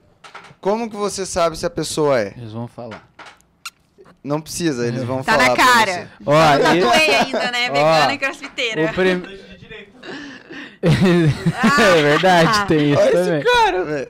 Como 0.62 0.90
que 0.90 0.96
você 0.96 1.26
sabe 1.26 1.58
se 1.58 1.66
a 1.66 1.70
pessoa 1.70 2.20
é? 2.20 2.34
Eles 2.38 2.52
vão 2.52 2.68
falar. 2.68 3.06
Não 4.24 4.42
precisa, 4.42 4.86
eles 4.88 5.04
vão 5.04 5.24
Tá 5.24 5.34
falar 5.34 5.48
na 5.50 5.56
pra 5.56 5.64
cara. 5.66 6.12
Ó, 6.26 6.54
Eu 6.56 6.62
tatuei 6.62 7.16
ainda, 7.16 7.52
né? 7.52 7.70
Ó, 7.72 7.74
Vegana 7.74 8.14
e 8.14 8.18
crossfiteira. 8.18 8.86
O, 8.86 8.94
prim- 8.94 9.24
é 10.82 12.02
verdade, 12.02 12.68
tem 12.68 12.92
isso 12.94 13.02
Olha 13.02 13.12
também. 13.12 13.38
esse 13.40 13.46
cara, 13.52 13.84
velho. 13.84 14.08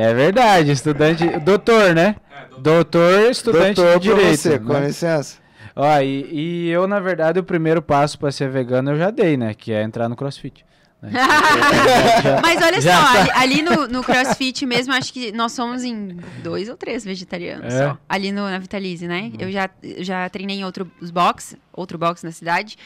É 0.00 0.14
verdade, 0.14 0.70
estudante. 0.72 1.26
Doutor, 1.40 1.94
né? 1.94 2.16
Doutor, 2.58 3.30
estudante 3.30 3.76
Doutor 3.76 3.98
de 4.00 4.08
direito. 4.08 4.36
você, 4.40 4.58
com 4.58 4.72
né? 4.72 4.86
licença. 4.86 5.36
Ó, 5.82 6.00
e, 6.00 6.26
e 6.30 6.68
eu, 6.70 6.86
na 6.86 7.00
verdade, 7.00 7.38
o 7.38 7.44
primeiro 7.44 7.80
passo 7.80 8.18
pra 8.18 8.30
ser 8.30 8.50
vegano 8.50 8.90
eu 8.90 8.98
já 8.98 9.10
dei, 9.10 9.36
né? 9.36 9.54
Que 9.54 9.72
é 9.72 9.82
entrar 9.82 10.08
no 10.08 10.16
crossfit. 10.16 10.64
né? 11.02 11.10
Já- 12.22 12.40
Mas 12.42 12.62
olha 12.62 12.80
já 12.80 12.94
só, 12.96 13.12
tá. 13.12 13.20
ali, 13.40 13.60
ali 13.60 13.62
no, 13.62 13.88
no 13.88 14.02
CrossFit 14.04 14.66
mesmo, 14.66 14.92
acho 14.92 15.12
que 15.12 15.32
nós 15.32 15.52
somos 15.52 15.82
em 15.82 16.18
dois 16.42 16.68
ou 16.68 16.76
três 16.76 17.04
vegetarianos 17.04 17.72
É. 17.72 17.88
só. 17.88 17.98
Ali 18.08 18.30
no, 18.32 18.42
na 18.42 18.58
Vitalize, 18.58 19.06
né? 19.08 19.32
Eu 19.38 19.50
já, 19.50 19.70
já 19.98 20.28
treinei 20.28 20.58
em 20.58 20.64
outro 20.64 20.90
box, 21.12 21.56
outro 21.72 21.96
box 21.96 22.22
na 22.22 22.30
cidade. 22.32 22.76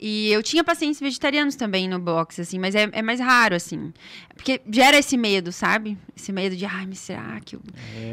E 0.00 0.32
eu 0.32 0.42
tinha 0.42 0.64
pacientes 0.64 0.98
vegetarianos 1.00 1.54
também 1.54 1.88
no 1.88 1.98
box, 2.00 2.40
assim, 2.40 2.58
mas 2.58 2.74
é, 2.74 2.88
é 2.90 3.02
mais 3.02 3.20
raro, 3.20 3.54
assim. 3.54 3.92
Porque 4.34 4.60
gera 4.68 4.98
esse 4.98 5.16
medo, 5.16 5.52
sabe? 5.52 5.96
Esse 6.16 6.32
medo 6.32 6.56
de, 6.56 6.64
ai, 6.66 6.86
mas 6.88 6.98
será 6.98 7.38
que 7.44 7.54
eu. 7.54 7.60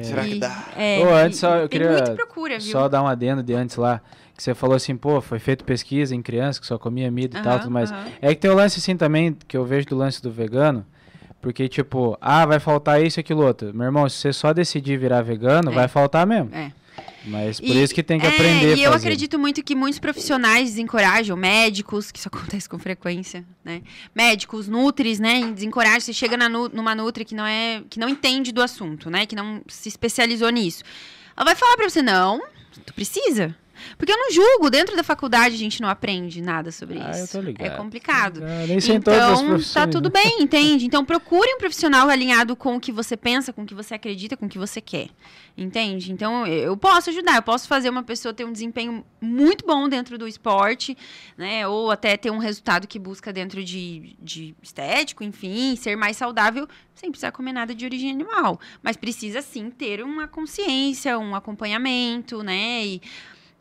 Será 0.03 0.23
que 0.23 0.35
dá? 0.39 0.65
É, 0.75 0.99
Ô, 0.99 1.13
antes 1.15 1.37
e- 1.37 1.41
só 1.41 1.55
eu 1.55 1.67
tem 1.67 1.79
queria 1.81 2.03
procura, 2.13 2.59
viu? 2.59 2.71
Só 2.71 2.87
dar 2.87 3.01
um 3.01 3.07
adendo 3.07 3.41
de 3.41 3.53
antes 3.53 3.75
lá. 3.77 4.01
Que 4.37 4.43
você 4.43 4.53
falou 4.53 4.75
assim, 4.75 4.95
pô, 4.95 5.19
foi 5.19 5.39
feito 5.39 5.65
pesquisa 5.65 6.13
em 6.15 6.21
criança 6.21 6.61
que 6.61 6.67
só 6.67 6.77
comia 6.77 7.09
milho 7.09 7.31
e 7.37 7.41
tal, 7.41 7.57
tudo 7.59 7.71
mais. 7.71 7.91
aham. 7.91 8.05
É 8.21 8.35
que 8.35 8.39
tem 8.41 8.51
o 8.51 8.53
lance 8.53 8.77
assim 8.79 8.95
também, 8.95 9.35
que 9.47 9.57
eu 9.57 9.65
vejo 9.65 9.87
do 9.87 9.97
lance 9.97 10.21
do 10.21 10.29
vegano. 10.31 10.85
Porque, 11.41 11.67
tipo, 11.67 12.15
ah, 12.21 12.45
vai 12.45 12.59
faltar 12.59 13.01
isso 13.01 13.19
e 13.19 13.21
aquilo 13.21 13.43
outro. 13.43 13.73
Meu 13.73 13.85
irmão, 13.85 14.07
se 14.07 14.17
você 14.17 14.31
só 14.33 14.53
decidir 14.53 14.97
virar 14.97 15.21
vegano, 15.23 15.71
É. 15.71 15.73
vai 15.73 15.87
faltar 15.87 16.25
mesmo. 16.27 16.53
É. 16.53 16.71
Mas 17.25 17.59
por 17.59 17.67
E- 17.69 17.83
isso 17.83 17.93
que 17.93 18.01
tem 18.03 18.19
que 18.19 18.25
é, 18.25 18.29
aprender 18.29 18.75
E 18.75 18.83
eu 18.83 18.91
fazer. 18.91 19.07
acredito 19.07 19.37
muito 19.37 19.61
que 19.63 19.75
muitos 19.75 19.99
profissionais 19.99 20.69
desencorajam, 20.69 21.35
médicos, 21.35 22.11
que 22.11 22.19
isso 22.19 22.27
acontece 22.61 22.69
com 22.69 22.77
frequência, 22.79 23.43
né? 23.65 23.81
Médicos, 24.15 24.67
nutris, 24.67 25.19
né? 25.19 25.51
Desencorajam. 25.51 25.99
Você 25.99 26.13
chega 26.13 26.37
na 26.37 26.47
nu- 26.47 26.69
numa 26.69 26.95
nutri 26.95 27.25
que 27.25 27.35
não 27.35 27.45
é, 27.45 27.81
que 27.89 27.99
não 27.99 28.07
entende 28.09 28.51
do 28.51 28.61
assunto, 28.61 29.09
né? 29.09 29.25
Que 29.25 29.35
não 29.35 29.61
se 29.67 29.89
especializou 29.89 30.49
nisso. 30.49 30.83
Ela 31.35 31.45
vai 31.45 31.55
falar 31.55 31.75
pra 31.75 31.89
você, 31.89 32.01
não, 32.01 32.41
tu 32.85 32.93
precisa. 32.93 33.55
Porque 33.97 34.11
eu 34.11 34.17
não 34.17 34.31
julgo, 34.31 34.69
dentro 34.69 34.95
da 34.95 35.03
faculdade 35.03 35.55
a 35.55 35.57
gente 35.57 35.81
não 35.81 35.89
aprende 35.89 36.41
nada 36.41 36.71
sobre 36.71 36.99
Ah, 36.99 37.11
isso. 37.11 37.19
eu 37.37 37.41
tô 37.41 37.47
ligado. 37.47 37.67
É 37.67 37.69
complicado. 37.71 38.41
Ah, 38.43 38.65
Então, 38.67 38.99
tá 39.35 39.43
profissões, 39.45 39.89
tudo 39.91 40.11
né? 40.13 40.21
bem, 40.23 40.41
entende? 40.41 40.85
Então, 40.85 41.03
procure 41.05 41.53
um 41.53 41.57
profissional 41.57 42.09
alinhado 42.09 42.55
com 42.55 42.75
o 42.75 42.79
que 42.79 42.91
você 42.91 43.15
pensa, 43.17 43.51
com 43.53 43.63
o 43.63 43.65
que 43.65 43.73
você 43.75 43.93
acredita, 43.95 44.35
com 44.37 44.45
o 44.45 44.49
que 44.49 44.57
você 44.57 44.79
quer. 44.81 45.09
Entende? 45.57 46.11
Então, 46.11 46.45
eu 46.45 46.77
posso 46.77 47.09
ajudar, 47.09 47.35
eu 47.37 47.41
posso 47.41 47.67
fazer 47.67 47.89
uma 47.89 48.03
pessoa 48.03 48.31
ter 48.33 48.45
um 48.45 48.51
desempenho 48.51 49.03
muito 49.19 49.65
bom 49.65 49.89
dentro 49.89 50.15
do 50.17 50.27
esporte, 50.27 50.95
né? 51.35 51.67
Ou 51.67 51.89
até 51.89 52.15
ter 52.15 52.29
um 52.29 52.37
resultado 52.37 52.87
que 52.87 52.99
busca 52.99 53.33
dentro 53.33 53.63
de, 53.63 54.15
de 54.21 54.55
estético, 54.61 55.23
enfim, 55.23 55.75
ser 55.75 55.95
mais 55.95 56.15
saudável, 56.15 56.67
sem 56.93 57.09
precisar 57.09 57.31
comer 57.31 57.53
nada 57.53 57.73
de 57.73 57.85
origem 57.85 58.11
animal. 58.11 58.59
Mas 58.83 58.95
precisa, 58.97 59.41
sim, 59.41 59.71
ter 59.71 60.03
uma 60.03 60.27
consciência, 60.27 61.17
um 61.17 61.33
acompanhamento, 61.35 62.43
né? 62.43 62.85
E, 62.85 63.01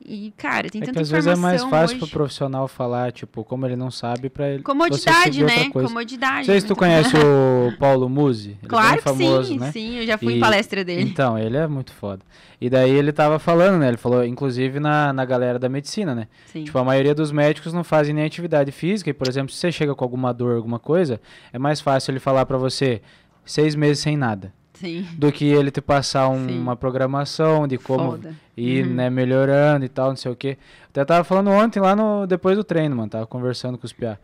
e 0.08 0.30
cara, 0.36 0.68
tem 0.70 0.80
É 0.80 0.84
que 0.84 0.90
tanta 0.92 1.00
às 1.02 1.10
vezes 1.10 1.26
é 1.26 1.36
mais 1.36 1.62
fácil 1.64 1.96
hoje. 1.96 2.06
pro 2.06 2.08
profissional 2.08 2.68
falar, 2.68 3.12
tipo, 3.12 3.44
como 3.44 3.66
ele 3.66 3.76
não 3.76 3.90
sabe, 3.90 4.28
pra 4.30 4.48
ele. 4.48 4.62
Comodidade, 4.62 5.42
né? 5.44 5.68
coisa. 5.70 5.88
Comodidade. 5.88 6.38
Não 6.38 6.44
sei 6.44 6.60
se 6.60 6.66
tu 6.66 6.70
muito- 6.70 6.78
conhece 6.78 7.16
o 7.16 7.72
Paulo 7.80 8.08
Musi. 8.08 8.56
É 8.62 8.66
Claro 8.66 8.96
que 8.98 9.02
famoso, 9.04 9.44
sim, 9.48 9.58
né? 9.58 9.72
sim, 9.72 9.96
eu 9.96 10.06
já 10.06 10.16
fui 10.16 10.34
E- 10.34 10.36
em 10.36 10.40
palestra 10.40 10.84
dele. 10.84 11.02
Então, 11.02 11.38
ele 11.38 11.56
é 11.56 11.66
muito 11.66 11.92
foda. 11.92 12.22
E 12.60 12.70
daí 12.70 12.90
ele 12.90 13.12
tava 13.12 13.38
falando, 13.38 13.78
né? 13.78 13.88
Ele 13.88 13.96
falou, 13.96 14.24
inclusive, 14.24 14.80
na, 14.80 15.12
na 15.12 15.24
galera 15.24 15.58
da 15.58 15.68
medicina, 15.68 16.14
né? 16.14 16.28
Sim. 16.46 16.64
Tipo, 16.64 16.78
a 16.78 16.84
maioria 16.84 17.14
dos 17.14 17.30
médicos 17.30 17.72
não 17.72 17.84
fazem 17.84 18.14
nem 18.14 18.24
atividade 18.24 18.72
física. 18.72 19.10
E, 19.10 19.12
por 19.12 19.28
exemplo, 19.28 19.52
se 19.52 19.58
você 19.58 19.70
chega 19.70 19.94
com 19.94 20.02
alguma 20.04 20.32
dor, 20.32 20.56
alguma 20.56 20.78
coisa, 20.78 21.20
é 21.52 21.58
mais 21.58 21.80
fácil 21.80 22.12
ele 22.12 22.20
falar 22.20 22.46
pra 22.46 22.56
você 22.56 23.02
seis 23.44 23.74
meses 23.74 24.02
sem 24.02 24.16
nada. 24.16 24.52
Sim. 24.76 25.06
Do 25.16 25.30
que 25.32 25.44
ele 25.46 25.70
te 25.70 25.80
passar 25.80 26.28
um- 26.28 26.60
uma 26.60 26.76
programação 26.76 27.66
de 27.66 27.76
como 27.78 28.12
Foda. 28.12 28.34
ir, 28.56 28.86
Uhum. 28.86 28.94
né, 28.94 29.10
melhorando 29.10 29.84
e 29.84 29.88
tal, 29.88 30.08
não 30.10 30.16
sei 30.16 30.30
o 30.30 30.36
quê. 30.36 30.56
Até 30.88 31.04
tava 31.04 31.24
falando 31.24 31.50
ontem 31.50 31.80
lá 31.80 31.96
no 31.96 32.26
depois 32.26 32.56
do 32.56 32.64
treino, 32.64 32.94
mano, 32.96 33.08
tava 33.08 33.26
conversando 33.26 33.76
com 33.78 33.84
os 33.86 33.92
piá. 33.92 34.18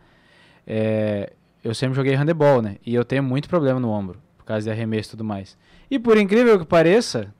É, 0.65 1.33
eu 1.63 1.73
sempre 1.73 1.95
joguei 1.95 2.13
handebol, 2.15 2.61
né? 2.61 2.77
E 2.85 2.93
eu 2.95 3.03
tenho 3.03 3.23
muito 3.23 3.49
problema 3.49 3.79
no 3.79 3.89
ombro, 3.89 4.19
por 4.37 4.45
causa 4.45 4.63
de 4.63 4.71
arremesso 4.71 5.09
e 5.09 5.11
tudo 5.11 5.23
mais. 5.23 5.57
E 5.89 5.99
por 5.99 6.17
incrível 6.17 6.57
que 6.59 6.65
pareça, 6.65 7.33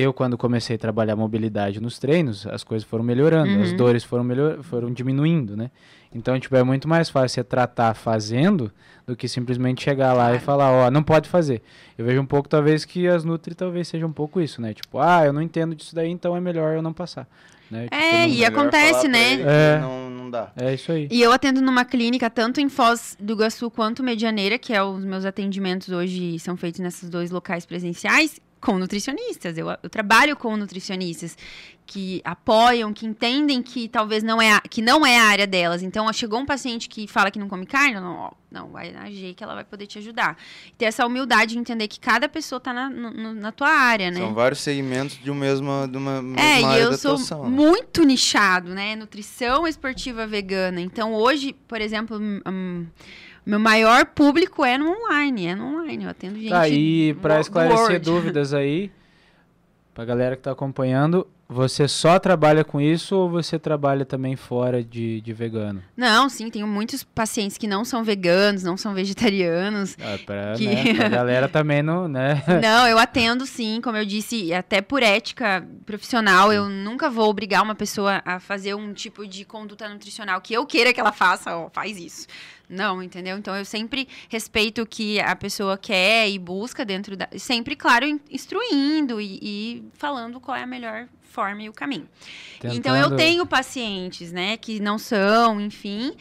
eu 0.00 0.12
quando 0.12 0.36
comecei 0.38 0.76
a 0.76 0.78
trabalhar 0.78 1.16
mobilidade 1.16 1.80
nos 1.80 1.98
treinos, 1.98 2.46
as 2.46 2.62
coisas 2.64 2.86
foram 2.88 3.02
melhorando, 3.04 3.62
as 3.62 3.70
Uhum. 3.70 3.76
dores 3.76 4.04
foram 4.04 4.22
melhor, 4.24 4.62
foram 4.62 4.92
diminuindo, 4.92 5.56
né? 5.56 5.70
Então, 6.14 6.38
tipo, 6.40 6.56
é 6.56 6.62
muito 6.62 6.88
mais 6.88 7.10
fácil 7.10 7.34
você 7.34 7.44
tratar 7.44 7.92
fazendo 7.94 8.72
do 9.06 9.14
que 9.14 9.28
simplesmente 9.28 9.82
chegar 9.82 10.12
lá 10.14 10.34
e 10.34 10.38
falar, 10.38 10.70
ó, 10.70 10.90
não 10.90 11.02
pode 11.02 11.28
fazer. 11.28 11.60
Eu 11.98 12.04
vejo 12.06 12.20
um 12.20 12.26
pouco, 12.26 12.48
talvez, 12.48 12.84
que 12.84 13.06
as 13.06 13.24
Nutri 13.24 13.54
talvez 13.54 13.88
seja 13.88 14.06
um 14.06 14.12
pouco 14.12 14.40
isso, 14.40 14.60
né? 14.62 14.72
Tipo, 14.72 14.98
ah, 15.00 15.24
eu 15.26 15.32
não 15.32 15.42
entendo 15.42 15.74
disso 15.74 15.94
daí, 15.94 16.08
então 16.10 16.34
é 16.36 16.40
melhor 16.40 16.74
eu 16.74 16.80
não 16.82 16.92
passar. 16.94 17.26
Né? 17.70 17.84
Tipo, 17.84 17.94
É, 17.96 18.26
e 18.26 18.42
acontece, 18.44 19.06
né? 19.08 19.34
É. 19.42 19.78
Não, 19.80 20.08
não 20.08 20.30
dá. 20.30 20.50
É 20.56 20.72
isso 20.72 20.90
aí. 20.90 21.06
E 21.10 21.20
eu 21.20 21.30
atendo 21.30 21.60
numa 21.60 21.84
clínica, 21.84 22.30
tanto 22.30 22.58
em 22.62 22.68
Foz 22.70 23.14
do 23.20 23.34
Iguaçu 23.34 23.70
quanto 23.70 24.02
Medianeira, 24.02 24.58
que 24.58 24.72
é 24.72 24.82
os 24.82 25.04
meus 25.04 25.26
atendimentos 25.26 25.90
hoje 25.90 26.38
são 26.38 26.56
feitos 26.56 26.80
nesses 26.80 27.10
dois 27.10 27.30
locais 27.30 27.66
presenciais, 27.66 28.40
com 28.60 28.78
nutricionistas. 28.78 29.56
Eu, 29.56 29.68
eu 29.82 29.88
trabalho 29.90 30.36
com 30.36 30.56
nutricionistas 30.56 31.36
que 31.86 32.20
apoiam, 32.22 32.92
que 32.92 33.06
entendem 33.06 33.62
que 33.62 33.88
talvez 33.88 34.22
não 34.22 34.42
é 34.42 34.52
a, 34.52 34.60
que 34.60 34.82
não 34.82 35.06
é 35.06 35.18
a 35.18 35.24
área 35.24 35.46
delas. 35.46 35.82
Então, 35.82 36.04
ó, 36.06 36.12
chegou 36.12 36.38
um 36.38 36.44
paciente 36.44 36.86
que 36.86 37.06
fala 37.06 37.30
que 37.30 37.38
não 37.38 37.48
come 37.48 37.64
carne, 37.64 37.94
não, 37.94 38.14
ó, 38.14 38.30
não 38.50 38.68
vai 38.68 38.92
na 38.92 39.10
G 39.10 39.32
que 39.32 39.42
ela 39.42 39.54
vai 39.54 39.64
poder 39.64 39.86
te 39.86 39.96
ajudar. 39.98 40.36
Ter 40.76 40.84
essa 40.84 41.06
humildade 41.06 41.52
de 41.54 41.58
entender 41.58 41.88
que 41.88 41.98
cada 41.98 42.28
pessoa 42.28 42.60
tá 42.60 42.74
na, 42.74 42.90
no- 42.90 43.32
na 43.32 43.52
tua 43.52 43.70
área, 43.70 44.10
né? 44.10 44.20
São 44.20 44.34
vários 44.34 44.60
segmentos 44.60 45.18
de, 45.22 45.30
um 45.30 45.34
mesmo, 45.34 45.88
de 45.90 45.96
uma 45.96 46.20
mesma 46.20 46.40
É, 46.42 46.60
e 46.60 46.64
área 46.64 46.82
eu 46.82 46.90
de 46.90 46.98
sou 46.98 47.12
atuação. 47.14 47.44
né? 47.44 47.48
muito 47.56 48.02
nichado, 48.04 48.74
né? 48.74 48.94
Nutrição 48.94 49.66
esportiva 49.66 50.26
vegana. 50.26 50.82
Então, 50.82 51.14
hoje, 51.14 51.54
por 51.66 51.80
exemplo, 51.80 52.18
hum, 52.18 52.40
hum, 52.46 52.86
meu 53.48 53.58
maior 53.58 54.04
público 54.06 54.64
é 54.64 54.76
no 54.76 54.90
online. 54.90 55.46
É 55.46 55.54
no 55.54 55.66
online. 55.80 56.04
Eu 56.04 56.10
atendo 56.10 56.38
gente. 56.38 56.50
Tá, 56.50 56.68
e 56.68 57.12
do- 57.14 57.20
pra 57.20 57.34
do 57.36 57.40
esclarecer 57.40 58.00
dúvidas 58.00 58.52
aí, 58.54 58.90
pra 59.94 60.04
galera 60.04 60.36
que 60.36 60.42
tá 60.42 60.50
acompanhando, 60.52 61.26
você 61.48 61.88
só 61.88 62.18
trabalha 62.18 62.62
com 62.62 62.78
isso 62.80 63.16
ou 63.16 63.30
você 63.30 63.58
trabalha 63.58 64.04
também 64.04 64.36
fora 64.36 64.84
de, 64.84 65.20
de 65.22 65.32
vegano? 65.32 65.82
Não, 65.96 66.28
sim, 66.28 66.50
tenho 66.50 66.66
muitos 66.66 67.02
pacientes 67.02 67.56
que 67.56 67.66
não 67.66 67.84
são 67.84 68.04
veganos, 68.04 68.62
não 68.62 68.76
são 68.76 68.92
vegetarianos. 68.94 69.96
Ah, 70.00 70.18
pra, 70.26 70.52
Que- 70.54 70.66
né, 70.66 70.94
pra 70.94 71.08
galera 71.08 71.48
também 71.48 71.82
não, 71.82 72.06
né? 72.06 72.42
Não, 72.62 72.86
eu 72.86 72.98
atendo 72.98 73.46
sim, 73.46 73.80
como 73.82 73.96
eu 73.96 74.04
disse, 74.04 74.52
até 74.52 74.80
por 74.82 75.02
ética 75.02 75.66
profissional, 75.86 76.52
eu 76.52 76.68
nunca 76.68 77.08
vou 77.08 77.28
obrigar 77.28 77.62
uma 77.62 77.74
pessoa 77.74 78.20
a 78.24 78.38
fazer 78.38 78.74
um 78.74 78.92
tipo 78.92 79.26
de 79.26 79.44
conduta 79.44 79.88
nutricional 79.88 80.40
que 80.40 80.52
eu 80.52 80.66
queira 80.66 80.92
que 80.92 81.00
ela 81.00 81.12
faça, 81.12 81.56
ó, 81.56 81.70
faz 81.70 81.96
isso. 81.98 82.26
Não, 82.68 83.02
entendeu? 83.02 83.38
Então 83.38 83.56
eu 83.56 83.64
sempre 83.64 84.06
respeito 84.28 84.82
o 84.82 84.86
que 84.86 85.18
a 85.20 85.34
pessoa 85.34 85.78
quer 85.78 86.28
e 86.28 86.38
busca 86.38 86.84
dentro 86.84 87.16
da. 87.16 87.26
Sempre, 87.38 87.74
claro, 87.74 88.04
in- 88.04 88.20
instruindo 88.30 89.18
e, 89.18 89.38
e 89.42 89.84
falando 89.94 90.38
qual 90.38 90.54
é 90.54 90.62
a 90.64 90.66
melhor 90.66 91.06
forma 91.28 91.62
e 91.62 91.68
o 91.68 91.72
caminho. 91.72 92.08
Então 92.64 92.96
eu 92.96 93.02
Tentando- 93.04 93.16
tenho 93.16 93.46
pacientes, 93.46 94.32
né, 94.32 94.56
que 94.56 94.80
não 94.80 94.98
são, 94.98 95.60
enfim. 95.60 96.14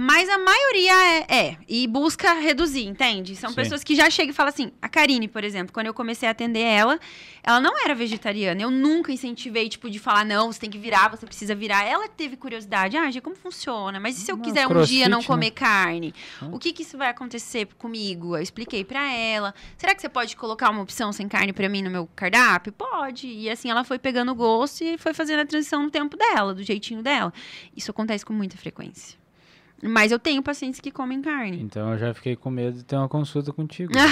Mas 0.00 0.28
a 0.28 0.38
maioria 0.38 0.92
é, 0.92 1.26
é, 1.28 1.56
e 1.68 1.84
busca 1.88 2.32
reduzir, 2.34 2.86
entende? 2.86 3.34
São 3.34 3.50
Sim. 3.50 3.56
pessoas 3.56 3.82
que 3.82 3.96
já 3.96 4.08
chegam 4.08 4.30
e 4.30 4.32
falam 4.32 4.50
assim. 4.50 4.70
A 4.80 4.88
Karine, 4.88 5.26
por 5.26 5.42
exemplo, 5.42 5.72
quando 5.74 5.88
eu 5.88 5.92
comecei 5.92 6.28
a 6.28 6.30
atender 6.30 6.60
ela, 6.60 7.00
ela 7.42 7.60
não 7.60 7.76
era 7.84 7.96
vegetariana. 7.96 8.62
Eu 8.62 8.70
nunca 8.70 9.10
incentivei, 9.10 9.68
tipo, 9.68 9.90
de 9.90 9.98
falar, 9.98 10.24
não, 10.24 10.52
você 10.52 10.60
tem 10.60 10.70
que 10.70 10.78
virar, 10.78 11.08
você 11.10 11.26
precisa 11.26 11.52
virar. 11.52 11.84
Ela 11.84 12.06
teve 12.06 12.36
curiosidade, 12.36 12.96
ah, 12.96 13.10
Gê, 13.10 13.20
como 13.20 13.34
funciona? 13.34 13.98
Mas 13.98 14.16
e 14.16 14.20
se 14.20 14.30
eu 14.30 14.36
Não, 14.36 14.44
quiser 14.44 14.68
um 14.68 14.84
dia 14.84 15.08
não 15.08 15.18
né? 15.18 15.24
comer 15.24 15.50
carne? 15.50 16.14
Hã? 16.40 16.48
O 16.52 16.60
que, 16.60 16.72
que 16.72 16.82
isso 16.82 16.96
vai 16.96 17.08
acontecer 17.08 17.66
comigo? 17.76 18.36
Eu 18.36 18.42
expliquei 18.42 18.84
pra 18.84 19.12
ela. 19.12 19.52
Será 19.76 19.96
que 19.96 20.00
você 20.00 20.08
pode 20.08 20.36
colocar 20.36 20.70
uma 20.70 20.82
opção 20.82 21.12
sem 21.12 21.26
carne 21.26 21.52
pra 21.52 21.68
mim 21.68 21.82
no 21.82 21.90
meu 21.90 22.08
cardápio? 22.14 22.72
Pode. 22.72 23.26
E 23.26 23.50
assim 23.50 23.68
ela 23.68 23.82
foi 23.82 23.98
pegando 23.98 24.30
o 24.30 24.34
gosto 24.36 24.84
e 24.84 24.96
foi 24.96 25.12
fazendo 25.12 25.40
a 25.40 25.44
transição 25.44 25.82
no 25.82 25.90
tempo 25.90 26.16
dela, 26.16 26.54
do 26.54 26.62
jeitinho 26.62 27.02
dela. 27.02 27.32
Isso 27.76 27.90
acontece 27.90 28.24
com 28.24 28.32
muita 28.32 28.56
frequência. 28.56 29.18
Mas 29.82 30.10
eu 30.10 30.18
tenho 30.18 30.42
pacientes 30.42 30.80
que 30.80 30.90
comem 30.90 31.22
carne. 31.22 31.60
Então 31.62 31.92
eu 31.92 31.98
já 31.98 32.12
fiquei 32.12 32.34
com 32.34 32.50
medo 32.50 32.78
de 32.78 32.84
ter 32.84 32.96
uma 32.96 33.08
consulta 33.08 33.52
contigo. 33.52 33.92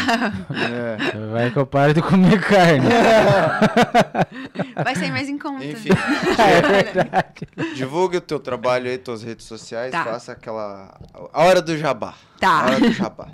É. 0.56 0.96
Vai 1.32 1.50
que 1.50 1.56
eu 1.58 1.66
paro 1.66 1.92
de 1.94 2.00
comer 2.02 2.40
carne. 2.40 2.86
Vai 4.82 4.94
sair 4.94 5.10
mais 5.10 5.28
em 5.28 5.38
conta. 5.38 5.64
Enfim, 5.64 5.88
é 6.38 6.62
verdade. 6.92 7.74
divulgue 7.74 8.18
o 8.18 8.20
teu 8.20 8.38
trabalho 8.38 8.88
aí, 8.90 8.98
tuas 8.98 9.22
redes 9.22 9.46
sociais, 9.46 9.90
Tá. 9.90 10.04
faça 10.04 10.32
aquela... 10.32 10.98
A 11.32 11.44
hora 11.44 11.60
do 11.62 11.76
jabá. 11.76 12.14
Tá. 12.38 12.60
A 12.60 12.66
hora 12.66 12.80
do 12.80 12.92
jabá. 12.92 13.28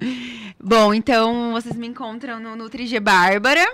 Bom, 0.62 0.94
então 0.94 1.52
vocês 1.52 1.74
me 1.74 1.88
encontram 1.88 2.38
no 2.38 2.54
NutriG 2.54 3.00
Bárbara. 3.00 3.66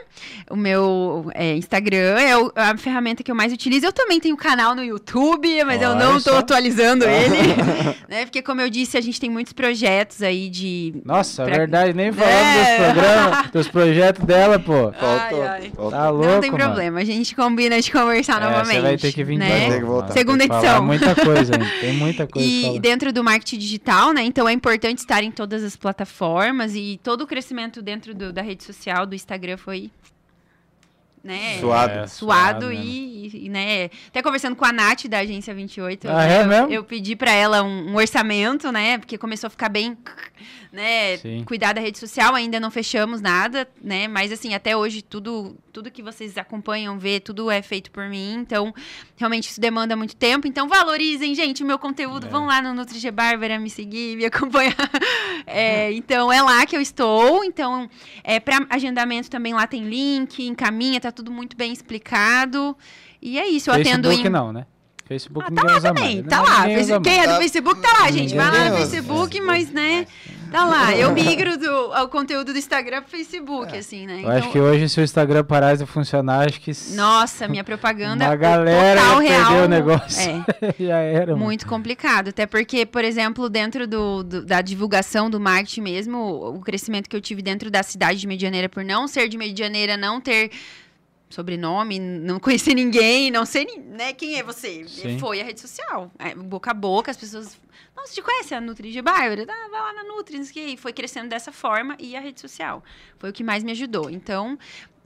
O 0.50 0.56
meu 0.56 1.30
é, 1.34 1.54
Instagram 1.56 2.18
é 2.18 2.36
o- 2.38 2.50
a 2.56 2.76
ferramenta 2.78 3.22
que 3.22 3.30
eu 3.30 3.34
mais 3.34 3.52
utilizo. 3.52 3.84
Eu 3.86 3.92
também 3.92 4.18
tenho 4.20 4.36
canal 4.36 4.74
no 4.74 4.82
YouTube, 4.82 5.62
mas 5.64 5.82
eu 5.82 5.90
Olha 5.90 5.98
não 5.98 6.14
tô 6.14 6.30
só. 6.32 6.38
atualizando 6.38 7.04
ele. 7.04 7.54
né? 8.08 8.24
Porque 8.24 8.40
como 8.48 8.60
eu 8.62 8.70
disse, 8.70 8.96
a 8.96 9.00
gente 9.00 9.20
tem 9.20 9.28
muitos 9.28 9.52
projetos 9.52 10.22
aí 10.22 10.48
de. 10.48 10.94
Nossa, 11.04 11.44
Pra- 11.44 11.56
verdade, 11.58 11.92
nem 11.92 12.10
falamos 12.10 12.36
É. 12.36 12.76
dos 12.78 12.94
programas, 12.94 13.50
dos 13.50 13.68
projetos 13.68 14.24
dela, 14.24 14.58
pô. 14.58 14.90
Faltou. 14.92 15.42
Ai, 15.42 15.46
ai. 15.46 15.60
faltou. 15.74 15.90
Tá 15.90 16.08
louco, 16.10 16.26
Não 16.26 16.40
tem 16.40 16.50
mano. 16.50 16.64
problema, 16.64 17.00
a 17.00 17.04
gente 17.04 17.36
combina 17.36 17.80
de 17.80 17.92
conversar 17.92 18.40
É, 18.40 18.44
novamente. 18.46 18.76
Você 18.76 18.80
vai 18.80 18.96
ter 18.96 19.12
que 19.12 19.22
vir 19.24 19.36
né? 19.38 19.68
Ter 19.68 19.78
que 19.80 19.84
voltar. 19.84 20.12
Segunda 20.14 20.38
Tem 20.38 20.48
que 20.48 20.54
falar 20.54 20.66
edição. 20.66 20.84
muita 20.86 21.14
coisa 21.14 21.52
ainda, 21.54 21.70
tem 21.80 21.92
muita 21.92 22.26
coisa 22.32 22.48
E 22.48 22.62
falar. 22.62 22.78
dentro 22.80 23.12
do 23.12 23.22
marketing 23.22 23.58
digital, 23.58 24.12
né? 24.14 24.22
Então 24.22 24.48
é 24.48 24.52
importante 24.52 24.98
estar 24.98 25.22
em 25.22 25.30
todas 25.30 25.62
as 25.62 25.76
plataformas 25.76 26.74
e 26.74 26.98
todo 27.02 27.20
o 27.22 27.26
crescimento 27.26 27.82
dentro 27.82 28.14
do- 28.14 28.32
da 28.32 28.40
rede 28.42 28.64
social, 28.64 29.04
do 29.04 29.14
Instagram 29.14 29.56
foi. 29.58 29.90
Né? 31.28 31.58
Suado. 31.60 31.92
É, 31.92 32.06
Suado 32.06 32.66
mesmo. 32.68 32.82
e, 32.82 33.44
e, 33.44 33.48
né? 33.50 33.90
Até 34.08 34.22
conversando 34.22 34.56
com 34.56 34.64
a 34.64 34.72
Nath 34.72 35.04
da 35.08 35.18
Agência 35.18 35.52
28, 35.54 36.08
Ah, 36.08 36.14
né, 36.14 36.38
é 36.38 36.40
eu, 36.42 36.46
mesmo? 36.46 36.72
eu 36.72 36.84
pedi 36.84 37.14
pra 37.14 37.30
ela 37.30 37.62
um, 37.62 37.90
um 37.90 37.96
orçamento, 37.96 38.72
né? 38.72 38.96
Porque 38.96 39.18
começou 39.18 39.48
a 39.48 39.50
ficar 39.50 39.68
bem, 39.68 39.94
né? 40.72 41.18
Sim. 41.18 41.44
Cuidar 41.44 41.74
da 41.74 41.82
rede 41.82 41.98
social, 41.98 42.34
ainda 42.34 42.58
não 42.58 42.70
fechamos 42.70 43.20
nada, 43.20 43.68
né? 43.82 44.08
Mas 44.08 44.32
assim, 44.32 44.54
até 44.54 44.74
hoje 44.74 45.02
tudo, 45.02 45.54
tudo 45.70 45.90
que 45.90 46.02
vocês 46.02 46.38
acompanham, 46.38 46.98
vê, 46.98 47.20
tudo 47.20 47.50
é 47.50 47.60
feito 47.60 47.90
por 47.90 48.08
mim. 48.08 48.36
Então, 48.40 48.74
realmente 49.14 49.50
isso 49.50 49.60
demanda 49.60 49.94
muito 49.94 50.16
tempo. 50.16 50.46
Então, 50.46 50.66
valorizem, 50.66 51.34
gente, 51.34 51.62
o 51.62 51.66
meu 51.66 51.78
conteúdo. 51.78 52.26
É. 52.26 52.30
Vão 52.30 52.46
lá 52.46 52.62
no 52.62 52.72
NutriG 52.72 53.10
Bárbara 53.10 53.58
me 53.58 53.68
seguir, 53.68 54.16
me 54.16 54.24
acompanhar. 54.24 54.74
É, 55.50 55.90
então, 55.92 56.30
é 56.30 56.42
lá 56.42 56.66
que 56.66 56.76
eu 56.76 56.80
estou. 56.80 57.42
Então, 57.42 57.88
é, 58.22 58.38
para 58.38 58.66
agendamento 58.68 59.30
também 59.30 59.54
lá 59.54 59.66
tem 59.66 59.84
link, 59.88 60.46
encaminha, 60.46 61.00
tá 61.00 61.10
tudo 61.18 61.30
muito 61.30 61.56
bem 61.56 61.72
explicado. 61.72 62.76
E 63.20 63.38
é 63.38 63.46
isso, 63.48 63.70
eu 63.70 63.74
atendo 63.74 64.08
Facebook 64.08 64.26
em. 64.26 64.30
não, 64.30 64.52
né? 64.52 64.66
Facebook 65.06 65.46
Ah, 65.50 65.54
tá 65.54 65.62
lá 65.62 65.80
também, 65.80 66.16
mais. 66.16 66.26
tá 66.28 66.42
lá. 66.42 66.64
Quem 67.02 67.18
é 67.20 67.26
do 67.26 67.36
Facebook 67.36 67.80
tá 67.80 67.88
lá, 68.00 68.10
gente. 68.10 68.34
Vai 68.34 68.50
lá 68.50 68.68
no 68.70 68.76
Facebook, 68.76 69.40
mas 69.40 69.70
né. 69.72 70.06
Tá 70.52 70.64
lá. 70.66 70.92
Eu 70.96 71.12
migro 71.12 71.56
do, 71.58 71.90
o 71.92 72.08
conteúdo 72.08 72.52
do 72.52 72.58
Instagram 72.58 73.00
pro 73.00 73.10
Facebook, 73.10 73.74
assim, 73.74 74.06
né? 74.06 74.20
Eu 74.22 74.28
acho 74.30 74.50
que 74.50 74.58
hoje, 74.60 74.86
se 74.88 75.00
o 75.00 75.02
Instagram 75.02 75.44
parar 75.44 75.76
de 75.76 75.86
funcionar, 75.86 76.46
acho 76.46 76.60
que 76.60 76.72
Nossa, 76.94 77.48
minha 77.48 77.64
propaganda 77.64 78.26
uma 78.26 78.36
galera 78.36 79.00
total 79.00 79.18
real. 79.20 79.46
perder 79.48 79.64
o 79.64 79.68
negócio. 79.68 80.30
É. 80.30 80.74
Já 80.78 80.98
era, 80.98 81.32
mano. 81.32 81.38
Muito 81.44 81.66
complicado, 81.66 82.28
até 82.28 82.44
porque, 82.46 82.84
por 82.84 83.02
exemplo, 83.02 83.48
dentro 83.48 83.86
do, 83.86 84.22
do- 84.22 84.44
da 84.44 84.60
divulgação 84.60 85.30
do 85.30 85.40
marketing 85.40 85.80
mesmo, 85.82 86.18
o 86.54 86.60
crescimento 86.60 87.08
que 87.08 87.16
eu 87.16 87.20
tive 87.20 87.40
dentro 87.40 87.70
da 87.70 87.82
cidade 87.82 88.20
de 88.20 88.26
Medianeira, 88.26 88.68
por 88.68 88.84
não 88.84 89.08
ser 89.08 89.26
de 89.28 89.38
Medianeira, 89.38 89.96
não 89.96 90.20
ter 90.20 90.50
sobrenome, 91.28 91.98
não 91.98 92.40
conhecer 92.40 92.74
ninguém, 92.74 93.30
não 93.30 93.44
sei 93.44 93.66
né, 93.78 94.12
quem 94.12 94.36
é 94.36 94.42
você. 94.42 94.86
Sim. 94.88 95.18
Foi 95.18 95.40
a 95.40 95.44
rede 95.44 95.60
social, 95.60 96.10
é, 96.18 96.34
boca 96.34 96.70
a 96.70 96.74
boca, 96.74 97.10
as 97.10 97.16
pessoas... 97.16 97.58
Nossa, 97.96 98.14
te 98.14 98.22
conhece 98.22 98.54
a 98.54 98.60
Nutri 98.60 98.92
de 98.92 99.02
Bárbara? 99.02 99.44
Ah, 99.48 99.68
vai 99.70 99.80
lá 99.80 99.92
na 99.92 100.04
Nutri, 100.04 100.38
não 100.38 100.44
sei 100.44 100.50
o 100.50 100.54
quê. 100.54 100.72
E 100.72 100.76
foi 100.76 100.92
crescendo 100.92 101.28
dessa 101.28 101.50
forma 101.50 101.96
e 101.98 102.14
a 102.14 102.20
rede 102.20 102.40
social. 102.40 102.82
Foi 103.18 103.30
o 103.30 103.32
que 103.32 103.42
mais 103.42 103.64
me 103.64 103.72
ajudou. 103.72 104.08
Então, 104.08 104.56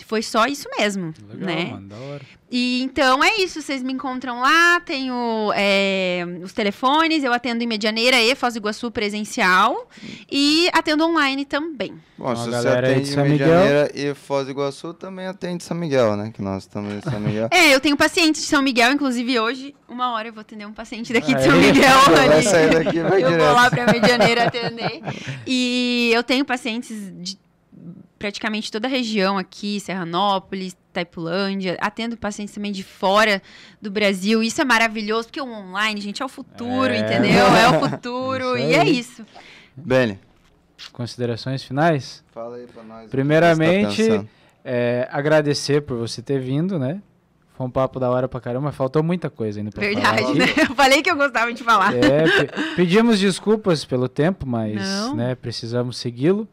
foi 0.07 0.23
só 0.23 0.47
isso 0.47 0.69
mesmo, 0.79 1.15
Legal, 1.29 1.47
né? 1.47 1.65
mano, 1.67 1.89
da 1.89 1.97
hora. 1.97 2.23
E 2.51 2.83
então 2.83 3.25
é 3.25 3.37
isso, 3.37 3.63
vocês 3.63 3.83
me 3.83 3.95
encontram 3.95 4.41
lá, 4.41 4.79
tenho 4.81 5.51
é, 5.57 6.23
os 6.43 6.53
telefones, 6.53 7.25
eu 7.25 7.33
atendo 7.33 7.65
em 7.65 7.67
Medianeira 7.67 8.21
e 8.21 8.35
Foz 8.35 8.53
do 8.53 8.59
Iguaçu 8.59 8.91
presencial 8.91 9.89
e 10.31 10.69
atendo 10.75 11.07
online 11.07 11.47
também. 11.47 11.95
Bom, 12.19 12.37
se 12.37 12.51
você 12.51 12.69
atende 12.69 13.09
São 13.09 13.25
Medianeira 13.25 13.91
e 13.95 14.13
Foz 14.13 14.45
do 14.45 14.51
Iguaçu, 14.51 14.93
também 14.93 15.27
atende 15.27 15.65
São 15.65 15.75
Miguel, 15.77 16.15
né? 16.15 16.31
Que 16.33 16.43
nós 16.43 16.65
estamos 16.65 16.93
em 16.93 17.01
São 17.01 17.19
Miguel. 17.19 17.49
É, 17.51 17.75
eu 17.75 17.81
tenho 17.81 17.97
pacientes 17.97 18.43
de 18.43 18.49
São 18.49 18.61
Miguel, 18.61 18.93
inclusive 18.93 19.41
hoje, 19.41 19.75
uma 19.89 20.13
hora 20.13 20.29
eu 20.29 20.33
vou 20.35 20.43
atender 20.43 20.67
um 20.67 20.75
paciente 20.75 21.11
daqui 21.11 21.35
de 21.35 21.43
São 21.43 21.53
Aí. 21.53 21.73
Miguel. 21.73 21.99
Vai 22.29 22.43
sair 22.43 22.71
daqui 22.71 23.01
vai 23.01 23.23
eu 23.23 23.31
direto. 23.31 23.47
vou 23.47 23.55
lá 23.55 23.71
pra 23.71 23.87
Medianeira 23.91 24.45
atender. 24.45 25.01
E 25.47 26.11
eu 26.13 26.23
tenho 26.23 26.45
pacientes 26.45 26.97
de 27.23 27.39
praticamente 28.23 28.71
toda 28.71 28.87
a 28.87 28.91
região 28.91 29.37
aqui, 29.37 29.81
Serranópolis, 29.81 30.77
Taipulândia, 30.93 31.77
atendo 31.81 32.17
pacientes 32.17 32.55
também 32.55 32.71
de 32.71 32.85
fora 32.85 33.43
do 33.81 33.91
Brasil. 33.91 34.45
Isso 34.45 34.61
é 34.61 34.65
maravilhoso, 34.65 35.27
porque 35.27 35.41
o 35.41 35.45
online, 35.53 36.01
gente, 36.01 36.23
é 36.23 36.25
o 36.25 36.29
futuro, 36.29 36.93
É. 36.93 36.99
entendeu? 37.01 37.45
É 37.49 37.69
o 37.69 37.91
futuro 37.91 38.55
e 38.57 38.75
é 38.75 38.85
isso. 38.89 39.27
Beni, 39.75 40.21
Considerações 40.93 41.65
finais? 41.65 42.23
fala 42.33 42.59
aí 42.59 42.67
pra 42.69 42.85
nós. 42.85 43.11
Primeiramente, 43.11 44.09
tá. 44.09 44.25
É, 44.65 45.09
agradecer 45.11 45.83
por 45.83 45.99
você 45.99 46.23
ter 46.23 46.39
vindo, 46.39 46.79
né? 46.79 47.03
Foi 47.57 47.67
um 47.67 47.71
papo 47.71 47.99
da 47.99 48.09
hora 48.09 48.29
pra 48.29 48.41
caramba, 48.41 48.71
faltou 48.71 49.03
muita 49.03 49.29
coisa 49.29 49.59
ainda 49.59 49.73
pra 49.73 49.83
falar 49.83 49.95
Verdade, 50.15 50.39
né? 50.39 50.47
Eu 50.71 50.77
falei 50.77 51.03
que 51.03 51.11
eu 51.11 51.17
gostava 51.17 51.53
de 51.53 51.65
falar. 51.65 51.93
É, 51.97 52.23
pe- 52.47 52.75
pedimos 52.77 53.19
desculpas 53.19 53.85
pelo 53.85 54.09
tempo, 54.09 54.47
mas 54.47 54.77
Não. 54.81 55.17
né, 55.17 55.35
precisamos 55.35 55.97
segui-lo. 55.97 56.47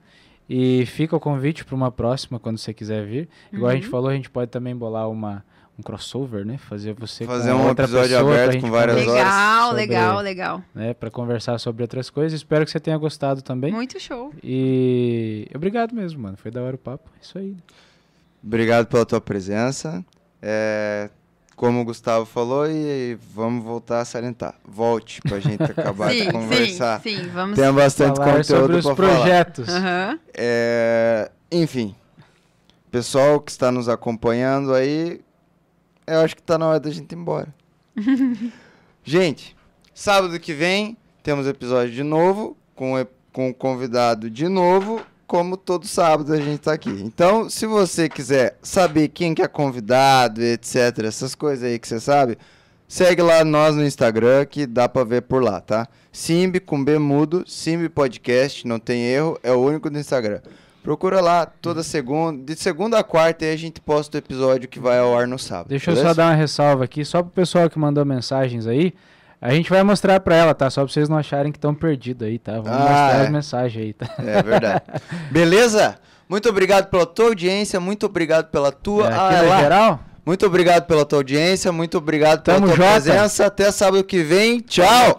E 0.50 0.86
fica 0.88 1.16
o 1.16 1.20
convite 1.20 1.64
para 1.64 1.76
uma 1.76 1.92
próxima, 1.92 2.40
quando 2.40 2.58
você 2.58 2.74
quiser 2.74 3.06
vir. 3.06 3.30
Igual 3.54 3.70
a 3.72 3.76
gente 3.76 3.86
Uhum. 3.86 3.92
falou, 3.92 4.10
a 4.10 4.16
gente 4.16 4.30
pode 4.30 4.50
também 4.50 4.76
bolar 4.76 5.08
uma, 5.08 5.46
um 5.78 5.84
crossover, 5.84 6.44
né? 6.44 6.58
Fazer 6.58 6.94
você 6.94 7.24
Fazer 7.26 7.52
com 7.52 7.58
um 7.58 7.68
outra 7.68 7.86
episódio 7.86 8.18
pessoa 8.18 8.34
aberto 8.34 8.62
com 8.62 8.72
várias 8.72 8.98
conversar 8.98 9.12
horas. 9.12 9.28
Legal, 9.28 9.62
sobre- 9.70 9.82
legal, 9.82 10.20
legal. 10.22 10.64
Né, 10.74 10.94
para 10.96 11.12
conversar 11.12 11.60
sobre 11.60 11.84
outras 11.84 12.10
coisas. 12.10 12.34
Espero 12.40 12.66
que 12.66 12.72
você 12.72 12.80
tenha 12.80 12.98
gostado 12.98 13.44
também. 13.44 13.72
Muito 13.72 14.00
show. 14.00 14.34
E 14.44 15.48
obrigado 15.54 15.94
mesmo, 15.94 16.20
mano. 16.24 16.36
Foi 16.36 16.50
da 16.50 16.64
hora 16.64 16.76
o 16.76 16.80
papo. 16.80 17.10
Isso 17.22 17.38
aí. 17.38 17.56
Obrigado 18.44 18.88
pela 18.88 19.06
tua 19.06 19.22
presença. 19.22 20.04
É, 20.42 21.10
como 21.60 21.82
o 21.82 21.84
Gustavo 21.84 22.26
falou, 22.26 22.66
e 22.72 23.18
vamos 23.36 23.66
voltar 23.66 24.00
a 24.00 24.06
salientar. 24.06 24.56
Volte 24.66 25.20
pra 25.22 25.42
gente 25.42 25.62
acabar 25.70 26.10
sim, 26.12 26.22
de 26.22 26.32
conversar. 26.32 27.02
sim, 27.02 27.18
sim, 27.18 27.28
vamos. 27.28 27.60
Tem 27.60 27.70
bastante 27.74 28.16
Falar 28.16 28.46
sobre 28.46 28.62
conteúdo 28.62 28.78
os 28.78 28.86
pra 28.86 28.96
falar. 28.96 29.20
projetos. 29.20 29.68
Aham. 29.68 30.20
É, 30.34 31.30
enfim, 31.52 31.94
pessoal 32.90 33.42
que 33.42 33.52
está 33.52 33.74
nos 33.74 33.90
acompanhando 33.90 34.74
aí, 34.74 35.20
eu 36.08 36.20
acho 36.22 36.34
que 36.38 36.42
tá 36.42 36.58
na 36.58 36.66
hora 36.66 36.80
da 36.80 36.90
gente 36.90 37.12
ir 37.12 37.18
embora. 37.18 37.54
gente, 39.04 39.54
sábado 39.94 40.40
que 40.40 40.54
vem 40.54 40.96
temos 41.22 41.46
episódio 41.46 41.92
de 41.94 42.04
novo, 42.04 42.56
com, 42.74 42.94
com 43.34 43.54
convidado 43.54 44.30
de 44.30 44.48
novo, 44.48 45.02
como 45.30 45.56
todo 45.56 45.86
sábado 45.86 46.34
a 46.34 46.38
gente 46.38 46.58
tá 46.58 46.74
aqui. 46.74 46.90
Então, 46.90 47.48
se 47.48 47.68
você 47.68 48.10
quiser 48.10 48.58
saber 48.64 49.10
quem 49.10 49.36
que 49.36 49.44
é 49.44 49.48
convidado, 49.48 50.42
etc, 50.42 51.06
essas 51.06 51.36
coisas 51.36 51.64
aí 51.64 51.78
que 51.78 51.88
você 51.88 52.00
sabe, 52.00 52.36
segue 52.88 53.22
lá 53.22 53.46
nós 53.46 53.76
no 53.76 53.86
Instagram 53.86 54.44
que 54.48 54.66
dá 54.66 54.90
pra 54.90 55.04
ver 55.04 55.22
por 55.22 55.44
lá, 55.44 55.62
tá? 55.62 55.88
Simbi 56.12 56.60
com 56.60 56.84
B 56.84 56.98
mudo, 56.98 57.44
Simbi 57.46 57.88
Podcast, 57.90 58.68
não 58.68 58.80
tem 58.80 59.06
erro, 59.06 59.38
é 59.44 59.52
o 59.52 59.60
único 59.60 59.88
do 59.88 60.00
Instagram. 60.00 60.42
Procura 60.82 61.22
lá 61.22 61.46
toda 61.46 61.84
segunda, 61.84 62.44
de 62.44 62.60
segunda 62.60 62.98
a 62.98 63.04
quarta 63.04 63.46
aí 63.46 63.54
a 63.54 63.58
gente 63.58 63.80
posta 63.80 64.18
o 64.18 64.20
episódio 64.20 64.68
que 64.68 64.80
vai 64.80 64.98
ao 64.98 65.16
ar 65.16 65.28
no 65.28 65.38
sábado. 65.38 65.70
Deixa 65.70 65.92
eu 65.92 65.94
beleza? 65.94 66.10
só 66.10 66.16
dar 66.16 66.30
uma 66.32 66.36
ressalva 66.36 66.86
aqui, 66.86 67.06
só 67.06 67.22
pro 67.22 67.32
pessoal 67.32 67.70
que 67.70 67.78
mandou 67.78 68.04
mensagens 68.04 68.66
aí. 68.66 68.96
A 69.42 69.52
gente 69.54 69.70
vai 69.70 69.82
mostrar 69.84 70.20
pra 70.20 70.36
ela, 70.36 70.54
tá? 70.54 70.70
Só 70.70 70.84
pra 70.84 70.92
vocês 70.92 71.08
não 71.08 71.18
acharem 71.18 71.52
que 71.52 71.58
estão 71.58 71.74
perdidos 71.74 72.28
aí, 72.28 72.38
tá? 72.38 72.54
Vamos 72.54 72.70
Ah, 72.72 72.80
mostrar 72.80 73.20
é. 73.20 73.22
as 73.24 73.30
mensagens 73.32 73.84
aí, 73.86 73.94
tá? 73.94 74.08
É 74.20 74.44
verdade. 74.44 74.82
Beleza? 75.32 75.96
Muito 76.28 76.50
obrigado 76.50 76.88
pela 76.90 77.06
tua 77.06 77.28
audiência, 77.28 77.80
muito 77.80 78.06
obrigado 78.06 78.48
pela 78.50 78.72
tua. 78.72 79.08
É, 79.10 79.14
Ah, 79.14 79.28
aqui 79.30 79.36
é 79.36 79.42
no 79.44 79.50
lá. 79.50 79.60
geral, 79.62 80.00
Muito 80.26 80.46
obrigado 80.46 80.86
pela 80.86 81.04
tua 81.06 81.20
audiência, 81.20 81.72
muito 81.72 81.98
obrigado 81.98 82.44
pela 82.44 82.58
Tamo 82.60 82.68
tua 82.68 82.76
jota. 82.76 82.92
presença. 83.02 83.46
Até 83.48 83.72
sábado 83.72 84.04
que 84.04 84.22
vem. 84.22 84.60
Tchau! 84.60 84.86